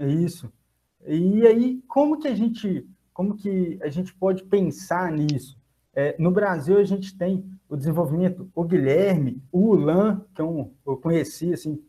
é 0.00 0.08
isso. 0.08 0.52
E 1.06 1.46
aí, 1.46 1.80
como 1.86 2.18
que 2.18 2.26
a 2.26 2.34
gente 2.34 2.84
como 3.16 3.34
que 3.34 3.78
a 3.80 3.88
gente 3.88 4.12
pode 4.12 4.44
pensar 4.44 5.10
nisso? 5.10 5.58
É, 5.94 6.14
no 6.18 6.30
Brasil, 6.30 6.76
a 6.76 6.84
gente 6.84 7.16
tem 7.16 7.42
o 7.66 7.74
desenvolvimento, 7.74 8.50
o 8.54 8.62
Guilherme, 8.62 9.42
o 9.50 9.70
Ulan, 9.70 10.20
que 10.34 10.42
é 10.42 10.44
um, 10.44 10.70
eu 10.86 10.98
conheci 10.98 11.50
assim, 11.50 11.82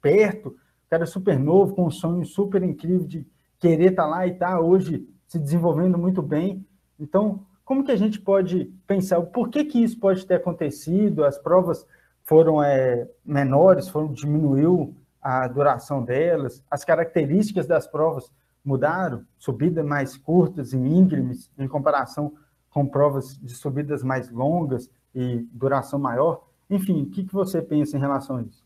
perto, 0.00 0.54
cara 0.88 1.04
super 1.04 1.36
novo, 1.36 1.74
com 1.74 1.84
um 1.84 1.90
sonho 1.90 2.24
super 2.24 2.62
incrível 2.62 3.04
de 3.08 3.26
querer 3.58 3.90
estar 3.90 4.04
tá 4.04 4.08
lá 4.08 4.24
e 4.28 4.34
tá 4.34 4.60
hoje 4.60 5.04
se 5.26 5.36
desenvolvendo 5.36 5.98
muito 5.98 6.22
bem. 6.22 6.64
Então, 6.96 7.44
como 7.64 7.82
que 7.82 7.90
a 7.90 7.96
gente 7.96 8.20
pode 8.20 8.72
pensar, 8.86 9.20
por 9.20 9.48
que, 9.48 9.64
que 9.64 9.82
isso 9.82 9.98
pode 9.98 10.24
ter 10.24 10.34
acontecido? 10.34 11.24
As 11.24 11.36
provas 11.36 11.84
foram 12.22 12.62
é, 12.62 13.08
menores, 13.24 13.88
foram 13.88 14.12
diminuiu 14.12 14.94
a 15.20 15.48
duração 15.48 16.04
delas, 16.04 16.62
as 16.70 16.84
características 16.84 17.66
das 17.66 17.88
provas 17.88 18.30
mudaram, 18.68 19.24
subidas 19.38 19.84
mais 19.84 20.14
curtas 20.18 20.74
e 20.74 20.76
íngremes 20.76 21.50
em 21.58 21.66
comparação 21.66 22.34
com 22.68 22.86
provas 22.86 23.38
de 23.38 23.54
subidas 23.54 24.02
mais 24.02 24.30
longas 24.30 24.90
e 25.14 25.38
duração 25.50 25.98
maior. 25.98 26.46
Enfim, 26.68 27.02
o 27.02 27.10
que, 27.10 27.24
que 27.24 27.32
você 27.32 27.62
pensa 27.62 27.96
em 27.96 28.00
relação 28.00 28.36
a 28.36 28.42
isso? 28.42 28.62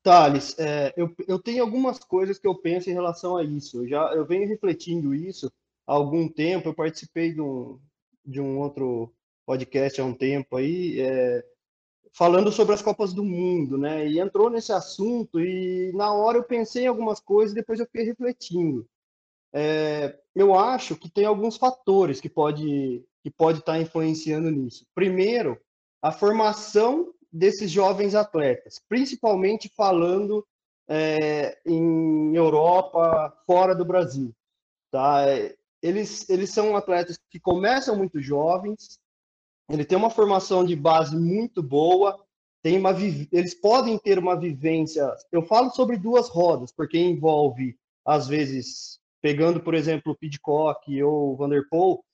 Thales, 0.00 0.56
é, 0.60 0.94
eu, 0.96 1.12
eu 1.26 1.40
tenho 1.40 1.64
algumas 1.64 1.98
coisas 1.98 2.38
que 2.38 2.46
eu 2.46 2.54
penso 2.54 2.88
em 2.88 2.92
relação 2.92 3.36
a 3.36 3.42
isso. 3.42 3.82
Eu 3.82 3.88
já 3.88 4.14
eu 4.14 4.24
venho 4.24 4.46
refletindo 4.46 5.12
isso 5.12 5.50
há 5.84 5.92
algum 5.92 6.28
tempo. 6.28 6.68
Eu 6.68 6.74
participei 6.74 7.34
de 7.34 7.40
um, 7.40 7.80
de 8.24 8.40
um 8.40 8.60
outro 8.60 9.12
podcast 9.44 10.00
há 10.00 10.04
um 10.04 10.14
tempo 10.14 10.56
aí, 10.56 11.00
é, 11.00 11.44
falando 12.12 12.52
sobre 12.52 12.74
as 12.74 12.82
Copas 12.82 13.12
do 13.12 13.24
Mundo, 13.24 13.76
né? 13.76 14.06
E 14.08 14.20
entrou 14.20 14.48
nesse 14.48 14.72
assunto 14.72 15.40
e 15.40 15.90
na 15.94 16.12
hora 16.12 16.38
eu 16.38 16.44
pensei 16.44 16.84
em 16.84 16.86
algumas 16.86 17.18
coisas 17.18 17.50
e 17.50 17.56
depois 17.56 17.80
eu 17.80 17.86
fiquei 17.86 18.04
refletindo. 18.04 18.88
É, 19.58 20.14
eu 20.34 20.54
acho 20.54 20.94
que 20.96 21.08
tem 21.08 21.24
alguns 21.24 21.56
fatores 21.56 22.20
que 22.20 22.28
pode 22.28 23.02
que 23.22 23.30
pode 23.30 23.60
estar 23.60 23.80
influenciando 23.80 24.50
nisso. 24.50 24.86
Primeiro, 24.94 25.58
a 26.02 26.12
formação 26.12 27.12
desses 27.32 27.70
jovens 27.70 28.14
atletas, 28.14 28.80
principalmente 28.86 29.68
falando 29.74 30.46
é, 30.86 31.58
em 31.66 32.36
Europa, 32.36 33.34
fora 33.46 33.74
do 33.74 33.84
Brasil. 33.84 34.32
Tá? 34.92 35.24
Eles, 35.82 36.28
eles 36.28 36.50
são 36.50 36.76
atletas 36.76 37.18
que 37.30 37.40
começam 37.40 37.96
muito 37.96 38.20
jovens, 38.20 39.00
ele 39.70 39.86
tem 39.86 39.96
uma 39.96 40.10
formação 40.10 40.64
de 40.64 40.76
base 40.76 41.16
muito 41.16 41.62
boa, 41.62 42.22
tem 42.62 42.78
uma, 42.78 42.94
eles 43.32 43.54
podem 43.54 43.98
ter 43.98 44.18
uma 44.18 44.38
vivência. 44.38 45.10
Eu 45.32 45.42
falo 45.42 45.70
sobre 45.70 45.96
duas 45.96 46.28
rodas, 46.28 46.70
porque 46.70 46.98
envolve, 46.98 47.76
às 48.04 48.28
vezes, 48.28 49.00
pegando, 49.26 49.60
por 49.60 49.74
exemplo, 49.74 50.12
o 50.12 50.16
Pidcock 50.16 51.02
ou 51.02 51.36
Vanderpool, 51.36 52.04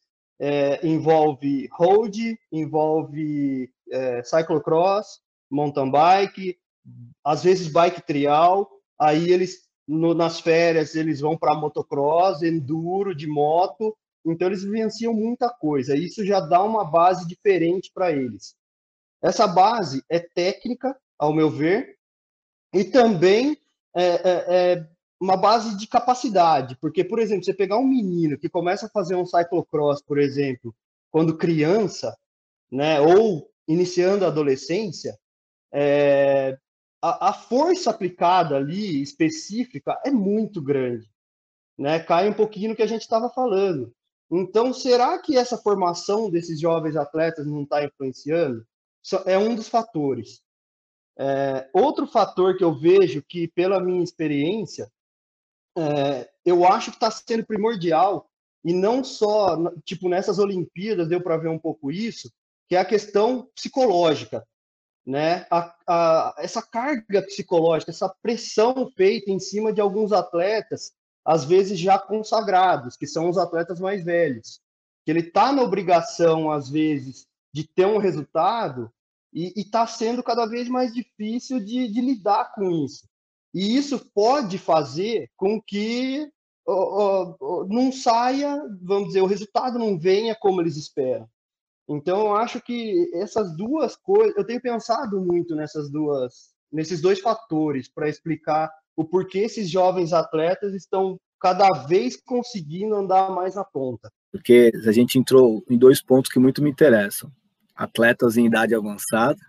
é, 0.41 0.85
envolve 0.87 1.69
road, 1.71 2.39
envolve 2.51 3.71
é, 3.91 4.25
cyclocross, 4.25 5.21
mountain 5.51 5.91
bike, 5.91 6.57
às 7.23 7.45
vezes 7.45 7.71
bike 7.71 8.01
trial, 8.07 8.67
aí 8.99 9.31
eles 9.31 9.69
no, 9.87 10.15
nas 10.15 10.41
férias 10.41 10.95
eles 10.95 11.21
vão 11.21 11.37
para 11.37 11.55
motocross, 11.55 12.41
enduro 12.41 13.15
de 13.15 13.27
moto, 13.27 13.95
então 14.25 14.49
eles 14.49 14.65
vivenciam 14.65 15.13
muita 15.13 15.51
coisa. 15.51 15.95
Isso 15.95 16.25
já 16.25 16.41
dá 16.41 16.63
uma 16.63 16.83
base 16.83 17.29
diferente 17.29 17.91
para 17.93 18.11
eles. 18.11 18.57
Essa 19.23 19.47
base 19.47 20.03
é 20.09 20.19
técnica, 20.19 20.99
ao 21.19 21.35
meu 21.35 21.51
ver, 21.51 21.95
e 22.73 22.85
também 22.85 23.55
é, 23.95 24.03
é, 24.07 24.45
é 24.49 24.92
uma 25.23 25.37
base 25.37 25.77
de 25.77 25.87
capacidade, 25.87 26.77
porque, 26.81 27.05
por 27.05 27.21
exemplo, 27.21 27.45
você 27.45 27.55
pegar 27.55 27.79
um 27.79 27.87
menino 27.87 28.37
que 28.37 28.49
começa 28.49 28.87
a 28.87 28.91
fazer 28.91 29.15
um 29.15 29.25
cyclocross, 29.25 30.03
por 30.03 30.19
exemplo, 30.19 30.75
quando 31.13 31.39
criança, 31.39 32.19
né, 32.69 33.01
ou 33.01 33.49
iniciando 33.69 34.25
a 34.25 34.29
adolescência, 34.29 35.17
é, 35.73 36.59
a, 37.01 37.29
a, 37.29 37.33
força 37.33 37.91
aplicada 37.91 38.57
ali, 38.57 39.01
específica, 39.01 39.97
é 40.05 40.11
muito 40.11 40.61
grande. 40.61 41.09
Né? 41.79 42.01
Cai 42.01 42.29
um 42.29 42.35
pouquinho 42.35 42.71
no 42.71 42.77
que 42.77 42.83
a 42.83 42.87
gente 42.87 43.03
estava 43.03 43.31
falando. 43.31 43.95
Então, 44.29 44.75
será 44.75 45.17
que 45.21 45.37
essa 45.37 45.57
formação 45.57 46.31
desses 46.31 46.59
jovens 46.59 46.97
atletas 46.97 47.47
não 47.47 47.63
está 47.63 47.85
influenciando? 47.85 48.67
É 49.25 49.39
um 49.39 49.55
dos 49.55 49.69
fatores. 49.69 50.43
É, 51.17 51.69
outro 51.73 52.09
fator 52.09 52.57
que 52.57 52.65
eu 52.65 52.75
vejo 52.75 53.23
que, 53.23 53.47
pela 53.47 53.81
minha 53.81 54.03
experiência, 54.03 54.91
é, 55.77 56.29
eu 56.45 56.67
acho 56.67 56.91
que 56.91 56.97
está 56.97 57.11
sendo 57.11 57.47
primordial, 57.47 58.29
e 58.65 58.73
não 58.73 59.03
só, 59.03 59.57
tipo, 59.85 60.09
nessas 60.09 60.39
Olimpíadas 60.39 61.09
deu 61.09 61.21
para 61.21 61.37
ver 61.37 61.49
um 61.49 61.59
pouco 61.59 61.91
isso, 61.91 62.31
que 62.69 62.77
é 62.77 62.79
a 62.79 62.85
questão 62.85 63.49
psicológica, 63.55 64.47
né? 65.05 65.47
A, 65.51 65.75
a, 65.87 66.35
essa 66.39 66.63
carga 66.63 67.23
psicológica, 67.23 67.91
essa 67.91 68.09
pressão 68.23 68.91
feita 68.97 69.31
em 69.31 69.41
cima 69.41 69.73
de 69.73 69.81
alguns 69.81 70.13
atletas, 70.13 70.93
às 71.25 71.45
vezes 71.45 71.79
já 71.79 71.99
consagrados, 71.99 72.97
que 72.97 73.07
são 73.07 73.29
os 73.29 73.37
atletas 73.37 73.81
mais 73.81 74.05
velhos, 74.05 74.61
que 75.05 75.11
ele 75.11 75.21
está 75.21 75.53
na 75.53 75.63
obrigação, 75.63 76.51
às 76.51 76.69
vezes, 76.69 77.27
de 77.53 77.65
ter 77.65 77.87
um 77.87 77.99
resultado 77.99 78.93
e 79.33 79.53
está 79.57 79.87
sendo 79.87 80.23
cada 80.23 80.47
vez 80.47 80.69
mais 80.69 80.93
difícil 80.93 81.59
de, 81.59 81.89
de 81.89 82.01
lidar 82.01 82.53
com 82.55 82.71
isso. 82.71 83.09
E 83.55 83.77
isso 83.77 83.99
pode 84.15 84.59
fazer 84.59 85.31
com 85.37 85.61
que 85.61 86.29
não 87.69 87.91
saia, 87.93 88.57
vamos 88.81 89.09
dizer, 89.09 89.21
o 89.21 89.27
resultado 89.27 89.79
não 89.79 89.99
venha 89.99 90.35
como 90.35 90.61
eles 90.61 90.77
esperam. 90.77 91.29
Então, 91.89 92.27
eu 92.27 92.37
acho 92.37 92.61
que 92.61 93.11
essas 93.15 93.55
duas 93.57 93.97
coisas, 93.97 94.37
eu 94.37 94.45
tenho 94.45 94.61
pensado 94.61 95.21
muito 95.21 95.55
nessas 95.57 95.91
duas, 95.91 96.55
nesses 96.71 97.01
dois 97.03 97.21
fatores 97.21 97.89
para 97.89 98.09
explicar 98.09 98.71
o 98.97 99.05
porquê 99.05 99.41
esses 99.41 99.69
jovens 99.69 100.13
atletas 100.13 100.73
estão 100.75 101.19
cada 101.41 101.69
vez 101.87 102.17
conseguindo 102.17 102.95
andar 102.95 103.31
mais 103.31 103.57
na 103.57 103.65
ponta. 103.65 104.11
Porque 104.31 104.71
a 104.87 104.93
gente 104.93 105.19
entrou 105.19 105.63
em 105.69 105.77
dois 105.77 106.01
pontos 106.01 106.31
que 106.31 106.39
muito 106.39 106.63
me 106.63 106.71
interessam: 106.71 107.31
atletas 107.75 108.37
em 108.37 108.47
idade 108.47 108.75
avançada 108.75 109.41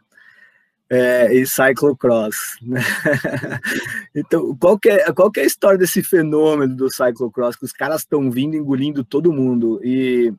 é, 0.89 1.33
e 1.33 1.45
cyclocross. 1.45 2.35
Né? 2.61 2.81
então, 4.15 4.55
qual 4.57 4.77
que, 4.77 4.89
é, 4.89 5.11
qual 5.11 5.31
que 5.31 5.39
é 5.39 5.43
a 5.43 5.47
história 5.47 5.77
desse 5.77 6.03
fenômeno 6.03 6.75
do 6.75 6.89
cyclocross? 6.91 7.55
Que 7.55 7.65
os 7.65 7.73
caras 7.73 8.01
estão 8.01 8.29
vindo 8.29 8.55
engolindo 8.55 9.03
todo 9.03 9.33
mundo. 9.33 9.79
E 9.83 10.33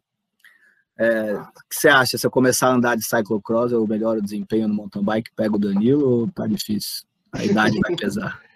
é, 0.99 1.35
o 1.35 1.45
que 1.69 1.77
você 1.77 1.89
acha? 1.89 2.19
Se 2.19 2.27
eu 2.27 2.31
começar 2.31 2.69
a 2.69 2.75
andar 2.75 2.97
de 2.97 3.05
cyclocross, 3.05 3.73
eu 3.73 3.87
melhoro 3.87 4.21
o 4.21 4.23
desempenho 4.23 4.69
no 4.69 4.75
mountain 4.75 5.03
bike, 5.03 5.33
pego 5.35 5.57
o 5.57 5.59
Danilo 5.59 6.09
ou 6.09 6.31
tá 6.31 6.47
difícil? 6.47 7.05
A 7.33 7.45
idade 7.45 7.79
vai 7.81 7.97
pesar. 7.97 8.41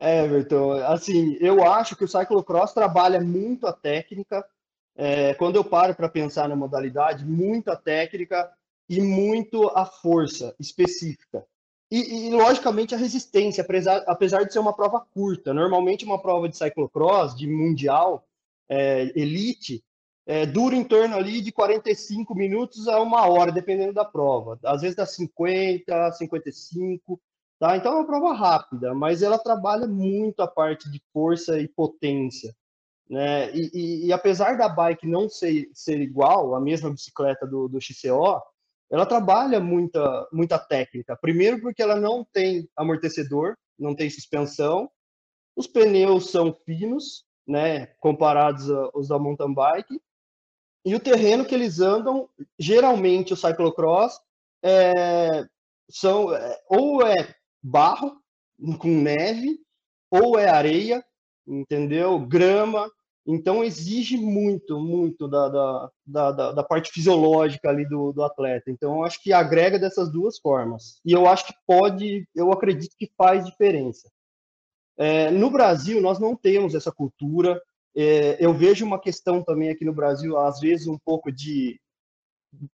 É, 0.00 0.24
Everton, 0.24 0.72
assim, 0.84 1.38
eu 1.40 1.66
acho 1.66 1.96
que 1.96 2.04
o 2.04 2.08
cyclocross 2.08 2.74
trabalha 2.74 3.20
muito 3.20 3.66
a 3.66 3.72
técnica. 3.72 4.44
É, 4.94 5.32
quando 5.34 5.56
eu 5.56 5.64
paro 5.64 5.94
para 5.94 6.10
pensar 6.10 6.46
na 6.46 6.54
modalidade, 6.54 7.24
muita 7.24 7.74
técnica, 7.74 8.50
e 8.88 9.00
muito 9.00 9.68
a 9.68 9.84
força 9.84 10.54
específica. 10.58 11.46
E, 11.90 12.26
e, 12.26 12.30
logicamente, 12.30 12.94
a 12.94 12.98
resistência, 12.98 13.62
apesar, 13.62 14.02
apesar 14.06 14.44
de 14.44 14.52
ser 14.52 14.58
uma 14.58 14.74
prova 14.74 15.00
curta. 15.00 15.54
Normalmente, 15.54 16.04
uma 16.04 16.20
prova 16.20 16.48
de 16.48 16.56
cyclocross, 16.56 17.36
de 17.36 17.46
mundial, 17.46 18.26
é, 18.68 19.12
elite, 19.14 19.84
é, 20.26 20.46
dura 20.46 20.74
em 20.74 20.84
torno 20.84 21.14
ali 21.14 21.40
de 21.40 21.52
45 21.52 22.34
minutos 22.34 22.88
a 22.88 23.00
uma 23.00 23.26
hora, 23.26 23.52
dependendo 23.52 23.92
da 23.92 24.04
prova. 24.04 24.58
Às 24.64 24.80
vezes 24.82 24.96
dá 24.96 25.06
50, 25.06 26.12
55, 26.12 27.20
tá? 27.58 27.76
Então 27.76 27.92
é 27.92 27.96
uma 27.96 28.06
prova 28.06 28.32
rápida, 28.32 28.94
mas 28.94 29.22
ela 29.22 29.38
trabalha 29.38 29.86
muito 29.86 30.40
a 30.40 30.48
parte 30.48 30.90
de 30.90 31.00
força 31.12 31.60
e 31.60 31.68
potência. 31.68 32.54
Né? 33.08 33.54
E, 33.54 33.70
e, 33.74 34.06
e 34.06 34.12
apesar 34.12 34.56
da 34.56 34.68
bike 34.68 35.06
não 35.06 35.28
ser, 35.28 35.68
ser 35.74 36.00
igual, 36.00 36.54
a 36.54 36.60
mesma 36.60 36.90
bicicleta 36.90 37.46
do, 37.46 37.68
do 37.68 37.80
XCO, 37.80 38.40
ela 38.90 39.06
trabalha 39.06 39.60
muita, 39.60 40.28
muita 40.32 40.58
técnica. 40.58 41.16
Primeiro, 41.16 41.60
porque 41.60 41.82
ela 41.82 41.96
não 41.96 42.24
tem 42.24 42.68
amortecedor, 42.76 43.56
não 43.78 43.94
tem 43.94 44.08
suspensão, 44.08 44.90
os 45.56 45.66
pneus 45.66 46.30
são 46.30 46.52
finos, 46.52 47.24
né, 47.46 47.86
comparados 48.00 48.70
aos 48.70 49.08
da 49.08 49.18
mountain 49.18 49.54
bike, 49.54 50.00
e 50.84 50.94
o 50.94 51.00
terreno 51.00 51.44
que 51.44 51.54
eles 51.54 51.80
andam, 51.80 52.28
geralmente 52.58 53.32
o 53.32 53.36
cyclocross, 53.36 54.20
é, 54.62 55.46
são, 55.90 56.34
é, 56.34 56.60
ou 56.68 57.06
é 57.06 57.34
barro 57.62 58.20
com 58.78 58.88
neve, 58.88 59.58
ou 60.10 60.38
é 60.38 60.48
areia, 60.48 61.04
entendeu? 61.46 62.18
Grama, 62.20 62.90
então, 63.26 63.64
exige 63.64 64.18
muito, 64.18 64.78
muito 64.78 65.26
da, 65.26 65.48
da, 65.48 65.90
da, 66.06 66.52
da, 66.52 66.62
parte 66.62 66.90
fisiológica 66.90 67.70
ali 67.70 67.88
do, 67.88 68.12
do 68.12 68.22
atleta. 68.22 68.70
Então, 68.70 68.96
eu 68.96 69.04
acho 69.04 69.22
que 69.22 69.32
agrega 69.32 69.78
dessas 69.78 70.10
duas 70.12 70.38
formas. 70.38 71.00
E 71.04 71.12
eu 71.12 71.26
acho 71.26 71.46
que 71.46 71.54
pode, 71.66 72.28
eu 72.34 72.52
acredito 72.52 72.94
que 72.98 73.10
faz 73.16 73.46
diferença. 73.46 74.10
É, 74.98 75.30
no 75.30 75.50
Brasil, 75.50 76.02
nós 76.02 76.18
não 76.18 76.36
temos 76.36 76.74
essa 76.74 76.92
cultura. 76.92 77.60
É, 77.96 78.36
eu 78.44 78.52
vejo 78.52 78.84
uma 78.84 79.00
questão 79.00 79.42
também 79.42 79.70
aqui 79.70 79.86
no 79.86 79.94
Brasil, 79.94 80.36
às 80.36 80.60
vezes, 80.60 80.86
um 80.86 80.98
pouco 80.98 81.32
de 81.32 81.80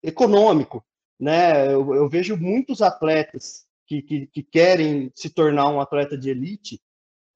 econômico. 0.03 0.85
Né? 1.19 1.73
Eu, 1.73 1.95
eu 1.95 2.09
vejo 2.09 2.37
muitos 2.37 2.83
atletas 2.83 3.67
que, 3.87 4.03
que, 4.03 4.27
que, 4.27 4.43
querem 4.43 5.13
se 5.15 5.31
tornar 5.31 5.69
um 5.69 5.81
atleta 5.81 6.19
de 6.19 6.31
elite, 6.31 6.81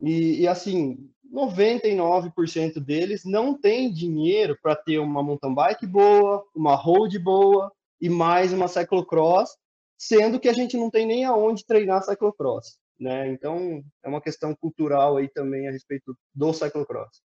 e, 0.01 0.41
e 0.41 0.49
assim, 0.49 1.11
99% 1.35 2.79
deles 2.79 3.25
não 3.25 3.59
tem 3.59 3.93
dinheiro 3.93 4.57
para 4.63 4.77
ter 4.77 4.99
uma 4.99 5.23
mountain 5.23 5.53
bike 5.53 5.87
boa, 5.87 6.45
uma 6.55 6.77
road 6.77 7.19
boa 7.19 7.73
e 8.01 8.09
mais 8.09 8.53
uma 8.53 8.69
cyclocross, 8.69 9.57
sendo 9.99 10.39
que 10.39 10.49
a 10.49 10.53
gente 10.53 10.77
não 10.77 10.91
tem 10.91 11.07
nem 11.07 11.25
aonde 11.25 11.67
treinar 11.67 12.03
cyclocross, 12.03 12.79
né? 12.99 13.29
Então, 13.33 13.83
é 14.03 14.09
uma 14.09 14.21
questão 14.21 14.55
cultural 14.55 15.17
aí 15.17 15.29
também 15.29 15.67
a 15.67 15.73
respeito 15.73 16.17
do 16.33 16.53
cyclocross. 16.53 17.21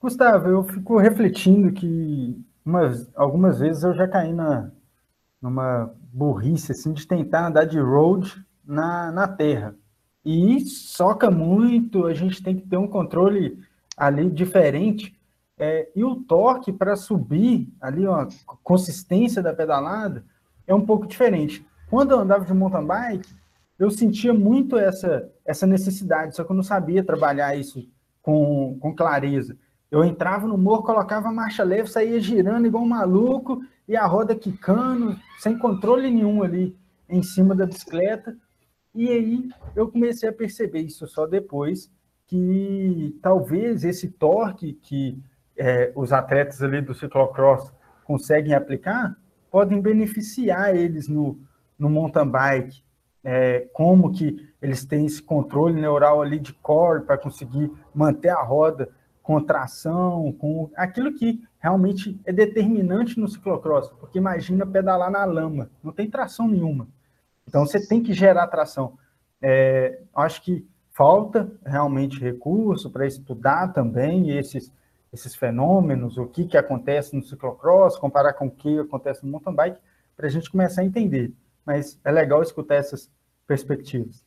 Gustavo, 0.00 0.48
eu 0.48 0.64
fico 0.64 0.96
refletindo 0.96 1.70
que 1.72 2.42
umas, 2.64 3.14
algumas 3.14 3.58
vezes 3.60 3.82
eu 3.82 3.92
já 3.92 4.08
caí 4.08 4.32
na, 4.32 4.72
numa 5.42 5.94
burrice 6.10 6.72
assim 6.72 6.94
de 6.94 7.06
tentar 7.06 7.48
andar 7.48 7.66
de 7.66 7.78
road 7.78 8.42
na, 8.64 9.12
na 9.12 9.28
terra. 9.28 9.76
E 10.24 10.60
soca 10.60 11.30
muito, 11.30 12.06
a 12.06 12.14
gente 12.14 12.42
tem 12.42 12.56
que 12.56 12.66
ter 12.66 12.76
um 12.76 12.88
controle 12.88 13.58
ali 13.96 14.30
diferente. 14.30 15.18
É, 15.58 15.90
e 15.94 16.02
o 16.02 16.16
torque 16.16 16.72
para 16.72 16.96
subir 16.96 17.68
ali, 17.80 18.06
ó, 18.06 18.22
a 18.22 18.28
consistência 18.62 19.42
da 19.42 19.52
pedalada 19.52 20.24
é 20.66 20.74
um 20.74 20.84
pouco 20.84 21.06
diferente. 21.06 21.66
Quando 21.88 22.12
eu 22.12 22.20
andava 22.20 22.44
de 22.44 22.54
mountain 22.54 22.86
bike, 22.86 23.28
eu 23.78 23.90
sentia 23.90 24.32
muito 24.32 24.76
essa, 24.76 25.30
essa 25.44 25.66
necessidade, 25.66 26.36
só 26.36 26.44
que 26.44 26.52
eu 26.52 26.56
não 26.56 26.62
sabia 26.62 27.04
trabalhar 27.04 27.56
isso 27.56 27.86
com, 28.22 28.78
com 28.80 28.94
clareza. 28.94 29.56
Eu 29.90 30.04
entrava 30.04 30.46
no 30.46 30.56
morro, 30.56 30.82
colocava 30.82 31.28
a 31.28 31.32
marcha 31.32 31.64
leve, 31.64 31.90
saía 31.90 32.20
girando 32.20 32.66
igual 32.66 32.84
um 32.84 32.88
maluco 32.88 33.60
e 33.88 33.96
a 33.96 34.06
roda 34.06 34.36
quicando, 34.36 35.18
sem 35.38 35.58
controle 35.58 36.10
nenhum 36.10 36.42
ali 36.42 36.76
em 37.08 37.22
cima 37.22 37.54
da 37.54 37.66
bicicleta. 37.66 38.36
E 38.94 39.08
aí 39.08 39.48
eu 39.76 39.90
comecei 39.90 40.28
a 40.28 40.32
perceber 40.32 40.80
isso 40.80 41.06
só 41.06 41.26
depois, 41.26 41.90
que 42.26 43.18
talvez 43.22 43.84
esse 43.84 44.08
torque 44.08 44.72
que 44.74 45.22
é, 45.56 45.92
os 45.94 46.12
atletas 46.12 46.62
ali 46.62 46.80
do 46.80 46.94
ciclocross 46.94 47.72
conseguem 48.04 48.54
aplicar, 48.54 49.16
podem 49.50 49.80
beneficiar 49.80 50.74
eles 50.74 51.08
no, 51.08 51.38
no 51.78 51.90
mountain 51.90 52.26
bike, 52.26 52.82
é, 53.22 53.68
como 53.72 54.12
que 54.12 54.48
eles 54.62 54.84
têm 54.84 55.06
esse 55.06 55.22
controle 55.22 55.80
neural 55.80 56.22
ali 56.22 56.38
de 56.38 56.52
core 56.54 57.02
para 57.02 57.18
conseguir 57.18 57.70
manter 57.94 58.30
a 58.30 58.42
roda 58.42 58.88
com 59.22 59.40
tração, 59.40 60.32
com 60.38 60.70
aquilo 60.74 61.12
que 61.14 61.42
realmente 61.58 62.18
é 62.24 62.32
determinante 62.32 63.20
no 63.20 63.28
ciclocross, 63.28 63.90
porque 63.90 64.18
imagina 64.18 64.66
pedalar 64.66 65.10
na 65.10 65.24
lama, 65.24 65.70
não 65.82 65.92
tem 65.92 66.08
tração 66.08 66.48
nenhuma. 66.48 66.88
Então 67.50 67.66
você 67.66 67.84
tem 67.84 68.00
que 68.00 68.12
gerar 68.12 68.46
tração. 68.46 68.96
É, 69.42 70.02
acho 70.14 70.40
que 70.42 70.64
falta 70.92 71.50
realmente 71.66 72.20
recurso 72.20 72.88
para 72.90 73.08
estudar 73.08 73.72
também 73.72 74.30
esses, 74.38 74.72
esses 75.12 75.34
fenômenos, 75.34 76.16
o 76.16 76.26
que, 76.26 76.44
que 76.44 76.56
acontece 76.56 77.16
no 77.16 77.24
ciclocross, 77.24 77.96
comparar 77.96 78.34
com 78.34 78.46
o 78.46 78.50
que 78.50 78.78
acontece 78.78 79.24
no 79.24 79.32
mountain 79.32 79.52
bike, 79.52 79.80
para 80.16 80.28
a 80.28 80.30
gente 80.30 80.48
começar 80.48 80.82
a 80.82 80.84
entender. 80.84 81.32
Mas 81.66 81.98
é 82.04 82.12
legal 82.12 82.40
escutar 82.40 82.76
essas 82.76 83.10
perspectivas. 83.48 84.24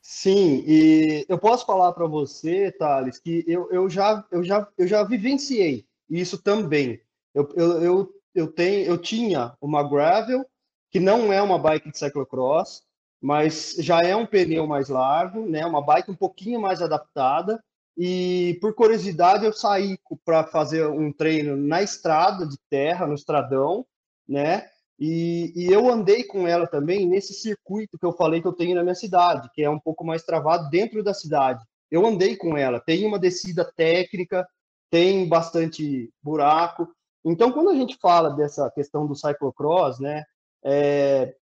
Sim, 0.00 0.62
e 0.64 1.26
eu 1.28 1.38
posso 1.38 1.66
falar 1.66 1.92
para 1.92 2.06
você, 2.06 2.70
Thales, 2.70 3.18
que 3.18 3.44
eu, 3.48 3.68
eu, 3.72 3.90
já, 3.90 4.24
eu, 4.30 4.44
já, 4.44 4.68
eu 4.78 4.86
já 4.86 5.02
vivenciei 5.02 5.84
isso 6.08 6.40
também. 6.40 7.00
Eu, 7.34 7.48
eu, 7.56 7.82
eu, 7.82 8.14
eu, 8.32 8.46
tenho, 8.46 8.86
eu 8.86 8.96
tinha 8.96 9.54
uma 9.60 9.82
gravel, 9.82 10.46
que 10.94 11.00
não 11.00 11.32
é 11.32 11.42
uma 11.42 11.58
bike 11.58 11.90
de 11.90 11.98
cyclocross, 11.98 12.84
mas 13.20 13.74
já 13.80 13.98
é 13.98 14.14
um 14.14 14.24
pneu 14.24 14.64
mais 14.64 14.88
largo, 14.88 15.44
né? 15.44 15.66
Uma 15.66 15.84
bike 15.84 16.08
um 16.08 16.14
pouquinho 16.14 16.60
mais 16.60 16.80
adaptada. 16.80 17.60
E 17.98 18.56
por 18.60 18.76
curiosidade 18.76 19.44
eu 19.44 19.52
saí 19.52 19.98
para 20.24 20.44
fazer 20.44 20.86
um 20.86 21.12
treino 21.12 21.56
na 21.56 21.82
estrada 21.82 22.46
de 22.46 22.56
terra, 22.70 23.08
no 23.08 23.14
estradão, 23.14 23.84
né? 24.28 24.68
E, 24.96 25.52
e, 25.56 25.66
eu 25.66 25.90
andei 25.90 26.22
com 26.22 26.46
ela 26.46 26.68
também 26.68 27.08
nesse 27.08 27.34
circuito 27.34 27.98
que 27.98 28.06
eu 28.06 28.12
falei 28.12 28.40
que 28.40 28.46
eu 28.46 28.52
tenho 28.52 28.76
na 28.76 28.84
minha 28.84 28.94
cidade, 28.94 29.50
que 29.52 29.64
é 29.64 29.68
um 29.68 29.80
pouco 29.80 30.04
mais 30.04 30.22
travado 30.22 30.70
dentro 30.70 31.02
da 31.02 31.12
cidade. 31.12 31.60
Eu 31.90 32.06
andei 32.06 32.36
com 32.36 32.56
ela, 32.56 32.78
tem 32.78 33.04
uma 33.04 33.18
descida 33.18 33.68
técnica, 33.76 34.46
tem 34.92 35.28
bastante 35.28 36.08
buraco. 36.22 36.88
Então, 37.24 37.50
quando 37.50 37.70
a 37.70 37.74
gente 37.74 37.98
fala 38.00 38.30
dessa 38.30 38.70
questão 38.70 39.08
do 39.08 39.16
cyclocross, 39.16 39.98
né, 39.98 40.22
é, 40.64 41.34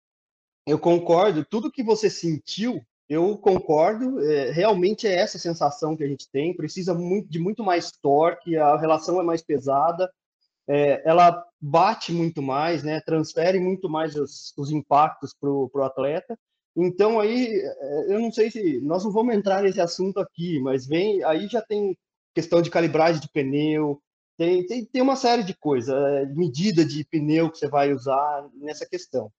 eu 0.67 0.79
concordo, 0.79 1.45
tudo 1.45 1.71
que 1.71 1.83
você 1.83 2.09
sentiu, 2.09 2.81
eu 3.09 3.37
concordo, 3.37 4.21
é, 4.25 4.51
realmente 4.51 5.07
é 5.07 5.15
essa 5.15 5.39
sensação 5.39 5.97
que 5.97 6.05
a 6.05 6.09
gente 6.09 6.29
tem, 6.31 6.57
precisa 6.57 6.95
muito, 6.95 7.29
de 7.29 7.39
muito 7.39 7.63
mais 7.65 7.91
torque, 7.91 8.57
a 8.57 8.77
relação 8.77 9.21
é 9.21 9.25
mais 9.25 9.43
pesada, 9.43 10.11
é, 10.69 11.03
ela 11.05 11.45
bate 11.61 12.13
muito 12.13 12.41
mais, 12.41 12.85
né, 12.85 13.01
transfere 13.01 13.59
muito 13.59 13.89
mais 13.89 14.15
os, 14.15 14.55
os 14.57 14.71
impactos 14.71 15.35
para 15.35 15.51
o 15.51 15.83
atleta. 15.83 16.39
Então 16.77 17.19
aí, 17.19 17.53
eu 18.07 18.21
não 18.21 18.31
sei 18.31 18.49
se 18.49 18.81
nós 18.81 19.05
não 19.05 19.11
vamos 19.11 19.35
entrar 19.35 19.63
nesse 19.63 19.81
assunto 19.81 20.21
aqui, 20.21 20.61
mas 20.61 20.87
vem 20.87 21.23
aí 21.25 21.49
já 21.49 21.61
tem 21.61 21.99
questão 22.33 22.63
de 22.63 22.71
calibragem 22.71 23.21
de 23.21 23.29
pneu, 23.29 24.01
tem, 24.41 24.67
tem, 24.67 24.85
tem 24.87 25.03
uma 25.03 25.17
série 25.17 25.43
de 25.43 25.55
coisas, 25.55 25.95
é, 25.95 26.25
medida 26.25 26.83
de 26.83 27.05
pneu 27.05 27.51
que 27.51 27.59
você 27.59 27.69
vai 27.69 27.93
usar 27.93 28.49
nessa 28.55 28.87
questão. 28.87 29.31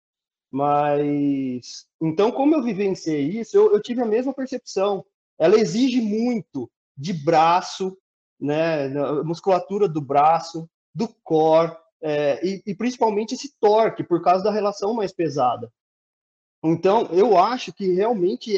Mas, 0.51 1.87
então, 1.99 2.31
como 2.31 2.53
eu 2.53 2.61
vivenciei 2.61 3.39
isso, 3.39 3.57
eu, 3.57 3.73
eu 3.73 3.81
tive 3.81 4.03
a 4.03 4.05
mesma 4.05 4.31
percepção. 4.31 5.03
Ela 5.39 5.59
exige 5.59 5.99
muito 5.99 6.69
de 6.95 7.13
braço, 7.13 7.97
né, 8.39 8.89
musculatura 9.23 9.87
do 9.87 9.99
braço, 9.99 10.69
do 10.93 11.07
core, 11.23 11.75
é, 11.99 12.39
e, 12.45 12.61
e, 12.67 12.75
principalmente 12.75 13.33
esse 13.33 13.55
torque, 13.59 14.03
por 14.03 14.21
causa 14.21 14.43
da 14.43 14.51
relação 14.51 14.93
mais 14.93 15.11
pesada. 15.11 15.73
Então, 16.63 17.07
eu 17.11 17.39
acho 17.39 17.73
que 17.73 17.91
realmente 17.91 18.55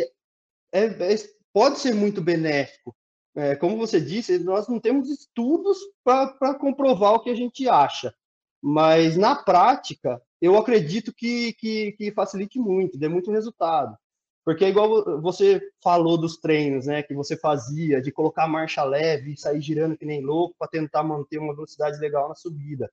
é, 0.73 0.83
é, 0.83 1.15
pode 1.53 1.79
ser 1.79 1.95
muito 1.95 2.21
benéfico. 2.21 2.93
É, 3.35 3.55
como 3.55 3.77
você 3.77 3.99
disse, 3.99 4.37
nós 4.39 4.67
não 4.67 4.79
temos 4.79 5.09
estudos 5.09 5.77
para 6.03 6.53
comprovar 6.55 7.13
o 7.13 7.19
que 7.19 7.31
a 7.31 7.35
gente 7.35 7.67
acha, 7.67 8.13
mas 8.61 9.17
na 9.17 9.35
prática, 9.35 10.21
eu 10.39 10.55
acredito 10.57 11.13
que, 11.13 11.53
que, 11.53 11.93
que 11.93 12.11
facilite 12.11 12.59
muito, 12.59 12.97
dê 12.97 13.07
muito 13.07 13.31
resultado. 13.31 13.97
Porque 14.45 14.65
é 14.65 14.69
igual 14.69 15.21
você 15.21 15.61
falou 15.81 16.17
dos 16.17 16.37
treinos, 16.37 16.85
né, 16.85 17.01
que 17.01 17.13
você 17.13 17.37
fazia, 17.37 18.01
de 18.01 18.11
colocar 18.11 18.47
marcha 18.47 18.83
leve 18.83 19.33
e 19.33 19.39
sair 19.39 19.61
girando 19.61 19.97
que 19.97 20.05
nem 20.05 20.21
louco 20.21 20.55
para 20.59 20.67
tentar 20.67 21.01
manter 21.01 21.39
uma 21.39 21.55
velocidade 21.55 21.97
legal 21.97 22.27
na 22.27 22.35
subida. 22.35 22.91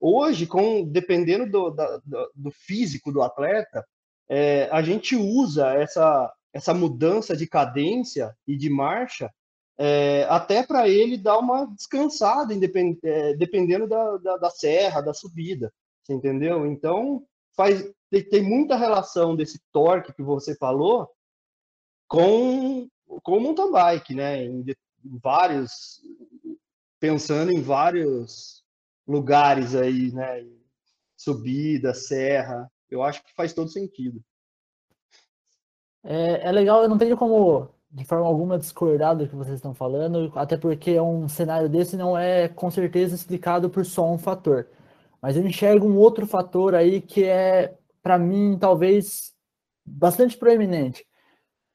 Hoje, 0.00 0.46
com 0.46 0.84
dependendo 0.84 1.50
do, 1.50 1.70
do, 1.70 2.32
do 2.34 2.50
físico 2.50 3.12
do 3.12 3.22
atleta, 3.22 3.86
é, 4.28 4.68
a 4.70 4.80
gente 4.82 5.14
usa 5.14 5.74
essa, 5.74 6.32
essa 6.52 6.72
mudança 6.72 7.36
de 7.36 7.46
cadência 7.46 8.34
e 8.46 8.56
de 8.56 8.70
marcha 8.70 9.30
é, 9.78 10.24
até 10.24 10.64
para 10.64 10.88
ele 10.88 11.16
dar 11.16 11.38
uma 11.38 11.64
descansada, 11.66 12.52
é, 12.52 13.34
dependendo 13.34 13.86
da, 13.86 14.16
da, 14.16 14.36
da, 14.36 14.50
serra, 14.50 15.00
da 15.00 15.14
subida, 15.14 15.72
entendeu? 16.08 16.66
Então, 16.66 17.24
faz, 17.56 17.88
tem, 18.10 18.28
tem, 18.28 18.42
muita 18.42 18.76
relação 18.76 19.36
desse 19.36 19.60
torque 19.72 20.12
que 20.12 20.22
você 20.22 20.56
falou 20.56 21.08
com, 22.08 22.88
com 23.22 23.36
o 23.36 23.40
mountain 23.40 23.70
bike, 23.70 24.14
né? 24.16 24.44
Em, 24.44 24.64
em 25.04 25.18
vários, 25.22 26.02
pensando 26.98 27.52
em 27.52 27.62
vários 27.62 28.64
lugares 29.06 29.76
aí, 29.76 30.10
né? 30.10 30.44
Subida, 31.16 31.94
serra, 31.94 32.68
eu 32.90 33.00
acho 33.02 33.22
que 33.22 33.34
faz 33.34 33.52
todo 33.52 33.70
sentido. 33.70 34.20
É, 36.02 36.48
é 36.48 36.52
legal, 36.52 36.82
eu 36.82 36.88
não 36.88 36.98
tenho 36.98 37.16
como 37.16 37.68
de 37.90 38.04
forma 38.04 38.26
alguma 38.26 38.58
discordar 38.58 39.16
do 39.16 39.26
que 39.26 39.34
vocês 39.34 39.56
estão 39.56 39.74
falando, 39.74 40.30
até 40.34 40.56
porque 40.56 41.00
um 41.00 41.28
cenário 41.28 41.68
desse 41.68 41.96
não 41.96 42.16
é 42.16 42.48
com 42.48 42.70
certeza 42.70 43.14
explicado 43.14 43.70
por 43.70 43.84
só 43.84 44.10
um 44.10 44.18
fator. 44.18 44.68
Mas 45.20 45.36
eu 45.36 45.46
enxergo 45.46 45.86
um 45.86 45.96
outro 45.96 46.26
fator 46.26 46.74
aí 46.74 47.00
que 47.00 47.24
é, 47.24 47.76
para 48.02 48.18
mim, 48.18 48.56
talvez 48.58 49.32
bastante 49.84 50.36
proeminente, 50.36 51.04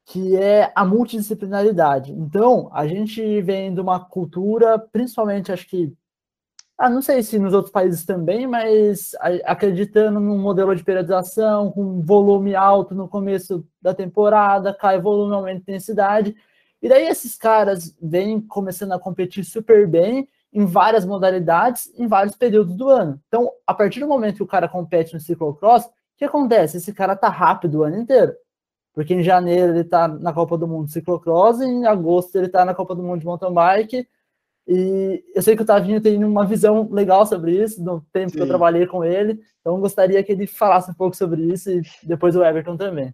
que 0.05 0.36
é 0.38 0.72
a 0.76 0.86
multidisciplinaridade. 0.86 2.11
Então, 2.11 2.70
a 2.74 2.88
gente 2.88 3.41
vem 3.41 3.74
de 3.74 3.82
uma 3.82 3.99
cultura, 3.99 4.78
principalmente, 4.80 5.51
acho 5.51 5.68
que 5.68 5.93
ah, 6.84 6.89
não 6.89 7.01
sei 7.01 7.23
se 7.23 7.39
nos 7.39 7.53
outros 7.53 7.71
países 7.71 8.03
também, 8.03 8.45
mas 8.45 9.15
acreditando 9.45 10.19
num 10.19 10.38
modelo 10.38 10.75
de 10.75 10.84
periodização, 10.84 11.71
com 11.71 12.01
volume 12.01 12.55
alto 12.55 12.93
no 12.93 13.07
começo 13.07 13.65
da 13.81 13.93
temporada, 13.93 14.73
cai 14.73 14.99
volume, 14.99 15.34
aumenta 15.34 15.61
intensidade. 15.61 16.36
E 16.81 16.89
daí 16.89 17.07
esses 17.07 17.38
caras 17.38 17.95
vêm 18.01 18.41
começando 18.41 18.91
a 18.91 18.99
competir 18.99 19.45
super 19.45 19.88
bem 19.88 20.27
em 20.51 20.65
várias 20.65 21.05
modalidades, 21.05 21.89
em 21.97 22.05
vários 22.05 22.36
períodos 22.36 22.75
do 22.75 22.89
ano. 22.89 23.17
Então, 23.29 23.49
a 23.65 23.73
partir 23.73 24.01
do 24.01 24.07
momento 24.07 24.36
que 24.36 24.43
o 24.43 24.47
cara 24.47 24.67
compete 24.67 25.13
no 25.13 25.21
ciclocross, 25.21 25.86
o 25.86 25.91
que 26.17 26.25
acontece? 26.25 26.75
Esse 26.75 26.91
cara 26.91 27.15
tá 27.15 27.29
rápido 27.29 27.75
o 27.75 27.84
ano 27.84 27.95
inteiro. 27.95 28.34
Porque 28.93 29.13
em 29.13 29.23
janeiro 29.23 29.71
ele 29.71 29.86
tá 29.86 30.05
na 30.09 30.34
Copa 30.34 30.57
do 30.57 30.67
Mundo 30.67 30.88
de 30.88 30.91
ciclocross, 30.91 31.61
em 31.61 31.86
agosto 31.86 32.36
ele 32.36 32.49
tá 32.49 32.65
na 32.65 32.75
Copa 32.75 32.93
do 32.93 33.01
Mundo 33.01 33.21
de 33.21 33.25
mountain 33.25 33.53
bike, 33.53 34.05
e 34.68 35.24
eu 35.36 35.41
sei 35.41 35.55
que 35.55 35.61
o 35.61 35.66
Tavinho 35.66 36.01
tem 36.01 36.24
uma 36.24 36.45
visão 36.45 36.89
legal 36.89 37.26
sobre 37.26 37.61
isso, 37.61 37.84
no 37.84 38.01
tempo 38.14 38.32
Sim. 38.32 38.38
que 38.38 38.41
eu 38.43 38.47
trabalhei 38.47 38.88
com 38.88 39.03
ele. 39.03 39.39
Então, 39.59 39.80
gostaria 39.80 40.24
que 40.24 40.32
ele 40.32 40.47
falasse 40.47 40.89
um 40.89 40.93
pouco 40.93 41.16
sobre 41.16 41.41
isso 41.43 41.70
e 41.70 41.82
depois 42.03 42.36
o 42.36 42.43
Everton 42.43 42.78
também. 42.78 43.14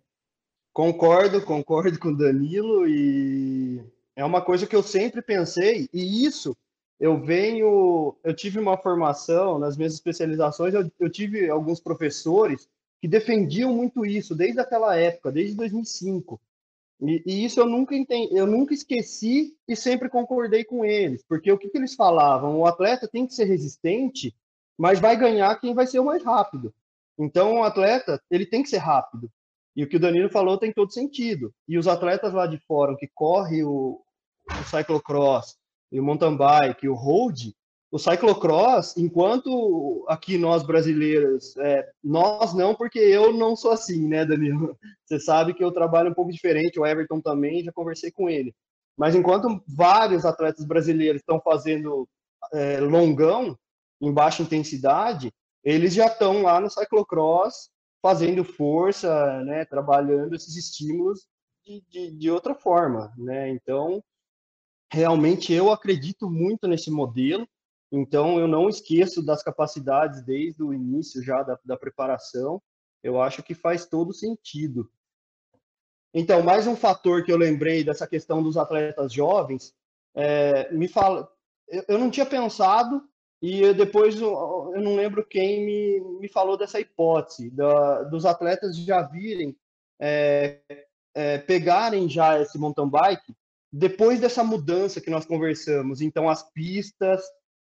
Concordo, 0.72 1.42
concordo 1.44 1.98
com 2.00 2.10
o 2.10 2.18
Danilo. 2.18 2.88
E 2.88 3.84
é 4.16 4.24
uma 4.24 4.42
coisa 4.42 4.68
que 4.68 4.76
eu 4.76 4.84
sempre 4.84 5.22
pensei, 5.22 5.90
e 5.92 6.26
isso 6.26 6.56
eu 7.00 7.20
venho. 7.20 8.16
Eu 8.24 8.34
tive 8.34 8.60
uma 8.60 8.78
formação 8.78 9.58
nas 9.58 9.76
minhas 9.76 9.94
especializações, 9.94 10.74
eu, 10.74 10.90
eu 11.00 11.10
tive 11.10 11.50
alguns 11.50 11.80
professores 11.80 12.68
que 13.02 13.08
defendiam 13.08 13.74
muito 13.74 14.06
isso 14.06 14.36
desde 14.36 14.60
aquela 14.60 14.96
época, 14.96 15.32
desde 15.32 15.56
2005. 15.56 16.40
E, 17.02 17.24
e 17.26 17.46
isso 17.46 17.60
eu 17.60 17.66
nunca 17.66 17.96
entendi, 17.96 18.36
eu 18.36 18.46
nunca 18.46 18.74
esqueci 18.74 19.56
e 19.68 19.76
sempre 19.76 20.10
concordei 20.10 20.64
com 20.66 20.84
eles, 20.84 21.24
porque 21.24 21.52
o 21.52 21.58
que, 21.58 21.70
que 21.70 21.78
eles 21.78 21.96
falavam? 21.96 22.58
O 22.58 22.66
atleta 22.66 23.08
tem 23.08 23.26
que 23.26 23.34
ser 23.34 23.46
resistente, 23.46 24.36
mas 24.78 25.00
vai 25.00 25.16
ganhar 25.16 25.60
quem 25.60 25.74
vai 25.74 25.88
ser 25.88 26.00
o 26.00 26.06
mais 26.06 26.24
rápido. 26.24 26.74
Então, 27.18 27.60
o 27.60 27.64
atleta 27.64 28.22
ele 28.30 28.46
tem 28.46 28.64
que 28.64 28.70
ser 28.70 28.78
rápido. 28.78 29.30
E 29.76 29.84
o 29.84 29.88
que 29.88 29.98
o 29.98 30.00
Danilo 30.00 30.30
falou 30.30 30.58
tem 30.58 30.74
todo 30.74 30.92
sentido. 30.92 31.54
E 31.68 31.78
os 31.78 31.88
atletas 31.88 32.34
lá 32.34 32.48
de 32.48 32.58
fora 32.60 32.96
que 32.98 33.08
corre 33.08 33.64
o, 33.64 34.02
o 34.50 34.64
cyclocross, 34.66 35.58
e 35.92 36.00
o 36.00 36.04
mountain 36.04 36.36
bike, 36.36 36.88
o 36.88 36.94
road, 36.94 37.56
o 37.92 37.98
cyclocross, 37.98 38.96
enquanto 38.98 40.06
aqui 40.08 40.38
nós 40.38 40.64
brasileiros, 40.64 41.58
é, 41.58 41.90
nós 42.04 42.54
não, 42.54 42.76
porque 42.76 43.00
eu 43.00 43.34
não 43.34 43.56
sou 43.56 43.72
assim, 43.72 44.08
né, 44.08 44.26
Danilo? 44.26 44.78
Você 45.06 45.20
sabe 45.20 45.54
que 45.54 45.64
eu 45.64 45.72
trabalho 45.72 46.12
um 46.12 46.14
pouco 46.14 46.32
diferente, 46.32 46.80
o 46.80 46.86
Everton 46.86 47.20
também, 47.20 47.64
já 47.64 47.72
conversei 47.72 48.12
com 48.12 48.30
ele. 48.30 48.54
Mas 48.96 49.16
enquanto 49.16 49.64
vários 49.68 50.24
atletas 50.26 50.66
brasileiros 50.66 51.22
estão 51.22 51.42
fazendo 51.42 52.08
é, 52.54 52.80
longão, 52.80 53.58
em 54.02 54.14
baixa 54.14 54.44
intensidade, 54.44 55.32
eles 55.64 55.94
já 55.94 56.08
estão 56.08 56.44
lá 56.44 56.60
no 56.60 56.70
cyclocross 56.70 57.70
fazendo 58.02 58.44
força, 58.44 59.44
né, 59.44 59.66
trabalhando 59.66 60.36
esses 60.36 60.56
estímulos 60.56 61.28
de, 61.66 61.84
de, 61.90 62.12
de 62.12 62.32
outra 62.32 62.56
forma, 62.56 63.12
né? 63.18 63.50
Então, 63.50 64.02
realmente 64.92 65.52
eu 65.52 65.72
acredito 65.72 66.30
muito 66.30 66.68
nesse 66.68 66.90
modelo, 66.90 67.48
então 67.92 68.40
eu 68.40 68.48
não 68.48 68.70
esqueço 68.70 69.24
das 69.24 69.42
capacidades 69.42 70.22
desde 70.24 70.64
o 70.64 70.74
início 70.74 71.24
já 71.24 71.42
da, 71.44 71.60
da 71.64 71.78
preparação, 71.78 72.62
eu 73.04 73.22
acho 73.22 73.42
que 73.42 73.56
faz 73.56 73.86
todo 73.86 74.14
sentido. 74.14 74.90
Então, 76.14 76.42
mais 76.42 76.68
um 76.68 76.76
fator 76.76 77.24
que 77.24 77.32
eu 77.32 77.38
lembrei 77.38 77.84
dessa 77.84 78.08
questão 78.08 78.42
dos 78.42 78.58
atletas 78.58 79.14
jovens, 79.14 79.74
é, 80.16 80.72
me 80.74 80.88
fala, 80.88 81.32
eu, 81.68 81.84
eu, 81.88 81.98
não 82.00 82.10
tinha 82.10 82.26
pensado 82.26 83.04
e 83.42 83.74
depois 83.74 84.20
eu, 84.20 84.72
eu 84.76 84.82
não 84.82 84.96
lembro 84.96 85.26
quem 85.26 85.66
me, 85.66 86.20
me 86.20 86.28
falou 86.28 86.58
dessa 86.58 86.80
hipótese 86.80 87.50
da, 87.52 88.04
dos 88.04 88.26
atletas 88.26 88.76
já 88.78 89.04
virem 89.04 89.56
é, 90.00 90.60
é, 91.16 91.38
pegarem 91.38 92.10
já 92.10 92.42
esse 92.42 92.58
mountain 92.58 92.90
bike 92.90 93.36
depois 93.72 94.20
dessa 94.20 94.44
mudança 94.44 95.00
que 95.00 95.12
nós 95.12 95.26
conversamos, 95.26 96.02
então 96.02 96.28
as 96.28 96.44
pistas, 96.52 97.22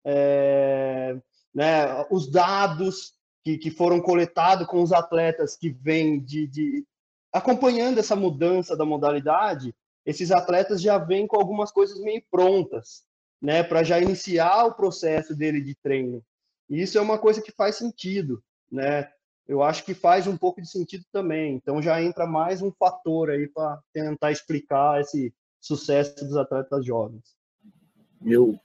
é, 0.06 1.18
né, 1.54 2.06
os 2.10 2.30
dados 2.30 3.14
que, 3.44 3.58
que 3.58 3.72
foram 3.72 4.00
coletados 4.02 4.68
com 4.68 4.82
os 4.82 4.92
atletas 4.92 5.56
que 5.56 5.70
vêm 5.70 6.20
de, 6.20 6.48
de, 6.48 6.86
acompanhando 7.34 8.00
essa 8.00 8.16
mudança 8.16 8.76
da 8.76 8.86
modalidade, 8.86 9.76
esses 10.06 10.32
atletas 10.32 10.82
já 10.82 10.98
vêm 10.98 11.28
com 11.28 11.38
algumas 11.38 11.72
coisas 11.72 12.00
meio 12.00 12.24
prontas, 12.30 13.04
né, 13.42 13.64
para 13.64 13.84
já 13.84 14.00
iniciar 14.00 14.66
o 14.66 14.74
processo 14.74 15.36
dele 15.36 15.62
de 15.62 15.76
treino. 15.76 16.24
E 16.70 16.82
isso 16.82 16.98
é 16.98 17.02
uma 17.02 17.18
coisa 17.18 17.42
que 17.42 17.52
faz 17.52 17.76
sentido, 17.76 18.42
né? 18.72 19.12
Eu 19.48 19.62
acho 19.62 19.84
que 19.84 19.94
faz 19.94 20.28
um 20.28 20.38
pouco 20.38 20.62
de 20.62 20.70
sentido 20.70 21.04
também. 21.12 21.56
Então 21.56 21.82
já 21.82 22.02
entra 22.02 22.26
mais 22.26 22.62
um 22.62 22.72
fator 22.72 23.30
aí 23.30 23.48
para 23.48 23.82
tentar 23.92 24.32
explicar 24.32 25.02
esse 25.02 25.34
sucesso 25.60 26.24
dos 26.24 26.38
atletas 26.38 26.86
jovens. 26.86 27.36
Eu 28.26 28.58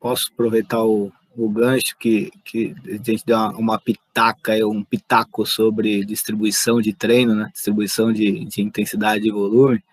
posso 0.00 0.30
aproveitar 0.32 0.82
o, 0.82 1.12
o 1.36 1.48
gancho 1.48 1.96
que, 1.98 2.32
que 2.44 2.74
a 2.86 3.02
gente 3.02 3.24
deu 3.24 3.36
uma, 3.36 3.56
uma 3.56 3.78
pitaca, 3.78 4.52
um 4.66 4.82
pitaco 4.82 5.46
sobre 5.46 6.04
distribuição 6.04 6.80
de 6.80 6.92
treino, 6.92 7.34
né? 7.34 7.50
distribuição 7.52 8.12
de, 8.12 8.46
de 8.46 8.62
intensidade 8.62 9.28
e 9.28 9.30
volume. 9.30 9.84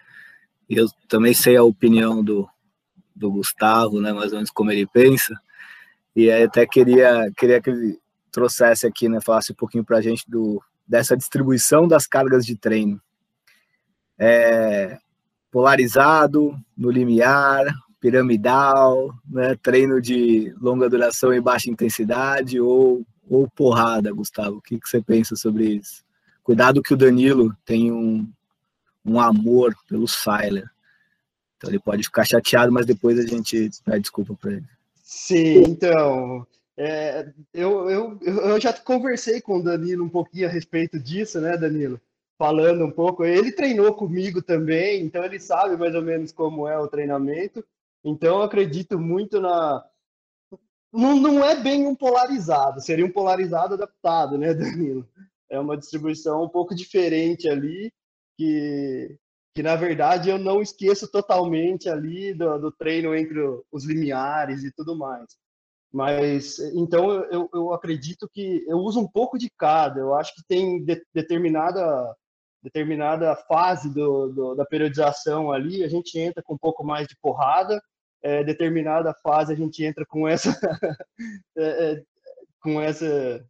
Eu 0.70 0.88
também 1.08 1.34
sei 1.34 1.58
a 1.58 1.64
opinião 1.64 2.24
do, 2.24 2.50
do 3.16 3.32
Gustavo, 3.32 4.02
né, 4.02 4.12
mais 4.12 4.32
ou 4.32 4.38
menos 4.38 4.52
como 4.52 4.72
ele 4.72 4.86
pensa. 4.86 5.34
E 6.16 6.30
aí 6.30 6.44
até 6.44 6.66
queria, 6.66 7.32
queria 7.38 7.62
que 7.62 7.70
ele 7.70 8.00
trouxesse 8.32 8.86
aqui, 8.86 9.08
né, 9.08 9.20
falasse 9.22 9.52
um 9.52 9.56
pouquinho 9.56 9.84
para 9.84 9.98
a 9.98 10.02
gente 10.02 10.30
do, 10.30 10.62
dessa 10.88 11.16
distribuição 11.16 11.88
das 11.88 12.06
cargas 12.06 12.46
de 12.46 12.56
treino. 12.56 13.02
É, 14.20 14.98
polarizado, 15.52 16.58
no 16.76 16.90
limiar, 16.90 17.66
piramidal, 18.00 19.14
né, 19.28 19.56
treino 19.62 20.02
de 20.02 20.54
longa 20.60 20.90
duração 20.90 21.34
e 21.34 21.42
baixa 21.42 21.70
intensidade 21.70 22.60
ou, 22.60 23.06
ou 23.30 23.50
porrada, 23.50 24.14
Gustavo? 24.14 24.58
O 24.58 24.62
que, 24.62 24.80
que 24.80 24.88
você 24.88 25.02
pensa 25.02 25.36
sobre 25.36 25.66
isso? 25.66 26.04
Cuidado 26.44 26.82
que 26.82 26.94
o 26.94 26.98
Danilo 26.98 27.56
tem 27.66 27.92
um, 27.92 28.28
um 29.06 29.20
amor 29.20 29.76
pelo 29.88 30.08
Siler. 30.08 30.70
Então 31.58 31.70
ele 31.70 31.80
pode 31.80 32.04
ficar 32.04 32.24
chateado, 32.24 32.72
mas 32.72 32.86
depois 32.86 33.20
a 33.20 33.26
gente 33.26 33.70
pede 33.84 34.02
desculpa 34.02 34.36
para 34.36 34.54
ele. 34.54 34.66
Sim, 35.04 35.64
então. 35.64 36.46
É, 36.80 37.32
eu, 37.52 37.90
eu, 37.90 38.20
eu 38.22 38.62
já 38.62 38.72
conversei 38.72 39.42
com 39.42 39.58
o 39.58 39.64
Danilo 39.64 40.06
um 40.06 40.10
pouquinho 40.10 40.48
a 40.48 40.52
respeito 40.52 41.00
disso, 41.00 41.42
né, 41.42 41.58
Danilo? 41.58 42.00
falando 42.38 42.86
um 42.86 42.92
pouco. 42.92 43.26
Ele 43.26 43.52
treinou 43.52 43.94
comigo 43.94 44.42
também, 44.42 45.02
então 45.02 45.24
ele 45.24 45.40
sabe 45.40 45.76
mais 45.76 45.96
ou 45.96 46.02
menos 46.02 46.32
como 46.32 46.68
é 46.68 46.78
o 46.78 46.88
treinamento. 46.88 47.66
Então 48.08 48.38
eu 48.38 48.44
acredito 48.44 48.98
muito 48.98 49.42
na. 49.42 49.84
Não, 50.94 51.18
não 51.18 51.44
é 51.44 51.62
bem 51.62 51.86
um 51.86 51.94
polarizado, 51.94 52.80
seria 52.80 53.06
um 53.06 53.12
polarizado 53.12 53.74
adaptado, 53.74 54.38
né, 54.38 54.54
Danilo? 54.56 55.08
É 55.50 55.60
uma 55.60 55.78
distribuição 55.78 56.44
um 56.44 56.50
pouco 56.50 56.74
diferente 56.74 57.50
ali, 57.50 57.92
que, 58.38 59.18
que 59.54 59.62
na 59.62 59.76
verdade 59.76 60.30
eu 60.30 60.38
não 60.38 60.62
esqueço 60.62 61.12
totalmente 61.12 61.90
ali 61.90 62.34
do, 62.34 62.58
do 62.58 62.72
treino 62.72 63.14
entre 63.14 63.40
os 63.72 63.84
limiares 63.86 64.64
e 64.64 64.72
tudo 64.72 64.98
mais. 64.98 65.28
Mas 65.92 66.60
então 66.60 67.12
eu, 67.12 67.50
eu 67.54 67.74
acredito 67.74 68.30
que 68.32 68.64
eu 68.68 68.78
uso 68.78 69.02
um 69.02 69.08
pouco 69.08 69.38
de 69.38 69.50
cada. 69.58 70.00
Eu 70.00 70.14
acho 70.14 70.34
que 70.34 70.44
tem 70.48 70.84
de, 70.84 71.04
determinada 71.14 72.16
determinada 72.64 73.36
fase 73.36 73.94
do, 73.94 74.30
do, 74.30 74.56
da 74.56 74.66
periodização 74.66 75.52
ali, 75.52 75.84
a 75.84 75.88
gente 75.88 76.20
entra 76.20 76.44
com 76.44 76.56
um 76.56 76.58
pouco 76.58 76.84
mais 76.84 77.08
de 77.08 77.16
porrada, 77.22 77.82
é, 78.22 78.44
determinada 78.44 79.14
fase 79.14 79.54
a 79.54 79.56
gente 79.56 79.84
entra 79.84 80.06
com 80.06 80.28
essa, 80.28 80.50
é, 81.58 81.92
é, 81.92 82.04
com 82.62 82.82
essa, 82.82 83.46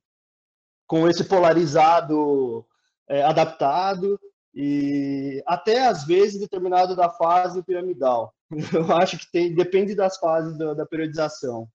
com 0.86 1.07
esse 1.07 1.24
polarizado 1.24 2.65
é, 3.07 3.24
adaptado 3.24 4.20
e 4.53 5.43
até 5.45 5.88
às 5.88 6.05
vezes 6.05 6.39
determinado 6.39 6.95
da 6.95 7.09
fase 7.09 7.63
piramidal. 7.63 8.34
Eu 8.74 8.95
acho 8.95 9.18
que 9.18 9.32
tem, 9.32 9.53
depende 9.53 9.95
das 9.95 10.18
fases 10.18 10.57
da, 10.57 10.74
da 10.74 10.86
periodização. 10.86 11.68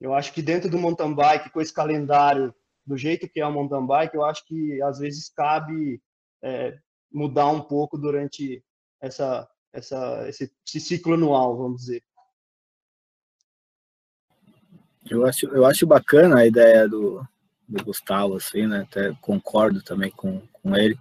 Eu 0.00 0.14
acho 0.14 0.32
que 0.32 0.42
dentro 0.42 0.70
do 0.70 0.78
mountain 0.78 1.14
bike, 1.14 1.50
com 1.50 1.60
esse 1.60 1.72
calendário 1.72 2.54
do 2.86 2.96
jeito 2.96 3.28
que 3.28 3.40
é 3.40 3.46
o 3.46 3.52
mountain 3.52 3.86
bike, 3.86 4.14
eu 4.14 4.24
acho 4.24 4.44
que 4.46 4.80
às 4.82 4.98
vezes 4.98 5.28
cabe 5.28 6.00
é, 6.42 6.78
mudar 7.12 7.48
um 7.48 7.60
pouco 7.60 7.98
durante 7.98 8.64
essa, 9.00 9.48
essa, 9.72 10.28
esse, 10.28 10.50
esse, 10.66 10.80
ciclo 10.80 11.14
anual, 11.14 11.56
vamos 11.56 11.82
dizer. 11.82 12.02
Eu 15.10 15.26
acho, 15.26 15.46
eu 15.46 15.64
acho 15.64 15.86
bacana 15.86 16.38
a 16.38 16.46
ideia 16.46 16.88
do, 16.88 17.22
do 17.68 17.84
Gustavo, 17.84 18.36
assim, 18.36 18.66
né? 18.66 18.86
Até 18.88 19.12
concordo 19.20 19.82
também 19.82 20.10
com, 20.10 20.40
com 20.52 20.76
ele, 20.76 20.98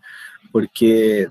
porque 0.51 1.30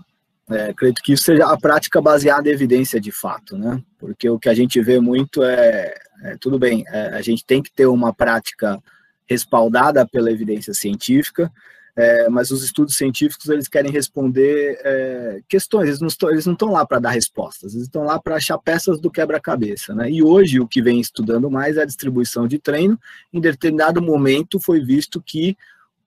é, 0.50 0.70
acredito 0.70 1.02
que 1.02 1.12
isso 1.12 1.24
seja 1.24 1.46
a 1.46 1.58
prática 1.58 2.00
baseada 2.00 2.48
em 2.48 2.52
evidência 2.52 3.00
de 3.00 3.10
fato, 3.10 3.58
né? 3.58 3.82
Porque 3.98 4.28
o 4.30 4.38
que 4.38 4.48
a 4.48 4.54
gente 4.54 4.80
vê 4.80 5.00
muito 5.00 5.42
é, 5.42 5.94
é 6.22 6.36
tudo 6.40 6.58
bem, 6.58 6.84
é, 6.88 7.08
a 7.08 7.22
gente 7.22 7.44
tem 7.44 7.62
que 7.62 7.72
ter 7.72 7.86
uma 7.86 8.14
prática 8.14 8.80
respaldada 9.28 10.06
pela 10.06 10.30
evidência 10.30 10.72
científica, 10.72 11.52
é, 11.96 12.28
mas 12.28 12.50
os 12.50 12.62
estudos 12.62 12.94
científicos 12.94 13.48
eles 13.48 13.68
querem 13.68 13.90
responder 13.90 14.78
é, 14.84 15.40
questões, 15.48 15.88
eles 15.88 16.00
não, 16.00 16.08
estão, 16.52 16.70
lá 16.70 16.84
para 16.84 16.98
dar 16.98 17.10
respostas, 17.10 17.72
eles 17.72 17.86
estão 17.86 18.04
lá 18.04 18.20
para 18.20 18.36
achar 18.36 18.58
peças 18.58 19.00
do 19.00 19.10
quebra-cabeça. 19.10 19.94
Né? 19.94 20.10
E 20.10 20.22
hoje 20.22 20.60
o 20.60 20.68
que 20.68 20.82
vem 20.82 21.00
estudando 21.00 21.50
mais 21.50 21.78
é 21.78 21.82
a 21.82 21.86
distribuição 21.86 22.46
de 22.46 22.58
treino. 22.58 23.00
Em 23.32 23.40
determinado 23.40 24.02
momento 24.02 24.60
foi 24.60 24.84
visto 24.84 25.22
que 25.22 25.56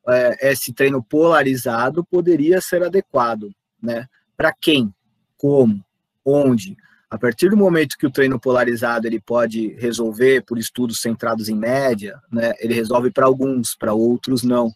é, 0.07 0.51
esse 0.51 0.71
treino 0.73 1.01
polarizado 1.01 2.03
poderia 2.03 2.61
ser 2.61 2.83
adequado. 2.83 3.51
Né? 3.81 4.07
Para 4.37 4.53
quem? 4.53 4.93
Como? 5.37 5.83
Onde? 6.23 6.77
A 7.09 7.17
partir 7.17 7.49
do 7.49 7.57
momento 7.57 7.97
que 7.97 8.05
o 8.05 8.11
treino 8.11 8.39
polarizado 8.39 9.07
ele 9.07 9.19
pode 9.19 9.69
resolver 9.79 10.43
por 10.43 10.59
estudos 10.59 11.01
centrados 11.01 11.49
em 11.49 11.55
média, 11.55 12.21
né, 12.31 12.53
ele 12.59 12.75
resolve 12.75 13.09
para 13.09 13.25
alguns, 13.25 13.73
para 13.73 13.93
outros 13.93 14.43
não. 14.43 14.71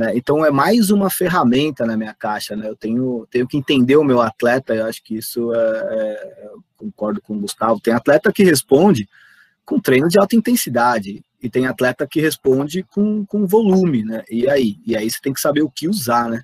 Né? 0.00 0.16
Então 0.16 0.42
é 0.42 0.50
mais 0.50 0.88
uma 0.88 1.10
ferramenta 1.10 1.84
na 1.84 1.94
minha 1.94 2.14
caixa, 2.14 2.56
né? 2.56 2.66
Eu 2.66 2.74
tenho, 2.74 3.26
tenho 3.30 3.46
que 3.46 3.58
entender 3.58 3.96
o 3.96 4.04
meu 4.04 4.22
atleta, 4.22 4.74
eu 4.74 4.86
acho 4.86 5.04
que 5.04 5.18
isso 5.18 5.54
é, 5.54 5.58
é 5.58 6.50
concordo 6.74 7.20
com 7.20 7.36
o 7.36 7.40
Gustavo. 7.40 7.78
Tem 7.80 7.92
atleta 7.92 8.32
que 8.32 8.42
responde 8.42 9.06
com 9.62 9.78
treino 9.78 10.08
de 10.08 10.18
alta 10.18 10.34
intensidade 10.34 11.22
e 11.42 11.50
tem 11.50 11.66
atleta 11.66 12.06
que 12.06 12.18
responde 12.18 12.82
com, 12.82 13.26
com 13.26 13.46
volume, 13.46 14.02
né? 14.02 14.24
E 14.30 14.48
aí? 14.48 14.78
E 14.86 14.96
aí 14.96 15.10
você 15.10 15.18
tem 15.20 15.34
que 15.34 15.40
saber 15.40 15.60
o 15.60 15.70
que 15.70 15.86
usar, 15.86 16.30
né? 16.30 16.42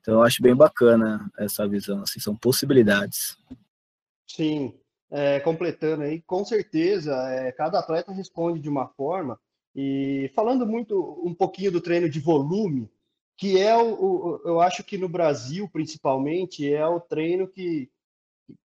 Então 0.00 0.14
eu 0.14 0.22
acho 0.22 0.42
bem 0.42 0.54
bacana 0.54 1.30
essa 1.38 1.68
visão, 1.68 2.00
assim, 2.00 2.20
são 2.20 2.34
possibilidades. 2.34 3.36
Sim, 4.26 4.72
é, 5.10 5.40
completando 5.40 6.04
aí, 6.04 6.22
com 6.22 6.42
certeza, 6.42 7.14
é, 7.28 7.52
cada 7.52 7.80
atleta 7.80 8.12
responde 8.12 8.60
de 8.60 8.68
uma 8.70 8.88
forma, 8.88 9.38
e 9.74 10.30
falando 10.34 10.66
muito 10.66 11.20
um 11.24 11.34
pouquinho 11.34 11.72
do 11.72 11.80
treino 11.80 12.08
de 12.08 12.20
volume, 12.20 12.88
que 13.36 13.58
é 13.58 13.76
o, 13.76 13.94
o 13.94 14.40
eu 14.44 14.60
acho 14.60 14.84
que 14.84 14.96
no 14.96 15.08
Brasil, 15.08 15.68
principalmente, 15.68 16.72
é 16.72 16.86
o 16.86 17.00
treino 17.00 17.48
que, 17.48 17.90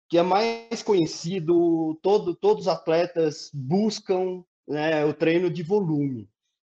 que 0.08 0.16
é 0.16 0.22
mais 0.22 0.82
conhecido, 0.82 1.98
todo, 2.02 2.34
todos 2.34 2.62
os 2.62 2.68
atletas 2.68 3.50
buscam 3.52 4.42
né, 4.66 5.04
o 5.04 5.12
treino 5.12 5.50
de 5.50 5.62
volume. 5.62 6.28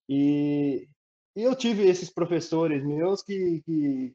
E, 0.09 0.89
e 1.35 1.43
eu 1.43 1.57
tive 1.57 1.89
esses 1.89 2.11
professores 2.11 2.85
meus 2.85 3.23
que, 3.23 3.62
que, 3.62 4.14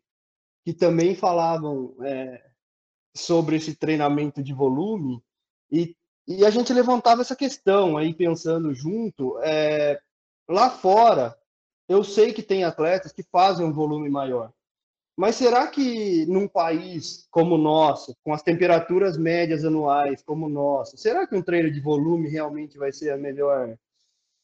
que 0.64 0.74
também 0.74 1.16
falavam 1.16 1.96
é, 2.04 2.42
sobre 3.16 3.58
esse 3.58 3.76
treinamento 3.76 4.42
de 4.42 4.54
volume 4.54 5.22
e, 5.72 5.97
e 6.28 6.46
a 6.46 6.50
gente 6.50 6.74
levantava 6.74 7.22
essa 7.22 7.36
questão 7.36 7.98
aí 7.98 8.14
pensando 8.14 8.74
junto. 8.74 9.40
É, 9.42 10.00
lá 10.48 10.70
fora, 10.70 11.38
eu 11.88 12.04
sei 12.04 12.34
que 12.34 12.44
tem 12.44 12.64
atletas 12.64 13.12
que 13.14 13.24
fazem 13.24 13.66
um 13.66 13.72
volume 13.72 14.10
maior, 14.10 14.52
mas 15.18 15.36
será 15.36 15.68
que 15.68 16.26
num 16.28 16.48
país 16.48 17.28
como 17.32 17.56
o 17.56 17.58
nosso, 17.58 18.16
com 18.24 18.34
as 18.34 18.44
temperaturas 18.44 19.18
médias 19.18 19.66
anuais 19.66 20.22
como 20.22 20.46
o 20.46 20.50
nosso, 20.50 20.98
será 20.98 21.26
que 21.26 21.36
um 21.36 21.42
treino 21.42 21.72
de 21.72 21.80
volume 21.80 22.30
realmente 22.30 22.78
vai 22.78 22.92
ser 22.92 23.12
a 23.12 23.18
melhor, 23.18 23.76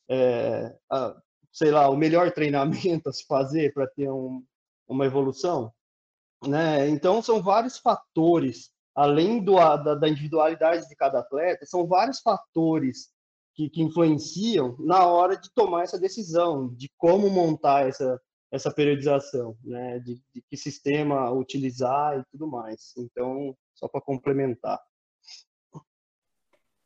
é, 0.09 0.75
a, 0.89 1.15
sei 1.51 1.69
lá, 1.69 1.89
o 1.89 1.95
melhor 1.97 2.31
treinamento 2.31 3.09
a 3.09 3.13
se 3.13 3.25
fazer 3.25 3.73
para 3.73 3.88
ter 3.88 4.09
um, 4.09 4.43
uma 4.88 5.05
evolução? 5.05 5.71
Né? 6.47 6.89
Então, 6.89 7.21
são 7.21 7.41
vários 7.41 7.77
fatores, 7.77 8.71
além 8.95 9.43
do, 9.43 9.55
da, 9.55 9.95
da 9.95 10.09
individualidade 10.09 10.87
de 10.87 10.95
cada 10.95 11.19
atleta, 11.19 11.65
são 11.65 11.87
vários 11.87 12.19
fatores 12.19 13.11
que, 13.55 13.69
que 13.69 13.81
influenciam 13.81 14.75
na 14.79 15.05
hora 15.05 15.37
de 15.37 15.49
tomar 15.53 15.83
essa 15.83 15.99
decisão, 15.99 16.73
de 16.73 16.91
como 16.97 17.29
montar 17.29 17.87
essa, 17.87 18.19
essa 18.51 18.71
periodização, 18.71 19.57
né, 19.63 19.99
de, 19.99 20.21
de, 20.33 20.43
que 20.49 20.57
sistema 20.57 21.31
utilizar 21.31 22.19
e 22.19 22.23
tudo 22.31 22.47
mais. 22.47 22.93
Então, 22.97 23.55
só 23.73 23.87
para 23.87 24.01
complementar. 24.01 24.79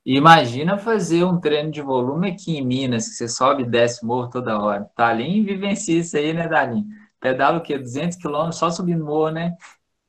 Imagina 0.05 0.77
fazer 0.77 1.25
um 1.25 1.37
treino 1.37 1.69
de 1.69 1.81
volume 1.81 2.31
aqui 2.31 2.57
em 2.57 2.65
Minas, 2.65 3.09
que 3.09 3.15
você 3.15 3.27
sobe 3.27 3.63
e 3.63 3.69
desce 3.69 4.05
morro 4.05 4.29
toda 4.29 4.57
hora. 4.57 4.89
Talim 4.95 5.43
vivencia 5.43 5.99
isso 5.99 6.15
aí, 6.15 6.33
né, 6.33 6.47
Dalim? 6.47 6.87
Pedala 7.19 7.57
o 7.57 7.61
quê? 7.61 7.77
200 7.77 8.17
quilômetros 8.17 8.57
só 8.57 8.69
subindo 8.69 9.03
morro, 9.03 9.31
né? 9.31 9.57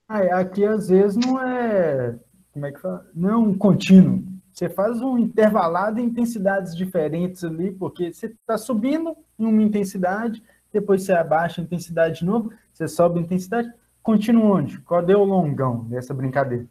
Ah, 0.08 0.40
aqui 0.40 0.64
às 0.64 0.88
vezes 0.88 1.18
não 1.18 1.38
é. 1.38 2.18
Como 2.52 2.64
é 2.64 2.72
que 2.72 2.80
fala? 2.80 3.06
Não 3.14 3.28
é 3.28 3.36
um 3.36 3.56
contínuo. 3.56 4.24
Você 4.50 4.68
faz 4.68 5.02
um 5.02 5.18
intervalado 5.18 6.00
em 6.00 6.04
intensidades 6.04 6.74
diferentes 6.74 7.44
ali, 7.44 7.70
porque 7.70 8.12
você 8.12 8.26
está 8.26 8.56
subindo 8.56 9.14
em 9.38 9.44
uma 9.44 9.62
intensidade, 9.62 10.42
depois 10.72 11.04
você 11.04 11.12
abaixa 11.12 11.60
a 11.60 11.64
intensidade 11.64 12.20
de 12.20 12.24
novo, 12.24 12.50
você 12.72 12.88
sobe 12.88 13.20
a 13.20 13.22
intensidade, 13.22 13.70
continua 14.02 14.56
onde? 14.56 14.82
É 15.08 15.16
o 15.16 15.24
longão 15.24 15.84
dessa 15.84 16.14
brincadeira? 16.14 16.66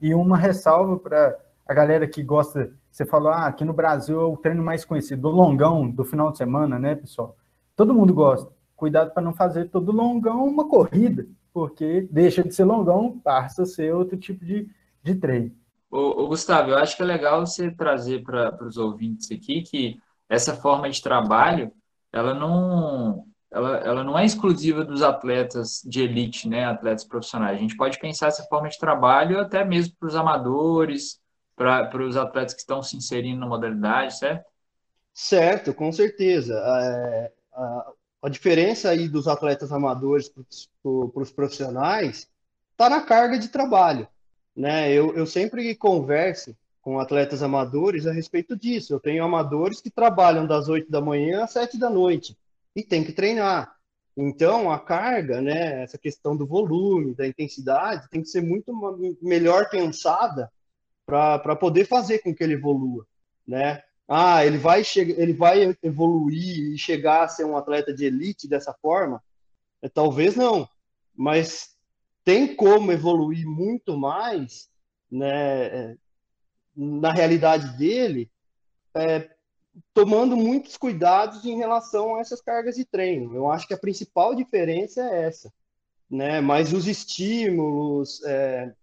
E 0.00 0.12
uma 0.12 0.36
ressalva 0.36 0.98
para 0.98 1.38
a 1.66 1.72
galera 1.72 2.06
que 2.08 2.22
gosta, 2.22 2.72
você 2.90 3.06
falou, 3.06 3.30
ah, 3.30 3.46
aqui 3.46 3.64
no 3.64 3.72
Brasil 3.72 4.20
é 4.20 4.24
o 4.24 4.36
treino 4.36 4.62
mais 4.62 4.84
conhecido, 4.84 5.28
o 5.28 5.30
longão 5.30 5.88
do 5.88 6.04
final 6.04 6.32
de 6.32 6.38
semana, 6.38 6.78
né, 6.78 6.96
pessoal? 6.96 7.36
Todo 7.76 7.94
mundo 7.94 8.12
gosta. 8.12 8.50
Cuidado 8.76 9.12
para 9.12 9.22
não 9.22 9.32
fazer 9.32 9.66
todo 9.70 9.92
longão 9.92 10.44
uma 10.44 10.68
corrida, 10.68 11.26
porque 11.52 12.08
deixa 12.10 12.42
de 12.42 12.54
ser 12.54 12.64
longão, 12.64 13.18
passa 13.18 13.62
a 13.62 13.66
ser 13.66 13.94
outro 13.94 14.16
tipo 14.16 14.44
de, 14.44 14.68
de 15.02 15.14
treino. 15.14 15.54
Ô, 15.90 16.22
ô 16.22 16.28
Gustavo, 16.28 16.70
eu 16.70 16.78
acho 16.78 16.96
que 16.96 17.02
é 17.02 17.06
legal 17.06 17.44
você 17.44 17.70
trazer 17.70 18.22
para 18.22 18.64
os 18.64 18.76
ouvintes 18.76 19.30
aqui 19.30 19.62
que 19.62 20.00
essa 20.28 20.54
forma 20.54 20.88
de 20.88 21.02
trabalho, 21.02 21.72
ela 22.12 22.32
não, 22.32 23.26
ela, 23.50 23.76
ela 23.78 24.04
não 24.04 24.16
é 24.16 24.24
exclusiva 24.24 24.84
dos 24.84 25.02
atletas 25.02 25.82
de 25.84 26.02
elite, 26.02 26.48
né, 26.48 26.64
atletas 26.64 27.04
profissionais. 27.04 27.56
A 27.56 27.60
gente 27.60 27.76
pode 27.76 27.98
pensar 27.98 28.28
essa 28.28 28.44
forma 28.44 28.68
de 28.68 28.78
trabalho 28.78 29.40
até 29.40 29.64
mesmo 29.64 29.94
para 29.98 30.08
os 30.08 30.14
amadores, 30.14 31.20
para 31.56 32.02
os 32.02 32.16
atletas 32.16 32.54
que 32.54 32.60
estão 32.60 32.82
se 32.82 32.96
inserindo 32.96 33.40
na 33.40 33.46
modalidade, 33.46 34.16
certo? 34.16 34.46
Certo, 35.12 35.74
com 35.74 35.90
certeza. 35.92 36.54
É, 36.54 37.32
a, 37.52 37.92
a 38.22 38.28
diferença 38.28 38.90
aí 38.90 39.08
dos 39.08 39.26
atletas 39.26 39.72
amadores 39.72 40.28
para 40.28 41.22
os 41.22 41.30
profissionais 41.30 42.28
está 42.72 42.88
na 42.88 43.00
carga 43.00 43.38
de 43.38 43.48
trabalho. 43.48 44.06
Né? 44.54 44.92
Eu, 44.92 45.14
eu 45.16 45.26
sempre 45.26 45.74
converso 45.74 46.56
com 46.82 46.98
atletas 46.98 47.42
amadores 47.42 48.06
a 48.06 48.12
respeito 48.12 48.56
disso. 48.56 48.92
Eu 48.92 49.00
tenho 49.00 49.24
amadores 49.24 49.80
que 49.80 49.90
trabalham 49.90 50.46
das 50.46 50.68
8 50.68 50.90
da 50.90 51.00
manhã 51.00 51.44
às 51.44 51.52
7 51.52 51.78
da 51.78 51.90
noite 51.90 52.36
e 52.74 52.82
tem 52.82 53.04
que 53.04 53.12
treinar. 53.12 53.74
Então, 54.16 54.70
a 54.70 54.78
carga, 54.78 55.40
né, 55.40 55.82
essa 55.82 55.96
questão 55.96 56.36
do 56.36 56.46
volume, 56.46 57.14
da 57.14 57.26
intensidade, 57.26 58.08
tem 58.10 58.22
que 58.22 58.28
ser 58.28 58.42
muito 58.42 58.72
melhor 59.22 59.70
pensada 59.70 60.50
para 61.06 61.56
poder 61.56 61.86
fazer 61.86 62.18
com 62.18 62.34
que 62.34 62.42
ele 62.42 62.54
evolua, 62.54 63.06
né? 63.46 63.82
Ah, 64.12 64.44
ele 64.44 64.58
vai, 64.58 64.82
ele 64.96 65.32
vai 65.32 65.76
evoluir 65.84 66.72
e 66.74 66.76
chegar 66.76 67.22
a 67.22 67.28
ser 67.28 67.44
um 67.44 67.56
atleta 67.56 67.94
de 67.94 68.06
elite 68.06 68.48
dessa 68.48 68.74
forma? 68.82 69.22
É, 69.80 69.88
talvez 69.88 70.34
não, 70.34 70.68
mas 71.14 71.76
tem 72.24 72.56
como 72.56 72.90
evoluir 72.90 73.46
muito 73.46 73.96
mais, 73.96 74.68
né, 75.08 75.66
é, 75.66 75.96
na 76.74 77.12
realidade 77.12 77.78
dele, 77.78 78.28
é, 78.96 79.30
tomando 79.94 80.36
muitos 80.36 80.76
cuidados 80.76 81.44
em 81.44 81.56
relação 81.56 82.16
a 82.16 82.20
essas 82.20 82.40
cargas 82.40 82.74
de 82.74 82.84
treino. 82.84 83.32
Eu 83.32 83.48
acho 83.48 83.64
que 83.68 83.74
a 83.74 83.78
principal 83.78 84.34
diferença 84.34 85.02
é 85.02 85.26
essa, 85.26 85.52
né? 86.10 86.40
Mas 86.40 86.72
os 86.72 86.88
estímulos, 86.88 88.20
é, 88.24 88.74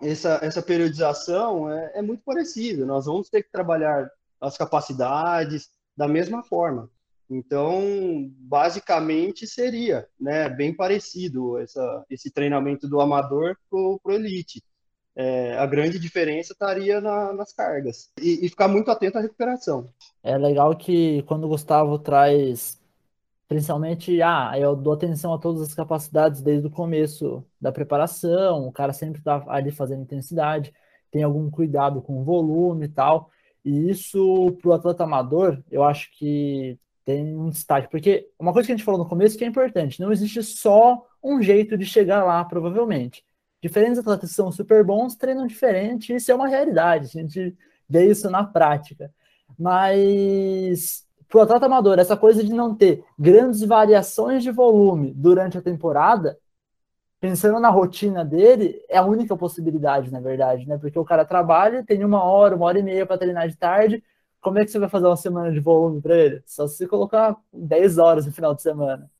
essa, 0.00 0.38
essa 0.42 0.62
periodização 0.62 1.70
é, 1.70 1.98
é 1.98 2.02
muito 2.02 2.22
parecida. 2.24 2.86
Nós 2.86 3.04
vamos 3.04 3.28
ter 3.28 3.42
que 3.42 3.52
trabalhar 3.52 4.10
as 4.40 4.56
capacidades 4.56 5.68
da 5.96 6.08
mesma 6.08 6.42
forma. 6.42 6.90
Então, 7.28 8.30
basicamente 8.38 9.46
seria, 9.46 10.06
né, 10.20 10.48
bem 10.48 10.74
parecido 10.74 11.58
essa, 11.58 12.04
esse 12.10 12.30
treinamento 12.30 12.86
do 12.86 13.00
amador 13.00 13.56
para 13.70 13.78
o 13.78 14.00
elite. 14.12 14.62
É, 15.16 15.56
a 15.56 15.64
grande 15.64 15.98
diferença 15.98 16.52
estaria 16.52 17.00
na, 17.00 17.32
nas 17.32 17.52
cargas 17.52 18.10
e, 18.20 18.44
e, 18.44 18.48
ficar 18.48 18.66
muito 18.66 18.90
atento 18.90 19.16
à 19.16 19.20
recuperação. 19.20 19.88
É 20.24 20.36
legal 20.36 20.76
que 20.76 21.22
quando 21.22 21.44
o 21.44 21.48
Gustavo 21.48 22.00
traz, 22.00 22.80
principalmente, 23.46 24.20
ah, 24.20 24.52
eu 24.58 24.74
dou 24.74 24.92
atenção 24.92 25.32
a 25.32 25.38
todas 25.38 25.62
as 25.62 25.72
capacidades 25.72 26.42
desde 26.42 26.66
o 26.66 26.70
começo 26.70 27.44
da 27.60 27.70
preparação, 27.70 28.66
o 28.66 28.72
cara 28.72 28.92
sempre 28.92 29.20
está 29.20 29.44
ali 29.46 29.70
fazendo 29.70 30.02
intensidade, 30.02 30.74
tem 31.12 31.22
algum 31.22 31.48
cuidado 31.48 32.02
com 32.02 32.20
o 32.20 32.24
volume 32.24 32.86
e 32.86 32.88
tal. 32.88 33.30
E 33.64 33.90
isso, 33.90 34.56
para 34.60 34.70
o 34.70 34.72
atleta 34.74 35.04
amador, 35.04 35.62
eu 35.70 35.82
acho 35.82 36.10
que 36.16 36.78
tem 37.04 37.36
um 37.36 37.50
destaque, 37.50 37.90
porque 37.90 38.28
uma 38.38 38.52
coisa 38.52 38.66
que 38.66 38.72
a 38.72 38.76
gente 38.76 38.84
falou 38.84 39.02
no 39.02 39.08
começo 39.08 39.36
que 39.36 39.44
é 39.44 39.46
importante, 39.46 40.00
não 40.00 40.12
existe 40.12 40.42
só 40.42 41.04
um 41.22 41.40
jeito 41.42 41.76
de 41.76 41.84
chegar 41.84 42.24
lá, 42.24 42.44
provavelmente 42.44 43.24
diferentes 43.64 43.98
atletas 43.98 44.32
são 44.32 44.52
super 44.52 44.84
bons 44.84 45.16
treinam 45.16 45.46
diferente, 45.46 46.14
isso 46.14 46.30
é 46.30 46.34
uma 46.34 46.46
realidade, 46.46 47.06
a 47.06 47.22
gente 47.22 47.56
vê 47.88 48.10
isso 48.10 48.28
na 48.28 48.44
prática. 48.44 49.10
Mas 49.58 51.06
para 51.26 51.38
o 51.38 51.40
atleta 51.40 51.64
amador, 51.64 51.98
essa 51.98 52.14
coisa 52.14 52.44
de 52.44 52.52
não 52.52 52.74
ter 52.74 53.02
grandes 53.18 53.62
variações 53.62 54.42
de 54.42 54.50
volume 54.50 55.14
durante 55.14 55.56
a 55.56 55.62
temporada, 55.62 56.38
pensando 57.24 57.58
na 57.58 57.70
rotina 57.70 58.22
dele, 58.22 58.84
é 58.86 58.98
a 58.98 59.02
única 59.02 59.34
possibilidade, 59.34 60.12
na 60.12 60.20
verdade, 60.20 60.68
né? 60.68 60.76
Porque 60.76 60.98
o 60.98 61.04
cara 61.06 61.24
trabalha, 61.24 61.82
tem 61.82 62.04
uma 62.04 62.22
hora, 62.22 62.54
uma 62.54 62.66
hora 62.66 62.78
e 62.78 62.82
meia 62.82 63.06
para 63.06 63.16
treinar 63.16 63.48
de 63.48 63.56
tarde. 63.56 64.04
Como 64.42 64.58
é 64.58 64.64
que 64.64 64.70
você 64.70 64.78
vai 64.78 64.90
fazer 64.90 65.06
uma 65.06 65.16
semana 65.16 65.50
de 65.50 65.58
volume 65.58 66.02
para 66.02 66.14
ele? 66.18 66.42
Só 66.44 66.68
se 66.68 66.86
colocar 66.86 67.34
10 67.50 67.96
horas 67.96 68.26
no 68.26 68.32
final 68.32 68.54
de 68.54 68.60
semana. 68.60 69.10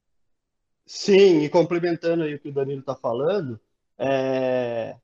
Sim, 0.84 1.44
e 1.44 1.48
complementando 1.48 2.24
aí 2.24 2.34
o 2.34 2.38
que 2.38 2.50
o 2.50 2.52
Danilo 2.52 2.80
está 2.80 2.94
falando, 2.94 3.58
é, 3.96 4.96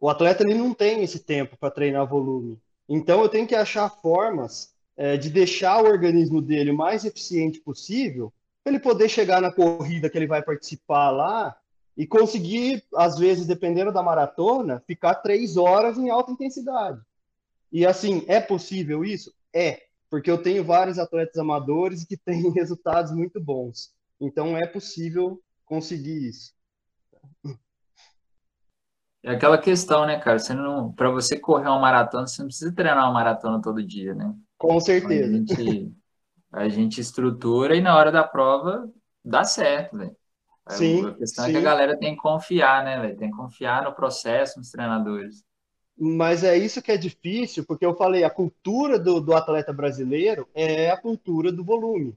o 0.00 0.08
atleta 0.08 0.42
ele 0.42 0.54
não 0.54 0.74
tem 0.74 1.04
esse 1.04 1.20
tempo 1.20 1.56
para 1.56 1.70
treinar 1.70 2.08
volume. 2.08 2.58
Então 2.88 3.22
eu 3.22 3.28
tenho 3.28 3.46
que 3.46 3.54
achar 3.54 3.88
formas 3.88 4.74
é, 4.96 5.16
de 5.16 5.30
deixar 5.30 5.80
o 5.80 5.86
organismo 5.86 6.42
dele 6.42 6.72
o 6.72 6.76
mais 6.76 7.04
eficiente 7.04 7.60
possível, 7.60 8.32
para 8.64 8.72
ele 8.72 8.82
poder 8.82 9.08
chegar 9.08 9.40
na 9.40 9.52
corrida 9.52 10.10
que 10.10 10.18
ele 10.18 10.26
vai 10.26 10.42
participar 10.42 11.10
lá 11.10 11.56
e 11.96 12.06
conseguir, 12.06 12.84
às 12.94 13.18
vezes, 13.18 13.46
dependendo 13.46 13.92
da 13.92 14.02
maratona, 14.02 14.82
ficar 14.86 15.16
três 15.16 15.56
horas 15.56 15.98
em 15.98 16.10
alta 16.10 16.32
intensidade. 16.32 17.00
E 17.70 17.86
assim, 17.86 18.24
é 18.28 18.40
possível 18.40 19.04
isso? 19.04 19.32
É. 19.54 19.82
porque 20.08 20.30
eu 20.30 20.42
tenho 20.42 20.64
vários 20.64 20.98
atletas 20.98 21.36
amadores 21.38 22.04
que 22.04 22.16
têm 22.16 22.50
resultados 22.52 23.12
muito 23.12 23.40
bons. 23.40 23.94
Então 24.20 24.56
é 24.56 24.66
possível 24.66 25.42
conseguir 25.64 26.28
isso. 26.28 26.52
É 29.22 29.30
aquela 29.30 29.56
questão, 29.56 30.04
né, 30.04 30.18
cara? 30.18 30.38
Você 30.38 30.52
não, 30.52 30.92
para 30.92 31.10
você 31.10 31.38
correr 31.38 31.68
uma 31.68 31.78
maratona, 31.78 32.26
você 32.26 32.42
não 32.42 32.48
precisa 32.48 32.74
treinar 32.74 33.04
uma 33.04 33.12
maratona 33.12 33.62
todo 33.62 33.82
dia, 33.82 34.14
né? 34.14 34.34
Com 34.58 34.80
certeza. 34.80 35.26
A 35.26 35.32
gente, 35.32 35.92
a 36.52 36.68
gente 36.68 37.00
estrutura 37.00 37.76
e 37.76 37.80
na 37.80 37.96
hora 37.96 38.10
da 38.10 38.24
prova 38.24 38.90
dá 39.24 39.44
certo, 39.44 39.96
velho. 39.96 40.16
Sim, 40.68 41.06
a 41.06 41.14
questão 41.14 41.44
sim. 41.44 41.50
é 41.50 41.52
que 41.52 41.58
a 41.58 41.62
galera 41.62 41.98
tem 41.98 42.14
que 42.14 42.22
confiar, 42.22 42.84
né, 42.84 43.00
velho? 43.00 43.16
Tem 43.16 43.30
que 43.30 43.36
confiar 43.36 43.82
no 43.82 43.92
processo, 43.92 44.58
nos 44.58 44.70
treinadores. 44.70 45.44
Mas 45.98 46.42
é 46.44 46.56
isso 46.56 46.80
que 46.80 46.92
é 46.92 46.96
difícil, 46.96 47.64
porque 47.64 47.84
eu 47.84 47.94
falei, 47.94 48.24
a 48.24 48.30
cultura 48.30 48.98
do, 48.98 49.20
do 49.20 49.34
atleta 49.34 49.72
brasileiro 49.72 50.48
é 50.54 50.90
a 50.90 50.96
cultura 50.96 51.52
do 51.52 51.64
volume, 51.64 52.16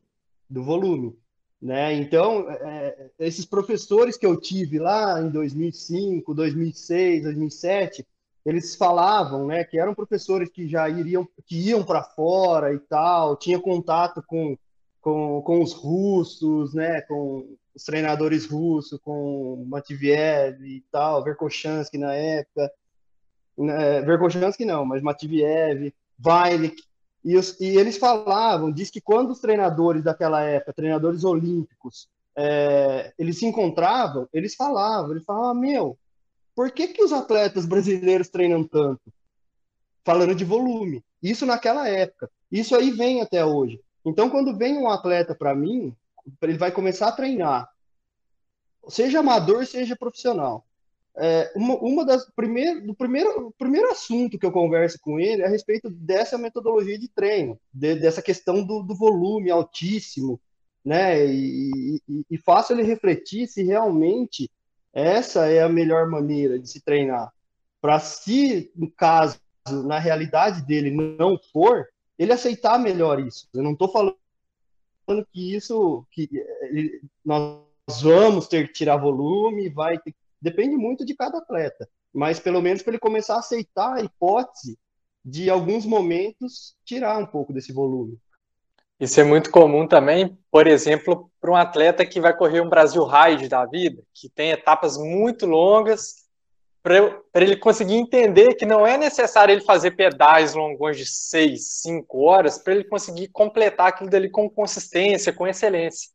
do 0.50 0.64
volume, 0.64 1.18
né? 1.62 1.94
Então, 1.94 2.50
é, 2.50 3.10
esses 3.20 3.46
professores 3.46 4.18
que 4.18 4.26
eu 4.26 4.40
tive 4.40 4.80
lá 4.80 5.22
em 5.22 5.30
2005, 5.30 6.34
2006, 6.34 7.24
2007, 7.24 8.06
eles 8.46 8.76
falavam, 8.76 9.48
né, 9.48 9.64
que 9.64 9.80
eram 9.80 9.96
professores 9.96 10.50
que 10.50 10.68
já 10.68 10.88
iriam, 10.88 11.28
que 11.46 11.58
iam 11.70 11.84
para 11.84 12.04
fora 12.04 12.72
e 12.74 12.80
tal, 12.80 13.36
tinha 13.36 13.60
contato 13.60 14.24
com, 14.26 14.56
com, 15.02 15.42
com 15.42 15.64
os 15.64 15.74
russos, 15.74 16.74
né, 16.74 17.02
com 17.02 17.58
os 17.76 17.84
treinadores 17.84 18.46
russos, 18.46 19.00
com 19.02 19.66
Matviev 19.68 20.64
e 20.64 20.84
tal, 20.92 21.24
Verkhochansky 21.24 21.98
na 21.98 22.14
época, 22.14 22.72
né, 23.58 24.02
Verkhochansky 24.02 24.66
não, 24.66 24.86
mas 24.86 25.02
Matviev, 25.02 25.94
Weilich, 26.24 26.82
e, 27.24 27.34
e, 27.34 27.78
eles 27.78 27.98
falavam, 27.98 28.72
diz 28.72 28.92
que 28.92 29.02
quando 29.02 29.32
os 29.32 29.40
treinadores 29.40 30.04
daquela 30.04 30.42
época, 30.42 30.74
treinadores 30.74 31.24
olímpicos, 31.24 32.08
é, 32.38 33.14
eles 33.18 33.40
se 33.40 33.46
encontravam, 33.46 34.30
eles 34.32 34.54
falavam, 34.54 35.12
eles 35.12 35.24
falavam, 35.26 35.50
ah, 35.50 35.54
meu, 35.56 35.98
por 36.56 36.72
que, 36.72 36.90
que 36.90 37.04
os 37.04 37.12
atletas 37.12 37.66
brasileiros 37.66 38.30
treinam 38.30 38.64
tanto? 38.64 39.02
Falando 40.04 40.36
de 40.36 40.46
volume. 40.46 41.04
Isso 41.22 41.46
naquela 41.46 41.90
época. 41.90 42.30
Isso 42.52 42.76
aí 42.76 42.92
vem 42.92 43.22
até 43.22 43.44
hoje. 43.44 43.82
Então, 44.06 44.30
quando 44.30 44.56
vem 44.56 44.78
um 44.78 44.88
atleta 44.88 45.34
para 45.34 45.56
mim, 45.56 45.96
ele 46.42 46.58
vai 46.58 46.72
começar 46.72 47.08
a 47.08 47.12
treinar, 47.12 47.70
seja 48.88 49.20
amador, 49.20 49.66
seja 49.66 49.96
profissional 49.96 50.66
é, 51.18 51.52
uma, 51.56 51.76
uma 51.76 52.06
das 52.06 52.30
primeiras, 52.32 52.84
do 52.84 52.94
primeiro, 52.94 53.54
primeiro 53.58 53.90
assunto 53.90 54.38
que 54.38 54.46
eu 54.46 54.52
converso 54.52 55.00
com 55.00 55.20
ele 55.20 55.42
é 55.42 55.46
a 55.46 55.50
respeito 55.50 55.90
dessa 55.90 56.38
metodologia 56.38 57.00
de 57.00 57.08
treino, 57.08 57.60
de, 57.74 57.96
dessa 57.96 58.22
questão 58.22 58.64
do, 58.64 58.84
do, 58.84 58.94
volume 58.94 59.50
altíssimo, 59.50 60.40
né? 60.84 61.26
E, 61.26 62.02
e, 62.08 62.26
e 62.32 62.38
faço 62.38 62.74
ele 62.74 62.84
refletir 62.84 63.48
se 63.48 63.64
realmente 63.64 64.52
essa 64.94 65.48
é 65.48 65.62
a 65.62 65.70
melhor 65.70 66.08
maneira 66.08 66.60
de 66.60 66.70
se 66.70 66.82
treinar. 66.82 67.32
Para 67.82 68.00
se, 68.00 68.72
no 68.76 68.92
caso, 68.92 69.40
na 69.86 70.00
realidade 70.00 70.66
dele 70.66 70.92
não 70.92 71.40
for, 71.52 71.88
ele 72.20 72.34
aceitar 72.34 72.78
melhor 72.78 73.20
isso. 73.20 73.48
Eu 73.54 73.64
não 73.64 73.72
estou 73.72 73.90
falando 73.90 74.18
que 75.32 75.56
isso, 75.56 76.06
que 76.12 76.30
ele, 76.64 77.02
nós 77.24 77.62
vamos 78.02 78.48
ter 78.48 78.68
que 78.68 78.74
tirar 78.74 78.98
volume, 78.98 79.70
vai 79.70 80.00
ter 80.00 80.14
Depende 80.46 80.76
muito 80.76 81.04
de 81.04 81.16
cada 81.16 81.40
atleta, 81.40 81.90
mas 82.14 82.40
pelo 82.40 82.62
menos 82.62 82.84
para 82.84 82.92
ele 82.92 83.00
começar 83.00 83.34
a 83.34 83.40
aceitar 83.40 83.96
a 83.96 84.02
hipótese 84.02 84.78
de 85.26 85.50
alguns 85.50 85.88
momentos 85.88 86.76
tirar 86.86 87.18
um 87.18 87.26
pouco 87.26 87.52
desse 87.52 87.74
volume. 87.74 88.20
Isso 89.00 89.20
é 89.20 89.24
muito 89.24 89.50
comum 89.50 89.88
também, 89.88 90.38
por 90.52 90.68
exemplo, 90.68 91.32
para 91.42 91.52
um 91.52 91.56
atleta 91.56 92.06
que 92.06 92.22
vai 92.22 92.38
correr 92.38 92.62
um 92.62 92.70
Brasil 92.70 93.04
Ride 93.06 93.50
da 93.50 93.66
vida, 93.66 94.04
que 94.14 94.30
tem 94.30 94.52
etapas 94.52 94.98
muito 94.98 95.48
longas, 95.48 96.25
para 96.86 97.44
ele 97.44 97.58
conseguir 97.58 97.96
entender 97.96 98.54
que 98.54 98.64
não 98.64 98.86
é 98.86 98.96
necessário 98.96 99.52
ele 99.52 99.62
fazer 99.62 99.92
pedais 99.92 100.54
longos 100.54 100.96
de 100.96 101.04
6, 101.04 101.82
5 101.82 102.20
horas 102.20 102.60
para 102.60 102.76
ele 102.76 102.84
conseguir 102.84 103.30
completar 103.30 103.88
aquilo 103.88 104.08
dali 104.08 104.30
com 104.30 104.48
consistência, 104.48 105.34
com 105.34 105.48
excelência. 105.48 106.12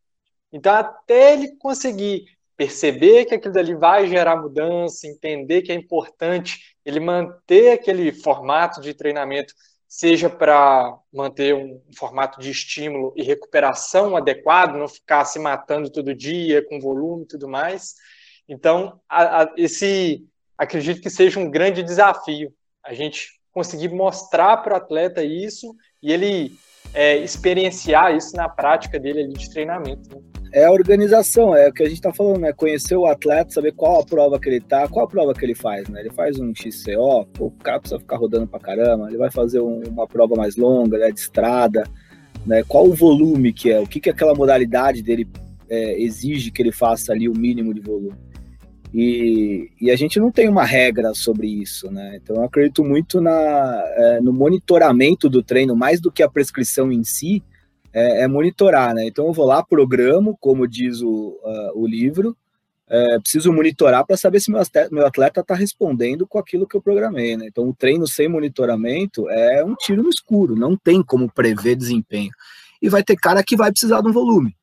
Então, 0.53 0.73
até 0.73 1.33
ele 1.33 1.57
conseguir 1.57 2.25
perceber 2.57 3.25
que 3.25 3.35
aquilo 3.35 3.53
dali 3.53 3.75
vai 3.75 4.07
gerar 4.07 4.37
mudança, 4.37 5.09
entender 5.09 5.63
que 5.63 5.73
é 5.73 5.75
importante 5.75 6.77
ele 6.85 7.01
manter 7.01 7.73
aquele 7.73 8.13
formato 8.13 8.81
de 8.81 8.95
treinamento, 8.95 9.53
seja 9.89 10.31
para 10.31 10.97
manter 11.13 11.53
um 11.53 11.83
formato 11.97 12.39
de 12.39 12.49
estímulo 12.49 13.13
e 13.17 13.25
recuperação 13.25 14.17
adequado, 14.17 14.77
não 14.77 14.87
ficar 14.87 15.25
se 15.25 15.41
matando 15.41 15.91
todo 15.91 16.15
dia 16.15 16.65
com 16.69 16.79
volume 16.79 17.25
e 17.25 17.27
tudo 17.27 17.49
mais. 17.49 17.97
Então, 18.49 19.01
a, 19.09 19.43
a, 19.43 19.53
esse 19.57 20.25
acredito 20.61 21.01
que 21.01 21.11
seja 21.11 21.41
um 21.41 21.51
grande 21.51 21.83
desafio 21.83 22.53
a 22.85 22.93
gente 22.93 23.29
conseguir 23.53 23.89
mostrar 23.89 24.59
para 24.59 24.75
o 24.75 24.77
atleta 24.77 25.23
isso 25.23 25.75
e 26.03 26.13
ele 26.13 26.53
é, 26.95 27.17
experienciar 27.17 28.15
isso 28.15 28.37
na 28.37 28.49
prática 28.49 28.99
dele 28.99 29.21
ali 29.21 29.33
de 29.33 29.51
treinamento. 29.51 30.09
Né? 30.15 30.23
é 30.53 30.65
a 30.65 30.73
organização, 30.73 31.55
é 31.55 31.69
o 31.69 31.73
que 31.73 31.83
a 31.83 31.87
gente 31.87 31.99
está 31.99 32.13
falando, 32.13 32.41
né? 32.41 32.53
Conhecer 32.53 32.97
o 32.97 33.07
atleta, 33.07 33.53
saber 33.53 33.73
qual 33.73 34.01
a 34.01 34.05
prova 34.05 34.39
que 34.39 34.49
ele 34.49 34.61
tá, 34.61 34.89
qual 34.89 35.05
a 35.07 35.09
prova 35.09 35.33
que 35.33 35.45
ele 35.45 35.55
faz, 35.55 35.89
né? 35.89 36.01
Ele 36.01 36.11
faz 36.11 36.39
um 36.41 36.53
XCO, 36.53 37.25
pô, 37.33 37.47
o 37.47 37.51
cara 37.53 37.79
precisa 37.79 38.01
ficar 38.01 38.17
rodando 38.17 38.49
pra 38.49 38.59
caramba, 38.59 39.07
ele 39.09 39.17
vai 39.17 39.31
fazer 39.31 39.61
um, 39.61 39.81
uma 39.87 40.09
prova 40.09 40.35
mais 40.35 40.57
longa, 40.57 40.99
né, 40.99 41.13
de 41.13 41.21
estrada, 41.21 41.85
né? 42.45 42.65
Qual 42.67 42.85
o 42.87 42.95
volume 42.95 43.53
que 43.53 43.71
é, 43.71 43.79
o 43.79 43.87
que, 43.87 44.01
que 44.01 44.11
aquela 44.11 44.35
modalidade 44.35 45.03
dele 45.03 45.29
é, 45.69 46.01
exige 46.03 46.51
que 46.51 46.61
ele 46.61 46.73
faça 46.73 47.13
ali 47.13 47.29
o 47.29 47.39
mínimo 47.39 47.73
de 47.73 47.81
volume. 47.81 48.30
E, 48.93 49.71
e, 49.81 49.91
a 49.91 49.97
gente 49.97 50.19
não 50.19 50.33
tem 50.33 50.49
uma 50.49 50.65
regra 50.65 51.15
sobre 51.15 51.47
isso, 51.47 51.91
né? 51.91 52.17
Então 52.17 52.37
eu 52.37 52.45
acredito 52.45 52.85
muito 52.85 53.21
na, 53.21 53.85
é, 53.97 54.21
no 54.21 54.33
monitoramento 54.33 55.29
do 55.29 55.43
treino, 55.43 55.77
mais 55.77 56.01
do 56.01 56.11
que 56.11 56.23
a 56.23 56.29
prescrição 56.29 56.91
em 56.91 57.05
si, 57.05 57.43
é, 57.93 58.23
é, 58.23 58.29
monitorar, 58.29 58.95
né? 58.95 59.07
Então 59.07 59.27
eu 59.27 59.33
vou 59.33 59.47
lá, 59.47 59.63
programo, 59.63 60.37
como 60.41 60.67
diz 60.67 61.03
o, 61.03 61.39
uh, 61.43 61.81
o 61.81 61.87
livro, 61.87 62.37
é, 62.89 63.21
preciso 63.21 63.53
monitorar 63.53 64.05
para 64.05 64.17
saber 64.17 64.41
se 64.41 64.51
meu 64.51 65.07
atleta 65.07 65.41
está 65.41 65.55
respondendo 65.55 66.27
com 66.27 66.39
aquilo 66.41 66.67
que 66.67 66.77
eu 66.77 66.83
programei, 66.83 67.37
né? 67.37 67.47
Então 67.47 67.69
o 67.69 67.75
treino 67.75 68.07
sem 68.09 68.29
monitoramento 68.29 69.31
é 69.31 69.65
um 69.65 69.77
tiro 69.77 70.03
no 70.03 70.09
escuro, 70.09 70.57
não 70.57 70.77
tem 70.77 71.01
como 71.01 71.31
prever 71.31 71.77
desempenho. 71.77 72.33
E 72.83 72.89
vai 72.89 73.05
ter 73.05 73.15
cara 73.15 73.45
que 73.45 73.57
vai 73.57 73.71
precisar 73.71 74.01
de 74.01 74.09
um 74.09 74.13
volume, 74.13 74.57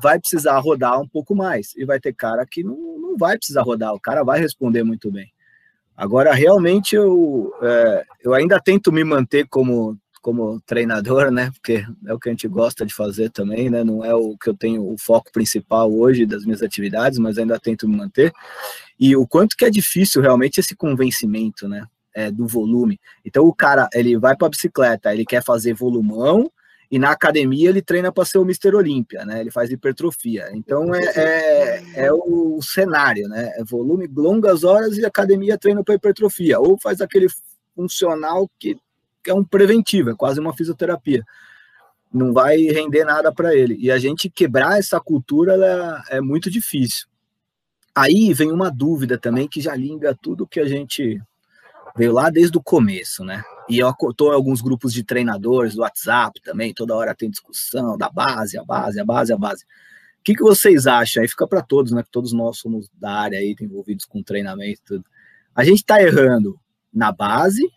vai 0.00 0.18
precisar 0.18 0.58
rodar 0.58 1.00
um 1.00 1.08
pouco 1.08 1.34
mais, 1.34 1.74
e 1.76 1.84
vai 1.84 2.00
ter 2.00 2.14
cara 2.14 2.46
que 2.46 2.62
não, 2.62 2.76
não 2.76 3.16
vai 3.16 3.36
precisar 3.36 3.62
rodar, 3.62 3.94
o 3.94 4.00
cara 4.00 4.24
vai 4.24 4.40
responder 4.40 4.82
muito 4.82 5.10
bem. 5.10 5.32
Agora, 5.96 6.32
realmente, 6.32 6.96
eu, 6.96 7.52
é, 7.60 8.04
eu 8.22 8.32
ainda 8.32 8.58
tento 8.58 8.90
me 8.90 9.04
manter 9.04 9.46
como 9.48 9.98
como 10.20 10.60
treinador, 10.66 11.30
né? 11.30 11.50
Porque 11.52 11.84
é 12.06 12.12
o 12.12 12.18
que 12.18 12.28
a 12.28 12.32
gente 12.32 12.46
gosta 12.46 12.84
de 12.84 12.94
fazer 12.94 13.30
também, 13.30 13.70
né? 13.70 13.82
Não 13.82 14.04
é 14.04 14.14
o 14.14 14.36
que 14.36 14.50
eu 14.50 14.54
tenho 14.54 14.86
o 14.86 14.96
foco 14.98 15.32
principal 15.32 15.92
hoje 15.92 16.26
das 16.26 16.44
minhas 16.44 16.62
atividades, 16.62 17.18
mas 17.18 17.38
ainda 17.38 17.58
tento 17.58 17.88
me 17.88 17.96
manter. 17.96 18.32
E 18.98 19.16
o 19.16 19.26
quanto 19.26 19.56
que 19.56 19.64
é 19.64 19.70
difícil 19.70 20.20
realmente 20.20 20.60
esse 20.60 20.76
convencimento, 20.76 21.68
né? 21.68 21.84
É, 22.14 22.30
do 22.30 22.46
volume. 22.46 22.98
Então 23.24 23.44
o 23.44 23.54
cara, 23.54 23.88
ele 23.94 24.18
vai 24.18 24.36
para 24.36 24.48
a 24.48 24.50
bicicleta, 24.50 25.14
ele 25.14 25.24
quer 25.24 25.44
fazer 25.44 25.74
volumão, 25.74 26.50
e 26.90 26.98
na 26.98 27.12
academia 27.12 27.68
ele 27.68 27.80
treina 27.80 28.10
para 28.10 28.24
ser 28.24 28.38
o 28.38 28.44
Mister 28.44 28.74
Olímpia, 28.74 29.24
né? 29.24 29.40
Ele 29.40 29.50
faz 29.50 29.70
hipertrofia. 29.70 30.48
Então 30.52 30.92
é, 30.92 31.04
é, 31.14 31.82
é, 32.06 32.12
o 32.12 32.60
cenário, 32.60 33.28
né? 33.28 33.52
É 33.56 33.62
volume, 33.62 34.08
longas 34.12 34.64
horas 34.64 34.98
e 34.98 35.04
academia 35.04 35.56
treina 35.56 35.84
para 35.84 35.94
hipertrofia. 35.94 36.58
Ou 36.58 36.76
faz 36.80 37.00
aquele 37.00 37.28
funcional 37.76 38.50
que 38.58 38.76
é 39.26 39.32
um 39.32 39.44
preventivo, 39.44 40.10
é 40.10 40.14
quase 40.16 40.40
uma 40.40 40.56
fisioterapia. 40.56 41.22
Não 42.12 42.32
vai 42.32 42.56
render 42.56 43.04
nada 43.04 43.32
para 43.32 43.54
ele. 43.54 43.76
E 43.78 43.88
a 43.88 43.98
gente 43.98 44.28
quebrar 44.28 44.80
essa 44.80 44.98
cultura 44.98 46.02
é 46.08 46.20
muito 46.20 46.50
difícil. 46.50 47.06
Aí 47.94 48.34
vem 48.34 48.50
uma 48.50 48.68
dúvida 48.68 49.16
também 49.16 49.46
que 49.46 49.60
já 49.60 49.76
liga 49.76 50.16
tudo 50.20 50.46
que 50.46 50.58
a 50.58 50.66
gente 50.66 51.20
veio 52.00 52.14
lá 52.14 52.30
desde 52.30 52.56
o 52.56 52.62
começo, 52.62 53.22
né? 53.22 53.42
E 53.68 53.78
eu 53.78 53.90
estou 53.90 54.32
em 54.32 54.34
alguns 54.34 54.62
grupos 54.62 54.90
de 54.90 55.04
treinadores 55.04 55.74
do 55.74 55.82
WhatsApp 55.82 56.40
também, 56.40 56.72
toda 56.72 56.96
hora 56.96 57.14
tem 57.14 57.28
discussão 57.28 57.98
da 57.98 58.08
base, 58.08 58.56
a 58.56 58.64
base, 58.64 58.98
a 58.98 59.04
base, 59.04 59.32
a 59.34 59.36
base. 59.36 59.64
O 59.64 60.22
que, 60.24 60.34
que 60.34 60.42
vocês 60.42 60.86
acham? 60.86 61.22
Aí 61.22 61.28
fica 61.28 61.46
para 61.46 61.60
todos, 61.60 61.92
né? 61.92 62.02
Que 62.02 62.10
todos 62.10 62.32
nós 62.32 62.58
somos 62.58 62.88
da 62.94 63.12
área 63.12 63.38
aí, 63.38 63.54
envolvidos 63.60 64.06
com 64.06 64.22
treinamento 64.22 64.80
e 64.80 64.84
tudo. 64.86 65.04
A 65.54 65.62
gente 65.62 65.80
está 65.80 66.02
errando 66.02 66.58
na 66.90 67.12
base 67.12 67.70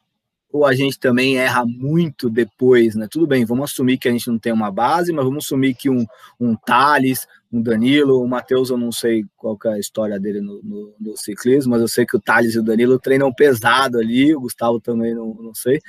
ou 0.50 0.66
a 0.66 0.74
gente 0.74 0.98
também 0.98 1.38
erra 1.38 1.66
muito 1.66 2.30
depois, 2.30 2.96
né? 2.96 3.08
Tudo 3.12 3.28
bem, 3.28 3.44
vamos 3.44 3.72
assumir 3.72 3.98
que 3.98 4.08
a 4.08 4.12
gente 4.12 4.30
não 4.30 4.40
tem 4.40 4.54
uma 4.54 4.72
base, 4.72 5.12
mas 5.12 5.26
vamos 5.26 5.44
assumir 5.44 5.76
que 5.76 5.90
um, 5.90 6.06
um 6.40 6.56
Thales, 6.56 7.28
um 7.54 7.62
Danilo, 7.62 8.20
o 8.20 8.28
Matheus, 8.28 8.72
eu 8.72 8.78
não 8.78 8.92
sei 8.92 9.24
qual 9.38 9.56
é 9.66 9.74
a 9.74 9.80
história 9.80 10.20
dele 10.20 10.42
no, 10.42 10.60
no, 10.64 10.96
no, 11.00 11.16
ciclismo, 11.16 11.70
mas 11.70 11.82
eu 11.82 11.88
sei 11.88 12.04
que 12.04 12.18
o 12.18 12.20
Thales 12.20 12.56
e 12.56 12.60
o 12.60 12.64
Danilo 12.64 12.98
treinam 12.98 13.32
pesado 13.32 14.00
ali, 14.00 14.36
o 14.36 14.42
Gustavo 14.42 14.80
também 14.80 15.14
não, 15.14 15.36
não 15.36 15.54
sei. 15.54 15.80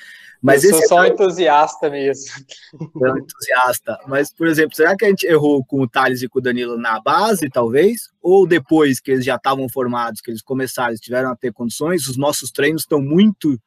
Mas 0.42 0.62
eu 0.62 0.72
sou 0.72 0.86
só 0.86 1.04
é... 1.04 1.08
entusiasta 1.08 1.88
mesmo. 1.88 2.26
É 3.02 3.12
um 3.12 3.18
entusiasta. 3.18 3.98
Mas, 4.06 4.32
por 4.32 4.46
exemplo, 4.46 4.76
será 4.76 4.94
que 4.94 5.06
a 5.06 5.08
gente 5.08 5.26
errou 5.26 5.64
com 5.64 5.80
o 5.80 5.88
Thales 5.88 6.22
e 6.22 6.28
com 6.28 6.38
o 6.38 6.42
Danilo 6.42 6.76
na 6.76 7.00
base, 7.00 7.48
talvez? 7.48 8.10
Ou 8.20 8.46
depois 8.46 9.00
que 9.00 9.12
eles 9.12 9.24
já 9.24 9.36
estavam 9.36 9.66
formados, 9.68 10.20
que 10.20 10.30
eles 10.30 10.42
começaram, 10.42 10.90
eles 10.90 11.00
tiveram 11.00 11.30
a 11.30 11.36
ter 11.36 11.52
condições, 11.52 12.06
os 12.06 12.18
nossos 12.18 12.50
treinos 12.50 12.82
estão 12.82 13.00
muito 13.00 13.58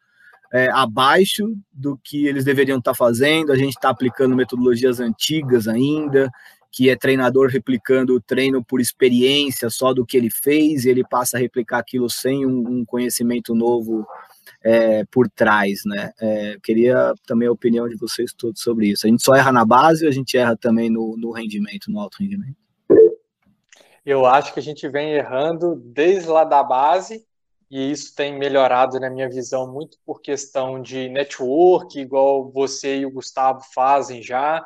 é, 0.53 0.69
abaixo 0.71 1.55
do 1.73 1.99
que 2.03 2.27
eles 2.27 2.45
deveriam 2.45 2.77
estar 2.77 2.93
fazendo, 2.93 3.51
a 3.51 3.57
gente 3.57 3.75
está 3.75 3.89
aplicando 3.89 4.35
metodologias 4.35 4.99
antigas 4.99 5.67
ainda, 5.67 6.29
que 6.71 6.89
é 6.89 6.95
treinador 6.95 7.49
replicando 7.49 8.15
o 8.15 8.21
treino 8.21 8.63
por 8.63 8.79
experiência 8.79 9.69
só 9.69 9.93
do 9.93 10.05
que 10.05 10.17
ele 10.17 10.29
fez, 10.29 10.85
e 10.85 10.89
ele 10.89 11.03
passa 11.03 11.37
a 11.37 11.39
replicar 11.39 11.79
aquilo 11.79 12.09
sem 12.09 12.45
um, 12.45 12.79
um 12.79 12.85
conhecimento 12.85 13.55
novo 13.55 14.05
é, 14.63 15.05
por 15.05 15.29
trás, 15.29 15.81
né? 15.85 16.11
É, 16.19 16.57
queria 16.63 17.13
também 17.25 17.47
a 17.47 17.51
opinião 17.51 17.87
de 17.87 17.95
vocês 17.95 18.33
todos 18.33 18.61
sobre 18.61 18.87
isso. 18.87 19.05
A 19.05 19.09
gente 19.09 19.23
só 19.23 19.35
erra 19.35 19.51
na 19.51 19.65
base 19.65 20.03
ou 20.03 20.09
a 20.09 20.13
gente 20.13 20.37
erra 20.37 20.55
também 20.57 20.89
no, 20.89 21.15
no 21.17 21.31
rendimento, 21.31 21.91
no 21.91 21.99
alto 21.99 22.17
rendimento? 22.19 22.57
Eu 24.05 24.25
acho 24.25 24.53
que 24.53 24.59
a 24.59 24.63
gente 24.63 24.87
vem 24.87 25.13
errando 25.13 25.75
desde 25.75 26.29
lá 26.29 26.43
da 26.43 26.63
base, 26.63 27.25
e 27.69 27.91
isso 27.91 28.15
tem 28.15 28.37
melhorado 28.37 28.99
na 28.99 29.09
minha 29.09 29.29
visão 29.29 29.71
muito 29.71 29.97
por 30.05 30.21
questão 30.21 30.81
de 30.81 31.09
network, 31.09 31.99
igual 31.99 32.49
você 32.49 32.99
e 32.99 33.05
o 33.05 33.11
Gustavo 33.11 33.61
fazem 33.73 34.23
já, 34.23 34.65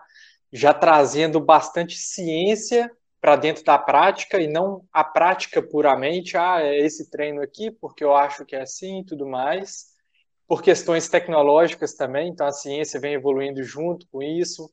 já 0.51 0.73
trazendo 0.73 1.39
bastante 1.39 1.97
ciência 1.97 2.91
para 3.21 3.35
dentro 3.35 3.63
da 3.63 3.77
prática 3.77 4.39
e 4.39 4.47
não 4.47 4.83
a 4.91 5.03
prática 5.03 5.61
puramente, 5.61 6.35
ah, 6.35 6.59
é 6.59 6.79
esse 6.79 7.09
treino 7.09 7.41
aqui 7.41 7.69
porque 7.69 8.03
eu 8.03 8.15
acho 8.15 8.43
que 8.43 8.55
é 8.55 8.61
assim 8.61 9.01
e 9.01 9.05
tudo 9.05 9.27
mais, 9.27 9.91
por 10.47 10.61
questões 10.61 11.07
tecnológicas 11.07 11.93
também, 11.93 12.29
então 12.29 12.47
a 12.47 12.51
ciência 12.51 12.99
vem 12.99 13.13
evoluindo 13.13 13.63
junto 13.63 14.07
com 14.11 14.21
isso, 14.21 14.69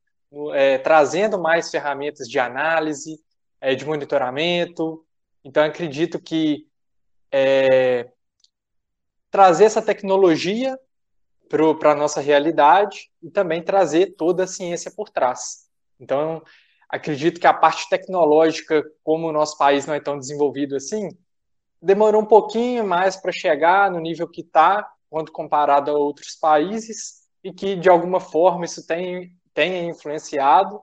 é, 0.55 0.79
trazendo 0.79 1.39
mais 1.39 1.71
ferramentas 1.71 2.27
de 2.27 2.39
análise, 2.39 3.21
é, 3.61 3.75
de 3.75 3.85
monitoramento, 3.85 5.05
então 5.45 5.63
acredito 5.63 6.19
que 6.19 6.67
é, 7.31 8.11
trazer 9.31 9.67
essa 9.67 9.83
tecnologia 9.83 10.79
para 11.49 11.93
a 11.93 11.95
nossa 11.95 12.21
realidade 12.21 13.11
e 13.23 13.31
também 13.31 13.63
trazer 13.63 14.15
toda 14.17 14.45
a 14.45 14.49
ciência 14.49 14.91
por 14.91 15.11
trás. 15.11 15.68
Então, 16.01 16.43
acredito 16.89 17.41
que 17.41 17.47
a 17.47 17.55
parte 17.55 17.89
tecnológica, 17.89 18.85
como 19.03 19.29
o 19.29 19.33
nosso 19.33 19.59
país 19.59 19.87
não 19.87 19.95
é 19.95 20.01
tão 20.01 20.19
desenvolvido 20.19 20.77
assim, 20.77 21.09
demorou 21.81 22.23
um 22.23 22.27
pouquinho 22.27 22.87
mais 22.87 23.17
para 23.17 23.33
chegar 23.33 23.91
no 23.91 24.01
nível 24.01 24.29
que 24.29 24.41
está, 24.41 24.91
quando 25.11 25.33
comparado 25.33 25.91
a 25.91 25.95
outros 25.95 26.37
países, 26.37 27.29
e 27.43 27.53
que, 27.53 27.77
de 27.77 27.89
alguma 27.89 28.21
forma, 28.21 28.65
isso 28.65 28.87
tem, 28.87 29.33
tem 29.55 29.89
influenciado, 29.89 30.81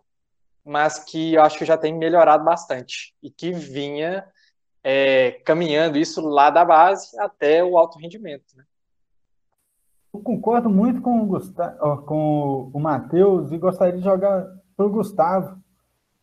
mas 0.63 0.99
que 0.99 1.34
eu 1.34 1.43
acho 1.43 1.57
que 1.57 1.66
já 1.66 1.78
tem 1.78 1.93
melhorado 1.93 2.43
bastante, 2.43 3.13
e 3.22 3.30
que 3.30 3.51
vinha 3.51 4.26
é, 4.84 5.32
caminhando 5.43 5.97
isso 5.97 6.22
lá 6.22 6.49
da 6.49 6.63
base 6.63 7.20
até 7.20 7.63
o 7.63 7.78
alto 7.78 7.99
rendimento. 7.99 8.55
Né? 8.55 8.63
Eu 10.13 10.22
concordo 10.22 10.70
muito 10.70 11.01
com 11.01 11.22
o, 11.22 11.26
Gustavo, 11.26 12.03
com 12.03 12.72
o 12.74 12.80
Matheus 12.80 13.51
e 13.51 13.57
gostaria 13.57 13.97
de 13.97 14.03
jogar 14.03 14.47
para 14.76 14.86
o 14.86 14.89
Gustavo, 14.89 15.59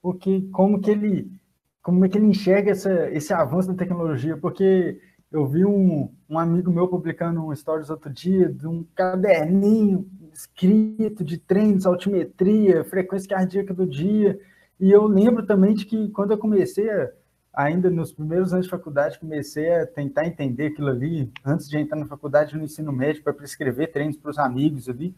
porque 0.00 0.42
como 0.52 0.80
que 0.80 0.90
ele 0.90 1.40
como 1.82 2.04
é 2.04 2.08
que 2.08 2.16
ele 2.16 2.26
enxerga 2.26 2.70
essa, 2.70 3.10
esse 3.10 3.34
avanço 3.34 3.68
da 3.68 3.74
tecnologia, 3.74 4.36
porque 4.36 5.00
eu 5.32 5.44
vi 5.46 5.64
um, 5.64 6.08
um 6.30 6.38
amigo 6.38 6.70
meu 6.70 6.86
publicando 6.86 7.44
um 7.44 7.54
stories 7.54 7.90
outro 7.90 8.08
dia 8.08 8.48
de 8.48 8.68
um 8.68 8.84
caderninho 8.94 10.08
escrito 10.32 11.24
de 11.24 11.38
treinos, 11.38 11.84
altimetria, 11.84 12.84
frequência 12.84 13.28
cardíaca 13.28 13.74
do 13.74 13.84
dia, 13.84 14.38
e 14.78 14.90
eu 14.90 15.06
lembro 15.06 15.44
também 15.44 15.74
de 15.74 15.84
que 15.84 16.08
quando 16.10 16.30
eu 16.30 16.38
comecei, 16.38 16.88
a, 16.88 17.10
ainda 17.52 17.90
nos 17.90 18.12
primeiros 18.12 18.52
anos 18.52 18.66
de 18.66 18.70
faculdade, 18.70 19.18
comecei 19.18 19.74
a 19.74 19.86
tentar 19.86 20.26
entender 20.26 20.66
aquilo 20.66 20.88
ali, 20.88 21.32
antes 21.44 21.68
de 21.68 21.78
entrar 21.78 21.98
na 21.98 22.06
faculdade 22.06 22.56
no 22.56 22.64
ensino 22.64 22.92
médio, 22.92 23.22
para 23.22 23.32
prescrever 23.32 23.90
treinos 23.90 24.16
para 24.16 24.30
os 24.30 24.38
amigos 24.38 24.88
ali, 24.88 25.14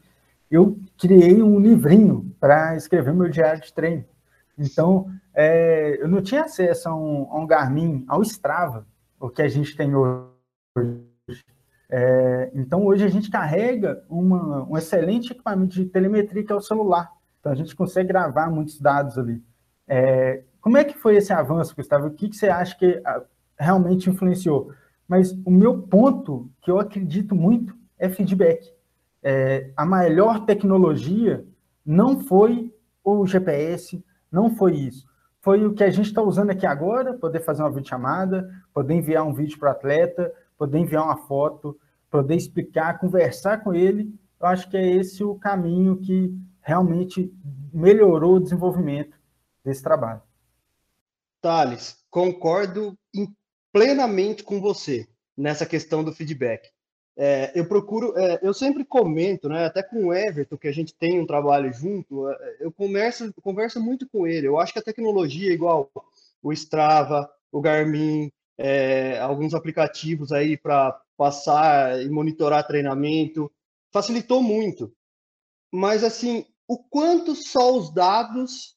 eu 0.51 0.79
criei 0.99 1.43
um 1.43 1.59
livrinho 1.59 2.35
para 2.39 2.77
escrever 2.77 3.13
meu 3.13 3.29
diário 3.29 3.63
de 3.63 3.73
treino. 3.73 4.05
Então, 4.59 5.11
é, 5.35 6.01
eu 6.01 6.09
não 6.09 6.23
tinha 6.23 6.43
acesso 6.43 6.89
a 6.89 6.95
um, 6.95 7.29
a 7.31 7.41
um, 7.41 7.47
Garmin, 7.47 8.05
ao 8.07 8.23
Strava, 8.23 8.87
o 9.19 9.29
que 9.29 9.43
a 9.43 9.49
gente 9.49 9.77
tem 9.77 9.95
hoje. 9.95 11.45
É, 11.91 12.51
então, 12.55 12.85
hoje 12.85 13.05
a 13.05 13.09
gente 13.09 13.31
carrega 13.31 14.05
uma, 14.09 14.65
um 14.69 14.77
excelente 14.77 15.33
equipamento 15.33 15.75
de 15.75 15.87
telemetria 15.87 16.45
que 16.45 16.53
é 16.53 16.55
o 16.55 16.61
celular. 16.61 17.11
Então, 17.41 17.51
a 17.51 17.55
gente 17.55 17.75
consegue 17.75 18.09
gravar 18.09 18.49
muitos 18.51 18.81
dados 18.81 19.19
ali. 19.19 19.43
É, 19.87 20.45
como 20.61 20.79
é 20.79 20.85
que 20.85 20.97
foi 20.97 21.17
esse 21.17 21.33
avanço, 21.33 21.75
Gustavo? 21.75 22.07
O 22.07 22.11
que, 22.13 22.29
que 22.29 22.37
você 22.37 22.49
acha 22.49 22.77
que 22.77 23.01
ah, 23.05 23.23
realmente 23.59 24.09
influenciou? 24.09 24.73
Mas 25.07 25.33
o 25.45 25.51
meu 25.51 25.83
ponto, 25.83 26.51
que 26.63 26.71
eu 26.71 26.79
acredito 26.79 27.35
muito, 27.35 27.77
é 27.99 28.09
feedback 28.09 28.73
é, 29.25 29.73
a 29.75 29.87
melhor 29.87 30.45
tecnologia 30.45 31.47
não 31.85 32.21
foi 32.21 32.73
o 33.03 33.27
GPS, 33.27 34.05
não 34.31 34.55
foi 34.55 34.77
isso. 34.77 35.07
Foi 35.41 35.65
o 35.65 35.75
que 35.75 35.83
a 35.83 35.91
gente 35.91 36.07
está 36.07 36.23
usando 36.23 36.51
aqui 36.51 36.67
agora, 36.67 37.15
poder 37.15 37.41
fazer 37.41 37.63
uma 37.63 37.71
videochamada, 37.71 38.49
poder 38.73 38.95
enviar 38.95 39.27
um 39.27 39.33
vídeo 39.33 39.59
para 39.59 39.71
o 39.71 39.73
atleta, 39.73 40.33
poder 40.59 40.79
enviar 40.79 41.05
uma 41.05 41.17
foto, 41.17 41.79
poder 42.11 42.37
explicar, 42.37 42.99
conversar 42.99 43.65
com 43.65 43.75
ele. 43.75 44.15
Eu 44.39 44.47
acho 44.47 44.69
que 44.69 44.77
é 44.77 44.87
esse 44.87 45.25
o 45.25 45.35
caminho 45.35 45.97
que 45.97 46.35
realmente 46.61 47.33
melhorou 47.73 48.37
o 48.37 48.41
desenvolvimento 48.41 49.19
desse 49.65 49.83
trabalho. 49.83 50.23
Thales, 51.41 51.97
concordo 52.11 52.97
plenamente 53.73 54.43
com 54.43 54.61
você 54.61 55.07
nessa 55.37 55.67
questão 55.67 56.05
do 56.05 56.13
feedback. 56.13 56.74
É, 57.17 57.53
eu 57.55 57.67
procuro, 57.69 58.19
é, 58.19 58.41
eu 58.43 58.53
sempre 58.53 58.85
comento, 58.85 59.49
né, 59.49 59.67
até 59.67 59.83
com 59.83 60.07
o 60.07 60.15
Everton, 60.15 60.57
que 60.57 60.67
a 60.67 60.73
gente 60.73 60.93
tem 60.95 61.21
um 61.21 61.27
trabalho 61.27 61.73
junto, 61.73 62.29
é, 62.29 62.57
eu 62.59 62.73
converso, 62.73 63.33
converso 63.41 63.81
muito 63.81 64.09
com 64.09 64.27
ele. 64.27 64.49
Eu 64.49 64.59
acho 64.59 64.73
que 64.73 64.81
a 64.81 64.83
tecnologia, 64.83 65.53
igual 65.53 65.91
o 66.43 66.53
Strava, 66.53 67.31
o 67.53 67.61
Garmin, 67.61 68.33
é, 68.59 69.19
alguns 69.21 69.55
aplicativos 69.55 70.33
aí 70.33 70.57
para 70.57 71.01
passar 71.17 72.03
e 72.03 72.09
monitorar 72.09 72.67
treinamento, 72.67 73.51
facilitou 73.93 74.43
muito. 74.43 74.93
Mas, 75.73 76.03
assim, 76.03 76.45
o 76.67 76.79
quanto 76.79 77.35
só 77.35 77.77
os 77.77 77.93
dados 77.93 78.77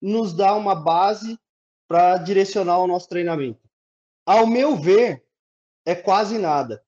nos 0.00 0.34
dá 0.34 0.54
uma 0.54 0.74
base 0.74 1.38
para 1.86 2.16
direcionar 2.18 2.78
o 2.78 2.86
nosso 2.86 3.08
treinamento? 3.08 3.60
Ao 4.26 4.46
meu 4.46 4.76
ver, 4.76 5.24
é 5.84 5.94
quase 5.94 6.38
nada. 6.38 6.82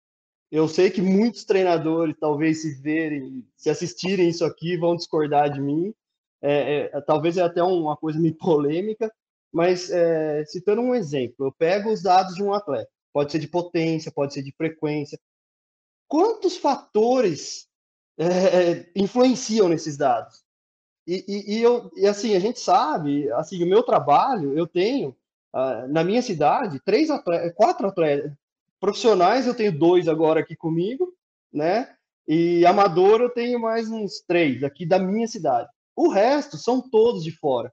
Eu 0.50 0.68
sei 0.68 0.90
que 0.90 1.02
muitos 1.02 1.44
treinadores, 1.44 2.16
talvez 2.20 2.62
se 2.62 2.74
verem, 2.80 3.44
se 3.56 3.68
assistirem 3.68 4.28
isso 4.28 4.44
aqui, 4.44 4.76
vão 4.76 4.96
discordar 4.96 5.50
de 5.50 5.60
mim. 5.60 5.92
É, 6.40 6.90
é, 6.92 7.00
talvez 7.00 7.36
é 7.36 7.42
até 7.42 7.62
uma 7.62 7.96
coisa 7.96 8.18
meio 8.18 8.34
polêmica, 8.36 9.12
mas 9.52 9.90
é, 9.90 10.44
citando 10.44 10.82
um 10.82 10.94
exemplo, 10.94 11.46
eu 11.46 11.52
pego 11.52 11.90
os 11.90 12.02
dados 12.02 12.34
de 12.34 12.42
um 12.42 12.52
atleta, 12.52 12.90
pode 13.12 13.32
ser 13.32 13.38
de 13.38 13.48
potência, 13.48 14.12
pode 14.12 14.34
ser 14.34 14.42
de 14.42 14.52
frequência. 14.52 15.18
Quantos 16.06 16.56
fatores 16.56 17.66
é, 18.18 18.86
influenciam 18.94 19.68
nesses 19.68 19.96
dados? 19.96 20.44
E, 21.06 21.24
e, 21.26 21.56
e, 21.56 21.62
eu, 21.62 21.90
e 21.96 22.06
assim, 22.06 22.34
a 22.34 22.40
gente 22.40 22.60
sabe, 22.60 23.30
assim, 23.32 23.62
o 23.62 23.66
meu 23.66 23.82
trabalho, 23.82 24.56
eu 24.58 24.66
tenho, 24.66 25.16
uh, 25.54 25.86
na 25.88 26.02
minha 26.02 26.20
cidade, 26.20 26.80
três 26.80 27.08
quatro 27.54 27.86
atletas, 27.86 28.32
Profissionais 28.80 29.46
eu 29.46 29.54
tenho 29.54 29.76
dois 29.76 30.08
agora 30.08 30.40
aqui 30.40 30.54
comigo, 30.54 31.12
né? 31.52 31.94
E 32.28 32.66
amador 32.66 33.20
eu 33.20 33.30
tenho 33.30 33.60
mais 33.60 33.88
uns 33.88 34.20
três 34.26 34.62
aqui 34.62 34.84
da 34.84 34.98
minha 34.98 35.26
cidade. 35.26 35.68
O 35.94 36.08
resto 36.08 36.56
são 36.56 36.80
todos 36.90 37.22
de 37.24 37.30
fora. 37.30 37.72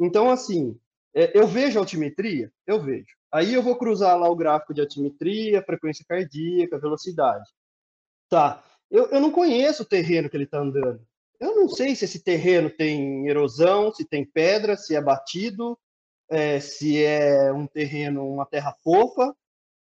Então, 0.00 0.30
assim, 0.30 0.78
é, 1.14 1.36
eu 1.38 1.46
vejo 1.46 1.78
altimetria? 1.78 2.50
Eu 2.66 2.80
vejo. 2.80 3.18
Aí 3.32 3.52
eu 3.52 3.62
vou 3.62 3.76
cruzar 3.76 4.18
lá 4.18 4.28
o 4.28 4.36
gráfico 4.36 4.72
de 4.72 4.80
altimetria, 4.80 5.62
frequência 5.62 6.04
cardíaca, 6.08 6.78
velocidade. 6.78 7.44
Tá. 8.30 8.62
Eu, 8.90 9.06
eu 9.10 9.20
não 9.20 9.30
conheço 9.30 9.82
o 9.82 9.86
terreno 9.86 10.30
que 10.30 10.36
ele 10.36 10.44
está 10.44 10.60
andando. 10.60 11.00
Eu 11.38 11.54
não 11.54 11.68
sei 11.68 11.94
se 11.94 12.04
esse 12.04 12.22
terreno 12.22 12.70
tem 12.70 13.28
erosão, 13.28 13.92
se 13.92 14.04
tem 14.04 14.24
pedra, 14.24 14.76
se 14.76 14.96
é 14.96 15.00
batido, 15.00 15.78
é, 16.30 16.58
se 16.58 17.02
é 17.02 17.52
um 17.52 17.66
terreno, 17.66 18.26
uma 18.28 18.46
terra 18.46 18.74
fofa, 18.82 19.34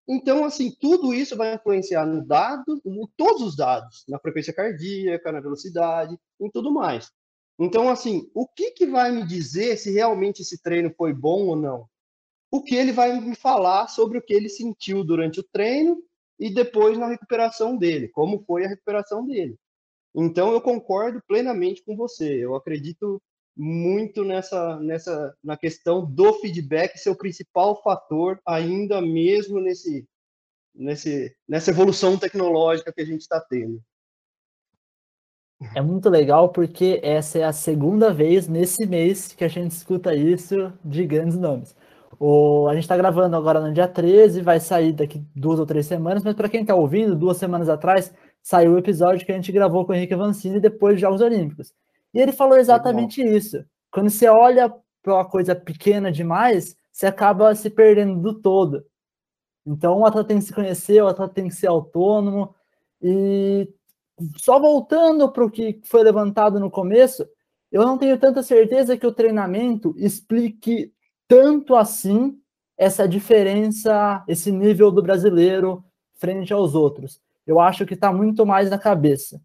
então, 0.07 0.45
assim, 0.45 0.71
tudo 0.79 1.13
isso 1.13 1.35
vai 1.35 1.55
influenciar 1.55 2.05
no 2.05 2.25
dado, 2.25 2.81
em 2.85 3.07
todos 3.17 3.41
os 3.41 3.55
dados, 3.55 4.05
na 4.07 4.19
frequência 4.19 4.53
cardíaca, 4.53 5.31
na 5.31 5.39
velocidade, 5.39 6.17
em 6.39 6.49
tudo 6.49 6.71
mais. 6.71 7.11
Então, 7.59 7.89
assim, 7.89 8.29
o 8.33 8.47
que, 8.47 8.71
que 8.71 8.85
vai 8.85 9.11
me 9.11 9.25
dizer 9.25 9.77
se 9.77 9.91
realmente 9.91 10.41
esse 10.41 10.61
treino 10.61 10.93
foi 10.95 11.13
bom 11.13 11.47
ou 11.47 11.55
não? 11.55 11.89
o 12.51 12.61
que 12.61 12.75
ele 12.75 12.91
vai 12.91 13.19
me 13.19 13.35
falar 13.35 13.87
sobre 13.87 14.17
o 14.17 14.21
que 14.21 14.33
ele 14.33 14.49
sentiu 14.49 15.03
durante 15.03 15.39
o 15.39 15.43
treino 15.43 16.01
e 16.39 16.53
depois 16.53 16.97
na 16.97 17.07
recuperação 17.07 17.77
dele, 17.77 18.07
como 18.09 18.43
foi 18.45 18.65
a 18.65 18.69
recuperação 18.69 19.25
dele. 19.25 19.57
Então 20.15 20.51
eu 20.51 20.61
concordo 20.61 21.21
plenamente 21.27 21.83
com 21.83 21.95
você. 21.95 22.43
Eu 22.43 22.55
acredito 22.55 23.21
muito 23.57 24.23
nessa, 24.23 24.79
nessa 24.79 25.35
na 25.43 25.57
questão 25.57 26.05
do 26.05 26.33
feedback 26.35 26.97
ser 26.97 27.09
o 27.09 27.17
principal 27.17 27.81
fator 27.81 28.39
ainda 28.45 29.01
mesmo 29.01 29.59
nesse, 29.59 30.07
nesse 30.75 31.35
nessa 31.47 31.71
evolução 31.71 32.17
tecnológica 32.17 32.93
que 32.93 33.01
a 33.01 33.05
gente 33.05 33.21
está 33.21 33.41
tendo. 33.41 33.81
É 35.75 35.81
muito 35.81 36.07
legal 36.07 36.49
porque 36.49 36.99
essa 37.01 37.39
é 37.39 37.43
a 37.43 37.51
segunda 37.51 38.13
vez 38.13 38.47
nesse 38.47 38.85
mês 38.85 39.33
que 39.33 39.43
a 39.43 39.47
gente 39.47 39.71
escuta 39.71 40.13
isso 40.13 40.71
de 40.85 41.03
grandes 41.05 41.35
nomes. 41.35 41.75
O, 42.19 42.67
a 42.67 42.75
gente 42.75 42.83
está 42.83 42.95
gravando 42.95 43.35
agora 43.35 43.59
no 43.59 43.73
dia 43.73 43.87
13, 43.87 44.41
vai 44.41 44.59
sair 44.59 44.93
daqui 44.93 45.23
duas 45.35 45.59
ou 45.59 45.65
três 45.65 45.87
semanas, 45.87 46.23
mas 46.23 46.35
para 46.35 46.47
quem 46.47 46.61
está 46.61 46.75
ouvindo, 46.75 47.15
duas 47.15 47.37
semanas 47.37 47.69
atrás 47.69 48.13
saiu 48.41 48.73
o 48.73 48.77
episódio 48.77 49.25
que 49.25 49.31
a 49.31 49.35
gente 49.35 49.51
gravou 49.51 49.83
com 49.83 49.93
o 49.93 49.95
Henrique 49.95 50.13
Avancini 50.13 50.59
depois 50.59 50.93
dos 50.93 51.01
Jogos 51.01 51.21
Olímpicos. 51.21 51.73
E 52.13 52.19
ele 52.19 52.31
falou 52.31 52.57
exatamente 52.57 53.21
isso. 53.21 53.63
Quando 53.91 54.09
você 54.09 54.27
olha 54.27 54.73
para 55.01 55.13
uma 55.13 55.29
coisa 55.29 55.55
pequena 55.55 56.11
demais, 56.11 56.75
você 56.91 57.05
acaba 57.07 57.53
se 57.55 57.69
perdendo 57.69 58.19
do 58.21 58.39
todo. 58.39 58.83
Então, 59.65 59.99
o 59.99 60.05
atleta 60.05 60.29
tem 60.29 60.39
que 60.39 60.45
se 60.45 60.53
conhecer, 60.53 61.01
o 61.01 61.07
atleta 61.07 61.33
tem 61.33 61.47
que 61.47 61.55
ser 61.55 61.67
autônomo. 61.67 62.55
E 63.01 63.67
só 64.37 64.59
voltando 64.59 65.31
para 65.31 65.45
o 65.45 65.51
que 65.51 65.79
foi 65.83 66.03
levantado 66.03 66.59
no 66.59 66.71
começo, 66.71 67.27
eu 67.71 67.83
não 67.83 67.97
tenho 67.97 68.17
tanta 68.17 68.41
certeza 68.41 68.97
que 68.97 69.05
o 69.05 69.11
treinamento 69.11 69.93
explique 69.97 70.93
tanto 71.27 71.75
assim 71.75 72.39
essa 72.77 73.07
diferença, 73.07 74.23
esse 74.27 74.51
nível 74.51 74.91
do 74.91 75.01
brasileiro 75.01 75.83
frente 76.15 76.53
aos 76.53 76.75
outros. 76.75 77.19
Eu 77.45 77.59
acho 77.59 77.85
que 77.85 77.93
está 77.93 78.11
muito 78.11 78.45
mais 78.45 78.69
na 78.69 78.77
cabeça. 78.77 79.41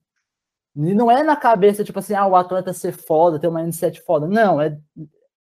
E 0.74 0.94
não 0.94 1.10
é 1.10 1.22
na 1.22 1.36
cabeça, 1.36 1.84
tipo 1.84 1.98
assim, 1.98 2.14
ah, 2.14 2.26
o 2.26 2.34
atleta 2.34 2.72
ser 2.72 2.92
foda, 2.92 3.38
ter 3.38 3.48
uma 3.48 3.62
mindset 3.62 4.00
foda. 4.00 4.26
Não, 4.26 4.60
é 4.60 4.78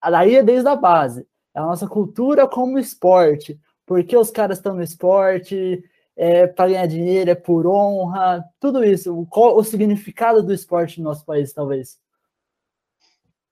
daí 0.03 0.37
é 0.37 0.43
desde 0.43 0.68
a 0.68 0.74
base. 0.74 1.26
É 1.55 1.61
a 1.61 1.66
nossa 1.66 1.87
cultura 1.87 2.49
como 2.49 2.78
esporte. 2.78 3.59
Porque 3.87 4.16
os 4.16 4.31
caras 4.31 4.59
estão 4.59 4.74
no 4.74 4.83
esporte, 4.83 5.83
é 6.16 6.47
para 6.47 6.68
ganhar 6.68 6.87
dinheiro, 6.87 7.31
é 7.31 7.35
por 7.35 7.66
honra, 7.66 8.45
tudo 8.59 8.85
isso. 8.85 9.26
Qual 9.31 9.57
o 9.57 9.64
significado 9.64 10.43
do 10.43 10.53
esporte 10.53 10.99
no 10.99 11.05
nosso 11.05 11.24
país, 11.24 11.53
talvez? 11.53 11.99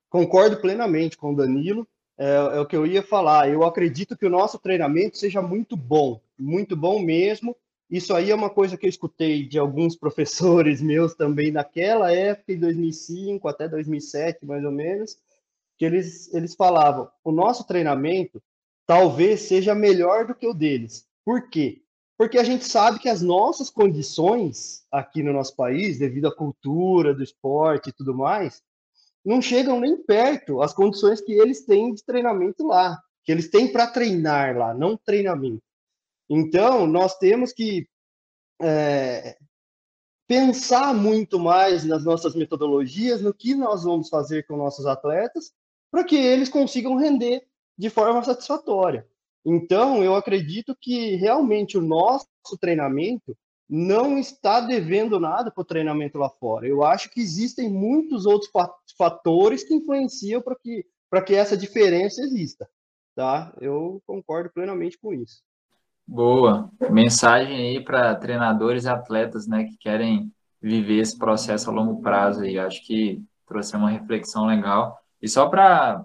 Concordo 0.09 0.61
plenamente 0.61 1.16
com 1.16 1.33
o 1.33 1.37
Danilo. 1.37 1.87
É, 2.16 2.35
é 2.35 2.61
o 2.61 2.66
que 2.66 2.76
eu 2.76 2.87
ia 2.87 3.03
falar. 3.03 3.49
Eu 3.49 3.62
acredito 3.62 4.16
que 4.16 4.26
o 4.26 4.31
nosso 4.31 4.59
treinamento 4.59 5.16
seja 5.16 5.41
muito 5.41 5.76
bom, 5.76 6.20
muito 6.39 6.76
bom 6.76 7.01
mesmo 7.01 7.57
isso 7.91 8.14
aí 8.14 8.30
é 8.30 8.34
uma 8.34 8.51
coisa 8.51 8.76
que 8.76 8.86
eu 8.86 8.91
escutei 8.91 9.47
de 9.47 9.59
alguns 9.59 9.97
professores 9.97 10.82
meus 10.82 11.14
também 11.14 11.51
naquela 11.51 12.12
época, 12.12 12.53
em 12.53 12.59
2005 12.59 13.49
até 13.49 13.68
2007, 13.68 14.45
mais 14.45 14.64
ou 14.64 14.72
menos, 14.72 15.16
que 15.78 15.84
eles, 15.84 16.32
eles 16.34 16.55
falavam: 16.55 17.09
o 17.24 17.32
nosso 17.32 17.66
treinamento 17.66 18.43
talvez 18.86 19.43
seja 19.43 19.74
melhor 19.74 20.26
do 20.26 20.34
que 20.34 20.47
o 20.47 20.55
deles. 20.55 21.07
Por 21.24 21.49
quê? 21.49 21.82
Porque 22.16 22.39
a 22.39 22.43
gente 22.43 22.64
sabe 22.64 22.99
que 22.99 23.09
as 23.09 23.22
nossas 23.22 23.70
condições 23.70 24.84
aqui 24.91 25.22
no 25.22 25.32
nosso 25.32 25.55
país, 25.55 25.99
devido 25.99 26.26
à 26.26 26.34
cultura 26.34 27.14
do 27.14 27.22
esporte 27.22 27.91
e 27.91 27.93
tudo 27.93 28.12
mais, 28.14 28.61
não 29.24 29.41
chegam 29.41 29.78
nem 29.78 29.97
perto 29.97 30.61
as 30.62 30.72
condições 30.72 31.20
que 31.20 31.32
eles 31.32 31.64
têm 31.64 31.95
de 31.95 32.05
treinamento 32.05 32.66
lá, 32.66 32.99
que 33.24 33.30
eles 33.30 33.49
têm 33.49 33.70
para 33.70 33.86
treinar 33.86 34.57
lá, 34.57 34.74
não 34.74 34.97
treinamento. 34.97 35.62
Então, 36.29 36.87
nós 36.87 37.16
temos 37.16 37.53
que 37.53 37.89
é, 38.61 39.37
pensar 40.26 40.95
muito 40.95 41.39
mais 41.39 41.85
nas 41.85 42.05
nossas 42.05 42.35
metodologias, 42.35 43.22
no 43.22 43.33
que 43.33 43.55
nós 43.55 43.85
vamos 43.85 44.09
fazer 44.09 44.47
com 44.47 44.57
nossos 44.57 44.85
atletas, 44.87 45.53
para 45.91 46.05
que 46.05 46.16
eles 46.16 46.49
consigam 46.49 46.97
render 46.97 47.47
de 47.76 47.89
forma 47.89 48.22
satisfatória. 48.22 49.09
Então, 49.45 50.05
eu 50.05 50.14
acredito 50.14 50.76
que 50.79 51.16
realmente 51.16 51.79
o 51.79 51.83
nosso 51.83 52.26
treinamento 52.61 53.37
não 53.68 54.18
está 54.18 54.61
devendo 54.61 55.20
nada 55.20 55.51
para 55.51 55.62
o 55.62 55.64
treinamento 55.64 56.18
lá 56.18 56.29
fora. 56.29 56.66
Eu 56.66 56.83
acho 56.83 57.11
que 57.11 57.20
existem 57.20 57.68
muitos 57.70 58.26
outros 58.26 58.51
fatores 58.97 59.62
que 59.62 59.74
influenciam 59.74 60.43
para 60.43 60.57
que, 60.57 60.85
que 61.26 61.35
essa 61.35 61.57
diferença 61.57 62.22
exista. 62.22 62.68
Tá? 63.14 63.55
Eu 63.61 64.03
concordo 64.07 64.51
plenamente 64.51 64.99
com 64.99 65.12
isso. 65.12 65.43
Boa. 66.11 66.71
Mensagem 66.91 67.55
aí 67.55 67.85
para 67.85 68.15
treinadores 68.15 68.85
e 68.85 68.89
atletas, 68.89 69.47
né, 69.47 69.65
que 69.65 69.77
querem 69.77 70.33
viver 70.61 71.01
esse 71.01 71.19
processo 71.19 71.69
a 71.69 71.73
longo 71.73 72.01
prazo 72.01 72.41
aí. 72.41 72.59
Acho 72.59 72.83
que 72.87 73.23
trouxe 73.47 73.77
uma 73.77 73.91
reflexão 73.91 74.47
legal. 74.47 74.99
E 75.21 75.29
só 75.29 75.51
para 75.51 76.03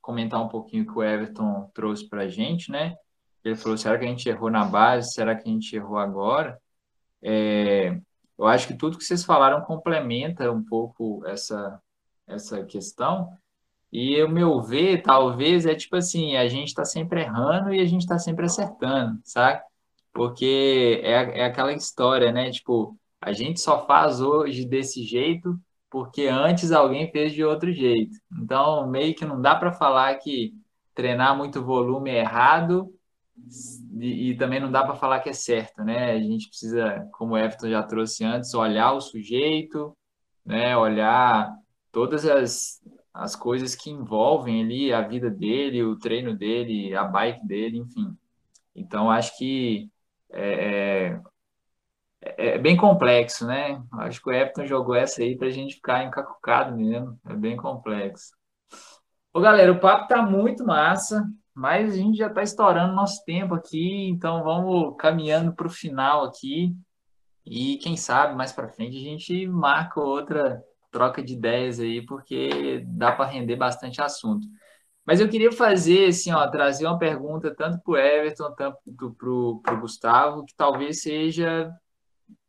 comentar 0.00 0.42
um 0.42 0.48
pouquinho 0.48 0.84
o 0.84 0.86
que 0.86 0.98
o 0.98 1.02
Everton 1.02 1.70
trouxe 1.74 2.08
para 2.08 2.22
a 2.22 2.28
gente, 2.28 2.70
né? 2.70 2.96
Ele 3.44 3.56
falou: 3.56 3.76
será 3.76 3.98
que 3.98 4.06
a 4.06 4.08
gente 4.08 4.26
errou 4.26 4.50
na 4.50 4.64
base? 4.64 5.12
Será 5.12 5.36
que 5.36 5.46
a 5.46 5.52
gente 5.52 5.76
errou 5.76 5.98
agora? 5.98 6.58
É, 7.20 8.00
eu 8.38 8.46
acho 8.46 8.66
que 8.66 8.74
tudo 8.74 8.96
que 8.96 9.04
vocês 9.04 9.22
falaram 9.22 9.60
complementa 9.60 10.50
um 10.50 10.64
pouco 10.64 11.22
essa, 11.26 11.78
essa 12.26 12.64
questão. 12.64 13.36
E 13.92 14.22
o 14.22 14.28
meu 14.28 14.62
ver, 14.62 15.02
talvez, 15.02 15.66
é 15.66 15.74
tipo 15.74 15.96
assim, 15.96 16.36
a 16.36 16.48
gente 16.48 16.68
está 16.68 16.84
sempre 16.84 17.20
errando 17.22 17.74
e 17.74 17.80
a 17.80 17.84
gente 17.84 18.02
está 18.02 18.18
sempre 18.18 18.46
acertando, 18.46 19.20
sabe? 19.22 19.62
Porque 20.12 21.00
é, 21.04 21.40
é 21.40 21.44
aquela 21.44 21.72
história, 21.72 22.32
né? 22.32 22.50
Tipo, 22.50 22.96
a 23.20 23.32
gente 23.32 23.60
só 23.60 23.86
faz 23.86 24.20
hoje 24.20 24.64
desse 24.64 25.02
jeito 25.04 25.58
porque 25.90 26.26
antes 26.26 26.72
alguém 26.72 27.10
fez 27.12 27.34
de 27.34 27.44
outro 27.44 27.70
jeito. 27.70 28.16
Então, 28.32 28.86
meio 28.88 29.14
que 29.14 29.26
não 29.26 29.40
dá 29.40 29.54
para 29.54 29.72
falar 29.72 30.14
que 30.16 30.54
treinar 30.94 31.36
muito 31.36 31.62
volume 31.62 32.10
é 32.10 32.20
errado 32.20 32.90
e, 33.98 34.30
e 34.30 34.36
também 34.36 34.58
não 34.58 34.70
dá 34.72 34.84
para 34.84 34.94
falar 34.94 35.20
que 35.20 35.28
é 35.28 35.34
certo, 35.34 35.84
né? 35.84 36.12
A 36.12 36.18
gente 36.20 36.48
precisa, 36.48 37.06
como 37.12 37.34
o 37.34 37.38
Everton 37.38 37.68
já 37.68 37.82
trouxe 37.82 38.24
antes, 38.24 38.54
olhar 38.54 38.92
o 38.92 39.02
sujeito, 39.02 39.94
né? 40.44 40.74
Olhar 40.76 41.54
todas 41.90 42.24
as 42.26 42.80
as 43.12 43.36
coisas 43.36 43.74
que 43.74 43.90
envolvem 43.90 44.62
ali 44.62 44.92
a 44.92 45.02
vida 45.02 45.30
dele, 45.30 45.82
o 45.82 45.98
treino 45.98 46.36
dele, 46.36 46.94
a 46.94 47.04
bike 47.04 47.46
dele, 47.46 47.78
enfim. 47.78 48.16
Então, 48.74 49.10
acho 49.10 49.36
que 49.36 49.90
é, 50.30 51.18
é, 52.20 52.54
é 52.54 52.58
bem 52.58 52.76
complexo, 52.76 53.46
né? 53.46 53.82
Acho 53.92 54.22
que 54.22 54.30
o 54.30 54.32
Epton 54.32 54.66
jogou 54.66 54.94
essa 54.94 55.20
aí 55.20 55.36
para 55.36 55.48
a 55.48 55.50
gente 55.50 55.74
ficar 55.74 56.04
encacucado 56.04 56.76
mesmo. 56.76 57.18
É 57.26 57.34
bem 57.34 57.56
complexo. 57.56 58.32
Ô, 59.32 59.40
galera, 59.40 59.72
o 59.72 59.80
papo 59.80 60.08
tá 60.08 60.22
muito 60.22 60.64
massa, 60.64 61.26
mas 61.54 61.92
a 61.92 61.96
gente 61.96 62.16
já 62.16 62.28
está 62.28 62.42
estourando 62.42 62.94
nosso 62.94 63.22
tempo 63.24 63.54
aqui, 63.54 64.08
então 64.08 64.42
vamos 64.42 64.94
caminhando 64.98 65.52
para 65.54 65.66
o 65.66 65.70
final 65.70 66.24
aqui. 66.24 66.74
E 67.44 67.76
quem 67.78 67.96
sabe 67.96 68.34
mais 68.34 68.52
para 68.52 68.68
frente 68.68 68.96
a 68.96 69.00
gente 69.00 69.46
marca 69.46 70.00
outra 70.00 70.62
troca 70.92 71.22
de 71.22 71.34
ideias 71.34 71.80
aí, 71.80 72.04
porque 72.06 72.84
dá 72.86 73.10
para 73.12 73.30
render 73.30 73.56
bastante 73.56 74.00
assunto. 74.00 74.46
Mas 75.04 75.20
eu 75.20 75.28
queria 75.28 75.50
fazer, 75.50 76.08
assim, 76.08 76.32
ó, 76.32 76.48
trazer 76.48 76.86
uma 76.86 76.98
pergunta 76.98 77.54
tanto 77.54 77.80
para 77.82 77.92
o 77.92 77.96
Everton, 77.96 78.54
tanto 78.54 78.78
para 79.18 79.28
o 79.74 79.80
Gustavo, 79.80 80.44
que 80.44 80.54
talvez 80.54 81.02
seja 81.02 81.68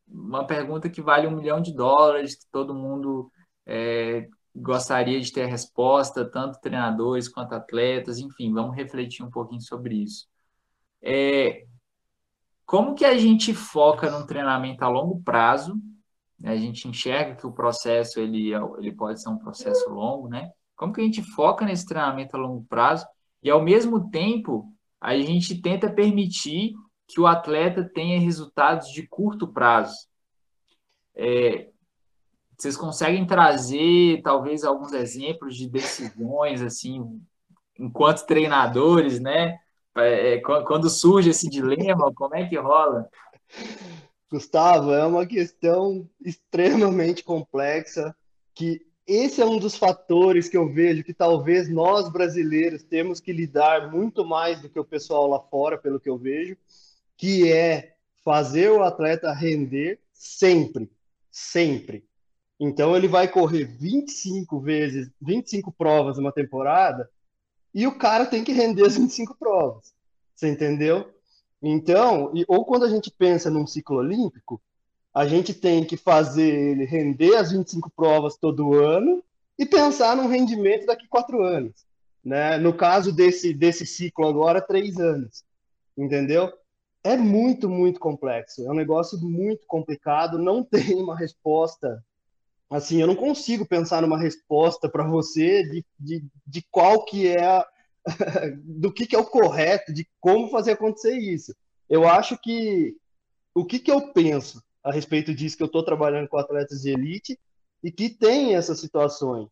uma 0.08 0.46
pergunta 0.46 0.90
que 0.90 1.02
vale 1.02 1.26
um 1.26 1.36
milhão 1.36 1.60
de 1.60 1.74
dólares, 1.74 2.36
que 2.36 2.46
todo 2.52 2.76
mundo 2.76 3.32
é, 3.66 4.28
gostaria 4.56 5.20
de 5.20 5.32
ter 5.32 5.44
a 5.44 5.48
resposta, 5.48 6.30
tanto 6.30 6.60
treinadores 6.62 7.28
quanto 7.28 7.56
atletas, 7.56 8.20
enfim, 8.20 8.54
vamos 8.54 8.76
refletir 8.76 9.24
um 9.24 9.32
pouquinho 9.32 9.62
sobre 9.62 9.96
isso. 10.04 10.28
É, 11.02 11.66
como 12.66 12.96
que 12.96 13.06
a 13.06 13.18
gente 13.18 13.54
foca 13.54 14.12
num 14.12 14.26
treinamento 14.26 14.84
a 14.86 14.88
longo 14.88 15.22
prazo? 15.24 15.76
A 16.44 16.56
gente 16.58 16.88
enxerga 16.88 17.36
que 17.36 17.48
o 17.48 17.52
processo 17.52 18.20
ele, 18.20 18.54
é 18.54 18.60
ele 18.78 18.92
pode 18.92 19.22
ser 19.22 19.30
um 19.30 19.38
processo 19.38 19.90
longo, 19.90 20.28
né? 20.28 20.52
Como 20.76 20.92
que 20.92 21.00
a 21.00 21.04
gente 21.04 21.22
foca 21.22 21.66
nesse 21.66 21.86
treinamento 21.86 22.36
a 22.36 22.40
longo 22.40 22.66
prazo 22.66 23.08
e, 23.42 23.50
ao 23.50 23.62
mesmo 23.62 24.10
tempo, 24.10 24.72
a 25.00 25.16
gente 25.16 25.62
tenta 25.62 25.90
permitir 25.90 26.74
que 27.08 27.20
o 27.20 27.28
atleta 27.28 27.84
tenha 27.84 28.20
resultados 28.20 28.90
de 28.90 29.08
curto 29.08 29.48
prazo? 29.48 29.96
É, 31.16 31.70
vocês 32.58 32.76
conseguem 32.76 33.26
trazer, 33.26 34.22
talvez, 34.22 34.64
alguns 34.64 34.94
exemplos 34.94 35.56
de 35.56 35.70
decisões, 35.70 36.62
assim, 36.62 37.22
enquanto 37.78 38.26
treinadores, 38.26 39.20
né? 39.20 39.58
É, 39.96 40.40
quando 40.40 40.90
surge 40.90 41.30
esse 41.30 41.50
dilema, 41.50 42.12
como 42.14 42.36
é 42.36 42.48
que 42.48 42.58
rola? 42.58 43.08
Gustavo, 44.34 44.92
é 44.92 45.06
uma 45.06 45.28
questão 45.28 46.10
extremamente 46.20 47.24
complexa 47.24 48.16
que 48.56 48.84
esse 49.06 49.40
é 49.40 49.46
um 49.46 49.60
dos 49.60 49.76
fatores 49.76 50.50
que 50.50 50.58
eu 50.58 50.74
vejo 50.74 51.04
que 51.04 51.14
talvez 51.14 51.70
nós 51.70 52.12
brasileiros 52.12 52.82
temos 52.82 53.20
que 53.20 53.32
lidar 53.32 53.92
muito 53.92 54.26
mais 54.26 54.60
do 54.60 54.70
que 54.70 54.80
o 54.80 54.84
pessoal 54.84 55.28
lá 55.28 55.40
fora, 55.40 55.78
pelo 55.78 56.00
que 56.00 56.10
eu 56.10 56.18
vejo, 56.18 56.58
que 57.16 57.52
é 57.52 57.94
fazer 58.24 58.72
o 58.72 58.82
atleta 58.82 59.32
render 59.32 60.00
sempre, 60.12 60.90
sempre. 61.30 62.04
Então 62.60 62.98
ele 62.98 63.08
vai 63.08 63.28
correr 63.28 63.66
25 63.66 64.60
vezes, 64.60 65.12
25 65.22 65.72
provas 65.72 66.18
numa 66.18 66.32
temporada, 66.32 67.08
e 67.72 67.86
o 67.86 68.00
cara 68.00 68.26
tem 68.26 68.44
que 68.44 68.52
render 68.52 68.88
as 68.88 68.98
25 68.98 69.38
provas. 69.38 69.94
Você 70.36 70.48
entendeu? 70.48 71.14
Então, 71.64 72.34
ou 72.46 72.66
quando 72.66 72.84
a 72.84 72.90
gente 72.90 73.10
pensa 73.10 73.50
num 73.50 73.66
ciclo 73.66 73.98
olímpico, 73.98 74.62
a 75.14 75.26
gente 75.26 75.54
tem 75.54 75.86
que 75.86 75.96
fazer 75.96 76.72
ele 76.72 76.84
render 76.84 77.36
as 77.38 77.52
25 77.52 77.90
provas 77.96 78.36
todo 78.36 78.74
ano 78.74 79.24
e 79.58 79.66
pensar 79.66 80.18
num 80.18 80.28
rendimento 80.28 80.86
daqui 80.86 81.08
quatro 81.08 81.42
anos. 81.42 81.86
Né? 82.24 82.58
No 82.58 82.74
caso 82.74 83.14
desse, 83.14 83.54
desse 83.54 83.86
ciclo 83.86 84.28
agora, 84.28 84.60
três 84.60 85.00
anos. 85.00 85.46
Entendeu? 85.98 86.52
É 87.02 87.16
muito, 87.16 87.70
muito 87.70 88.00
complexo. 88.00 88.66
É 88.66 88.70
um 88.70 88.76
negócio 88.76 89.18
muito 89.20 89.66
complicado. 89.66 90.38
Não 90.38 90.64
tem 90.66 90.96
uma 90.96 91.18
resposta. 91.18 92.04
Assim, 92.70 93.00
eu 93.00 93.08
não 93.08 93.16
consigo 93.16 93.66
pensar 93.66 94.02
numa 94.02 94.18
resposta 94.18 94.90
para 94.90 95.08
você 95.08 95.64
de, 95.64 95.86
de, 95.98 96.26
de 96.46 96.62
qual 96.72 97.06
que 97.06 97.28
é 97.28 97.64
do 98.64 98.92
que, 98.92 99.06
que 99.06 99.16
é 99.16 99.20
o 99.20 99.26
correto, 99.26 99.94
de 99.94 100.08
como 100.20 100.50
fazer 100.50 100.72
acontecer 100.72 101.18
isso. 101.18 101.56
Eu 101.90 102.08
acho 102.08 102.38
que 102.38 102.96
o 103.54 103.66
que, 103.66 103.80
que 103.80 103.92
eu 103.92 104.14
penso 104.14 104.62
a 104.84 104.92
respeito 104.92 105.34
disso 105.34 105.56
que 105.56 105.64
eu 105.64 105.68
estou 105.68 105.84
trabalhando 105.84 106.28
com 106.28 106.38
atletas 106.38 106.82
de 106.82 106.90
elite 106.90 107.40
e 107.84 107.92
que 107.92 108.10
tem 108.10 108.56
essas 108.56 108.80
situações. 108.80 109.50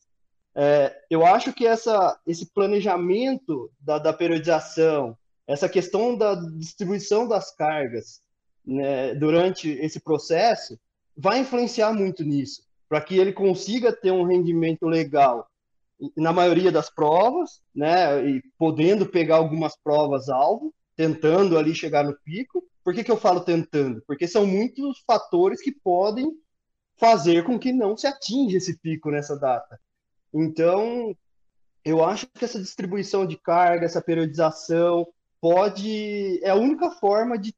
É, 0.54 0.94
eu 1.10 1.26
acho 1.26 1.54
que 1.54 1.66
essa, 1.66 2.20
esse 2.28 2.52
planejamento 2.54 3.72
da, 3.80 3.98
da, 3.98 4.12
periodização, 4.12 5.18
essa 5.48 5.70
questão 5.70 6.18
da 6.18 6.36
distribuição 6.36 7.28
das 7.28 7.56
cargas 7.56 8.22
né, 8.66 9.16
durante 9.16 9.70
esse 9.70 10.02
processo, 10.02 10.78
vai 11.16 11.40
influenciar 11.40 11.94
muito 11.94 12.24
nisso, 12.24 12.64
para 12.90 13.02
que 13.02 13.18
ele 13.18 13.32
consiga 13.32 13.94
ter 13.94 14.12
um 14.12 14.24
rendimento 14.24 14.86
legal 14.86 15.48
na 16.16 16.34
maioria 16.34 16.72
das 16.72 16.90
provas, 16.90 17.62
né, 17.76 18.26
e 18.28 18.42
podendo 18.58 19.06
pegar 19.06 19.38
algumas 19.38 19.76
provas 19.76 20.30
alvo, 20.30 20.74
tentando 20.96 21.58
ali 21.58 21.74
chegar 21.76 22.04
no 22.04 22.18
pico, 22.24 22.64
por 22.84 22.94
que, 22.94 23.04
que 23.04 23.12
eu 23.12 23.18
falo 23.18 23.42
tentando? 23.42 24.02
Porque 24.08 24.28
são 24.28 24.46
muitos 24.46 25.00
fatores 25.06 25.62
que 25.62 25.72
podem 25.72 26.32
fazer 26.98 27.44
com 27.44 27.60
que 27.60 27.72
não 27.72 27.96
se 27.96 28.08
atinja 28.08 28.58
esse 28.58 28.78
pico 28.78 29.10
nessa 29.10 29.38
data. 29.38 29.80
Então, 30.34 31.16
eu 31.84 32.04
acho 32.04 32.28
que 32.28 32.46
essa 32.46 32.60
distribuição 32.60 33.26
de 33.26 33.38
carga, 33.38 33.86
essa 33.86 34.02
periodização, 34.02 35.08
pode 35.40 36.40
é 36.44 36.50
a 36.52 36.56
única 36.56 36.92
forma 36.92 37.38
de 37.38 37.56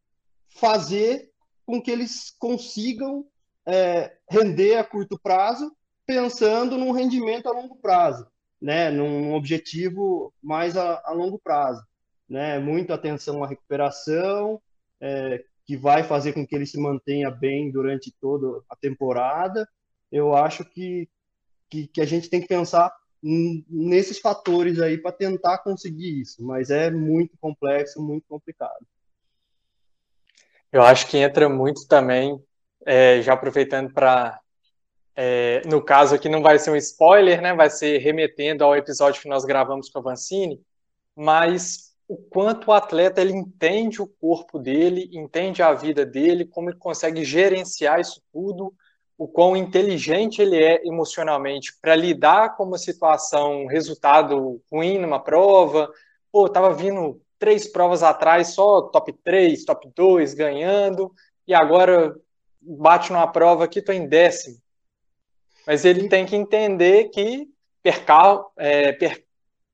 fazer 0.49 1.29
com 1.65 1.81
que 1.81 1.91
eles 1.91 2.33
consigam 2.39 3.25
é, 3.65 4.15
render 4.29 4.77
a 4.77 4.83
curto 4.83 5.19
prazo, 5.19 5.75
pensando 6.05 6.77
num 6.77 6.91
rendimento 6.91 7.47
a 7.47 7.51
longo 7.51 7.75
prazo, 7.77 8.27
né, 8.63 8.89
num 8.89 9.33
objetivo 9.33 10.33
mais 10.41 10.77
a, 10.77 11.01
a 11.03 11.11
longo 11.11 11.37
prazo, 11.37 11.83
né, 12.29 12.57
muita 12.59 12.93
atenção 12.93 13.43
à 13.43 13.47
recuperação, 13.47 14.61
é, 15.01 15.43
que 15.65 15.75
vai 15.75 16.01
fazer 16.01 16.31
com 16.31 16.47
que 16.47 16.55
ele 16.55 16.65
se 16.65 16.79
mantenha 16.79 17.29
bem 17.29 17.69
durante 17.69 18.09
toda 18.21 18.63
a 18.69 18.75
temporada. 18.77 19.67
Eu 20.09 20.33
acho 20.33 20.63
que, 20.63 21.09
que, 21.69 21.87
que 21.87 21.99
a 21.99 22.05
gente 22.05 22.29
tem 22.29 22.39
que 22.39 22.47
pensar 22.47 22.89
nesses 23.21 24.19
fatores 24.19 24.79
aí 24.79 24.97
para 24.97 25.11
tentar 25.11 25.57
conseguir 25.57 26.21
isso, 26.21 26.41
mas 26.41 26.69
é 26.69 26.89
muito 26.89 27.37
complexo, 27.41 28.01
muito 28.01 28.25
complicado. 28.29 28.85
Eu 30.71 30.81
acho 30.83 31.07
que 31.07 31.17
entra 31.17 31.49
muito 31.49 31.85
também, 31.85 32.41
é, 32.85 33.21
já 33.21 33.33
aproveitando 33.33 33.93
para. 33.93 34.39
É, 35.15 35.61
no 35.67 35.81
caso 35.83 36.15
aqui 36.15 36.27
não 36.27 36.41
vai 36.41 36.57
ser 36.57 36.71
um 36.71 36.75
spoiler, 36.75 37.41
né? 37.41 37.53
Vai 37.53 37.69
ser 37.69 37.99
remetendo 37.99 38.63
ao 38.63 38.75
episódio 38.75 39.21
que 39.21 39.29
nós 39.29 39.45
gravamos 39.45 39.89
com 39.89 39.99
a 39.99 40.01
Vancini, 40.01 40.59
mas 41.15 41.93
o 42.07 42.17
quanto 42.17 42.69
o 42.69 42.73
atleta 42.73 43.21
ele 43.21 43.33
entende 43.33 44.01
o 44.01 44.07
corpo 44.07 44.59
dele, 44.59 45.09
entende 45.13 45.61
a 45.61 45.73
vida 45.73 46.05
dele, 46.05 46.45
como 46.45 46.69
ele 46.69 46.77
consegue 46.77 47.23
gerenciar 47.23 47.99
isso 47.99 48.21
tudo, 48.31 48.73
o 49.17 49.27
quão 49.27 49.55
inteligente 49.55 50.41
ele 50.41 50.61
é 50.61 50.85
emocionalmente 50.85 51.73
para 51.81 51.95
lidar 51.95 52.55
com 52.55 52.63
uma 52.65 52.77
situação, 52.77 53.63
um 53.63 53.67
resultado 53.67 54.61
ruim 54.71 54.97
numa 54.97 55.19
prova. 55.19 55.89
Pô, 56.31 56.49
tava 56.49 56.73
vindo 56.73 57.21
três 57.39 57.71
provas 57.71 58.03
atrás, 58.03 58.49
só 58.49 58.81
top 58.81 59.13
3, 59.23 59.63
top 59.65 59.89
2 59.95 60.33
ganhando, 60.33 61.11
e 61.47 61.53
agora 61.53 62.15
bate 62.61 63.11
numa 63.11 63.27
prova 63.27 63.67
que 63.67 63.81
tô 63.81 63.91
em 63.91 64.07
décimo. 64.07 64.62
Mas 65.65 65.85
ele 65.85 66.09
tem 66.09 66.25
que 66.25 66.35
entender 66.35 67.09
que 67.09 67.47
percal, 67.81 68.51
é, 68.57 68.91
per, 68.93 69.23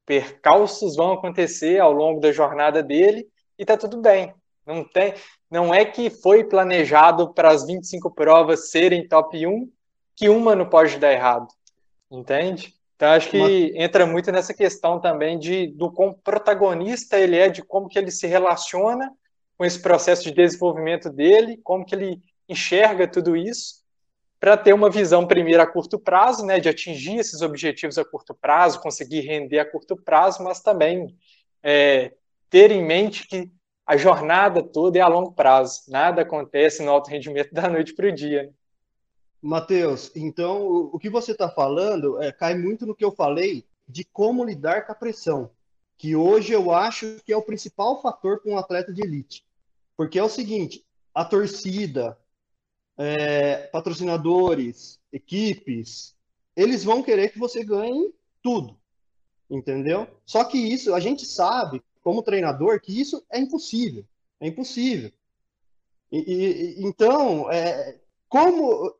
percalços 0.05 0.95
vão 0.95 1.13
acontecer 1.13 1.79
ao 1.79 1.91
longo 1.91 2.19
da 2.19 2.31
jornada 2.31 2.81
dele 2.81 3.27
e 3.57 3.65
tá 3.65 3.77
tudo 3.77 4.01
bem. 4.01 4.33
Não 4.65 4.83
tem, 4.83 5.13
não 5.49 5.73
é 5.73 5.83
que 5.83 6.09
foi 6.09 6.43
planejado 6.43 7.33
para 7.33 7.49
as 7.49 7.65
25 7.65 8.11
provas 8.11 8.69
serem 8.69 9.07
top 9.07 9.45
1 9.45 9.69
que 10.15 10.29
uma 10.29 10.55
não 10.55 10.67
pode 10.67 10.97
dar 10.97 11.11
errado. 11.11 11.47
Entende? 12.11 12.73
Então 12.95 13.09
acho 13.11 13.29
que 13.29 13.71
entra 13.75 14.05
muito 14.05 14.31
nessa 14.31 14.53
questão 14.53 14.99
também 14.99 15.39
de 15.39 15.67
do 15.67 15.91
quão 15.91 16.13
protagonista 16.13 17.17
ele 17.17 17.37
é, 17.37 17.49
de 17.49 17.63
como 17.63 17.87
que 17.87 17.97
ele 17.97 18.11
se 18.11 18.27
relaciona 18.27 19.11
com 19.57 19.63
esse 19.63 19.81
processo 19.81 20.23
de 20.23 20.31
desenvolvimento 20.31 21.09
dele, 21.09 21.59
como 21.63 21.85
que 21.85 21.95
ele 21.95 22.21
enxerga 22.47 23.07
tudo 23.07 23.37
isso 23.37 23.79
para 24.39 24.55
ter 24.55 24.73
uma 24.73 24.89
visão 24.89 25.27
primeiro 25.27 25.61
a 25.61 25.67
curto 25.67 25.99
prazo, 25.99 26.45
né, 26.45 26.59
de 26.59 26.69
atingir 26.69 27.17
esses 27.17 27.41
objetivos 27.41 27.97
a 27.97 28.05
curto 28.05 28.33
prazo, 28.33 28.79
conseguir 28.79 29.21
render 29.21 29.59
a 29.59 29.69
curto 29.69 29.97
prazo, 29.97 30.43
mas 30.43 30.61
também 30.61 31.13
é, 31.61 32.13
ter 32.49 32.71
em 32.71 32.83
mente 32.83 33.27
que 33.27 33.51
a 33.85 33.97
jornada 33.97 34.63
toda 34.63 34.97
é 34.97 35.01
a 35.01 35.07
longo 35.07 35.33
prazo. 35.33 35.81
Nada 35.89 36.21
acontece 36.21 36.83
no 36.83 36.91
alto 36.91 37.09
rendimento 37.09 37.51
da 37.53 37.67
noite 37.67 37.93
para 37.93 38.07
o 38.07 38.11
dia. 38.11 38.43
Né? 38.43 38.49
Matheus, 39.41 40.11
então 40.15 40.67
o 40.67 40.99
que 40.99 41.09
você 41.09 41.31
está 41.31 41.49
falando 41.49 42.21
é, 42.21 42.31
cai 42.31 42.55
muito 42.55 42.85
no 42.85 42.95
que 42.95 43.03
eu 43.03 43.11
falei 43.11 43.65
de 43.87 44.03
como 44.03 44.43
lidar 44.43 44.85
com 44.85 44.91
a 44.91 44.95
pressão, 44.95 45.49
que 45.97 46.15
hoje 46.15 46.53
eu 46.53 46.71
acho 46.71 47.19
que 47.25 47.33
é 47.33 47.37
o 47.37 47.41
principal 47.41 48.01
fator 48.01 48.41
para 48.41 48.51
um 48.51 48.57
atleta 48.57 48.93
de 48.93 49.01
elite. 49.01 49.43
Porque 49.97 50.19
é 50.19 50.23
o 50.23 50.29
seguinte, 50.29 50.85
a 51.13 51.25
torcida, 51.25 52.17
é, 52.99 53.67
patrocinadores, 53.67 54.99
equipes, 55.11 56.13
eles 56.53 56.83
vão 56.83 57.01
querer 57.01 57.29
que 57.29 57.39
você 57.39 57.63
ganhe 57.63 58.13
tudo, 58.43 58.77
entendeu? 59.49 60.05
Só 60.25 60.43
que 60.43 60.57
isso, 60.57 60.93
a 60.93 60.99
gente 60.99 61.25
sabe, 61.25 61.81
como 62.03 62.21
treinador, 62.21 62.81
que 62.81 62.99
isso 62.99 63.25
é 63.31 63.39
impossível, 63.39 64.03
é 64.41 64.47
impossível. 64.47 65.13
E, 66.11 66.17
e, 66.19 66.85
então, 66.85 67.49
é, 67.49 67.97
como 68.27 68.93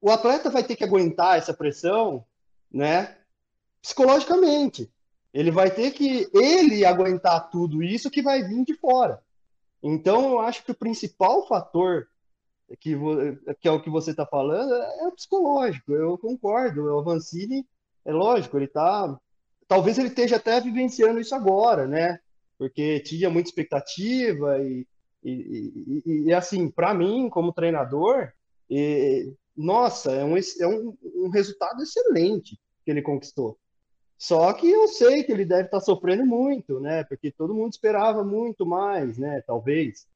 o 0.00 0.10
atleta 0.10 0.48
vai 0.48 0.64
ter 0.64 0.74
que 0.74 0.84
aguentar 0.84 1.36
essa 1.36 1.52
pressão, 1.52 2.24
né, 2.72 3.14
psicologicamente, 3.82 4.90
ele 5.34 5.50
vai 5.50 5.70
ter 5.70 5.90
que 5.90 6.30
ele 6.32 6.82
aguentar 6.86 7.50
tudo 7.50 7.82
isso 7.82 8.10
que 8.10 8.22
vai 8.22 8.42
vir 8.42 8.64
de 8.64 8.74
fora. 8.74 9.22
Então, 9.82 10.30
eu 10.30 10.40
acho 10.40 10.64
que 10.64 10.70
o 10.70 10.74
principal 10.74 11.46
fator 11.46 12.08
que, 12.76 12.96
que 13.60 13.68
é 13.68 13.70
o 13.70 13.80
que 13.80 13.90
você 13.90 14.10
está 14.10 14.26
falando, 14.26 14.72
é, 14.74 15.06
é 15.06 15.10
psicológico, 15.10 15.92
eu 15.92 16.18
concordo. 16.18 16.84
O 16.84 16.98
Avancini, 16.98 17.66
é 18.04 18.12
lógico, 18.12 18.56
ele 18.56 18.66
está. 18.66 19.18
Talvez 19.66 19.98
ele 19.98 20.08
esteja 20.08 20.36
até 20.36 20.60
vivenciando 20.60 21.20
isso 21.20 21.34
agora, 21.34 21.86
né? 21.86 22.18
Porque 22.58 23.00
tinha 23.00 23.30
muita 23.30 23.48
expectativa 23.48 24.60
e, 24.62 24.86
e, 25.22 26.02
e, 26.06 26.22
e 26.26 26.32
assim, 26.34 26.70
para 26.70 26.94
mim, 26.94 27.28
como 27.28 27.52
treinador, 27.52 28.32
e, 28.68 29.32
nossa, 29.56 30.12
é, 30.12 30.24
um, 30.24 30.36
é 30.36 30.66
um, 30.66 30.96
um 31.16 31.28
resultado 31.28 31.82
excelente 31.82 32.58
que 32.84 32.90
ele 32.90 33.02
conquistou. 33.02 33.58
Só 34.16 34.52
que 34.52 34.70
eu 34.70 34.88
sei 34.88 35.22
que 35.22 35.32
ele 35.32 35.44
deve 35.44 35.64
estar 35.64 35.78
tá 35.78 35.84
sofrendo 35.84 36.24
muito, 36.24 36.80
né? 36.80 37.04
Porque 37.04 37.30
todo 37.30 37.54
mundo 37.54 37.72
esperava 37.72 38.24
muito 38.24 38.64
mais, 38.64 39.18
né? 39.18 39.42
Talvez. 39.46 40.06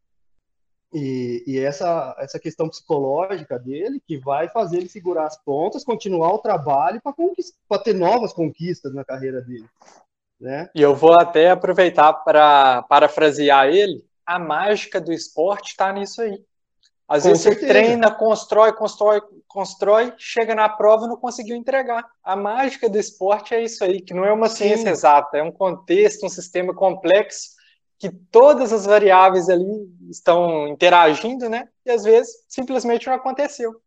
E, 0.93 1.44
e, 1.47 1.59
essa, 1.59 2.16
essa 2.19 2.39
questão 2.39 2.69
psicológica 2.69 3.59
dele 3.59 4.02
que 4.06 4.16
vai 4.16 4.48
fazer 4.48 4.78
ele 4.78 4.89
segurar 4.89 5.27
as 5.27 5.36
pontas, 5.36 5.85
continuar 5.85 6.32
o 6.32 6.39
trabalho 6.39 7.01
para 7.69 7.82
ter 7.82 7.94
novas 7.94 8.32
conquistas 8.32 8.94
na 8.94 9.05
carreira 9.05 9.43
dele. 9.43 9.69
Né? 10.40 10.70
E 10.74 10.81
eu 10.81 10.94
vou 10.94 11.12
até 11.20 11.51
aproveitar 11.51 12.12
para 12.12 12.82
parafrasear 12.82 13.66
ele: 13.66 14.02
a 14.24 14.39
mágica 14.39 15.01
do 15.01 15.12
esporte 15.12 15.70
está 15.70 15.93
nisso 15.93 16.23
aí. 16.23 16.43
Às 17.06 17.23
Com 17.23 17.31
vezes 17.31 17.43
você 17.43 17.51
certeza. 17.51 17.73
treina, 17.73 18.10
constrói, 18.10 18.73
constrói, 18.73 19.23
constrói, 19.47 20.12
chega 20.19 20.55
na 20.55 20.69
prova 20.69 21.06
e 21.06 21.09
não 21.09 21.16
conseguiu 21.16 21.56
entregar. 21.56 22.06
A 22.23 22.36
mágica 22.36 22.89
do 22.89 22.98
esporte 22.98 23.55
é 23.55 23.62
isso 23.62 23.82
aí, 23.82 24.01
que 24.01 24.15
não 24.15 24.24
é 24.24 24.32
uma 24.32 24.48
ciência 24.48 24.85
Sim. 24.85 24.90
exata, 24.90 25.39
é 25.39 25.43
um 25.43 25.52
contexto, 25.52 26.24
um 26.27 26.28
sistema 26.28 26.74
complexo 26.74 27.57
que 27.99 28.11
todas 28.11 28.73
as 28.73 28.87
variáveis 28.87 29.49
ali 29.49 29.91
estão 30.09 30.69
interagindo, 30.69 31.49
né? 31.49 31.69
E 31.85 31.91
às 31.91 32.05
vezes 32.05 32.45
simplesmente 32.49 33.07
não 33.07 33.15
aconteceu. 33.15 33.81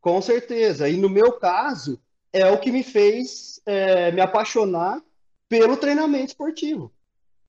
Com 0.00 0.20
certeza. 0.20 0.88
E 0.88 0.96
no 0.96 1.08
meu 1.08 1.32
caso, 1.32 1.98
é 2.32 2.50
o 2.50 2.60
que 2.60 2.70
me 2.70 2.82
fez 2.82 3.60
é, 3.64 4.12
me 4.12 4.20
apaixonar 4.20 5.02
pelo 5.48 5.76
treinamento 5.76 6.26
esportivo. 6.26 6.92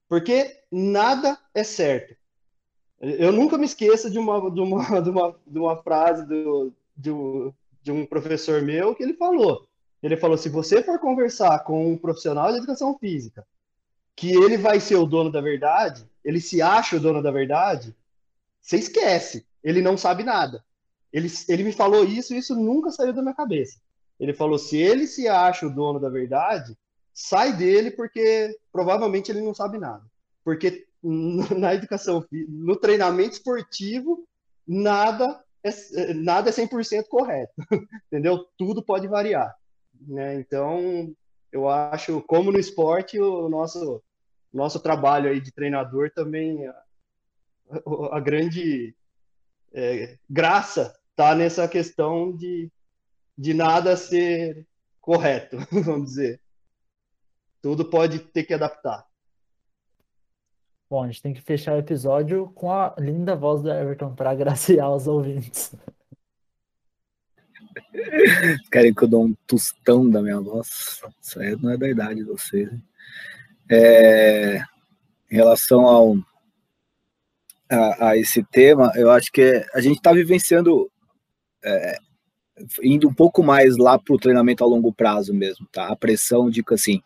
Porque 0.08 0.58
nada 0.72 1.38
é 1.54 1.64
certo. 1.64 2.16
Eu 3.00 3.32
nunca 3.32 3.58
me 3.58 3.66
esqueço 3.66 4.10
de 4.10 4.18
uma, 4.18 4.50
de 4.52 4.60
uma, 4.60 4.84
de 5.02 5.10
uma, 5.10 5.36
de 5.46 5.60
uma 5.60 5.84
frase 5.84 6.26
do, 6.26 6.74
um, 7.08 7.54
de 7.82 7.92
um 7.92 8.06
professor 8.06 8.62
meu 8.62 8.96
que 8.96 9.04
ele 9.04 9.14
falou. 9.14 9.68
Ele 10.02 10.18
falou: 10.18 10.38
se 10.38 10.50
você 10.50 10.82
for 10.82 11.00
conversar 11.00 11.60
com 11.60 11.92
um 11.92 11.98
profissional 11.98 12.52
de 12.52 12.58
educação 12.58 12.98
física, 12.98 13.46
que 14.20 14.34
ele 14.34 14.58
vai 14.58 14.82
ser 14.82 14.98
o 14.98 15.06
dono 15.06 15.32
da 15.32 15.40
verdade, 15.40 16.06
ele 16.26 16.41
se 16.41 16.62
acha 16.62 16.98
o 16.98 17.00
dono 17.00 17.24
da 17.24 17.32
verdade, 17.32 17.96
você 18.60 18.76
esquece. 18.76 19.46
Ele 19.64 19.82
não 19.82 19.96
sabe 19.96 20.26
nada. 20.26 20.62
Ele, 21.12 21.30
ele 21.48 21.64
me 21.64 21.72
falou 21.72 22.04
isso 22.04 22.34
e 22.34 22.38
isso 22.38 22.54
nunca 22.54 22.91
saiu 22.91 23.14
da 23.14 23.22
minha 23.22 23.34
cabeça. 23.34 23.80
Ele 24.20 24.34
falou: 24.34 24.60
se 24.60 24.78
ele 24.78 25.08
se 25.08 25.30
acha 25.30 25.66
o 25.66 25.74
dono 25.74 26.02
da 26.02 26.10
verdade, 26.10 26.78
sai 27.14 27.56
dele 27.56 27.91
porque 27.91 28.54
provavelmente 28.74 29.32
ele 29.32 29.40
não 29.40 29.54
sabe 29.54 29.78
nada. 29.78 30.04
Porque 30.44 30.86
na 31.02 31.74
educação, 31.74 32.26
no 32.30 32.76
treinamento 32.76 33.36
esportivo, 33.36 34.28
nada 34.68 35.41
é, 35.64 36.14
nada 36.14 36.50
é 36.50 36.54
100% 36.54 37.06
correto, 37.08 37.54
entendeu? 38.12 38.46
Tudo 38.58 38.84
pode 38.84 39.08
variar, 39.08 39.56
né? 39.94 40.36
Então, 40.36 41.16
eu 41.52 41.68
acho, 41.68 42.22
como 42.24 42.52
no 42.52 42.60
esporte, 42.60 43.20
o 43.20 43.50
nosso, 43.50 44.02
nosso 44.54 44.80
trabalho 44.80 45.30
aí 45.30 45.40
de 45.40 45.52
treinador 45.52 46.12
também, 46.12 46.66
a, 46.68 46.76
a 48.12 48.20
grande 48.20 48.96
é, 49.74 50.18
graça 50.30 50.98
tá 51.16 51.36
nessa 51.36 51.68
questão 51.68 52.36
de, 52.36 52.72
de 53.38 53.54
nada 53.54 53.96
ser 53.96 54.66
correto, 55.02 55.58
vamos 55.72 56.10
dizer. 56.10 56.42
Tudo 57.62 57.90
pode 57.90 58.20
ter 58.20 58.44
que 58.44 58.54
adaptar. 58.54 59.06
Bom, 60.90 61.04
a 61.04 61.08
gente 61.08 61.22
tem 61.22 61.34
que 61.34 61.42
fechar 61.42 61.76
o 61.76 61.80
episódio 61.80 62.50
com 62.56 62.72
a 62.72 62.96
linda 62.98 63.36
voz 63.36 63.62
do 63.62 63.72
Everton 63.72 64.16
para 64.16 64.32
agraciar 64.32 64.92
os 64.92 65.08
ouvintes. 65.08 65.76
Querem 68.72 68.94
que 68.94 69.04
eu 69.04 69.08
dou 69.08 69.26
um 69.26 69.36
tostão 69.46 70.10
da 70.10 70.22
minha 70.22 70.40
voz? 70.40 71.02
Isso 71.22 71.40
aí 71.40 71.56
não 71.62 71.70
é 71.70 71.78
da 71.78 71.88
idade 71.88 72.16
de 72.16 72.24
vocês. 72.24 72.72
hein? 72.72 72.82
É, 73.70 74.62
em 75.30 75.36
relação 75.36 75.82
ao, 75.82 76.18
a, 77.70 78.10
a 78.10 78.18
esse 78.18 78.44
tema, 78.44 78.91
eu 78.96 79.12
acho 79.12 79.32
que 79.32 79.64
a 79.74 79.80
gente 79.80 79.98
está 79.98 80.12
vivenciando, 80.12 80.91
é, 81.64 81.98
indo 82.82 83.08
um 83.08 83.14
pouco 83.14 83.44
mais 83.44 83.78
lá 83.78 84.00
para 84.00 84.16
o 84.16 84.20
treinamento 84.20 84.64
a 84.64 84.68
longo 84.68 84.91
prazo 84.91 85.34
mesmo, 85.34 85.68
tá? 85.72 85.88
A 85.88 85.96
pressão 85.96 86.50
de 86.50 86.64
que 86.64 86.74
assim, 86.74 87.02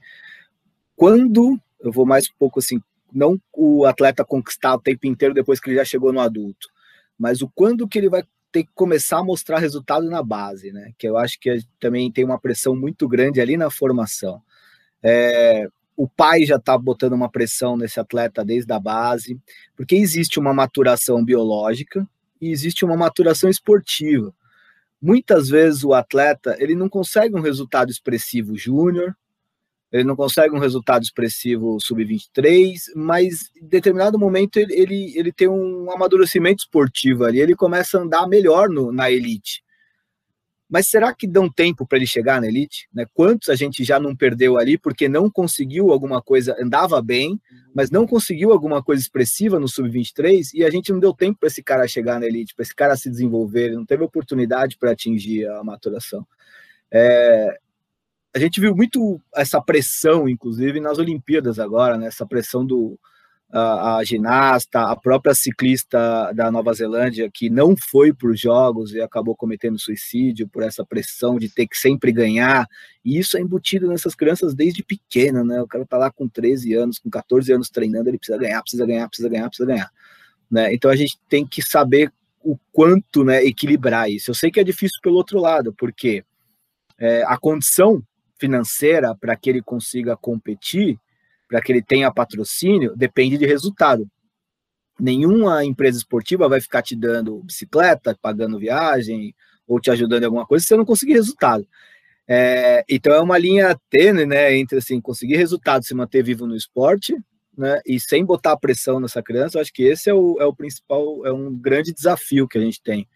quando 0.95 1.60
eu 1.81 1.91
vou 1.91 2.06
mais 2.06 2.26
um 2.30 2.38
pouco 2.40 2.60
assim, 2.60 2.81
não 3.11 3.38
o 3.52 3.85
atleta 3.85 4.23
conquistar 4.23 4.76
o 4.76 4.81
tempo 4.81 5.06
inteiro 5.06 5.34
depois 5.34 5.60
que 5.60 5.69
ele 5.69 5.77
já 5.77 5.85
chegou 5.85 6.14
no 6.14 6.22
adulto, 6.22 6.69
mas 7.18 7.41
o 7.41 7.49
quando 7.53 7.88
que 7.88 7.98
ele 7.98 8.10
vai 8.10 8.23
ter 8.52 8.64
que 8.64 8.72
começar 8.73 9.18
a 9.18 9.23
mostrar 9.23 9.57
resultado 9.57 10.10
na 10.10 10.22
base, 10.22 10.72
né? 10.72 10.91
Que 10.98 11.07
eu 11.10 11.18
acho 11.18 11.40
que 11.40 11.60
também 11.80 12.11
tem 12.11 12.23
uma 12.23 12.40
pressão 12.40 12.76
muito 12.76 13.07
grande 13.07 13.41
ali 13.41 13.57
na 13.57 13.69
formação. 13.69 14.41
É, 15.02 15.68
o 15.95 16.07
pai 16.07 16.45
já 16.45 16.56
está 16.56 16.78
botando 16.78 17.14
uma 17.14 17.30
pressão 17.30 17.78
nesse 17.78 17.99
atleta 17.99 18.44
desde 18.44 18.72
a 18.74 18.80
base, 18.80 19.40
porque 19.76 19.95
existe 19.95 20.40
uma 20.40 20.53
maturação 20.53 21.24
biológica 21.24 22.07
e 22.41 22.49
existe 22.49 22.84
uma 22.84 22.98
maturação 22.98 23.49
esportiva. 23.49 24.34
Muitas 25.02 25.49
vezes 25.49 25.84
o 25.84 25.94
atleta 25.94 26.56
ele 26.60 26.76
não 26.76 26.90
consegue 26.90 27.36
um 27.36 27.41
resultado 27.41 27.91
expressivo 27.91 28.56
júnior, 28.57 29.15
ele 29.91 30.03
não 30.03 30.15
consegue 30.15 30.56
um 30.56 30.60
resultado 30.60 31.03
expressivo 31.03 31.80
sub-23, 31.80 32.74
mas 32.95 33.52
em 33.56 33.68
determinado 33.68 34.18
momento 34.18 34.57
ele, 34.57 34.74
ele, 34.74 35.14
ele 35.15 35.32
tem 35.32 35.48
um 35.48 35.91
amadurecimento 35.91 36.64
esportivo 36.64 37.24
ali, 37.26 37.40
ele 37.40 37.56
começa 37.56 37.99
a 37.99 38.02
andar 38.02 38.28
melhor 38.28 38.70
no, 38.70 38.91
na 38.91 39.11
elite. 39.11 39.62
Mas 40.73 40.89
será 40.89 41.13
que 41.13 41.27
dão 41.27 41.47
tempo 41.47 41.85
para 41.85 41.99
ele 41.99 42.07
chegar 42.07 42.41
na 42.41 42.47
elite? 42.47 42.89
Né? 42.91 43.05
Quantos 43.13 43.47
a 43.49 43.55
gente 43.55 43.83
já 43.83 43.99
não 43.99 44.15
perdeu 44.15 44.57
ali 44.57 44.75
porque 44.75 45.07
não 45.07 45.29
conseguiu 45.29 45.91
alguma 45.91 46.19
coisa, 46.19 46.57
andava 46.59 46.99
bem, 46.99 47.39
mas 47.75 47.91
não 47.91 48.07
conseguiu 48.07 48.51
alguma 48.51 48.81
coisa 48.81 48.99
expressiva 48.99 49.59
no 49.59 49.67
sub-23 49.67 50.49
e 50.51 50.65
a 50.65 50.71
gente 50.71 50.91
não 50.91 50.99
deu 50.99 51.13
tempo 51.13 51.37
para 51.39 51.45
esse 51.45 51.61
cara 51.61 51.87
chegar 51.87 52.19
na 52.19 52.25
elite, 52.25 52.55
para 52.55 52.63
esse 52.63 52.73
cara 52.73 52.97
se 52.97 53.07
desenvolver, 53.07 53.65
ele 53.65 53.75
não 53.75 53.85
teve 53.85 54.03
oportunidade 54.03 54.75
para 54.79 54.89
atingir 54.89 55.47
a 55.47 55.63
maturação. 55.63 56.25
É, 56.91 57.55
a 58.35 58.39
gente 58.39 58.59
viu 58.59 58.75
muito 58.75 59.21
essa 59.35 59.61
pressão, 59.61 60.27
inclusive, 60.27 60.79
nas 60.79 60.97
Olimpíadas 60.97 61.59
agora, 61.59 61.99
né? 61.99 62.07
Essa 62.07 62.25
pressão 62.25 62.65
do 62.65 62.99
a, 63.53 63.97
a, 63.97 64.03
ginasta, 64.03 64.81
a 64.81 64.95
própria 64.95 65.35
ciclista 65.35 66.34
da 66.34 66.49
Nova 66.49 66.73
Zelândia, 66.73 67.30
que 67.31 67.51
não 67.51 67.75
foi 67.77 68.11
para 68.11 68.31
os 68.31 68.39
Jogos 68.39 68.93
e 68.93 68.99
acabou 68.99 69.35
cometendo 69.35 69.80
suicídio 69.80 70.47
por 70.47 70.63
essa 70.63 70.84
pressão 70.84 71.38
de 71.38 71.47
ter 71.47 71.67
que 71.67 71.77
sempre 71.77 72.11
ganhar. 72.11 72.67
E 73.05 73.19
isso 73.19 73.38
é 73.38 73.41
embutido 73.41 73.88
nessas 73.88 74.15
crianças 74.15 74.55
desde 74.55 74.84
pequena, 74.84 75.43
né? 75.43 75.61
O 75.61 75.67
cara 75.67 75.85
tá 75.85 75.97
lá 75.97 76.11
com 76.11 76.27
13 76.27 76.73
anos, 76.73 76.97
com 76.97 77.11
14 77.11 77.53
anos 77.53 77.69
treinando, 77.69 78.09
ele 78.09 78.17
precisa 78.17 78.39
ganhar, 78.39 78.61
precisa 78.63 78.85
ganhar, 78.88 79.07
precisa 79.07 79.30
ganhar, 79.30 79.47
precisa 79.49 79.67
ganhar. 79.67 79.91
Né? 80.49 80.73
Então 80.73 80.89
a 80.89 80.95
gente 80.95 81.19
tem 81.30 81.45
que 81.45 81.61
saber 81.61 82.11
o 82.43 82.57
quanto 82.71 83.23
né, 83.23 83.45
equilibrar 83.45 84.09
isso. 84.09 84.31
Eu 84.31 84.35
sei 84.35 84.49
que 84.49 84.59
é 84.59 84.63
difícil 84.63 84.99
pelo 85.01 85.15
outro 85.15 85.39
lado, 85.39 85.73
porque 85.77 86.25
é, 86.99 87.23
a 87.23 87.38
condição 87.38 88.03
financeira 88.39 89.15
para 89.15 89.35
que 89.35 89.49
ele 89.49 89.61
consiga 89.61 90.17
competir, 90.17 90.97
para 91.53 91.61
que 91.61 91.71
ele 91.71 91.84
tenha 91.84 92.11
patrocínio, 92.11 92.95
depende 92.95 93.38
de 93.38 93.45
resultado. 93.45 94.09
Nenhuma 94.99 95.63
empresa 95.63 95.99
esportiva 95.99 96.49
vai 96.49 96.59
ficar 96.59 96.81
te 96.81 96.95
dando 96.95 97.43
bicicleta, 97.43 98.17
pagando 98.19 98.57
viagem 98.57 99.35
ou 99.67 99.80
te 99.80 99.91
ajudando 99.91 100.23
em 100.23 100.25
alguma 100.25 100.47
coisa 100.47 100.63
se 100.63 100.69
você 100.69 100.75
não 100.75 100.84
conseguir 100.84 101.13
resultado. 101.13 101.63
É, 102.27 102.84
então 102.89 103.13
é 103.13 103.21
uma 103.21 103.38
linha 103.38 103.80
tênue, 103.88 104.25
né, 104.25 104.57
entre 104.57 104.80
assim 104.80 104.99
conseguir 104.99 105.35
resultado, 105.35 105.85
se 105.85 105.93
manter 105.93 106.23
vivo 106.23 106.47
no 106.47 106.55
esporte, 106.55 107.15
né, 107.55 107.80
e 107.85 107.99
sem 107.99 108.25
botar 108.25 108.57
pressão 108.57 108.99
nessa 108.99 109.21
criança. 109.21 109.59
Eu 109.59 109.61
acho 109.61 109.71
que 109.71 109.84
esse 109.84 110.09
é 110.09 110.13
o, 110.13 110.38
é 110.39 110.45
o 110.45 110.55
principal, 110.55 111.23
é 111.23 111.31
um 111.31 111.55
grande 111.55 111.93
desafio 111.93 112.47
que 112.47 112.57
a 112.57 112.61
gente 112.61 112.81
tem. 112.81 113.07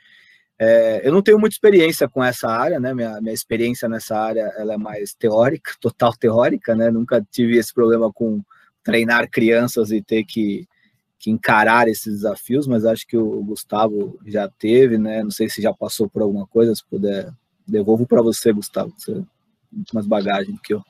É, 0.60 1.08
eu 1.08 1.12
não 1.12 1.22
tenho 1.22 1.38
muita 1.38 1.54
experiência 1.54 2.10
com 2.10 2.24
essa 2.24 2.50
área, 2.50 2.80
né? 2.80 2.94
Minha, 2.94 3.22
minha 3.22 3.34
experiência 3.34 3.88
nessa 3.88 4.18
área 4.18 4.52
ela 4.58 4.74
é 4.74 4.78
mais 4.78 5.14
teórica, 5.14 5.72
total 5.80 6.14
teórica, 6.14 6.76
né? 6.76 6.90
Nunca 6.90 7.26
tive 7.32 7.58
esse 7.58 7.74
problema 7.74 8.12
com 8.12 8.42
treinar 8.84 9.30
crianças 9.30 9.92
e 9.92 10.02
ter 10.02 10.24
que, 10.24 10.68
que 11.20 11.30
encarar 11.30 11.88
esses 11.88 12.16
desafios, 12.16 12.66
mas 12.66 12.86
acho 12.86 13.06
que 13.06 13.18
o 13.18 13.44
Gustavo 13.44 14.18
já 14.26 14.50
teve, 14.50 14.98
né? 14.98 15.22
Não 15.22 15.32
sei 15.32 15.50
se 15.50 15.62
já 15.62 15.74
passou 15.74 16.10
por 16.10 16.22
alguma 16.22 16.48
coisa, 16.48 16.74
se 16.74 16.86
puder, 16.86 17.32
devolvo 17.68 18.08
para 18.08 18.22
você, 18.22 18.52
Gustavo, 18.52 18.94
você 18.98 19.14
tem 19.14 19.26
mais 19.94 20.08
bagagem 20.08 20.58
que 20.64 20.74
eu. 20.74 20.82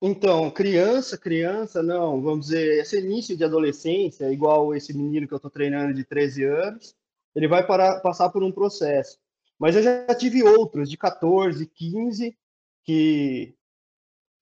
Então, 0.00 0.50
criança, 0.50 1.18
criança, 1.18 1.82
não, 1.82 2.20
vamos 2.20 2.46
dizer, 2.46 2.80
esse 2.80 2.98
início 2.98 3.36
de 3.36 3.44
adolescência, 3.44 4.30
igual 4.32 4.74
esse 4.74 4.94
menino 4.96 5.26
que 5.26 5.34
eu 5.34 5.38
estou 5.38 5.50
treinando 5.50 5.94
de 5.94 6.04
13 6.04 6.44
anos, 6.44 6.94
ele 7.36 7.46
vai 7.46 7.64
passar 7.66 8.30
por 8.30 8.42
um 8.42 8.50
processo. 8.50 9.18
Mas 9.58 9.76
eu 9.76 9.82
já 9.82 10.14
tive 10.14 10.42
outros, 10.42 10.88
de 10.88 10.96
14, 10.96 11.66
15, 11.66 12.36
que, 12.82 13.54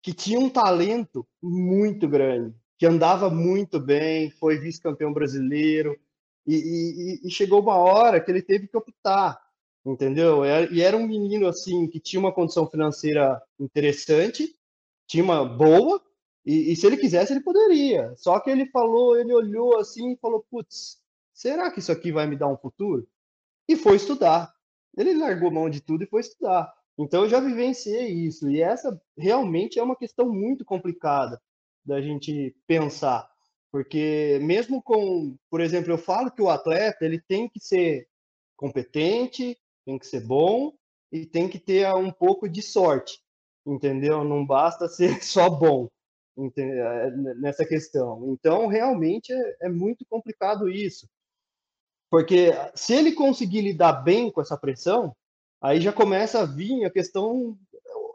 que 0.00 0.14
tinham 0.14 0.44
um 0.44 0.50
talento 0.50 1.26
muito 1.42 2.08
grande, 2.08 2.54
que 2.78 2.86
andava 2.86 3.28
muito 3.28 3.80
bem, 3.80 4.30
foi 4.30 4.58
vice-campeão 4.58 5.12
brasileiro, 5.12 5.98
e, 6.46 6.54
e, 6.54 7.26
e, 7.26 7.30
chegou 7.30 7.60
uma 7.60 7.76
hora 7.76 8.20
que 8.20 8.30
ele 8.30 8.42
teve 8.42 8.68
que 8.68 8.76
optar, 8.76 9.40
entendeu? 9.84 10.44
E 10.44 10.82
era 10.82 10.96
um 10.96 11.06
menino, 11.06 11.48
assim, 11.48 11.88
que 11.88 11.98
tinha 11.98 12.20
uma 12.20 12.32
condição 12.32 12.68
financeira 12.68 13.42
interessante, 13.58 14.54
tinha 15.06 15.24
uma 15.24 15.44
boa, 15.44 16.00
e, 16.44 16.72
e 16.72 16.76
se 16.76 16.86
ele 16.86 16.98
quisesse, 16.98 17.32
ele 17.32 17.40
poderia. 17.40 18.14
Só 18.16 18.38
que 18.38 18.50
ele 18.50 18.66
falou, 18.66 19.16
ele 19.16 19.32
olhou 19.32 19.78
assim 19.78 20.12
e 20.12 20.16
falou, 20.16 20.44
putz, 20.50 21.02
será 21.34 21.70
que 21.70 21.80
isso 21.80 21.92
aqui 21.92 22.10
vai 22.10 22.26
me 22.26 22.36
dar 22.36 22.48
um 22.48 22.56
futuro? 22.56 23.06
E 23.68 23.76
foi 23.76 23.96
estudar. 23.96 24.54
Ele 24.96 25.14
largou 25.14 25.50
mão 25.50 25.68
de 25.68 25.80
tudo 25.80 26.04
e 26.04 26.06
foi 26.06 26.20
estudar. 26.20 26.72
Então 26.96 27.24
eu 27.24 27.28
já 27.28 27.40
vivenciei 27.40 28.08
isso. 28.08 28.48
E 28.48 28.62
essa 28.62 28.98
realmente 29.18 29.78
é 29.78 29.82
uma 29.82 29.96
questão 29.96 30.32
muito 30.32 30.64
complicada 30.64 31.40
da 31.84 32.00
gente 32.00 32.56
pensar. 32.66 33.28
Porque 33.70 34.38
mesmo 34.40 34.80
com, 34.80 35.36
por 35.50 35.60
exemplo, 35.60 35.92
eu 35.92 35.98
falo 35.98 36.30
que 36.30 36.40
o 36.40 36.48
atleta 36.48 37.04
ele 37.04 37.20
tem 37.20 37.48
que 37.48 37.58
ser 37.58 38.08
competente, 38.56 39.58
tem 39.84 39.98
que 39.98 40.06
ser 40.06 40.20
bom 40.20 40.72
e 41.10 41.26
tem 41.26 41.48
que 41.48 41.58
ter 41.58 41.92
um 41.94 42.12
pouco 42.12 42.48
de 42.48 42.62
sorte, 42.62 43.18
entendeu? 43.66 44.22
Não 44.22 44.46
basta 44.46 44.86
ser 44.88 45.22
só 45.24 45.50
bom 45.50 45.88
é, 46.56 47.10
nessa 47.36 47.64
questão. 47.64 48.32
Então, 48.32 48.66
realmente 48.66 49.32
é, 49.32 49.56
é 49.62 49.68
muito 49.68 50.04
complicado 50.06 50.68
isso. 50.68 51.08
Porque 52.10 52.52
se 52.74 52.94
ele 52.94 53.12
conseguir 53.12 53.62
lidar 53.62 53.92
bem 53.92 54.30
com 54.30 54.40
essa 54.40 54.56
pressão, 54.56 55.14
aí 55.62 55.80
já 55.80 55.92
começa 55.92 56.40
a 56.40 56.44
vir 56.44 56.84
a 56.84 56.90
questão 56.90 57.56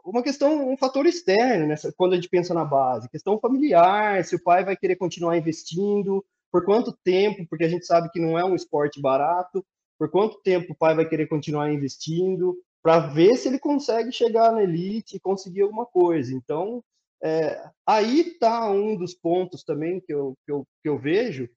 uma 0.04 0.22
questão, 0.22 0.68
um 0.70 0.76
fator 0.76 1.06
externo, 1.06 1.66
né? 1.66 1.74
quando 1.96 2.12
a 2.14 2.16
gente 2.16 2.28
pensa 2.28 2.54
na 2.54 2.64
base, 2.64 3.08
questão 3.08 3.38
familiar, 3.38 4.24
se 4.24 4.34
o 4.34 4.42
pai 4.42 4.64
vai 4.64 4.76
querer 4.76 4.96
continuar 4.96 5.36
investindo, 5.36 6.24
por 6.50 6.64
quanto 6.64 6.96
tempo, 7.04 7.46
porque 7.48 7.64
a 7.64 7.68
gente 7.68 7.86
sabe 7.86 8.10
que 8.10 8.20
não 8.20 8.38
é 8.38 8.44
um 8.44 8.54
esporte 8.54 9.00
barato, 9.00 9.64
por 9.98 10.10
quanto 10.10 10.40
tempo 10.42 10.72
o 10.72 10.76
pai 10.76 10.94
vai 10.94 11.08
querer 11.08 11.28
continuar 11.28 11.72
investindo, 11.72 12.56
para 12.82 12.98
ver 12.98 13.36
se 13.36 13.48
ele 13.48 13.58
consegue 13.58 14.10
chegar 14.10 14.52
na 14.52 14.62
elite 14.62 15.16
e 15.16 15.20
conseguir 15.20 15.62
alguma 15.62 15.86
coisa. 15.86 16.34
Então, 16.34 16.82
é, 17.22 17.62
aí 17.86 18.20
está 18.20 18.70
um 18.70 18.96
dos 18.96 19.14
pontos 19.14 19.62
também 19.62 20.00
que 20.00 20.12
eu, 20.12 20.34
que 20.44 20.52
eu, 20.52 20.66
que 20.82 20.88
eu 20.88 20.98
vejo 20.98 21.48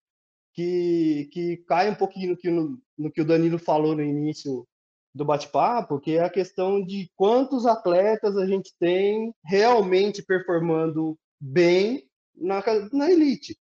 que, 0.53 1.30
que 1.31 1.57
cai 1.67 1.89
um 1.89 1.95
pouquinho 1.95 2.31
no 2.31 2.38
que, 2.38 2.49
no, 2.49 2.80
no 2.97 3.11
que 3.11 3.21
o 3.21 3.25
Danilo 3.25 3.59
falou 3.59 3.95
no 3.95 4.03
início 4.03 4.67
do 5.13 5.25
bate-papo, 5.25 5.99
que 5.99 6.17
é 6.17 6.23
a 6.23 6.30
questão 6.30 6.84
de 6.84 7.09
quantos 7.15 7.65
atletas 7.65 8.35
a 8.35 8.45
gente 8.45 8.73
tem 8.80 9.34
realmente 9.43 10.23
performando 10.23 11.17
bem 11.39 12.07
na, 12.35 12.63
na 12.91 13.11
elite, 13.11 13.57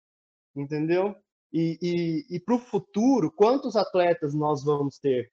entendeu? 0.54 1.14
E, 1.52 1.78
e, 1.80 2.36
e 2.36 2.40
para 2.40 2.54
o 2.54 2.58
futuro, 2.58 3.30
quantos 3.30 3.76
atletas 3.76 4.34
nós 4.34 4.62
vamos 4.62 4.98
ter? 4.98 5.30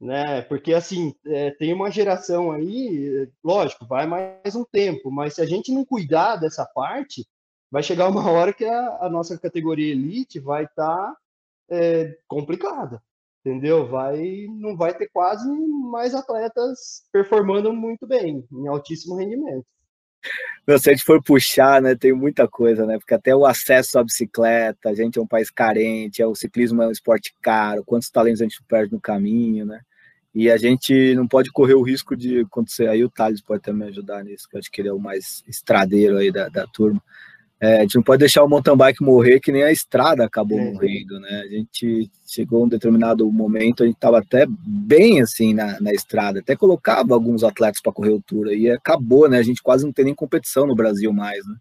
Né? 0.00 0.42
Porque, 0.42 0.72
assim, 0.72 1.12
é, 1.26 1.50
tem 1.50 1.72
uma 1.74 1.90
geração 1.90 2.50
aí, 2.52 3.28
lógico, 3.44 3.84
vai 3.84 4.06
mais 4.06 4.54
um 4.54 4.64
tempo, 4.64 5.10
mas 5.10 5.34
se 5.34 5.42
a 5.42 5.46
gente 5.46 5.72
não 5.72 5.84
cuidar 5.84 6.36
dessa 6.36 6.64
parte, 6.64 7.26
vai 7.70 7.82
chegar 7.82 8.08
uma 8.08 8.28
hora 8.30 8.52
que 8.52 8.64
a, 8.64 8.98
a 9.02 9.08
nossa 9.10 9.38
categoria 9.38 9.92
elite 9.92 10.38
vai 10.38 10.64
estar 10.64 10.86
tá, 10.86 11.16
é, 11.70 12.16
complicada 12.26 13.02
entendeu? 13.48 13.86
Vai, 13.86 14.46
não 14.50 14.76
vai 14.76 14.94
ter 14.94 15.08
quase 15.12 15.48
mais 15.90 16.14
atletas 16.14 17.02
performando 17.12 17.72
muito 17.72 18.06
bem, 18.06 18.44
em 18.52 18.66
altíssimo 18.68 19.16
rendimento. 19.16 19.64
se 20.66 20.90
a 20.90 20.92
gente 20.92 21.04
for 21.04 21.22
puxar, 21.22 21.80
né, 21.80 21.94
tem 21.94 22.12
muita 22.12 22.46
coisa, 22.46 22.84
né? 22.86 22.98
Porque 22.98 23.14
até 23.14 23.34
o 23.34 23.46
acesso 23.46 23.98
à 23.98 24.04
bicicleta, 24.04 24.90
a 24.90 24.94
gente 24.94 25.18
é 25.18 25.22
um 25.22 25.26
país 25.26 25.50
carente, 25.50 26.20
é, 26.20 26.26
o 26.26 26.34
ciclismo 26.34 26.82
é 26.82 26.88
um 26.88 26.92
esporte 26.92 27.34
caro, 27.40 27.84
quantos 27.84 28.10
talentos 28.10 28.42
a 28.42 28.44
gente 28.44 28.62
perde 28.68 28.92
no 28.92 29.00
caminho, 29.00 29.64
né? 29.64 29.80
E 30.34 30.50
a 30.50 30.56
gente 30.56 31.14
não 31.14 31.26
pode 31.26 31.50
correr 31.50 31.74
o 31.74 31.82
risco 31.82 32.14
de 32.14 32.40
acontecer. 32.40 32.86
Aí 32.88 33.02
o 33.02 33.10
Thales 33.10 33.40
pode 33.40 33.62
também 33.62 33.88
ajudar 33.88 34.22
nisso, 34.22 34.46
que 34.48 34.56
eu 34.56 34.60
acho 34.60 34.70
que 34.70 34.80
ele 34.80 34.88
é 34.88 34.92
o 34.92 34.98
mais 34.98 35.42
estradeiro 35.48 36.18
aí 36.18 36.30
da, 36.30 36.48
da 36.48 36.66
turma. 36.66 37.02
É, 37.60 37.78
a 37.78 37.80
gente 37.80 37.96
não 37.96 38.02
pode 38.04 38.20
deixar 38.20 38.44
o 38.44 38.48
mountain 38.48 38.76
bike 38.76 39.02
morrer 39.02 39.40
que 39.40 39.50
nem 39.50 39.64
a 39.64 39.72
estrada 39.72 40.24
acabou 40.24 40.60
é. 40.60 40.64
morrendo, 40.70 41.18
né? 41.18 41.42
A 41.44 41.48
gente 41.48 42.08
chegou 42.24 42.62
a 42.62 42.66
um 42.66 42.68
determinado 42.68 43.30
momento, 43.32 43.82
a 43.82 43.86
gente 43.86 43.96
estava 43.96 44.18
até 44.18 44.46
bem 44.48 45.20
assim 45.20 45.52
na, 45.52 45.80
na 45.80 45.90
estrada, 45.90 46.38
até 46.38 46.54
colocava 46.54 47.14
alguns 47.14 47.42
atletas 47.42 47.80
para 47.82 47.92
correr 47.92 48.10
o 48.10 48.22
tour 48.22 48.46
e 48.52 48.70
acabou, 48.70 49.28
né? 49.28 49.38
A 49.38 49.42
gente 49.42 49.60
quase 49.60 49.84
não 49.84 49.92
tem 49.92 50.04
nem 50.04 50.14
competição 50.14 50.66
no 50.66 50.76
Brasil 50.76 51.12
mais, 51.12 51.44
né? 51.46 51.56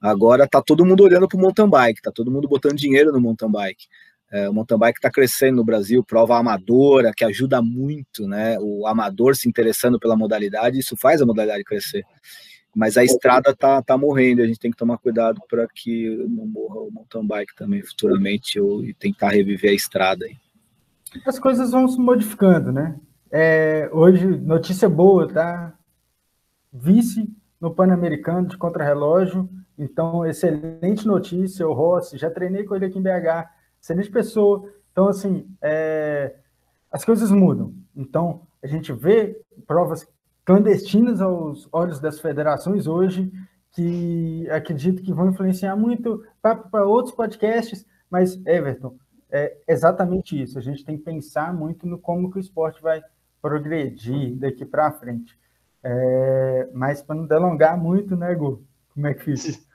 Agora 0.00 0.46
tá 0.46 0.62
todo 0.62 0.84
mundo 0.84 1.02
olhando 1.02 1.26
para 1.26 1.36
o 1.36 1.40
mountain 1.40 1.68
bike, 1.68 2.02
tá 2.02 2.12
todo 2.12 2.30
mundo 2.30 2.46
botando 2.46 2.76
dinheiro 2.76 3.10
no 3.10 3.20
mountain 3.20 3.50
bike. 3.50 3.86
É, 4.30 4.48
o 4.48 4.52
mountain 4.52 4.78
bike 4.78 4.98
está 4.98 5.10
crescendo 5.10 5.56
no 5.56 5.64
Brasil, 5.64 6.04
prova 6.04 6.36
amadora, 6.38 7.12
que 7.16 7.24
ajuda 7.24 7.60
muito, 7.60 8.28
né? 8.28 8.56
O 8.60 8.86
amador 8.86 9.34
se 9.34 9.48
interessando 9.48 9.98
pela 9.98 10.16
modalidade, 10.16 10.78
isso 10.78 10.96
faz 10.96 11.20
a 11.20 11.26
modalidade 11.26 11.64
crescer. 11.64 12.04
Mas 12.74 12.96
a 12.96 13.04
estrada 13.04 13.54
tá, 13.54 13.80
tá 13.82 13.96
morrendo, 13.96 14.42
a 14.42 14.46
gente 14.46 14.58
tem 14.58 14.70
que 14.70 14.76
tomar 14.76 14.98
cuidado 14.98 15.40
para 15.48 15.66
que 15.68 16.08
não 16.28 16.46
morra 16.46 16.80
o 16.80 16.90
mountain 16.90 17.26
bike 17.26 17.54
também 17.54 17.82
futuramente 17.82 18.58
ou, 18.58 18.84
e 18.84 18.92
tentar 18.92 19.30
reviver 19.30 19.70
a 19.70 19.74
estrada. 19.74 20.24
Aí. 20.24 20.36
As 21.24 21.38
coisas 21.38 21.70
vão 21.70 21.86
se 21.86 21.98
modificando, 21.98 22.72
né? 22.72 22.98
É, 23.30 23.88
hoje, 23.92 24.26
notícia 24.26 24.88
boa, 24.88 25.28
tá? 25.28 25.74
Vice 26.72 27.32
no 27.60 27.72
Pan-Americano 27.72 28.48
de 28.48 28.56
contrarrelógio, 28.56 29.48
então, 29.76 30.24
excelente 30.24 31.06
notícia, 31.06 31.66
o 31.66 31.72
Rossi, 31.72 32.16
já 32.16 32.30
treinei 32.30 32.64
com 32.64 32.76
ele 32.76 32.86
aqui 32.86 32.98
em 32.98 33.02
BH, 33.02 33.50
excelente 33.80 34.10
pessoa. 34.10 34.72
Então, 34.92 35.08
assim, 35.08 35.48
é, 35.60 36.36
as 36.90 37.04
coisas 37.04 37.30
mudam. 37.30 37.74
Então, 37.94 38.42
a 38.62 38.66
gente 38.66 38.92
vê 38.92 39.40
provas 39.66 40.06
clandestinas 40.44 41.20
aos 41.20 41.68
olhos 41.72 42.00
das 42.00 42.20
federações 42.20 42.86
hoje, 42.86 43.32
que 43.72 44.48
acredito 44.50 45.02
que 45.02 45.12
vão 45.12 45.30
influenciar 45.30 45.76
muito 45.76 46.24
para 46.40 46.84
outros 46.84 47.14
podcasts, 47.14 47.84
mas, 48.10 48.40
Everton, 48.46 48.96
é 49.30 49.56
exatamente 49.66 50.40
isso. 50.40 50.58
A 50.58 50.62
gente 50.62 50.84
tem 50.84 50.96
que 50.96 51.02
pensar 51.02 51.52
muito 51.52 51.86
no 51.86 51.98
como 51.98 52.30
que 52.30 52.38
o 52.38 52.40
esporte 52.40 52.80
vai 52.80 53.02
progredir 53.42 54.36
daqui 54.36 54.64
para 54.64 54.92
frente. 54.92 55.36
É, 55.82 56.68
mas 56.72 57.02
para 57.02 57.16
não 57.16 57.26
delongar 57.26 57.76
muito, 57.76 58.16
né, 58.16 58.34
Gu? 58.34 58.64
Como 58.94 59.06
é 59.06 59.14
que 59.14 59.36
fica? 59.36 59.58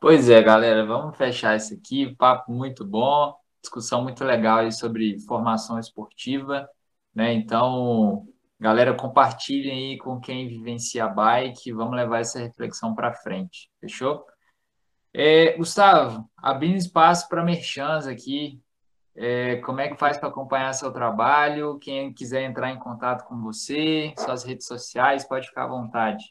Pois 0.00 0.28
é, 0.28 0.42
galera, 0.42 0.84
vamos 0.84 1.16
fechar 1.16 1.56
isso 1.56 1.72
aqui. 1.72 2.14
Papo 2.16 2.52
muito 2.52 2.84
bom, 2.84 3.34
discussão 3.62 4.02
muito 4.02 4.22
legal 4.22 4.58
aí 4.58 4.70
sobre 4.70 5.18
formação 5.20 5.78
esportiva, 5.78 6.68
né? 7.14 7.32
Então, 7.32 8.26
Galera, 8.58 8.94
compartilhem 8.94 9.90
aí 9.92 9.98
com 9.98 10.20
quem 10.20 10.48
vivencia 10.48 11.04
a 11.04 11.08
bike. 11.08 11.72
Vamos 11.72 11.96
levar 11.96 12.20
essa 12.20 12.38
reflexão 12.38 12.94
para 12.94 13.12
frente. 13.12 13.68
Fechou? 13.80 14.24
É, 15.12 15.56
Gustavo, 15.56 16.28
abrindo 16.36 16.76
espaço 16.76 17.28
para 17.28 17.44
merchans 17.44 18.06
aqui. 18.06 18.60
É, 19.16 19.56
como 19.56 19.80
é 19.80 19.88
que 19.88 19.98
faz 19.98 20.16
para 20.16 20.28
acompanhar 20.28 20.72
seu 20.72 20.92
trabalho? 20.92 21.78
Quem 21.78 22.12
quiser 22.12 22.42
entrar 22.42 22.70
em 22.70 22.78
contato 22.78 23.24
com 23.26 23.40
você, 23.40 24.12
suas 24.18 24.42
redes 24.42 24.66
sociais, 24.66 25.26
pode 25.26 25.46
ficar 25.46 25.64
à 25.64 25.68
vontade. 25.68 26.24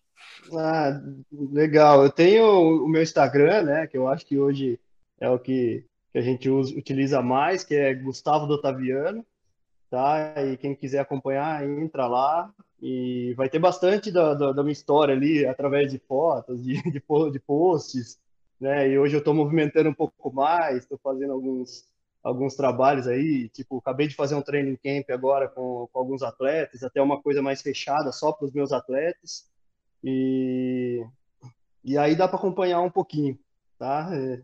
Ah, 0.53 0.99
legal. 1.31 2.03
Eu 2.03 2.11
tenho 2.11 2.83
o 2.83 2.87
meu 2.87 3.01
Instagram, 3.01 3.63
né? 3.63 3.87
Que 3.87 3.97
eu 3.97 4.07
acho 4.07 4.25
que 4.25 4.37
hoje 4.37 4.79
é 5.19 5.29
o 5.29 5.39
que, 5.39 5.85
que 6.11 6.17
a 6.17 6.21
gente 6.21 6.49
usa, 6.49 6.75
utiliza 6.75 7.21
mais, 7.21 7.63
que 7.63 7.75
é 7.75 7.93
Gustavo 7.93 8.47
do 8.47 8.55
Otaviano 8.55 9.25
tá? 9.93 10.33
E 10.43 10.57
quem 10.57 10.73
quiser 10.73 11.01
acompanhar, 11.01 11.63
entra 11.63 12.07
lá 12.07 12.51
e 12.81 13.31
vai 13.37 13.47
ter 13.47 13.59
bastante 13.59 14.11
da, 14.11 14.33
da, 14.33 14.51
da 14.51 14.63
minha 14.63 14.73
história 14.73 15.13
ali, 15.13 15.45
através 15.45 15.91
de 15.91 15.99
fotos, 15.99 16.63
de, 16.63 16.81
de, 16.81 16.99
de 17.31 17.39
posts, 17.39 18.19
né? 18.59 18.89
E 18.89 18.97
hoje 18.97 19.15
eu 19.15 19.19
estou 19.19 19.35
movimentando 19.35 19.89
um 19.89 19.93
pouco 19.93 20.33
mais, 20.33 20.77
estou 20.77 20.97
fazendo 20.97 21.33
alguns, 21.33 21.85
alguns 22.23 22.55
trabalhos 22.55 23.07
aí, 23.07 23.47
tipo, 23.49 23.77
acabei 23.77 24.07
de 24.07 24.15
fazer 24.15 24.33
um 24.33 24.41
training 24.41 24.77
camp 24.77 25.11
agora 25.11 25.47
com, 25.47 25.87
com 25.93 25.99
alguns 25.99 26.23
atletas, 26.23 26.81
até 26.81 26.99
uma 26.99 27.21
coisa 27.21 27.43
mais 27.43 27.61
fechada 27.61 28.11
só 28.11 28.31
para 28.31 28.47
os 28.47 28.51
meus 28.51 28.71
atletas, 28.71 29.47
e, 30.03 31.05
e 31.83 31.99
aí 31.99 32.15
dá 32.15 32.27
para 32.27 32.37
acompanhar 32.37 32.81
um 32.81 32.89
pouquinho, 32.89 33.37
tá? 33.77 34.09
É, 34.11 34.41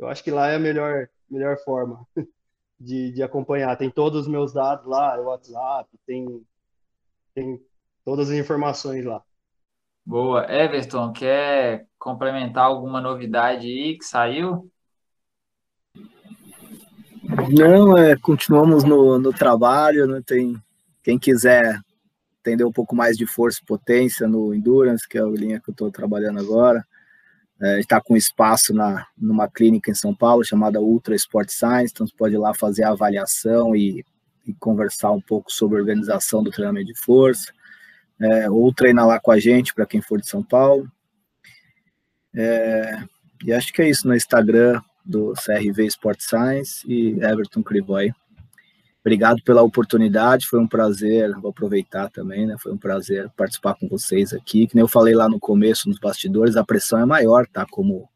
eu 0.00 0.08
acho 0.08 0.24
que 0.24 0.32
lá 0.32 0.48
é 0.48 0.56
a 0.56 0.58
melhor, 0.58 1.08
melhor 1.30 1.56
forma. 1.58 2.04
de, 2.80 3.12
de 3.12 3.22
acompanhar. 3.22 3.76
Tem 3.76 3.90
todos 3.90 4.22
os 4.22 4.28
meus 4.28 4.52
dados 4.52 4.86
lá, 4.86 5.20
o 5.20 5.24
WhatsApp, 5.24 5.88
tem, 6.06 6.42
tem 7.34 7.60
todas 8.04 8.30
as 8.30 8.36
informações 8.36 9.04
lá. 9.04 9.22
Boa. 10.04 10.50
Everton, 10.50 11.12
quer 11.12 11.86
complementar 11.98 12.64
alguma 12.64 13.00
novidade 13.00 13.66
aí 13.66 13.98
que 13.98 14.04
saiu? 14.04 14.70
Não, 17.50 17.96
é, 17.96 18.16
continuamos 18.16 18.82
no, 18.82 19.18
no 19.18 19.32
trabalho, 19.32 20.06
né? 20.06 20.20
Tem 20.26 20.60
quem 21.02 21.18
quiser 21.18 21.80
entender 22.40 22.64
um 22.64 22.72
pouco 22.72 22.96
mais 22.96 23.16
de 23.16 23.26
força 23.26 23.60
e 23.62 23.66
potência 23.66 24.26
no 24.26 24.54
Endurance, 24.54 25.08
que 25.08 25.18
é 25.18 25.20
a 25.20 25.26
linha 25.26 25.60
que 25.60 25.70
eu 25.70 25.72
estou 25.72 25.90
trabalhando 25.90 26.40
agora, 26.40 26.84
é, 27.60 27.78
está 27.80 28.00
com 28.00 28.16
espaço 28.16 28.72
na, 28.72 29.06
numa 29.16 29.48
clínica 29.48 29.90
em 29.90 29.94
São 29.94 30.14
Paulo 30.14 30.44
chamada 30.44 30.80
Ultra 30.80 31.14
Sport 31.14 31.50
Science, 31.50 31.92
então 31.92 32.06
você 32.06 32.14
pode 32.16 32.34
ir 32.34 32.38
lá 32.38 32.54
fazer 32.54 32.84
a 32.84 32.90
avaliação 32.90 33.76
e, 33.76 34.04
e 34.46 34.54
conversar 34.54 35.10
um 35.10 35.20
pouco 35.20 35.52
sobre 35.52 35.76
a 35.76 35.80
organização 35.80 36.42
do 36.42 36.50
treinamento 36.50 36.86
de 36.86 36.98
força, 36.98 37.52
é, 38.18 38.50
ou 38.50 38.72
treinar 38.72 39.06
lá 39.06 39.20
com 39.20 39.30
a 39.30 39.38
gente 39.38 39.74
para 39.74 39.86
quem 39.86 40.00
for 40.00 40.20
de 40.20 40.28
São 40.28 40.42
Paulo. 40.42 40.90
É, 42.34 43.02
e 43.44 43.52
acho 43.52 43.72
que 43.72 43.82
é 43.82 43.88
isso 43.88 44.06
no 44.06 44.14
Instagram 44.14 44.80
do 45.04 45.32
CRV 45.34 45.86
Sport 45.86 46.20
Science 46.20 46.84
e 46.86 47.18
Everton 47.22 47.62
Crivoy. 47.62 48.12
Obrigado 49.02 49.42
pela 49.42 49.62
oportunidade, 49.62 50.46
foi 50.46 50.60
um 50.60 50.68
prazer, 50.68 51.32
vou 51.40 51.50
aproveitar 51.50 52.10
também, 52.10 52.46
né? 52.46 52.56
Foi 52.58 52.72
um 52.72 52.76
prazer 52.76 53.30
participar 53.36 53.74
com 53.74 53.88
vocês 53.88 54.32
aqui. 54.32 54.66
Que 54.66 54.74
nem 54.74 54.82
eu 54.82 54.88
falei 54.88 55.14
lá 55.14 55.28
no 55.28 55.40
começo, 55.40 55.88
nos 55.88 55.98
bastidores, 55.98 56.56
a 56.56 56.64
pressão 56.64 56.98
é 56.98 57.06
maior, 57.06 57.46
tá? 57.46 57.66
Como 57.70 58.08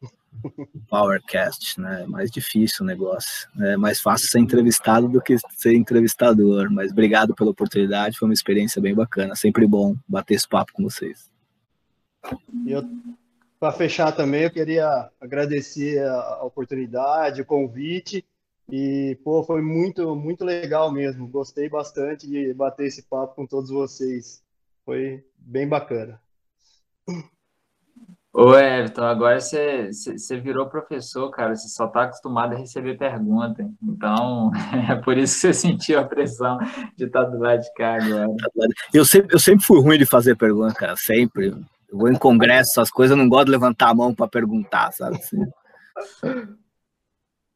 Powercast, 0.88 1.80
né? 1.80 2.04
Mais 2.06 2.30
difícil 2.30 2.84
o 2.84 2.86
negócio. 2.86 3.48
É 3.60 3.76
mais 3.76 4.00
fácil 4.00 4.28
ser 4.28 4.40
entrevistado 4.40 5.08
do 5.08 5.22
que 5.22 5.36
ser 5.56 5.74
entrevistador. 5.74 6.70
Mas 6.70 6.92
obrigado 6.92 7.34
pela 7.34 7.50
oportunidade, 7.50 8.18
foi 8.18 8.28
uma 8.28 8.34
experiência 8.34 8.80
bem 8.80 8.94
bacana. 8.94 9.34
Sempre 9.34 9.66
bom 9.66 9.96
bater 10.06 10.34
esse 10.34 10.48
papo 10.48 10.72
com 10.74 10.82
vocês. 10.82 11.30
E 12.66 12.72
eu, 12.72 12.82
para 13.58 13.72
fechar 13.72 14.12
também, 14.12 14.42
eu 14.42 14.50
queria 14.50 15.10
agradecer 15.20 16.02
a 16.06 16.44
oportunidade, 16.44 17.42
o 17.42 17.46
convite. 17.46 18.24
E, 18.70 19.18
pô, 19.22 19.42
foi 19.44 19.60
muito, 19.60 20.14
muito 20.16 20.44
legal 20.44 20.90
mesmo. 20.90 21.28
Gostei 21.28 21.68
bastante 21.68 22.26
de 22.26 22.52
bater 22.54 22.86
esse 22.86 23.02
papo 23.02 23.34
com 23.34 23.46
todos 23.46 23.70
vocês. 23.70 24.42
Foi 24.84 25.24
bem 25.38 25.68
bacana. 25.68 26.20
Ô, 28.32 28.52
Everton, 28.56 29.04
agora 29.04 29.40
você, 29.40 29.90
você 29.92 30.40
virou 30.40 30.68
professor, 30.68 31.30
cara, 31.30 31.54
você 31.54 31.68
só 31.68 31.86
está 31.86 32.02
acostumado 32.02 32.54
a 32.54 32.58
receber 32.58 32.98
pergunta. 32.98 33.70
Então, 33.80 34.50
é 34.90 34.96
por 34.96 35.16
isso 35.16 35.34
que 35.34 35.40
você 35.40 35.54
sentiu 35.54 36.00
a 36.00 36.04
pressão 36.04 36.58
de 36.96 37.04
estar 37.04 37.24
do 37.24 37.38
lado 37.38 37.60
de 37.60 37.72
cá 37.74 37.94
agora. 37.94 38.26
Eu 38.92 39.04
sempre, 39.04 39.34
eu 39.34 39.38
sempre 39.38 39.64
fui 39.64 39.80
ruim 39.80 39.98
de 39.98 40.06
fazer 40.06 40.36
pergunta, 40.36 40.74
cara, 40.74 40.96
sempre. 40.96 41.48
Eu 41.88 41.98
vou 41.98 42.10
em 42.10 42.16
congresso, 42.16 42.72
essas 42.72 42.90
coisas, 42.90 43.16
eu 43.16 43.22
não 43.22 43.28
gosto 43.28 43.44
de 43.44 43.52
levantar 43.52 43.90
a 43.90 43.94
mão 43.94 44.12
para 44.12 44.26
perguntar, 44.26 44.90
sabe? 44.92 45.16
Assim. 45.16 46.54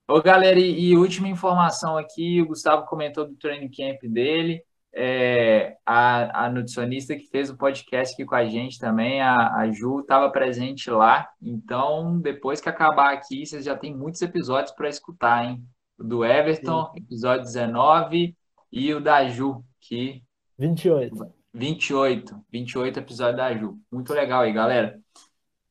Ô, 0.09 0.23
galera, 0.23 0.59
e, 0.59 0.91
e 0.91 0.97
última 0.97 1.29
informação 1.29 1.97
aqui, 1.97 2.41
o 2.41 2.47
Gustavo 2.47 2.87
comentou 2.87 3.27
do 3.27 3.37
training 3.37 3.71
camp 3.71 4.01
dele 4.11 4.63
é, 4.93 5.77
a, 5.85 6.47
a 6.47 6.51
nutricionista 6.51 7.15
que 7.15 7.29
fez 7.29 7.51
o 7.51 7.57
podcast 7.57 8.15
aqui 8.15 8.25
com 8.25 8.35
a 8.35 8.45
gente 8.45 8.79
também, 8.79 9.21
a, 9.21 9.55
a 9.55 9.71
Ju, 9.71 10.01
estava 10.01 10.31
presente 10.31 10.91
lá. 10.91 11.29
Então, 11.41 12.19
depois 12.19 12.61
que 12.61 12.69
acabar 12.69 13.13
aqui, 13.13 13.47
vocês 13.47 13.65
já 13.65 13.77
tem 13.77 13.95
muitos 13.95 14.21
episódios 14.23 14.75
para 14.75 14.89
escutar, 14.89 15.45
hein? 15.45 15.63
O 15.99 16.05
do 16.05 16.25
Everton, 16.25 16.87
Sim. 16.87 16.99
episódio 16.99 17.45
19, 17.45 18.37
e 18.73 18.95
o 18.95 19.01
da 19.01 19.29
Ju, 19.29 19.63
que. 19.81 20.23
28. 20.59 21.33
28. 21.55 22.45
28 22.51 22.99
episódio 22.99 23.37
da 23.37 23.55
Ju. 23.55 23.79
Muito 23.93 24.13
legal 24.13 24.43
aí, 24.43 24.53
galera. 24.53 24.99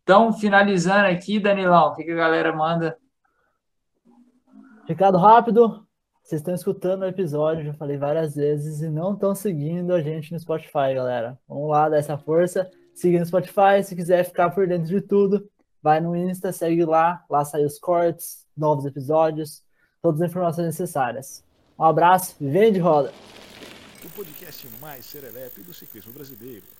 Então, 0.03 0.31
finalizando 0.31 1.07
aqui, 1.07 1.39
Danilão, 1.39 1.89
o 1.89 1.95
que, 1.95 2.03
que 2.03 2.11
a 2.11 2.15
galera 2.15 2.55
manda? 2.55 2.97
Recado 4.87 5.17
rápido, 5.17 5.85
vocês 6.23 6.39
estão 6.39 6.55
escutando 6.55 7.01
o 7.01 7.07
episódio, 7.07 7.65
já 7.65 7.73
falei 7.73 7.97
várias 7.97 8.35
vezes, 8.35 8.81
e 8.81 8.89
não 8.89 9.15
estão 9.15 9.35
seguindo 9.35 9.93
a 9.93 10.01
gente 10.01 10.31
no 10.31 10.39
Spotify, 10.39 10.93
galera. 10.95 11.37
Vamos 11.45 11.69
lá, 11.69 11.89
dar 11.89 11.97
essa 11.97 12.17
força. 12.17 12.71
Siga 12.93 13.19
no 13.19 13.25
Spotify, 13.25 13.83
se 13.83 13.97
quiser 13.97 14.23
ficar 14.23 14.49
por 14.51 14.65
dentro 14.65 14.87
de 14.87 15.01
tudo, 15.01 15.45
vai 15.83 15.99
no 15.99 16.15
Insta, 16.15 16.53
segue 16.53 16.85
lá, 16.85 17.21
lá 17.29 17.43
saem 17.43 17.65
os 17.65 17.77
cortes, 17.77 18.45
novos 18.55 18.85
episódios, 18.85 19.61
todas 20.01 20.21
as 20.21 20.29
informações 20.29 20.67
necessárias. 20.67 21.43
Um 21.77 21.83
abraço 21.83 22.37
vem 22.39 22.71
de 22.71 22.79
roda! 22.79 23.11
O 24.05 24.09
podcast 24.11 24.69
mais 24.79 25.05
serelepe 25.05 25.63
do 25.63 25.73
ciclismo 25.73 26.13
brasileiro. 26.13 26.76